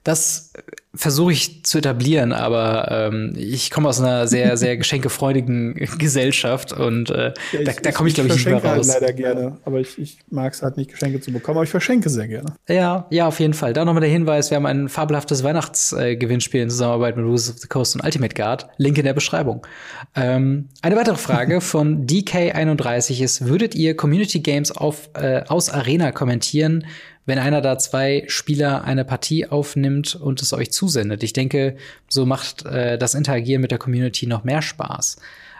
Das 0.07 0.53
versuche 0.95 1.33
ich 1.33 1.65
zu 1.65 1.79
etablieren, 1.79 2.31
aber 2.31 3.09
ähm, 3.11 3.33
ich 3.35 3.69
komme 3.71 3.89
aus 3.89 3.99
einer 3.99 4.25
sehr, 4.25 4.55
sehr 4.55 4.77
geschenkefreudigen 4.77 5.75
Gesellschaft 5.97 6.71
und 6.71 7.09
äh, 7.09 7.33
ja, 7.51 7.59
ich, 7.59 7.65
da, 7.65 7.71
da 7.73 7.91
komme 7.91 8.07
ich, 8.07 8.15
glaube 8.15 8.29
ich, 8.29 8.35
nicht 8.35 8.45
mehr 8.45 8.63
halt 8.63 8.79
raus. 8.79 8.89
Halt 8.89 9.01
leider 9.01 9.13
gerne, 9.13 9.57
aber 9.65 9.81
ich, 9.81 9.99
ich 9.99 10.19
mag 10.29 10.53
es 10.53 10.61
halt 10.61 10.77
nicht, 10.77 10.91
Geschenke 10.91 11.19
zu 11.19 11.33
bekommen, 11.33 11.57
aber 11.57 11.65
ich 11.65 11.69
verschenke 11.69 12.09
sehr 12.09 12.29
gerne. 12.29 12.53
Ja, 12.69 13.05
ja, 13.09 13.27
auf 13.27 13.41
jeden 13.41 13.53
Fall. 13.53 13.73
Da 13.73 13.83
nochmal 13.83 13.99
der 13.99 14.09
Hinweis, 14.09 14.49
wir 14.49 14.55
haben 14.55 14.65
ein 14.65 14.87
fabelhaftes 14.87 15.43
Weihnachtsgewinnspiel 15.43 16.61
in 16.61 16.69
Zusammenarbeit 16.69 17.17
mit 17.17 17.25
Wizards 17.25 17.57
of 17.57 17.57
the 17.59 17.67
Coast 17.67 17.95
und 17.95 18.05
Ultimate 18.05 18.33
Guard. 18.33 18.69
Link 18.77 18.97
in 18.97 19.03
der 19.03 19.13
Beschreibung. 19.13 19.67
Ähm, 20.15 20.69
eine 20.81 20.95
weitere 20.95 21.17
Frage 21.17 21.59
von 21.61 22.07
DK31 22.07 23.21
ist, 23.21 23.45
würdet 23.45 23.75
ihr 23.75 23.97
Community 23.97 24.39
Games 24.39 24.71
auf, 24.71 25.09
äh, 25.15 25.43
aus 25.49 25.69
Arena 25.69 26.13
kommentieren? 26.13 26.85
Wenn 27.27 27.37
einer 27.37 27.61
da 27.61 27.77
zwei 27.77 28.23
Spieler 28.27 28.85
eine 28.85 29.05
Partie 29.05 29.45
aufnimmt 29.47 30.15
und 30.15 30.41
es 30.41 30.53
euch 30.53 30.71
zusendet. 30.71 31.21
Ich 31.23 31.33
denke, 31.33 31.75
so 32.09 32.25
macht 32.25 32.65
äh, 32.65 32.97
das 32.97 33.13
Interagieren 33.13 33.61
mit 33.61 33.69
der 33.69 33.77
Community 33.77 34.25
noch 34.25 34.45
mehr 34.45 34.61
Spaß. 34.61 35.17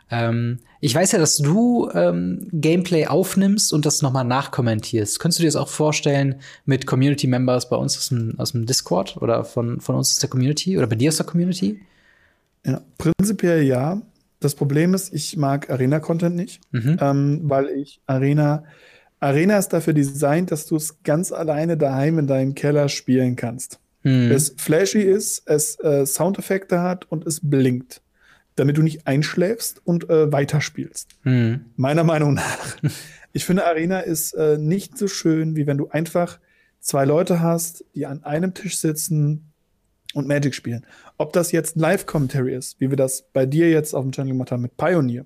Ähm, 0.09 0.59
ich 0.79 0.95
weiß 0.95 1.11
ja, 1.11 1.19
dass 1.19 1.37
du 1.37 1.89
ähm, 1.93 2.47
Gameplay 2.53 3.07
aufnimmst 3.07 3.73
und 3.73 3.85
das 3.85 4.01
nochmal 4.01 4.23
nachkommentierst. 4.23 5.19
Könntest 5.19 5.39
du 5.39 5.43
dir 5.43 5.49
das 5.49 5.57
auch 5.57 5.67
vorstellen 5.67 6.35
mit 6.65 6.87
Community 6.87 7.27
Members 7.27 7.69
bei 7.69 7.75
uns 7.75 7.97
aus 7.97 8.09
dem, 8.09 8.39
aus 8.39 8.53
dem 8.53 8.65
Discord 8.65 9.17
oder 9.17 9.43
von, 9.43 9.81
von 9.81 9.95
uns 9.95 10.11
aus 10.11 10.19
der 10.19 10.29
Community 10.29 10.77
oder 10.77 10.87
bei 10.87 10.95
dir 10.95 11.09
aus 11.09 11.17
der 11.17 11.25
Community? 11.25 11.81
Ja, 12.65 12.81
prinzipiell 12.97 13.63
ja. 13.63 14.01
Das 14.39 14.55
Problem 14.55 14.93
ist, 14.93 15.13
ich 15.13 15.35
mag 15.35 15.69
Arena-Content 15.69 16.35
nicht, 16.35 16.61
mhm. 16.71 16.97
ähm, 17.01 17.41
weil 17.43 17.67
ich 17.69 17.99
Arena 18.05 18.63
Arena 19.19 19.57
ist 19.57 19.69
dafür 19.69 19.93
designt, 19.93 20.51
dass 20.51 20.67
du 20.67 20.75
es 20.75 21.01
ganz 21.03 21.31
alleine 21.31 21.77
daheim 21.77 22.19
in 22.19 22.27
deinem 22.27 22.55
Keller 22.55 22.89
spielen 22.89 23.35
kannst. 23.35 23.79
Hm. 24.03 24.31
Es 24.31 24.53
flashy 24.57 25.01
ist, 25.01 25.43
es 25.47 25.79
äh, 25.79 26.05
Soundeffekte 26.05 26.81
hat 26.81 27.05
und 27.11 27.25
es 27.25 27.39
blinkt, 27.41 28.01
damit 28.55 28.77
du 28.77 28.83
nicht 28.83 29.07
einschläfst 29.07 29.81
und 29.83 30.09
äh, 30.09 30.31
weiterspielst. 30.31 31.09
Hm. 31.23 31.65
Meiner 31.75 32.03
Meinung 32.03 32.33
nach. 32.33 32.77
Ich 33.33 33.45
finde, 33.45 33.67
Arena 33.67 33.99
ist 33.99 34.33
äh, 34.33 34.57
nicht 34.57 34.97
so 34.97 35.07
schön, 35.07 35.55
wie 35.55 35.67
wenn 35.67 35.77
du 35.77 35.89
einfach 35.89 36.39
zwei 36.79 37.05
Leute 37.05 37.39
hast, 37.39 37.85
die 37.93 38.07
an 38.07 38.23
einem 38.23 38.55
Tisch 38.55 38.79
sitzen 38.79 39.51
und 40.15 40.27
Magic 40.27 40.55
spielen. 40.55 40.87
Ob 41.17 41.33
das 41.33 41.51
jetzt 41.51 41.75
ein 41.75 41.81
Live-Commentary 41.81 42.55
ist, 42.55 42.79
wie 42.79 42.89
wir 42.89 42.97
das 42.97 43.25
bei 43.33 43.45
dir 43.45 43.69
jetzt 43.69 43.93
auf 43.93 44.03
dem 44.03 44.11
Channel 44.11 44.33
gemacht 44.33 44.51
haben 44.51 44.63
mit 44.63 44.75
Pioneer, 44.75 45.25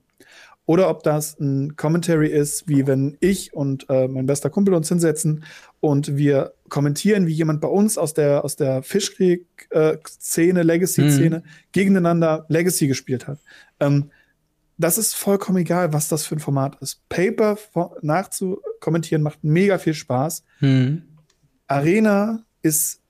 oder 0.71 0.89
ob 0.89 1.03
das 1.03 1.37
ein 1.37 1.75
Commentary 1.75 2.29
ist, 2.29 2.69
wie 2.69 2.87
wenn 2.87 3.17
ich 3.19 3.53
und 3.53 3.87
äh, 3.89 4.07
mein 4.07 4.25
bester 4.25 4.49
Kumpel 4.49 4.73
uns 4.73 4.87
hinsetzen 4.87 5.43
und 5.81 6.15
wir 6.15 6.53
kommentieren, 6.69 7.27
wie 7.27 7.33
jemand 7.33 7.59
bei 7.59 7.67
uns 7.67 7.97
aus 7.97 8.13
der, 8.13 8.45
aus 8.45 8.55
der 8.55 8.81
Fischkrieg-Szene, 8.81 10.63
Legacy-Szene, 10.63 11.39
mhm. 11.39 11.49
gegeneinander 11.73 12.45
Legacy 12.47 12.87
gespielt 12.87 13.27
hat. 13.27 13.39
Ähm, 13.81 14.11
das 14.77 14.97
ist 14.97 15.13
vollkommen 15.13 15.57
egal, 15.57 15.91
was 15.91 16.07
das 16.07 16.25
für 16.25 16.37
ein 16.37 16.39
Format 16.39 16.77
ist. 16.79 17.01
Paper 17.09 17.57
nachzukommentieren 18.01 19.23
macht 19.23 19.43
mega 19.43 19.77
viel 19.77 19.93
Spaß. 19.93 20.45
Mhm. 20.61 21.01
Arena 21.67 22.45
ist 22.61 23.00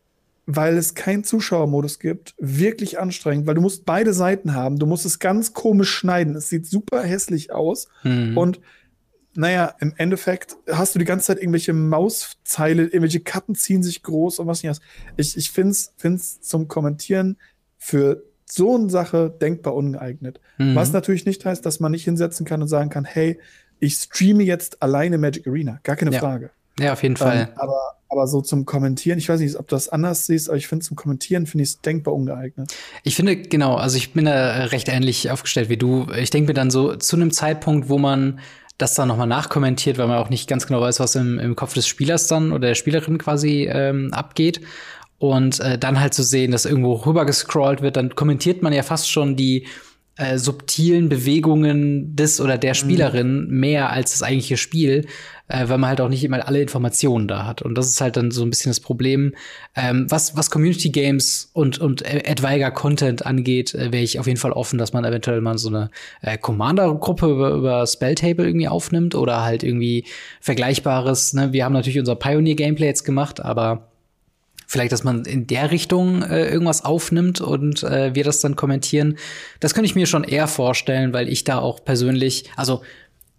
weil 0.46 0.78
es 0.78 0.96
keinen 0.96 1.24
Zuschauermodus 1.24 2.00
gibt, 2.00 2.36
wirklich 2.38 3.00
anstrengend, 3.00 3.48
weil 3.48 3.56
du 3.56 3.62
musst 3.62 3.86
beide 3.86 4.14
Seiten 4.14 4.54
haben. 4.54 4.80
Du 4.80 4.86
musst 4.86 5.06
es 5.06 5.20
ganz 5.20 5.54
komisch 5.54 5.92
schneiden. 5.92 6.36
Es 6.36 6.50
sieht 6.50 6.66
super 6.66 7.04
hässlich 7.04 7.52
aus. 7.52 7.88
Mhm. 8.04 8.38
Und 8.38 8.60
naja, 9.34 9.74
im 9.80 9.94
Endeffekt 9.98 10.58
hast 10.70 10.94
du 10.94 11.00
die 11.00 11.06
ganze 11.06 11.28
Zeit 11.28 11.38
irgendwelche 11.38 11.74
Mauszeile, 11.74 12.84
irgendwelche 12.84 13.22
Karten 13.22 13.56
ziehen 13.56 13.82
sich 13.82 14.04
groß 14.04 14.40
und 14.40 14.48
was 14.48 14.64
nicht. 14.64 14.82
Ich, 15.16 15.38
ich 15.38 15.52
finde 15.52 15.72
es 15.72 16.42
zum 16.42 16.68
Kommentieren 16.68 17.38
für 17.78 18.24
so 18.46 18.76
eine 18.76 18.90
Sache 18.90 19.34
denkbar 19.42 19.76
ungeeignet. 19.76 20.42
Mhm. 20.58 20.76
Was 20.76 20.92
natürlich 20.92 21.26
nicht 21.26 21.46
heißt, 21.46 21.66
dass 21.66 21.80
man 21.80 21.94
nicht 21.94 22.04
hinsetzen 22.04 22.46
kann 22.46 22.62
und 22.62 22.68
sagen 22.68 22.90
kann, 22.90 23.06
hey, 23.06 23.40
ich 23.80 23.96
streame 23.96 24.44
jetzt 24.44 24.82
alleine 24.82 25.18
Magic 25.18 25.48
Arena. 25.48 25.80
Gar 25.84 25.96
keine 25.96 26.12
ja. 26.12 26.20
Frage. 26.20 26.52
Ja, 26.80 26.94
auf 26.94 27.04
jeden 27.04 27.18
Fall. 27.18 27.50
Ähm, 27.52 27.58
aber 27.58 27.80
aber 28.12 28.28
so 28.28 28.42
zum 28.42 28.66
Kommentieren, 28.66 29.18
ich 29.18 29.30
weiß 29.30 29.40
nicht, 29.40 29.56
ob 29.56 29.70
du 29.70 29.76
das 29.76 29.88
anders 29.88 30.26
siehst, 30.26 30.50
aber 30.50 30.58
ich 30.58 30.68
finde 30.68 30.86
zum 30.86 30.98
Kommentieren 30.98 31.46
finde 31.48 31.64
ich 31.64 31.70
es 31.70 31.82
denkbar 31.82 32.14
ungeeignet. 32.14 32.74
Ich 33.04 33.16
finde, 33.16 33.38
genau, 33.38 33.76
also 33.76 33.96
ich 33.96 34.12
bin 34.12 34.26
da 34.26 34.66
recht 34.66 34.90
ähnlich 34.90 35.32
aufgestellt 35.32 35.70
wie 35.70 35.78
du. 35.78 36.08
Ich 36.18 36.30
denke 36.30 36.50
mir 36.50 36.54
dann 36.54 36.72
so, 36.72 36.98
zu 36.98 37.16
einem 37.16 37.32
Zeitpunkt, 37.32 37.88
wo 37.88 37.98
man 37.98 38.42
das 38.78 38.96
dann 38.96 39.08
nochmal 39.08 39.28
nachkommentiert, 39.28 39.98
weil 39.98 40.08
man 40.08 40.18
auch 40.18 40.30
nicht 40.30 40.50
ganz 40.50 40.68
genau 40.68 40.82
weiß, 40.82 41.00
was 41.00 41.16
im, 41.16 41.40
im 41.40 41.56
Kopf 41.56 41.74
des 41.74 41.88
Spielers 41.88 42.28
dann 42.28 42.52
oder 42.52 42.68
der 42.68 42.76
Spielerin 42.76 43.18
quasi 43.18 43.70
ähm, 43.72 44.14
abgeht. 44.14 44.60
Und 45.18 45.60
äh, 45.62 45.78
dann 45.78 46.00
halt 46.00 46.14
zu 46.14 46.24
sehen, 46.24 46.52
dass 46.52 46.66
irgendwo 46.66 46.94
rüber 46.94 47.26
gescrollt 47.26 47.82
wird, 47.82 47.96
dann 47.96 48.16
kommentiert 48.16 48.62
man 48.62 48.74
ja 48.74 48.84
fast 48.84 49.10
schon 49.10 49.38
die 49.38 49.68
äh, 50.18 50.38
subtilen 50.38 51.10
Bewegungen 51.10 52.16
des 52.16 52.42
oder 52.42 52.58
der 52.58 52.72
mhm. 52.72 52.76
Spielerin 52.76 53.46
mhm. 53.46 53.60
mehr 53.60 53.90
als 53.92 54.12
das 54.12 54.24
eigentliche 54.24 54.58
Spiel, 54.58 55.08
äh, 55.48 55.70
weil 55.70 55.78
man 55.78 55.90
halt 55.90 56.02
auch 56.02 56.10
nicht 56.10 56.24
immer 56.24 56.46
alle 56.46 56.62
Informationen 56.62 57.28
da 57.28 57.46
hat. 57.46 57.62
Und 57.62 57.76
das 57.76 57.88
ist 57.88 58.02
halt 58.02 58.18
dann 58.18 58.30
so 58.30 58.44
ein 58.44 58.50
bisschen 58.50 58.70
das 58.70 58.82
Problem. 58.82 59.34
Ähm, 59.76 60.06
was, 60.10 60.36
was 60.36 60.52
Community 60.52 60.90
Games 60.90 61.50
und, 61.54 61.80
und 61.80 62.02
etwaiger 62.02 62.72
Content 62.72 63.26
angeht, 63.26 63.74
äh, 63.74 63.92
wäre 63.92 64.04
ich 64.04 64.20
auf 64.20 64.28
jeden 64.28 64.40
Fall 64.40 64.52
offen, 64.52 64.78
dass 64.78 64.94
man 64.94 65.06
eventuell 65.06 65.42
mal 65.42 65.58
so 65.58 65.70
eine 65.70 65.90
äh, 66.22 66.38
Commander-Gruppe 66.38 67.32
über, 67.32 67.52
über 67.52 67.88
Spelltable 67.88 68.46
irgendwie 68.46 68.68
aufnimmt 68.68 69.16
oder 69.16 69.44
halt 69.44 69.64
irgendwie 69.64 70.06
Vergleichbares. 70.42 71.34
Ne? 71.34 71.54
Wir 71.54 71.66
haben 71.66 71.74
natürlich 71.74 72.00
unser 72.00 72.16
Pioneer-Gameplay 72.16 72.88
jetzt 72.88 73.04
gemacht, 73.04 73.44
aber 73.44 73.91
vielleicht, 74.72 74.94
dass 74.94 75.04
man 75.04 75.26
in 75.26 75.48
der 75.48 75.70
Richtung 75.70 76.24
äh, 76.24 76.48
irgendwas 76.48 76.86
aufnimmt 76.86 77.42
und 77.42 77.84
äh, 77.84 78.16
wir 78.16 78.24
das 78.24 78.40
dann 78.40 78.56
kommentieren. 78.56 79.18
Das 79.60 79.74
könnte 79.74 79.88
ich 79.88 79.96
mir 79.96 80.06
schon 80.06 80.24
eher 80.24 80.48
vorstellen, 80.48 81.12
weil 81.12 81.28
ich 81.28 81.44
da 81.44 81.60
auch 81.60 81.84
persönlich, 81.84 82.46
also 82.56 82.82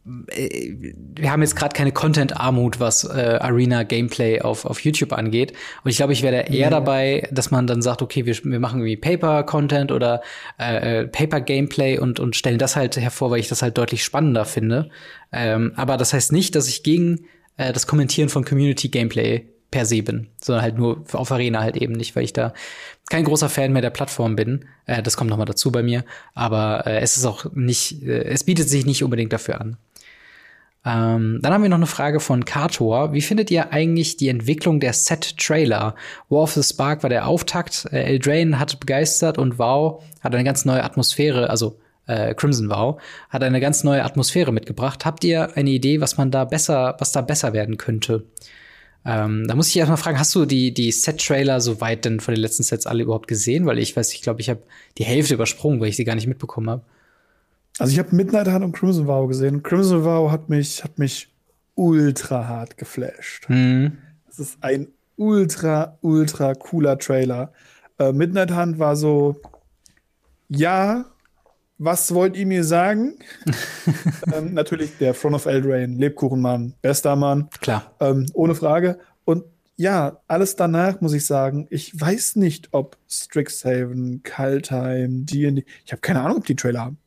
äh, 0.07 0.75
wir 1.17 1.33
haben 1.33 1.41
jetzt 1.41 1.57
gerade 1.57 1.75
keine 1.75 1.91
Content-Armut, 1.91 2.81
was 2.81 3.05
äh, 3.05 3.39
Arena-Gameplay 3.41 4.43
auf, 4.43 4.67
auf 4.67 4.81
YouTube 4.81 5.15
angeht. 5.15 5.55
Und 5.83 5.91
ich 5.91 5.97
glaube, 5.97 6.13
ich 6.13 6.23
wäre 6.23 6.49
eher 6.49 6.53
ja. 6.53 6.71
dabei, 6.71 7.27
dass 7.33 7.51
man 7.51 7.67
dann 7.67 7.81
sagt, 7.81 8.03
okay, 8.03 8.27
wir, 8.27 8.37
wir 8.45 8.61
machen 8.61 8.81
irgendwie 8.81 8.99
Paper-Content 8.99 9.91
oder 9.91 10.21
äh, 10.61 11.01
äh, 11.01 11.09
Paper-Gameplay 11.09 11.99
und, 11.99 12.21
und 12.21 12.37
stellen 12.37 12.59
das 12.59 12.77
halt 12.77 12.99
hervor, 12.99 13.31
weil 13.31 13.41
ich 13.41 13.49
das 13.49 13.63
halt 13.63 13.79
deutlich 13.79 14.05
spannender 14.05 14.45
finde. 14.45 14.91
Ähm, 15.33 15.73
aber 15.77 15.97
das 15.97 16.13
heißt 16.13 16.31
nicht, 16.31 16.55
dass 16.57 16.69
ich 16.69 16.83
gegen 16.83 17.25
äh, 17.57 17.73
das 17.73 17.87
Kommentieren 17.87 18.29
von 18.29 18.45
Community-Gameplay 18.45 19.47
per 19.73 19.85
se 19.85 20.03
bin, 20.03 20.29
sondern 20.41 20.63
halt 20.63 20.79
nur 20.79 21.03
auf 21.13 21.33
Arena 21.33 21.61
halt 21.61 21.77
eben 21.77 21.95
nicht, 21.95 22.15
weil 22.15 22.23
ich 22.23 22.33
da 22.33 22.53
kein 23.11 23.25
großer 23.25 23.49
Fan 23.49 23.73
mehr 23.73 23.83
der 23.83 23.91
Plattform 23.91 24.37
bin. 24.37 24.67
Äh, 24.87 25.03
das 25.03 25.17
kommt 25.17 25.31
noch 25.31 25.39
mal 25.39 25.45
dazu 25.45 25.73
bei 25.73 25.83
mir, 25.83 26.05
aber 26.35 26.87
äh, 26.87 27.01
es 27.01 27.17
ist 27.17 27.25
auch 27.25 27.47
nicht, 27.53 28.03
äh, 28.03 28.23
es 28.25 28.45
bietet 28.45 28.69
sich 28.69 28.87
nicht 28.87 29.03
unbedingt 29.03 29.33
dafür 29.33 29.61
an. 29.61 29.77
Ähm, 30.85 31.39
dann 31.43 31.53
haben 31.53 31.63
wir 31.63 31.69
noch 31.69 31.77
eine 31.77 31.87
Frage 31.87 32.21
von 32.21 32.45
Kator. 32.45 33.13
Wie 33.13 33.21
findet 33.21 33.51
ihr 33.51 33.73
eigentlich 33.73 34.17
die 34.17 34.29
Entwicklung 34.29 34.81
der 34.81 34.93
Set-Trailer? 34.93 35.95
War 36.29 36.43
of 36.43 36.53
the 36.53 36.63
Spark 36.63 37.03
war 37.03 37.11
der 37.11 37.27
Auftakt. 37.27 37.87
Äh, 37.93 38.03
Eldraine 38.03 38.59
hat 38.59 38.79
begeistert 38.79 39.39
und 39.39 39.59
WoW 39.59 40.03
hat 40.21 40.35
eine 40.35 40.45
ganz 40.45 40.65
neue 40.65 40.85
Atmosphäre, 40.85 41.51
also 41.51 41.79
äh, 42.07 42.35
Crimson 42.35 42.69
WoW, 42.69 43.01
hat 43.31 43.43
eine 43.43 43.61
ganz 43.61 43.85
neue 43.85 44.05
Atmosphäre 44.05 44.53
mitgebracht. 44.53 45.05
Habt 45.07 45.25
ihr 45.25 45.57
eine 45.57 45.71
Idee, 45.71 46.01
was 46.01 46.19
man 46.19 46.31
da 46.31 46.45
besser, 46.45 46.97
was 46.99 47.13
da 47.13 47.21
besser 47.23 47.53
werden 47.53 47.79
könnte? 47.79 48.25
Ähm, 49.05 49.47
da 49.49 49.55
muss 49.55 49.69
ich 49.69 49.77
erstmal 49.77 49.97
fragen, 49.97 50.19
hast 50.19 50.35
du 50.35 50.45
die, 50.45 50.73
die 50.73 50.93
Set-Trailer 50.93 51.61
soweit 51.61 52.05
denn 52.05 52.21
von 52.21 52.35
den 52.35 52.41
letzten 52.41 52.63
Sets 52.63 52.87
alle 52.87 53.03
überhaupt 53.03 53.27
gesehen? 53.27 53.67
Weil 53.67 53.79
ich 53.79 53.97
weiß, 53.97 54.13
ich 54.13 54.23
glaube, 54.23 54.41
ich 54.41 54.49
habe 54.49 54.63
die 54.99 55.05
Hälfte 55.05 55.35
übersprungen, 55.35 55.81
weil 55.81 55.89
ich 55.89 55.97
sie 55.97 56.05
gar 56.05 56.15
nicht 56.15 56.29
mitbekommen 56.29 56.71
habe. 56.71 56.83
Also 57.79 57.93
ich 57.93 57.99
habe 57.99 58.15
Midnight 58.15 58.49
Hunt 58.49 58.65
und 58.65 58.73
Crimson 58.73 59.07
Vow 59.07 59.27
gesehen. 59.27 59.63
Crimson 59.63 60.05
Vow 60.05 60.31
hat 60.31 60.49
mich, 60.49 60.85
hat 60.85 60.99
mich 60.99 61.29
ultra 61.75 62.47
hart 62.47 62.77
geflasht. 62.77 63.49
Mhm. 63.49 63.99
Das 64.27 64.39
ist 64.39 64.59
ein 64.61 64.89
ultra, 65.17 65.99
ultra 66.01 66.55
cooler 66.55 66.99
Trailer. 66.99 67.53
Äh, 67.99 68.13
Midnight 68.13 68.55
Hunt 68.55 68.79
war 68.79 68.95
so, 68.95 69.41
ja, 70.49 71.07
was 71.85 72.15
wollt 72.15 72.37
ihr 72.37 72.47
mir 72.47 72.65
sagen? 72.65 73.19
ähm, 74.35 74.55
natürlich 74.55 74.97
der 74.99 75.15
Front 75.15 75.35
of 75.35 75.47
Eldraine, 75.47 75.97
Lebkuchenmann, 75.97 76.75
bester 76.81 77.17
Mann. 77.17 77.49
Klar. 77.61 77.93
Ähm, 78.01 78.27
ohne 78.35 78.55
Frage. 78.55 78.99
Und 79.25 79.45
ja, 79.77 80.21
alles 80.29 80.55
danach 80.55 81.01
muss 81.01 81.13
ich 81.13 81.27
sagen, 81.27 81.67
ich 81.71 81.99
weiß 81.99 82.37
nicht, 82.37 82.69
ob 82.73 82.97
Strixhaven, 83.09 84.23
Kaltheim, 84.23 85.27
D&D, 85.27 85.65
ich 85.85 85.93
habe 85.93 86.01
keine 86.01 86.21
Ahnung, 86.21 86.39
ob 86.39 86.47
die 86.47 86.55
Trailer 86.55 86.81
haben. 86.81 86.99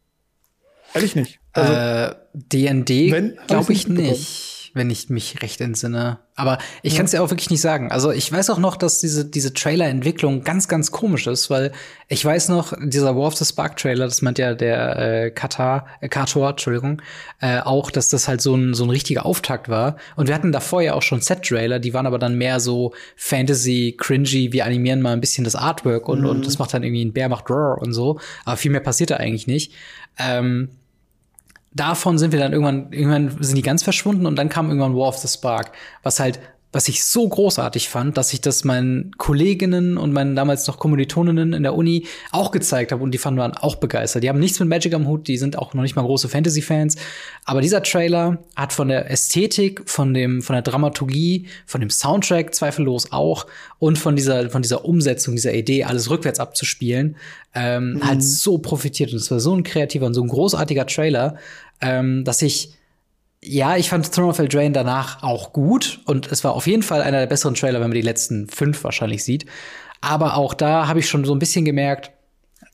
Ehrlich 0.93 1.15
nicht. 1.15 1.39
Also, 1.53 1.73
äh, 1.73 2.15
D&D 2.33 3.33
glaube 3.47 3.71
ich 3.71 3.87
nicht 3.87 4.64
wenn 4.75 4.89
ich 4.89 5.09
mich 5.09 5.41
recht 5.41 5.61
entsinne. 5.61 6.19
Aber 6.35 6.57
ich 6.83 6.93
ja. 6.93 6.97
kann 6.97 7.05
es 7.05 7.13
ja 7.13 7.21
auch 7.21 7.29
wirklich 7.29 7.49
nicht 7.49 7.61
sagen. 7.61 7.91
Also 7.91 8.11
ich 8.11 8.29
weiß 8.29 8.49
auch 8.49 8.57
noch, 8.57 8.75
dass 8.75 8.99
diese, 8.99 9.23
diese 9.23 9.53
Trailer-Entwicklung 9.53 10.43
ganz, 10.43 10.67
ganz 10.67 10.91
komisch 10.91 11.27
ist, 11.27 11.49
weil 11.49 11.71
ich 12.09 12.23
weiß 12.23 12.49
noch, 12.49 12.73
dieser 12.83 13.15
War 13.15 13.27
of 13.27 13.37
the 13.37 13.45
Spark 13.45 13.77
Trailer, 13.77 14.03
das 14.03 14.21
meint 14.21 14.37
ja 14.37 14.53
der 14.53 14.97
äh, 14.97 15.31
Katar, 15.31 15.87
äh, 16.01 16.09
Kator, 16.09 16.49
Entschuldigung, 16.49 17.01
äh, 17.39 17.59
auch, 17.61 17.89
dass 17.89 18.09
das 18.09 18.27
halt 18.27 18.41
so 18.41 18.53
ein, 18.53 18.73
so 18.73 18.83
ein 18.83 18.89
richtiger 18.89 19.25
Auftakt 19.25 19.69
war. 19.69 19.95
Und 20.17 20.27
wir 20.27 20.35
hatten 20.35 20.51
davor 20.51 20.81
ja 20.81 20.93
auch 20.93 21.01
schon 21.01 21.21
Set-Trailer, 21.21 21.79
die 21.79 21.93
waren 21.93 22.05
aber 22.05 22.19
dann 22.19 22.37
mehr 22.37 22.59
so 22.59 22.93
Fantasy, 23.15 23.95
cringy, 23.97 24.51
wir 24.51 24.65
animieren 24.65 25.01
mal 25.01 25.13
ein 25.13 25.21
bisschen 25.21 25.45
das 25.45 25.55
Artwork 25.55 26.09
und, 26.09 26.21
mhm. 26.21 26.27
und 26.27 26.45
das 26.45 26.59
macht 26.59 26.73
dann 26.73 26.83
irgendwie 26.83 27.05
ein 27.05 27.13
Bär 27.13 27.29
macht 27.29 27.49
Roar 27.49 27.81
und 27.81 27.93
so. 27.93 28.19
Aber 28.43 28.57
viel 28.57 28.71
mehr 28.71 28.81
passiert 28.81 29.11
da 29.11 29.15
eigentlich 29.15 29.47
nicht. 29.47 29.71
Ähm, 30.19 30.69
davon 31.75 32.17
sind 32.17 32.31
wir 32.31 32.39
dann 32.39 32.53
irgendwann, 32.53 32.91
irgendwann 32.91 33.43
sind 33.43 33.55
die 33.55 33.61
ganz 33.61 33.83
verschwunden 33.83 34.25
und 34.25 34.37
dann 34.37 34.49
kam 34.49 34.67
irgendwann 34.67 34.95
War 34.95 35.09
of 35.09 35.17
the 35.17 35.27
Spark, 35.27 35.71
was 36.03 36.19
halt, 36.19 36.39
was 36.71 36.87
ich 36.89 37.05
so 37.05 37.27
großartig 37.27 37.87
fand, 37.87 38.17
dass 38.17 38.33
ich 38.33 38.41
das 38.41 38.65
meinen 38.65 39.11
Kolleginnen 39.17 39.97
und 39.97 40.11
meinen 40.11 40.35
damals 40.35 40.67
noch 40.67 40.77
Kommilitoninnen 40.77 41.53
in 41.53 41.63
der 41.63 41.73
Uni 41.73 42.05
auch 42.31 42.51
gezeigt 42.51 42.91
habe 42.91 43.01
und 43.01 43.11
die 43.11 43.17
fanden 43.17 43.39
waren 43.39 43.53
auch 43.53 43.75
begeistert. 43.75 44.23
Die 44.23 44.29
haben 44.29 44.39
nichts 44.39 44.59
mit 44.59 44.67
Magic 44.67 44.93
am 44.93 45.07
Hut, 45.07 45.27
die 45.27 45.37
sind 45.37 45.57
auch 45.57 45.73
noch 45.73 45.83
nicht 45.83 45.95
mal 45.95 46.01
große 46.01 46.27
Fantasy-Fans, 46.27 46.95
aber 47.45 47.61
dieser 47.61 47.83
Trailer 47.83 48.39
hat 48.55 48.73
von 48.73 48.87
der 48.87 49.09
Ästhetik, 49.09 49.83
von 49.85 50.13
dem, 50.13 50.41
von 50.41 50.53
der 50.53 50.63
Dramaturgie, 50.63 51.47
von 51.65 51.79
dem 51.81 51.89
Soundtrack 51.89 52.53
zweifellos 52.53 53.11
auch 53.11 53.47
und 53.79 53.97
von 53.97 54.15
dieser, 54.15 54.49
von 54.49 54.61
dieser 54.61 54.83
Umsetzung, 54.83 55.35
dieser 55.35 55.53
Idee, 55.53 55.83
alles 55.83 56.09
rückwärts 56.09 56.39
abzuspielen, 56.39 57.15
ähm, 57.53 57.93
mhm. 57.93 58.07
halt 58.07 58.23
so 58.23 58.57
profitiert. 58.57 59.11
Und 59.11 59.17
es 59.17 59.31
war 59.31 59.39
so 59.39 59.55
ein 59.55 59.63
kreativer 59.63 60.05
und 60.05 60.13
so 60.13 60.21
ein 60.21 60.27
großartiger 60.27 60.85
Trailer, 60.85 61.37
ähm, 61.81 62.23
dass 62.23 62.41
ich 62.41 62.75
ja, 63.47 63.77
ich 63.77 63.89
fand 63.89 64.11
Throne 64.11 64.29
of 64.29 64.39
Eldraine 64.39 64.73
danach 64.73 65.21
auch 65.21 65.53
gut 65.53 65.99
und 66.05 66.31
es 66.31 66.43
war 66.43 66.53
auf 66.53 66.65
jeden 66.67 66.83
Fall 66.83 67.01
einer 67.01 67.19
der 67.19 67.27
besseren 67.27 67.53
Trailer, 67.53 67.79
wenn 67.79 67.89
man 67.89 67.95
die 67.95 68.01
letzten 68.01 68.47
fünf 68.47 68.83
wahrscheinlich 68.83 69.23
sieht. 69.23 69.45
Aber 70.01 70.35
auch 70.35 70.53
da 70.53 70.87
habe 70.87 70.99
ich 70.99 71.07
schon 71.07 71.25
so 71.25 71.33
ein 71.33 71.39
bisschen 71.39 71.63
gemerkt, 71.63 72.11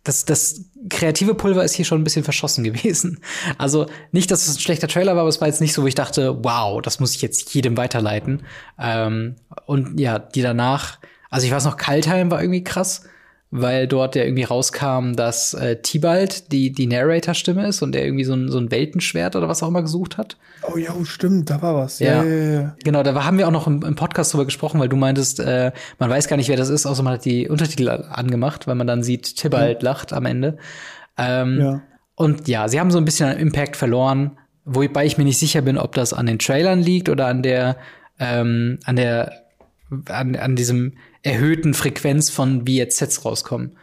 dass 0.03 0.25
das 0.25 0.65
kreative 0.89 1.35
Pulver 1.35 1.63
ist 1.63 1.75
hier 1.75 1.85
schon 1.85 2.01
ein 2.01 2.03
bisschen 2.03 2.23
verschossen 2.23 2.63
gewesen. 2.63 3.19
Also 3.57 3.87
nicht, 4.11 4.31
dass 4.31 4.47
es 4.47 4.55
ein 4.55 4.59
schlechter 4.59 4.87
Trailer 4.87 5.13
war, 5.15 5.21
aber 5.21 5.29
es 5.29 5.41
war 5.41 5.47
jetzt 5.47 5.61
nicht 5.61 5.73
so, 5.73 5.83
wo 5.83 5.87
ich 5.87 5.95
dachte, 5.95 6.43
wow, 6.43 6.81
das 6.81 6.99
muss 6.99 7.15
ich 7.15 7.21
jetzt 7.21 7.53
jedem 7.53 7.77
weiterleiten. 7.77 8.43
Ähm, 8.79 9.35
und 9.65 9.99
ja, 9.99 10.19
die 10.19 10.41
danach, 10.41 10.99
also 11.29 11.45
ich 11.45 11.51
weiß 11.51 11.65
noch, 11.65 11.77
Kaltheim 11.77 12.31
war 12.31 12.41
irgendwie 12.41 12.63
krass 12.63 13.03
weil 13.51 13.85
dort 13.85 14.15
ja 14.15 14.23
irgendwie 14.23 14.45
rauskam, 14.45 15.13
dass 15.13 15.53
äh, 15.53 15.81
Tibalt 15.81 16.53
die, 16.53 16.71
die 16.71 16.87
Narrator-Stimme 16.87 17.67
ist 17.67 17.81
und 17.81 17.91
der 17.91 18.05
irgendwie 18.05 18.23
so 18.23 18.33
ein, 18.33 18.49
so 18.49 18.57
ein 18.57 18.71
Weltenschwert 18.71 19.35
oder 19.35 19.49
was 19.49 19.61
auch 19.61 19.67
immer 19.67 19.81
gesucht 19.81 20.17
hat. 20.17 20.37
Oh 20.63 20.77
ja, 20.77 20.93
stimmt, 21.03 21.49
da 21.49 21.61
war 21.61 21.75
was. 21.75 21.99
Ja, 21.99 22.23
ja, 22.23 22.23
ja, 22.23 22.51
ja. 22.61 22.75
Genau, 22.85 23.03
da 23.03 23.25
haben 23.25 23.37
wir 23.37 23.47
auch 23.47 23.51
noch 23.51 23.67
im, 23.67 23.83
im, 23.83 23.95
Podcast 23.95 24.31
drüber 24.31 24.45
gesprochen, 24.45 24.79
weil 24.79 24.87
du 24.87 24.95
meintest, 24.95 25.41
äh, 25.41 25.73
man 25.99 26.09
weiß 26.09 26.29
gar 26.29 26.37
nicht, 26.37 26.47
wer 26.47 26.55
das 26.55 26.69
ist, 26.69 26.85
außer 26.85 27.03
man 27.03 27.13
hat 27.13 27.25
die 27.25 27.49
Untertitel 27.49 27.89
angemacht, 27.89 28.67
weil 28.67 28.75
man 28.75 28.87
dann 28.87 29.03
sieht, 29.03 29.35
Tibalt 29.35 29.81
mhm. 29.81 29.85
lacht 29.85 30.13
am 30.13 30.25
Ende. 30.25 30.57
Ähm, 31.17 31.59
ja. 31.59 31.81
Und 32.15 32.47
ja, 32.47 32.69
sie 32.69 32.79
haben 32.79 32.91
so 32.91 32.99
ein 32.99 33.05
bisschen 33.05 33.29
an 33.29 33.37
Impact 33.37 33.75
verloren, 33.75 34.37
wobei 34.63 35.05
ich 35.05 35.17
mir 35.17 35.25
nicht 35.25 35.39
sicher 35.39 35.61
bin, 35.61 35.77
ob 35.77 35.93
das 35.95 36.13
an 36.13 36.25
den 36.25 36.39
Trailern 36.39 36.79
liegt 36.79 37.09
oder 37.09 37.27
an 37.27 37.43
der, 37.43 37.75
ähm, 38.17 38.79
an 38.85 38.95
der, 38.95 39.43
an, 40.07 40.37
an 40.37 40.55
diesem 40.55 40.93
erhöhten 41.23 41.73
Frequenz 41.73 42.29
von 42.29 42.65
wie 42.67 42.77
jetzt 42.77 42.97
Sets 42.97 43.23
rauskommen. 43.25 43.77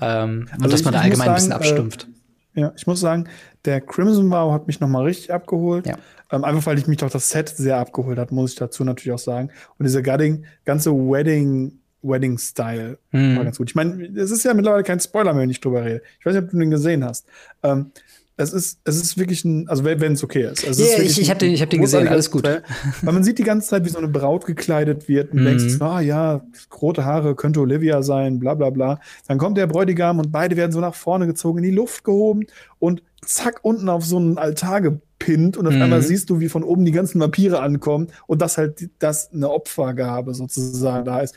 Ähm, 0.00 0.48
also 0.50 0.64
und 0.64 0.72
dass 0.72 0.84
man 0.84 0.94
da 0.94 1.00
allgemein 1.00 1.26
sagen, 1.26 1.30
ein 1.30 1.34
bisschen 1.36 1.52
abstumpft. 1.52 2.08
Äh, 2.54 2.60
ja, 2.60 2.72
ich 2.76 2.86
muss 2.86 3.00
sagen, 3.00 3.28
der 3.64 3.80
Crimson 3.80 4.30
Vow 4.30 4.52
hat 4.52 4.66
mich 4.66 4.80
noch 4.80 4.88
mal 4.88 5.04
richtig 5.04 5.32
abgeholt. 5.32 5.86
Ja. 5.86 5.96
Ähm, 6.30 6.44
einfach 6.44 6.66
weil 6.66 6.78
ich 6.78 6.86
mich 6.86 6.98
doch 6.98 7.10
das 7.10 7.28
Set 7.28 7.48
sehr 7.48 7.78
abgeholt 7.78 8.18
hat, 8.18 8.32
muss 8.32 8.52
ich 8.52 8.58
dazu 8.58 8.84
natürlich 8.84 9.12
auch 9.12 9.18
sagen. 9.18 9.50
Und 9.78 9.84
dieser 9.84 10.02
Gudding, 10.02 10.44
ganze 10.64 10.92
Wedding 10.92 11.78
Wedding 12.02 12.36
Style 12.36 12.98
mhm. 13.12 13.36
war 13.36 13.44
ganz 13.44 13.58
gut. 13.58 13.70
Ich 13.70 13.74
meine, 13.74 14.04
es 14.18 14.30
ist 14.30 14.44
ja 14.44 14.54
mittlerweile 14.54 14.82
kein 14.82 15.00
Spoiler 15.00 15.32
mehr, 15.32 15.42
wenn 15.42 15.50
ich 15.50 15.60
drüber 15.60 15.84
rede. 15.84 16.02
Ich 16.18 16.26
weiß 16.26 16.34
nicht, 16.34 16.44
ob 16.44 16.50
du 16.50 16.58
den 16.58 16.70
gesehen 16.70 17.04
hast. 17.04 17.26
Ähm, 17.62 17.92
es 18.36 18.52
ist, 18.52 18.80
es 18.84 18.96
ist 18.96 19.18
wirklich 19.18 19.44
ein, 19.44 19.68
also 19.68 19.84
wenn 19.84 20.12
es 20.12 20.24
okay 20.24 20.50
ist. 20.50 20.62
Ja, 20.62 20.72
yeah, 20.72 21.02
ich, 21.02 21.20
ich 21.20 21.28
habe 21.28 21.38
den, 21.38 21.52
ich 21.52 21.60
hab 21.60 21.68
den 21.68 21.82
gesehen, 21.82 22.08
alles 22.08 22.30
gut. 22.30 22.44
Weil, 22.44 22.62
man 23.02 23.22
sieht 23.22 23.38
die 23.38 23.44
ganze 23.44 23.68
Zeit, 23.68 23.84
wie 23.84 23.90
so 23.90 23.98
eine 23.98 24.08
Braut 24.08 24.46
gekleidet 24.46 25.08
wird 25.08 25.32
und 25.32 25.40
mhm. 25.40 25.44
denkst, 25.44 25.80
ah 25.80 26.00
ja, 26.00 26.42
rote 26.80 27.04
Haare 27.04 27.34
könnte 27.34 27.60
Olivia 27.60 28.02
sein, 28.02 28.38
bla 28.38 28.54
bla 28.54 28.70
bla. 28.70 29.00
Dann 29.28 29.38
kommt 29.38 29.58
der 29.58 29.66
Bräutigam 29.66 30.18
und 30.18 30.32
beide 30.32 30.56
werden 30.56 30.72
so 30.72 30.80
nach 30.80 30.94
vorne 30.94 31.26
gezogen, 31.26 31.58
in 31.58 31.64
die 31.64 31.76
Luft 31.76 32.04
gehoben 32.04 32.46
und 32.78 33.02
zack, 33.24 33.60
unten 33.62 33.88
auf 33.88 34.04
so 34.04 34.16
einen 34.16 34.38
Altar 34.38 34.80
gepinnt 34.80 35.58
und 35.58 35.66
auf 35.66 35.74
mhm. 35.74 35.82
einmal 35.82 36.02
siehst 36.02 36.30
du, 36.30 36.40
wie 36.40 36.48
von 36.48 36.64
oben 36.64 36.86
die 36.86 36.92
ganzen 36.92 37.20
Vampire 37.20 37.60
ankommen 37.60 38.08
und 38.26 38.40
das 38.40 38.56
halt, 38.56 38.88
das 38.98 39.30
eine 39.32 39.50
Opfergabe 39.50 40.32
sozusagen 40.34 41.04
da 41.04 41.20
ist. 41.20 41.34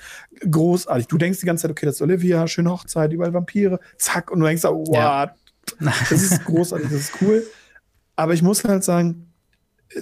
Großartig. 0.50 1.08
Du 1.08 1.18
denkst 1.18 1.41
die 1.41 1.46
ganze 1.46 1.64
Zeit, 1.64 1.72
okay, 1.72 1.86
das 1.86 1.96
ist 1.96 2.02
Olivia, 2.02 2.48
schöne 2.48 2.72
Hochzeit, 2.72 3.12
überall 3.12 3.34
Vampire, 3.34 3.80
zack, 3.98 4.32
und 4.32 4.39
du 4.39 4.46
denkst, 4.46 4.64
wow, 4.64 4.88
ja 4.93 5.36
das 5.80 6.11
ist 6.11 6.45
großartig, 6.45 6.89
das 6.89 6.99
ist 6.99 7.22
cool. 7.22 7.43
Aber 8.16 8.34
ich 8.34 8.41
muss 8.41 8.63
halt 8.63 8.84
sagen, 8.84 9.34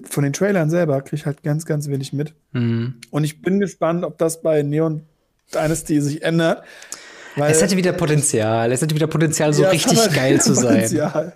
von 0.09 0.23
den 0.23 0.33
Trailern 0.33 0.69
selber 0.69 1.01
kriege 1.01 1.15
ich 1.17 1.25
halt 1.25 1.43
ganz, 1.43 1.65
ganz 1.65 1.87
wenig 1.87 2.13
mit. 2.13 2.33
Mhm. 2.51 2.95
Und 3.11 3.23
ich 3.23 3.41
bin 3.41 3.59
gespannt, 3.59 4.03
ob 4.03 4.17
das 4.17 4.41
bei 4.41 4.61
Neon 4.63 5.03
Dynasty 5.53 6.01
sich 6.01 6.23
ändert. 6.23 6.63
es 7.35 7.61
hätte 7.61 7.77
wieder 7.77 7.93
Potenzial. 7.93 8.71
Es 8.71 8.81
hätte 8.81 8.95
wieder 8.95 9.07
Potenzial, 9.07 9.53
so 9.53 9.63
ja, 9.63 9.69
richtig 9.69 9.99
halt 9.99 10.13
geil 10.13 10.41
zu 10.41 10.53
sein. 10.55 11.31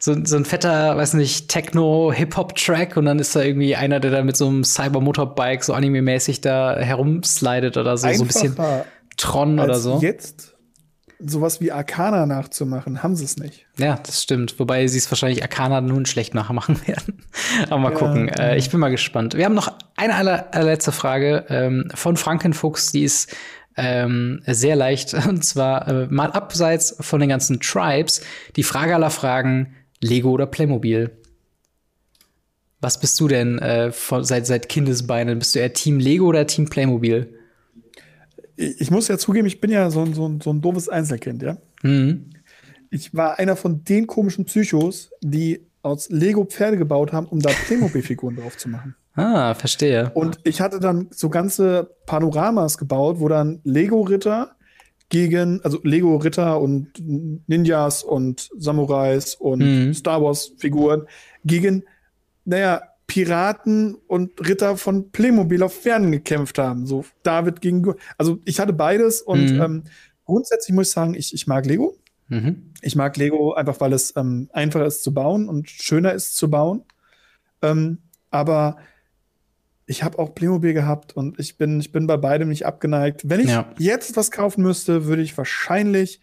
So, 0.00 0.14
so 0.24 0.36
ein 0.36 0.44
fetter, 0.44 0.96
weiß 0.96 1.14
nicht, 1.14 1.48
Techno-Hip-Hop-Track 1.48 2.96
und 2.96 3.06
dann 3.06 3.18
ist 3.18 3.34
da 3.34 3.42
irgendwie 3.42 3.74
einer, 3.74 3.98
der 3.98 4.12
da 4.12 4.22
mit 4.22 4.36
so 4.36 4.46
einem 4.46 4.62
Cyber-Motorbike 4.62 5.64
so 5.64 5.74
anime-mäßig 5.74 6.40
da 6.40 6.76
herumslidet 6.78 7.76
oder 7.76 7.96
so, 7.96 8.08
so 8.12 8.22
ein 8.22 8.26
bisschen 8.28 8.56
Tron 9.16 9.58
oder 9.58 9.74
so. 9.74 9.98
Jetzt 10.00 10.54
sowas 11.18 11.60
wie 11.60 11.72
Arcana 11.72 12.26
nachzumachen, 12.26 13.02
haben 13.02 13.16
sie 13.16 13.24
es 13.24 13.36
nicht. 13.36 13.66
Ja, 13.76 13.98
das 14.04 14.22
stimmt. 14.22 14.58
Wobei 14.58 14.86
sie 14.86 14.98
es 14.98 15.10
wahrscheinlich 15.10 15.42
Arcana 15.42 15.80
nun 15.80 16.06
schlecht 16.06 16.34
nachmachen 16.34 16.80
werden. 16.86 17.22
Aber 17.68 17.78
mal 17.78 17.92
ja, 17.92 17.98
gucken. 17.98 18.28
Äh, 18.28 18.56
ich 18.56 18.70
bin 18.70 18.80
mal 18.80 18.90
gespannt. 18.90 19.34
Wir 19.34 19.44
haben 19.44 19.54
noch 19.54 19.72
eine 19.96 20.14
aller, 20.14 20.54
allerletzte 20.54 20.92
Frage 20.92 21.44
ähm, 21.48 21.90
von 21.94 22.16
Frankenfuchs, 22.16 22.92
die 22.92 23.02
ist 23.02 23.34
ähm, 23.76 24.42
sehr 24.46 24.76
leicht. 24.76 25.14
Und 25.28 25.44
zwar 25.44 25.88
äh, 25.88 26.06
mal 26.08 26.30
abseits 26.30 26.96
von 27.00 27.20
den 27.20 27.28
ganzen 27.28 27.60
Tribes. 27.60 28.22
Die 28.56 28.62
Frage 28.62 28.94
aller 28.94 29.10
Fragen: 29.10 29.74
Lego 30.00 30.30
oder 30.30 30.46
Playmobil? 30.46 31.10
Was 32.80 33.00
bist 33.00 33.18
du 33.18 33.26
denn 33.26 33.58
äh, 33.58 33.90
von, 33.90 34.24
seit, 34.24 34.46
seit 34.46 34.68
Kindesbeinen? 34.68 35.40
Bist 35.40 35.54
du 35.54 35.58
eher 35.58 35.72
Team 35.72 35.98
Lego 35.98 36.26
oder 36.26 36.46
Team 36.46 36.68
Playmobil? 36.68 37.37
Ich 38.58 38.90
muss 38.90 39.08
ja 39.08 39.18
zugeben, 39.18 39.46
ich 39.46 39.60
bin 39.60 39.70
ja 39.70 39.88
so 39.90 40.02
ein, 40.02 40.14
so 40.14 40.28
ein, 40.28 40.40
so 40.40 40.50
ein 40.50 40.60
doofes 40.60 40.88
Einzelkind, 40.88 41.42
ja. 41.42 41.58
Mhm. 41.82 42.30
Ich 42.90 43.14
war 43.14 43.38
einer 43.38 43.54
von 43.54 43.84
den 43.84 44.06
komischen 44.06 44.46
Psychos, 44.46 45.10
die 45.22 45.66
aus 45.82 46.08
Lego 46.10 46.44
Pferde 46.44 46.76
gebaut 46.76 47.12
haben, 47.12 47.26
um 47.26 47.40
da 47.40 47.50
Playmobil-Figuren 47.50 48.36
drauf 48.36 48.56
zu 48.56 48.68
machen. 48.68 48.96
Ah, 49.14 49.54
verstehe. 49.54 50.10
Und 50.14 50.38
ich 50.44 50.60
hatte 50.60 50.80
dann 50.80 51.08
so 51.10 51.28
ganze 51.28 51.90
Panoramas 52.06 52.78
gebaut, 52.78 53.20
wo 53.20 53.28
dann 53.28 53.60
Lego-Ritter 53.64 54.56
gegen, 55.08 55.60
also 55.62 55.78
Lego-Ritter 55.82 56.60
und 56.60 56.92
Ninjas 57.46 58.02
und 58.02 58.50
Samurais 58.56 59.34
und 59.34 59.60
mhm. 59.60 59.94
Star 59.94 60.22
Wars-Figuren 60.22 61.06
gegen, 61.44 61.84
naja, 62.44 62.82
Piraten 63.08 63.96
und 64.06 64.46
Ritter 64.46 64.76
von 64.76 65.10
Playmobil 65.10 65.62
auf 65.62 65.74
Pferden 65.74 66.12
gekämpft 66.12 66.58
haben. 66.58 66.86
So 66.86 67.04
David 67.24 67.60
gegen, 67.60 67.94
also 68.18 68.38
ich 68.44 68.60
hatte 68.60 68.74
beides 68.74 69.22
und 69.22 69.54
mhm. 69.54 69.60
ähm, 69.60 69.82
grundsätzlich 70.24 70.74
muss 70.74 70.88
ich 70.88 70.94
sagen, 70.94 71.14
ich, 71.14 71.34
ich 71.34 71.46
mag 71.48 71.66
Lego. 71.66 71.96
Mhm. 72.28 72.74
Ich 72.82 72.94
mag 72.94 73.16
Lego 73.16 73.54
einfach, 73.54 73.80
weil 73.80 73.94
es 73.94 74.14
ähm, 74.14 74.50
einfacher 74.52 74.86
ist 74.86 75.02
zu 75.02 75.14
bauen 75.14 75.48
und 75.48 75.70
schöner 75.70 76.12
ist 76.12 76.36
zu 76.36 76.50
bauen. 76.50 76.84
Ähm, 77.62 77.98
aber 78.30 78.76
ich 79.86 80.02
habe 80.04 80.18
auch 80.18 80.34
Playmobil 80.34 80.74
gehabt 80.74 81.16
und 81.16 81.40
ich 81.40 81.56
bin, 81.56 81.80
ich 81.80 81.92
bin 81.92 82.06
bei 82.06 82.18
beidem 82.18 82.50
nicht 82.50 82.66
abgeneigt. 82.66 83.22
Wenn 83.30 83.40
ich 83.40 83.48
ja. 83.48 83.72
jetzt 83.78 84.18
was 84.18 84.30
kaufen 84.30 84.62
müsste, 84.62 85.06
würde 85.06 85.22
ich 85.22 85.36
wahrscheinlich 85.38 86.20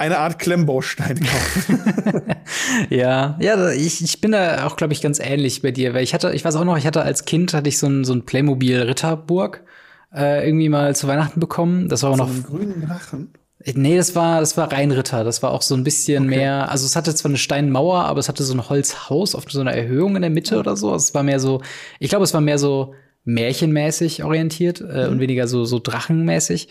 eine 0.00 0.18
Art 0.18 0.38
Klemmbaustein 0.38 1.20
kaufen. 1.20 2.22
ja, 2.90 3.36
ja, 3.38 3.70
ich, 3.70 4.02
ich 4.02 4.20
bin 4.20 4.32
da 4.32 4.66
auch, 4.66 4.76
glaube 4.76 4.94
ich, 4.94 5.02
ganz 5.02 5.20
ähnlich 5.20 5.60
bei 5.60 5.70
dir, 5.70 5.92
weil 5.92 6.02
ich 6.02 6.14
hatte, 6.14 6.32
ich 6.32 6.44
weiß 6.44 6.56
auch 6.56 6.64
noch, 6.64 6.78
ich 6.78 6.86
hatte 6.86 7.02
als 7.02 7.26
Kind 7.26 7.52
hatte 7.52 7.68
ich 7.68 7.78
so 7.78 7.86
ein, 7.86 8.04
so 8.04 8.14
ein 8.14 8.24
Playmobil 8.24 8.80
Ritterburg 8.80 9.62
äh, 10.14 10.46
irgendwie 10.46 10.70
mal 10.70 10.96
zu 10.96 11.06
Weihnachten 11.06 11.38
bekommen. 11.38 11.88
Das 11.88 12.02
war 12.02 12.10
auch 12.10 12.16
so 12.16 12.24
noch. 12.24 12.30
Einen 12.30 12.44
grünen 12.44 12.86
Drachen. 12.86 13.32
Nee, 13.74 13.98
das 13.98 14.14
war, 14.14 14.40
das 14.40 14.56
war 14.56 14.72
Rheinritter. 14.72 15.22
Das 15.22 15.42
war 15.42 15.50
auch 15.50 15.60
so 15.60 15.74
ein 15.74 15.84
bisschen 15.84 16.28
okay. 16.28 16.36
mehr, 16.36 16.70
also 16.70 16.86
es 16.86 16.96
hatte 16.96 17.14
zwar 17.14 17.28
eine 17.28 17.38
Steinmauer, 17.38 18.04
aber 18.04 18.18
es 18.18 18.28
hatte 18.30 18.42
so 18.42 18.54
ein 18.54 18.70
Holzhaus 18.70 19.34
auf 19.34 19.44
so 19.50 19.60
einer 19.60 19.74
Erhöhung 19.74 20.16
in 20.16 20.22
der 20.22 20.30
Mitte 20.30 20.58
oder 20.58 20.76
so. 20.76 20.92
Also 20.92 21.04
es 21.04 21.14
war 21.14 21.22
mehr 21.22 21.40
so, 21.40 21.60
ich 21.98 22.08
glaube, 22.08 22.24
es 22.24 22.32
war 22.32 22.40
mehr 22.40 22.58
so 22.58 22.94
märchenmäßig 23.24 24.24
orientiert 24.24 24.80
äh, 24.80 25.06
mhm. 25.06 25.12
und 25.12 25.20
weniger 25.20 25.46
so, 25.46 25.64
so 25.64 25.78
drachenmäßig. 25.78 26.68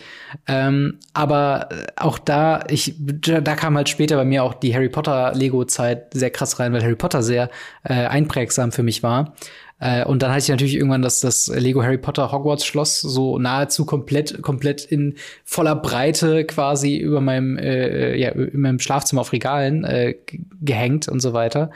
Ähm, 0.48 0.98
aber 1.14 1.68
auch 1.96 2.18
da, 2.18 2.64
ich, 2.68 2.94
da 2.98 3.54
kam 3.54 3.76
halt 3.76 3.88
später 3.88 4.16
bei 4.16 4.24
mir 4.24 4.42
auch 4.42 4.54
die 4.54 4.74
Harry 4.74 4.88
Potter 4.88 5.32
Lego-Zeit 5.34 6.12
sehr 6.12 6.30
krass 6.30 6.58
rein, 6.58 6.72
weil 6.72 6.82
Harry 6.82 6.96
Potter 6.96 7.22
sehr 7.22 7.50
äh, 7.84 7.94
einprägsam 7.94 8.72
für 8.72 8.82
mich 8.82 9.02
war. 9.02 9.34
Äh, 9.80 10.04
und 10.04 10.22
dann 10.22 10.30
hatte 10.30 10.40
ich 10.40 10.48
natürlich 10.48 10.74
irgendwann 10.74 11.02
das, 11.02 11.20
das 11.20 11.48
Lego 11.48 11.82
Harry 11.82 11.98
Potter 11.98 12.30
Hogwarts 12.30 12.66
Schloss 12.66 13.00
so 13.00 13.38
nahezu 13.38 13.86
komplett, 13.86 14.42
komplett 14.42 14.84
in 14.84 15.14
voller 15.44 15.74
Breite 15.74 16.44
quasi 16.44 16.96
über 16.96 17.20
meinem, 17.20 17.56
äh, 17.56 18.16
ja, 18.16 18.30
in 18.30 18.60
meinem 18.60 18.78
Schlafzimmer 18.78 19.22
auf 19.22 19.32
Regalen 19.32 19.84
äh, 19.84 20.16
gehängt 20.60 21.08
und 21.08 21.20
so 21.20 21.32
weiter. 21.32 21.70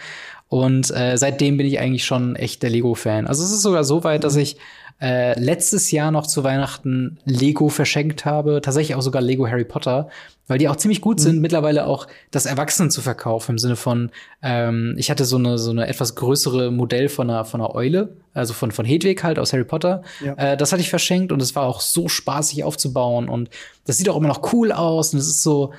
Und 0.54 0.92
äh, 0.92 1.16
seitdem 1.16 1.56
bin 1.56 1.66
ich 1.66 1.80
eigentlich 1.80 2.04
schon 2.04 2.36
echt 2.36 2.62
der 2.62 2.70
Lego-Fan. 2.70 3.26
Also 3.26 3.42
es 3.42 3.50
ist 3.50 3.62
sogar 3.62 3.82
so 3.82 4.04
weit, 4.04 4.22
dass 4.22 4.36
ich 4.36 4.56
äh, 5.02 5.36
letztes 5.36 5.90
Jahr 5.90 6.12
noch 6.12 6.28
zu 6.28 6.44
Weihnachten 6.44 7.18
Lego 7.24 7.68
verschenkt 7.68 8.24
habe, 8.24 8.60
tatsächlich 8.62 8.94
auch 8.94 9.02
sogar 9.02 9.20
Lego 9.20 9.48
Harry 9.48 9.64
Potter, 9.64 10.10
weil 10.46 10.58
die 10.58 10.68
auch 10.68 10.76
ziemlich 10.76 11.00
gut 11.00 11.18
sind, 11.18 11.36
mhm. 11.36 11.42
mittlerweile 11.42 11.88
auch 11.88 12.06
das 12.30 12.46
Erwachsenen 12.46 12.92
zu 12.92 13.02
verkaufen, 13.02 13.52
im 13.52 13.58
Sinne 13.58 13.74
von, 13.74 14.12
ähm, 14.42 14.94
ich 14.96 15.10
hatte 15.10 15.24
so 15.24 15.38
eine, 15.38 15.58
so 15.58 15.72
eine 15.72 15.88
etwas 15.88 16.14
größere 16.14 16.70
Modell 16.70 17.08
von 17.08 17.28
einer, 17.28 17.44
von 17.44 17.60
einer 17.60 17.74
Eule, 17.74 18.16
also 18.32 18.54
von, 18.54 18.70
von 18.70 18.86
Hedwig 18.86 19.24
halt 19.24 19.40
aus 19.40 19.52
Harry 19.52 19.64
Potter. 19.64 20.02
Ja. 20.24 20.34
Äh, 20.34 20.56
das 20.56 20.70
hatte 20.70 20.82
ich 20.82 20.90
verschenkt 20.90 21.32
und 21.32 21.42
es 21.42 21.56
war 21.56 21.64
auch 21.64 21.80
so 21.80 22.06
spaßig 22.06 22.62
aufzubauen 22.62 23.28
und 23.28 23.50
das 23.86 23.96
sieht 23.96 24.08
auch 24.08 24.16
immer 24.16 24.28
noch 24.28 24.52
cool 24.52 24.70
aus 24.70 25.14
und 25.14 25.18
es 25.18 25.26
ist 25.26 25.42
so, 25.42 25.72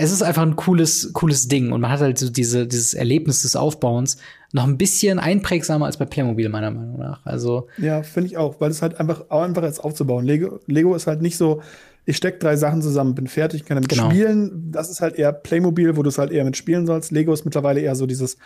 es 0.00 0.12
ist 0.12 0.22
einfach 0.22 0.42
ein 0.42 0.56
cooles, 0.56 1.10
cooles 1.12 1.46
Ding 1.48 1.72
und 1.72 1.80
man 1.82 1.90
hat 1.90 2.00
halt 2.00 2.18
so 2.18 2.30
diese, 2.30 2.66
dieses 2.66 2.94
Erlebnis 2.94 3.42
des 3.42 3.54
Aufbauens 3.54 4.16
noch 4.52 4.64
ein 4.64 4.78
bisschen 4.78 5.18
einprägsamer 5.18 5.84
als 5.84 5.98
bei 5.98 6.06
Playmobil, 6.06 6.48
meiner 6.48 6.70
Meinung 6.70 6.98
nach. 6.98 7.24
Also. 7.26 7.68
Ja, 7.76 8.02
finde 8.02 8.28
ich 8.28 8.36
auch, 8.38 8.60
weil 8.60 8.70
es 8.70 8.80
halt 8.80 8.98
einfach 8.98 9.26
auch 9.28 9.42
einfacher 9.42 9.68
ist 9.68 9.80
aufzubauen. 9.80 10.24
Lego, 10.24 10.58
Lego 10.66 10.94
ist 10.94 11.06
halt 11.06 11.20
nicht 11.20 11.36
so, 11.36 11.60
ich 12.06 12.16
stecke 12.16 12.38
drei 12.38 12.56
Sachen 12.56 12.80
zusammen, 12.80 13.14
bin 13.14 13.26
fertig, 13.26 13.66
kann 13.66 13.76
damit 13.76 13.90
genau. 13.90 14.08
spielen. 14.08 14.72
Das 14.72 14.90
ist 14.90 15.02
halt 15.02 15.16
eher 15.16 15.32
Playmobil, 15.32 15.96
wo 15.96 16.02
du 16.02 16.08
es 16.08 16.16
halt 16.16 16.32
eher 16.32 16.44
mit 16.44 16.56
spielen 16.56 16.86
sollst. 16.86 17.12
Lego 17.12 17.32
ist 17.32 17.44
mittlerweile 17.44 17.80
eher 17.80 17.94
so 17.94 18.06
dieses 18.06 18.38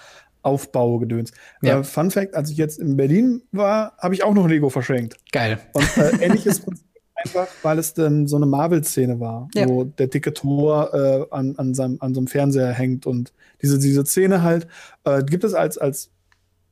Aufbaugedöns. 0.42 1.32
Ja. 1.62 1.78
Äh, 1.78 1.84
Fun 1.84 2.10
Fact, 2.10 2.34
als 2.34 2.50
ich 2.50 2.56
jetzt 2.56 2.80
in 2.80 2.96
Berlin 2.96 3.42
war, 3.52 3.96
habe 3.98 4.14
ich 4.14 4.24
auch 4.24 4.34
noch 4.34 4.48
Lego 4.48 4.70
verschenkt. 4.70 5.16
Geil. 5.30 5.58
Und 5.72 5.96
äh, 5.96 6.16
ähnliches 6.20 6.60
Prinzip 6.60 6.84
einfach, 7.24 7.48
weil 7.62 7.78
es 7.78 7.94
dann 7.94 8.26
so 8.26 8.36
eine 8.36 8.46
Marvel-Szene 8.46 9.20
war, 9.20 9.48
ja. 9.54 9.68
wo 9.68 9.84
der 9.84 10.08
dicke 10.08 10.32
Tor 10.32 10.92
äh, 10.92 11.34
an, 11.34 11.54
an, 11.56 11.74
seinem, 11.74 11.98
an 12.00 12.14
so 12.14 12.20
einem 12.20 12.26
Fernseher 12.26 12.72
hängt 12.72 13.06
und 13.06 13.32
diese, 13.62 13.78
diese 13.78 14.04
Szene 14.04 14.42
halt, 14.42 14.66
äh, 15.04 15.22
gibt 15.22 15.44
es 15.44 15.54
als, 15.54 15.78
als 15.78 16.10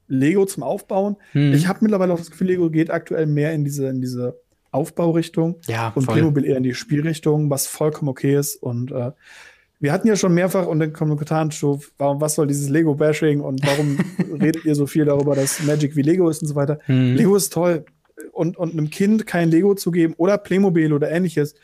Lego 0.09 0.45
zum 0.45 0.63
Aufbauen. 0.63 1.17
Hm. 1.33 1.55
Ich 1.55 1.67
habe 1.67 1.79
mittlerweile 1.83 2.13
auch 2.13 2.19
das 2.19 2.31
Gefühl, 2.31 2.49
Lego 2.49 2.71
geht 2.71 2.91
aktuell 2.91 3.27
mehr 3.27 3.53
in 3.53 3.65
diese, 3.65 3.89
in 3.89 4.01
diese 4.01 4.39
Aufbaurichtung 4.71 5.57
ja, 5.67 5.93
und 5.95 6.05
voll. 6.05 6.15
Playmobil 6.15 6.45
eher 6.45 6.57
in 6.57 6.63
die 6.63 6.75
Spielrichtung, 6.75 7.51
was 7.51 7.67
vollkommen 7.67 8.09
okay 8.09 8.37
ist. 8.37 8.57
Und 8.57 8.91
äh, 8.93 9.13
wir 9.81 9.93
hatten 9.93 10.09
ja 10.09 10.17
schon 10.17 10.35
mehrfach 10.35 10.67
und 10.67 10.81
den 10.81 10.93
Kommentaren 10.93 11.51
warum, 11.99 12.21
was 12.21 12.35
soll 12.35 12.47
dieses 12.47 12.69
Lego-Bashing 12.69 13.41
und 13.41 13.67
warum 13.67 13.99
redet 14.41 14.65
ihr 14.65 14.75
so 14.75 14.87
viel 14.87 15.05
darüber, 15.05 15.35
dass 15.35 15.63
Magic 15.63 15.97
wie 15.97 16.03
Lego 16.03 16.29
ist 16.29 16.43
und 16.43 16.49
so 16.49 16.55
weiter. 16.55 16.79
Hm. 16.87 17.17
Lego 17.17 17.37
ist 17.37 17.53
toll 17.53 17.85
und, 18.43 18.57
und 18.57 18.73
einem 18.73 18.91
Kind 18.91 19.27
kein 19.27 19.51
Lego 19.51 19.75
zu 19.75 19.93
geben 19.93 20.15
oder 20.17 20.37
Playmobil 20.37 20.93
oder 20.93 21.11
ähnliches, 21.11 21.55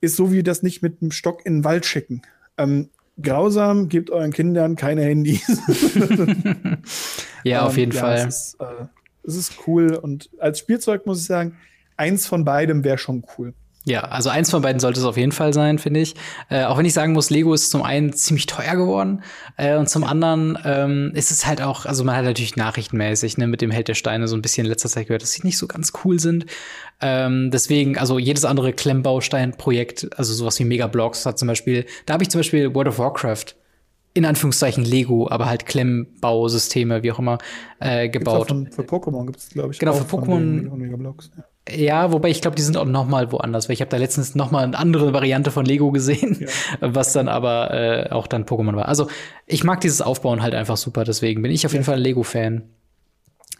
ist 0.00 0.16
so 0.16 0.32
wie 0.32 0.42
das 0.42 0.62
nicht 0.62 0.82
mit 0.82 1.00
einem 1.00 1.12
Stock 1.12 1.46
in 1.46 1.58
den 1.58 1.64
Wald 1.64 1.86
schicken. 1.86 2.22
Ähm, 2.58 2.90
grausam, 3.22 3.88
gebt 3.88 4.10
euren 4.10 4.32
Kindern 4.32 4.74
keine 4.74 5.02
Handys. 5.02 5.46
ja, 7.44 7.62
auf 7.62 7.74
ähm, 7.74 7.78
jeden 7.78 7.92
ja, 7.92 8.00
Fall. 8.00 8.26
Es 8.26 8.26
ist, 8.26 8.60
äh, 8.60 8.86
es 9.22 9.36
ist 9.36 9.52
cool 9.66 9.94
und 9.94 10.28
als 10.38 10.58
Spielzeug 10.58 11.06
muss 11.06 11.20
ich 11.20 11.26
sagen, 11.26 11.56
eins 11.96 12.26
von 12.26 12.44
beidem 12.44 12.82
wäre 12.82 12.98
schon 12.98 13.24
cool. 13.38 13.54
Ja, 13.88 14.00
also 14.00 14.30
eins 14.30 14.50
von 14.50 14.62
beiden 14.62 14.80
sollte 14.80 14.98
es 14.98 15.06
auf 15.06 15.16
jeden 15.16 15.30
Fall 15.30 15.52
sein, 15.52 15.78
finde 15.78 16.00
ich. 16.00 16.16
Äh, 16.50 16.64
auch 16.64 16.76
wenn 16.76 16.84
ich 16.84 16.92
sagen 16.92 17.12
muss, 17.12 17.30
Lego 17.30 17.54
ist 17.54 17.70
zum 17.70 17.84
einen 17.84 18.12
ziemlich 18.12 18.46
teuer 18.46 18.74
geworden 18.74 19.22
äh, 19.56 19.76
und 19.76 19.88
zum 19.88 20.02
anderen 20.02 20.58
ähm, 20.64 21.12
ist 21.14 21.30
es 21.30 21.46
halt 21.46 21.62
auch, 21.62 21.86
also 21.86 22.02
man 22.02 22.16
hat 22.16 22.24
natürlich 22.24 22.56
nachrichtenmäßig 22.56 23.38
ne, 23.38 23.46
mit 23.46 23.60
dem 23.60 23.70
Held 23.70 23.86
der 23.86 23.94
Steine 23.94 24.26
so 24.26 24.34
ein 24.34 24.42
bisschen 24.42 24.64
in 24.66 24.70
letzter 24.70 24.88
Zeit 24.88 25.06
gehört, 25.06 25.22
dass 25.22 25.30
sie 25.30 25.42
nicht 25.44 25.56
so 25.56 25.68
ganz 25.68 25.92
cool 26.04 26.18
sind. 26.18 26.46
Ähm, 27.00 27.52
deswegen, 27.52 27.96
also 27.96 28.18
jedes 28.18 28.44
andere 28.44 28.72
Klemmbaustein-Projekt, 28.72 30.18
also 30.18 30.34
sowas 30.34 30.58
wie 30.58 30.64
Megablocks 30.64 31.24
hat 31.24 31.38
zum 31.38 31.46
Beispiel, 31.46 31.86
da 32.06 32.14
habe 32.14 32.24
ich 32.24 32.30
zum 32.30 32.40
Beispiel 32.40 32.74
World 32.74 32.88
of 32.88 32.98
Warcraft 32.98 33.54
in 34.14 34.24
Anführungszeichen 34.24 34.84
Lego, 34.84 35.28
aber 35.30 35.46
halt 35.46 35.64
Klemmbausysteme, 35.64 37.04
wie 37.04 37.12
auch 37.12 37.20
immer, 37.20 37.38
äh, 37.78 38.08
gebaut. 38.08 38.48
Von, 38.48 38.66
für 38.66 38.82
Pokémon 38.82 39.26
gibt 39.26 39.38
es, 39.38 39.50
glaube 39.50 39.74
ich. 39.74 39.78
Genau, 39.78 39.92
für 39.92 40.16
Pokémon. 40.16 40.96
Ja. 41.36 41.44
Ja, 41.68 42.12
wobei 42.12 42.30
ich 42.30 42.40
glaube, 42.40 42.54
die 42.54 42.62
sind 42.62 42.76
auch 42.76 42.84
noch 42.84 43.06
mal 43.06 43.32
woanders, 43.32 43.68
weil 43.68 43.74
ich 43.74 43.80
habe 43.80 43.88
da 43.88 43.96
letztens 43.96 44.36
noch 44.36 44.52
mal 44.52 44.62
eine 44.62 44.78
andere 44.78 45.12
Variante 45.12 45.50
von 45.50 45.64
Lego 45.66 45.90
gesehen, 45.90 46.36
ja. 46.40 46.46
was 46.80 47.12
dann 47.12 47.28
aber 47.28 47.72
äh, 47.72 48.10
auch 48.10 48.28
dann 48.28 48.44
Pokémon 48.44 48.76
war. 48.76 48.86
Also 48.86 49.08
ich 49.46 49.64
mag 49.64 49.80
dieses 49.80 50.00
Aufbauen 50.00 50.42
halt 50.42 50.54
einfach 50.54 50.76
super, 50.76 51.02
deswegen 51.02 51.42
bin 51.42 51.50
ich 51.50 51.66
auf 51.66 51.72
jeden 51.72 51.84
Fall 51.84 51.96
ein 51.96 52.02
Lego-Fan. 52.02 52.75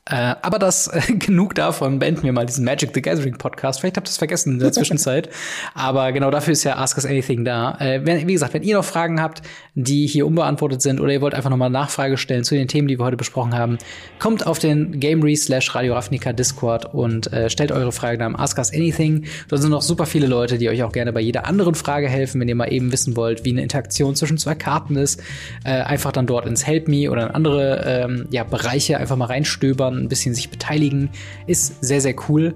Äh, 0.08 0.36
aber 0.40 0.60
das 0.60 0.86
äh, 0.86 1.00
genug 1.18 1.56
davon. 1.56 1.98
Beenden 1.98 2.22
wir 2.22 2.32
mal 2.32 2.46
diesen 2.46 2.64
Magic 2.64 2.90
the 2.94 3.02
Gathering 3.02 3.38
Podcast. 3.38 3.80
Vielleicht 3.80 3.96
habt 3.96 4.06
ihr 4.06 4.10
es 4.10 4.18
vergessen 4.18 4.52
in 4.52 4.58
der 4.60 4.72
Zwischenzeit. 4.72 5.28
aber 5.74 6.12
genau 6.12 6.30
dafür 6.30 6.52
ist 6.52 6.62
ja 6.62 6.76
Ask 6.76 6.96
Us 6.96 7.04
Anything 7.04 7.44
da. 7.44 7.76
Äh, 7.80 8.06
wenn, 8.06 8.28
wie 8.28 8.32
gesagt, 8.32 8.54
wenn 8.54 8.62
ihr 8.62 8.76
noch 8.76 8.84
Fragen 8.84 9.20
habt, 9.20 9.42
die 9.74 10.06
hier 10.06 10.26
unbeantwortet 10.26 10.80
sind 10.80 11.00
oder 11.00 11.12
ihr 11.12 11.20
wollt 11.20 11.34
einfach 11.34 11.50
nochmal 11.50 11.70
Nachfrage 11.70 12.18
stellen 12.18 12.44
zu 12.44 12.54
den 12.54 12.68
Themen, 12.68 12.86
die 12.86 13.00
wir 13.00 13.04
heute 13.04 13.16
besprochen 13.16 13.54
haben, 13.54 13.78
kommt 14.20 14.46
auf 14.46 14.60
den 14.60 15.00
Gamery 15.00 15.34
slash 15.34 15.74
Radio 15.74 15.94
Ravnica 15.94 16.32
Discord 16.32 16.94
und 16.94 17.32
äh, 17.32 17.50
stellt 17.50 17.72
eure 17.72 17.90
Frage 17.90 18.24
am 18.24 18.36
Ask 18.36 18.58
Us 18.58 18.72
Anything. 18.72 19.24
Da 19.48 19.56
sind 19.56 19.70
noch 19.70 19.82
super 19.82 20.06
viele 20.06 20.28
Leute, 20.28 20.56
die 20.58 20.68
euch 20.68 20.84
auch 20.84 20.92
gerne 20.92 21.12
bei 21.12 21.20
jeder 21.20 21.46
anderen 21.46 21.74
Frage 21.74 22.08
helfen, 22.08 22.40
wenn 22.40 22.48
ihr 22.48 22.54
mal 22.54 22.72
eben 22.72 22.92
wissen 22.92 23.16
wollt, 23.16 23.44
wie 23.44 23.50
eine 23.50 23.62
Interaktion 23.62 24.14
zwischen 24.14 24.38
zwei 24.38 24.54
Karten 24.54 24.94
ist. 24.94 25.20
Äh, 25.64 25.70
einfach 25.70 26.12
dann 26.12 26.28
dort 26.28 26.46
ins 26.46 26.64
Help 26.64 26.86
Me 26.86 27.10
oder 27.10 27.24
in 27.24 27.30
andere 27.32 27.84
ähm, 27.84 28.28
ja, 28.30 28.44
Bereiche 28.44 28.98
einfach 28.98 29.16
mal 29.16 29.24
reinstöbern 29.24 29.95
ein 30.04 30.08
bisschen 30.08 30.34
sich 30.34 30.50
beteiligen. 30.50 31.10
Ist 31.46 31.84
sehr, 31.84 32.00
sehr 32.00 32.14
cool, 32.28 32.54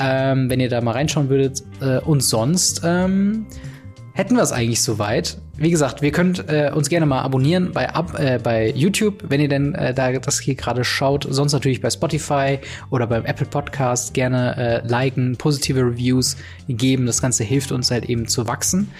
ähm, 0.00 0.50
wenn 0.50 0.60
ihr 0.60 0.68
da 0.68 0.80
mal 0.80 0.92
reinschauen 0.92 1.28
würdet. 1.28 1.62
Äh, 1.80 1.98
und 1.98 2.22
sonst 2.22 2.82
ähm, 2.84 3.46
hätten 4.14 4.36
wir 4.36 4.42
es 4.42 4.52
eigentlich 4.52 4.82
soweit. 4.82 5.38
Wie 5.56 5.70
gesagt, 5.70 6.02
wir 6.02 6.12
könnt 6.12 6.48
äh, 6.48 6.70
uns 6.74 6.88
gerne 6.88 7.06
mal 7.06 7.20
abonnieren 7.20 7.72
bei, 7.72 7.88
ab, 7.90 8.18
äh, 8.18 8.38
bei 8.42 8.70
YouTube, 8.70 9.24
wenn 9.28 9.40
ihr 9.40 9.48
denn 9.48 9.74
äh, 9.74 9.94
da 9.94 10.12
das 10.12 10.40
hier 10.40 10.54
gerade 10.54 10.82
schaut. 10.82 11.26
Sonst 11.28 11.52
natürlich 11.52 11.80
bei 11.80 11.90
Spotify 11.90 12.58
oder 12.90 13.06
beim 13.06 13.24
Apple 13.24 13.46
Podcast 13.46 14.14
gerne 14.14 14.56
äh, 14.56 14.86
liken, 14.86 15.36
positive 15.36 15.80
Reviews 15.80 16.36
geben. 16.68 17.06
Das 17.06 17.20
Ganze 17.20 17.44
hilft 17.44 17.70
uns 17.70 17.90
halt 17.90 18.06
eben 18.06 18.26
zu 18.26 18.46
wachsen. 18.46 18.90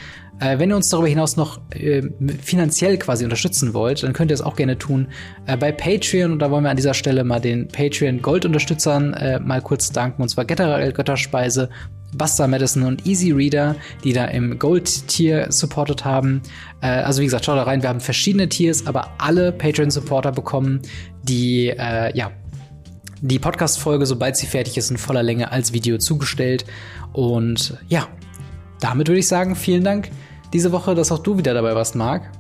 Äh, 0.41 0.59
wenn 0.59 0.71
ihr 0.71 0.77
uns 0.77 0.89
darüber 0.89 1.09
hinaus 1.09 1.37
noch 1.37 1.61
äh, 1.71 2.03
finanziell 2.41 2.99
quasi 2.99 3.25
unterstützen 3.25 3.75
wollt, 3.75 4.03
dann 4.03 4.13
könnt 4.13 4.31
ihr 4.31 4.35
es 4.35 4.43
auch 4.43 4.57
gerne 4.57 4.79
tun 4.79 5.09
äh, 5.47 5.57
bei 5.57 5.73
Patreon. 5.73 6.33
Und 6.33 6.39
da 6.41 6.51
wollen 6.51 6.65
wir 6.65 6.71
an 6.71 6.77
dieser 6.77 6.95
Stelle 6.95 7.25
mal 7.25 7.41
den 7.41 7.69
Patreon 7.69 8.23
Gold-Unterstützern 8.23 9.15
äh, 9.15 9.39
mal 9.41 9.61
kurz 9.61 9.93
danken. 9.93 10.23
Und 10.23 10.29
zwar 10.29 10.45
Getterel 10.45 10.93
Götterspeise, 10.93 11.69
Buster 12.15 12.47
Madison 12.47 12.83
und 12.83 13.07
Easy 13.07 13.33
Reader, 13.33 13.77
die 14.05 14.13
da 14.13 14.27
im 14.27 14.59
Gold-Tier 14.59 15.47
supportet 15.51 16.05
haben. 16.05 16.43
Äh, 16.81 16.89
also 16.89 17.21
wie 17.21 17.27
gesagt, 17.27 17.45
schaut 17.45 17.57
da 17.57 17.63
rein. 17.63 17.83
Wir 17.83 17.89
haben 17.89 18.01
verschiedene 18.01 18.49
Tiers, 18.49 18.87
aber 18.87 19.11
alle 19.19 19.53
Patreon-Supporter 19.53 20.33
bekommen 20.33 20.83
die, 21.23 21.69
äh, 21.69 22.17
ja, 22.17 22.31
die 23.21 23.39
Podcast-Folge, 23.39 24.05
sobald 24.05 24.37
sie 24.37 24.47
fertig 24.47 24.77
ist, 24.77 24.91
in 24.91 24.97
voller 24.97 25.23
Länge 25.23 25.53
als 25.53 25.73
Video 25.73 25.99
zugestellt. 25.99 26.65
Und 27.13 27.79
ja, 27.89 28.09
damit 28.83 29.09
würde 29.09 29.21
ich 29.21 29.29
sagen, 29.29 29.57
vielen 29.57 29.85
Dank 29.85 30.11
diese 30.53 30.73
Woche, 30.73 30.95
dass 30.95 31.11
auch 31.13 31.21
du 31.21 31.39
wieder 31.39 31.55
dabei 31.55 31.75
warst, 31.75 31.95
Marc. 31.95 32.31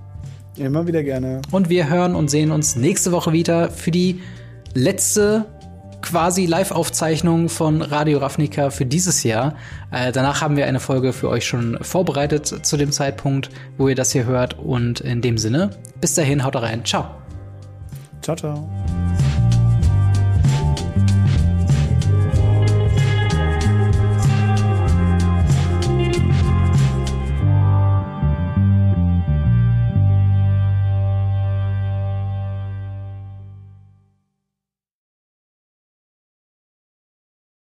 Immer 0.56 0.86
wieder 0.86 1.02
gerne. 1.02 1.40
Und 1.50 1.70
wir 1.70 1.88
hören 1.88 2.14
und 2.14 2.28
sehen 2.28 2.50
uns 2.50 2.76
nächste 2.76 3.12
Woche 3.12 3.32
wieder 3.32 3.70
für 3.70 3.90
die 3.90 4.20
letzte 4.74 5.46
quasi 6.02 6.46
Live-Aufzeichnung 6.46 7.48
von 7.48 7.80
Radio 7.80 8.18
Ravnica 8.18 8.70
für 8.70 8.84
dieses 8.84 9.22
Jahr. 9.22 9.54
Äh, 9.90 10.12
danach 10.12 10.42
haben 10.42 10.56
wir 10.56 10.66
eine 10.66 10.80
Folge 10.80 11.12
für 11.12 11.28
euch 11.28 11.46
schon 11.46 11.78
vorbereitet 11.80 12.46
zu 12.46 12.76
dem 12.76 12.90
Zeitpunkt, 12.90 13.50
wo 13.78 13.88
ihr 13.88 13.94
das 13.94 14.12
hier 14.12 14.26
hört. 14.26 14.58
Und 14.58 15.00
in 15.00 15.22
dem 15.22 15.38
Sinne, 15.38 15.70
bis 16.00 16.14
dahin, 16.14 16.44
haut 16.44 16.56
rein. 16.56 16.84
Ciao. 16.84 17.06
Ciao, 18.20 18.36
ciao. 18.36 18.68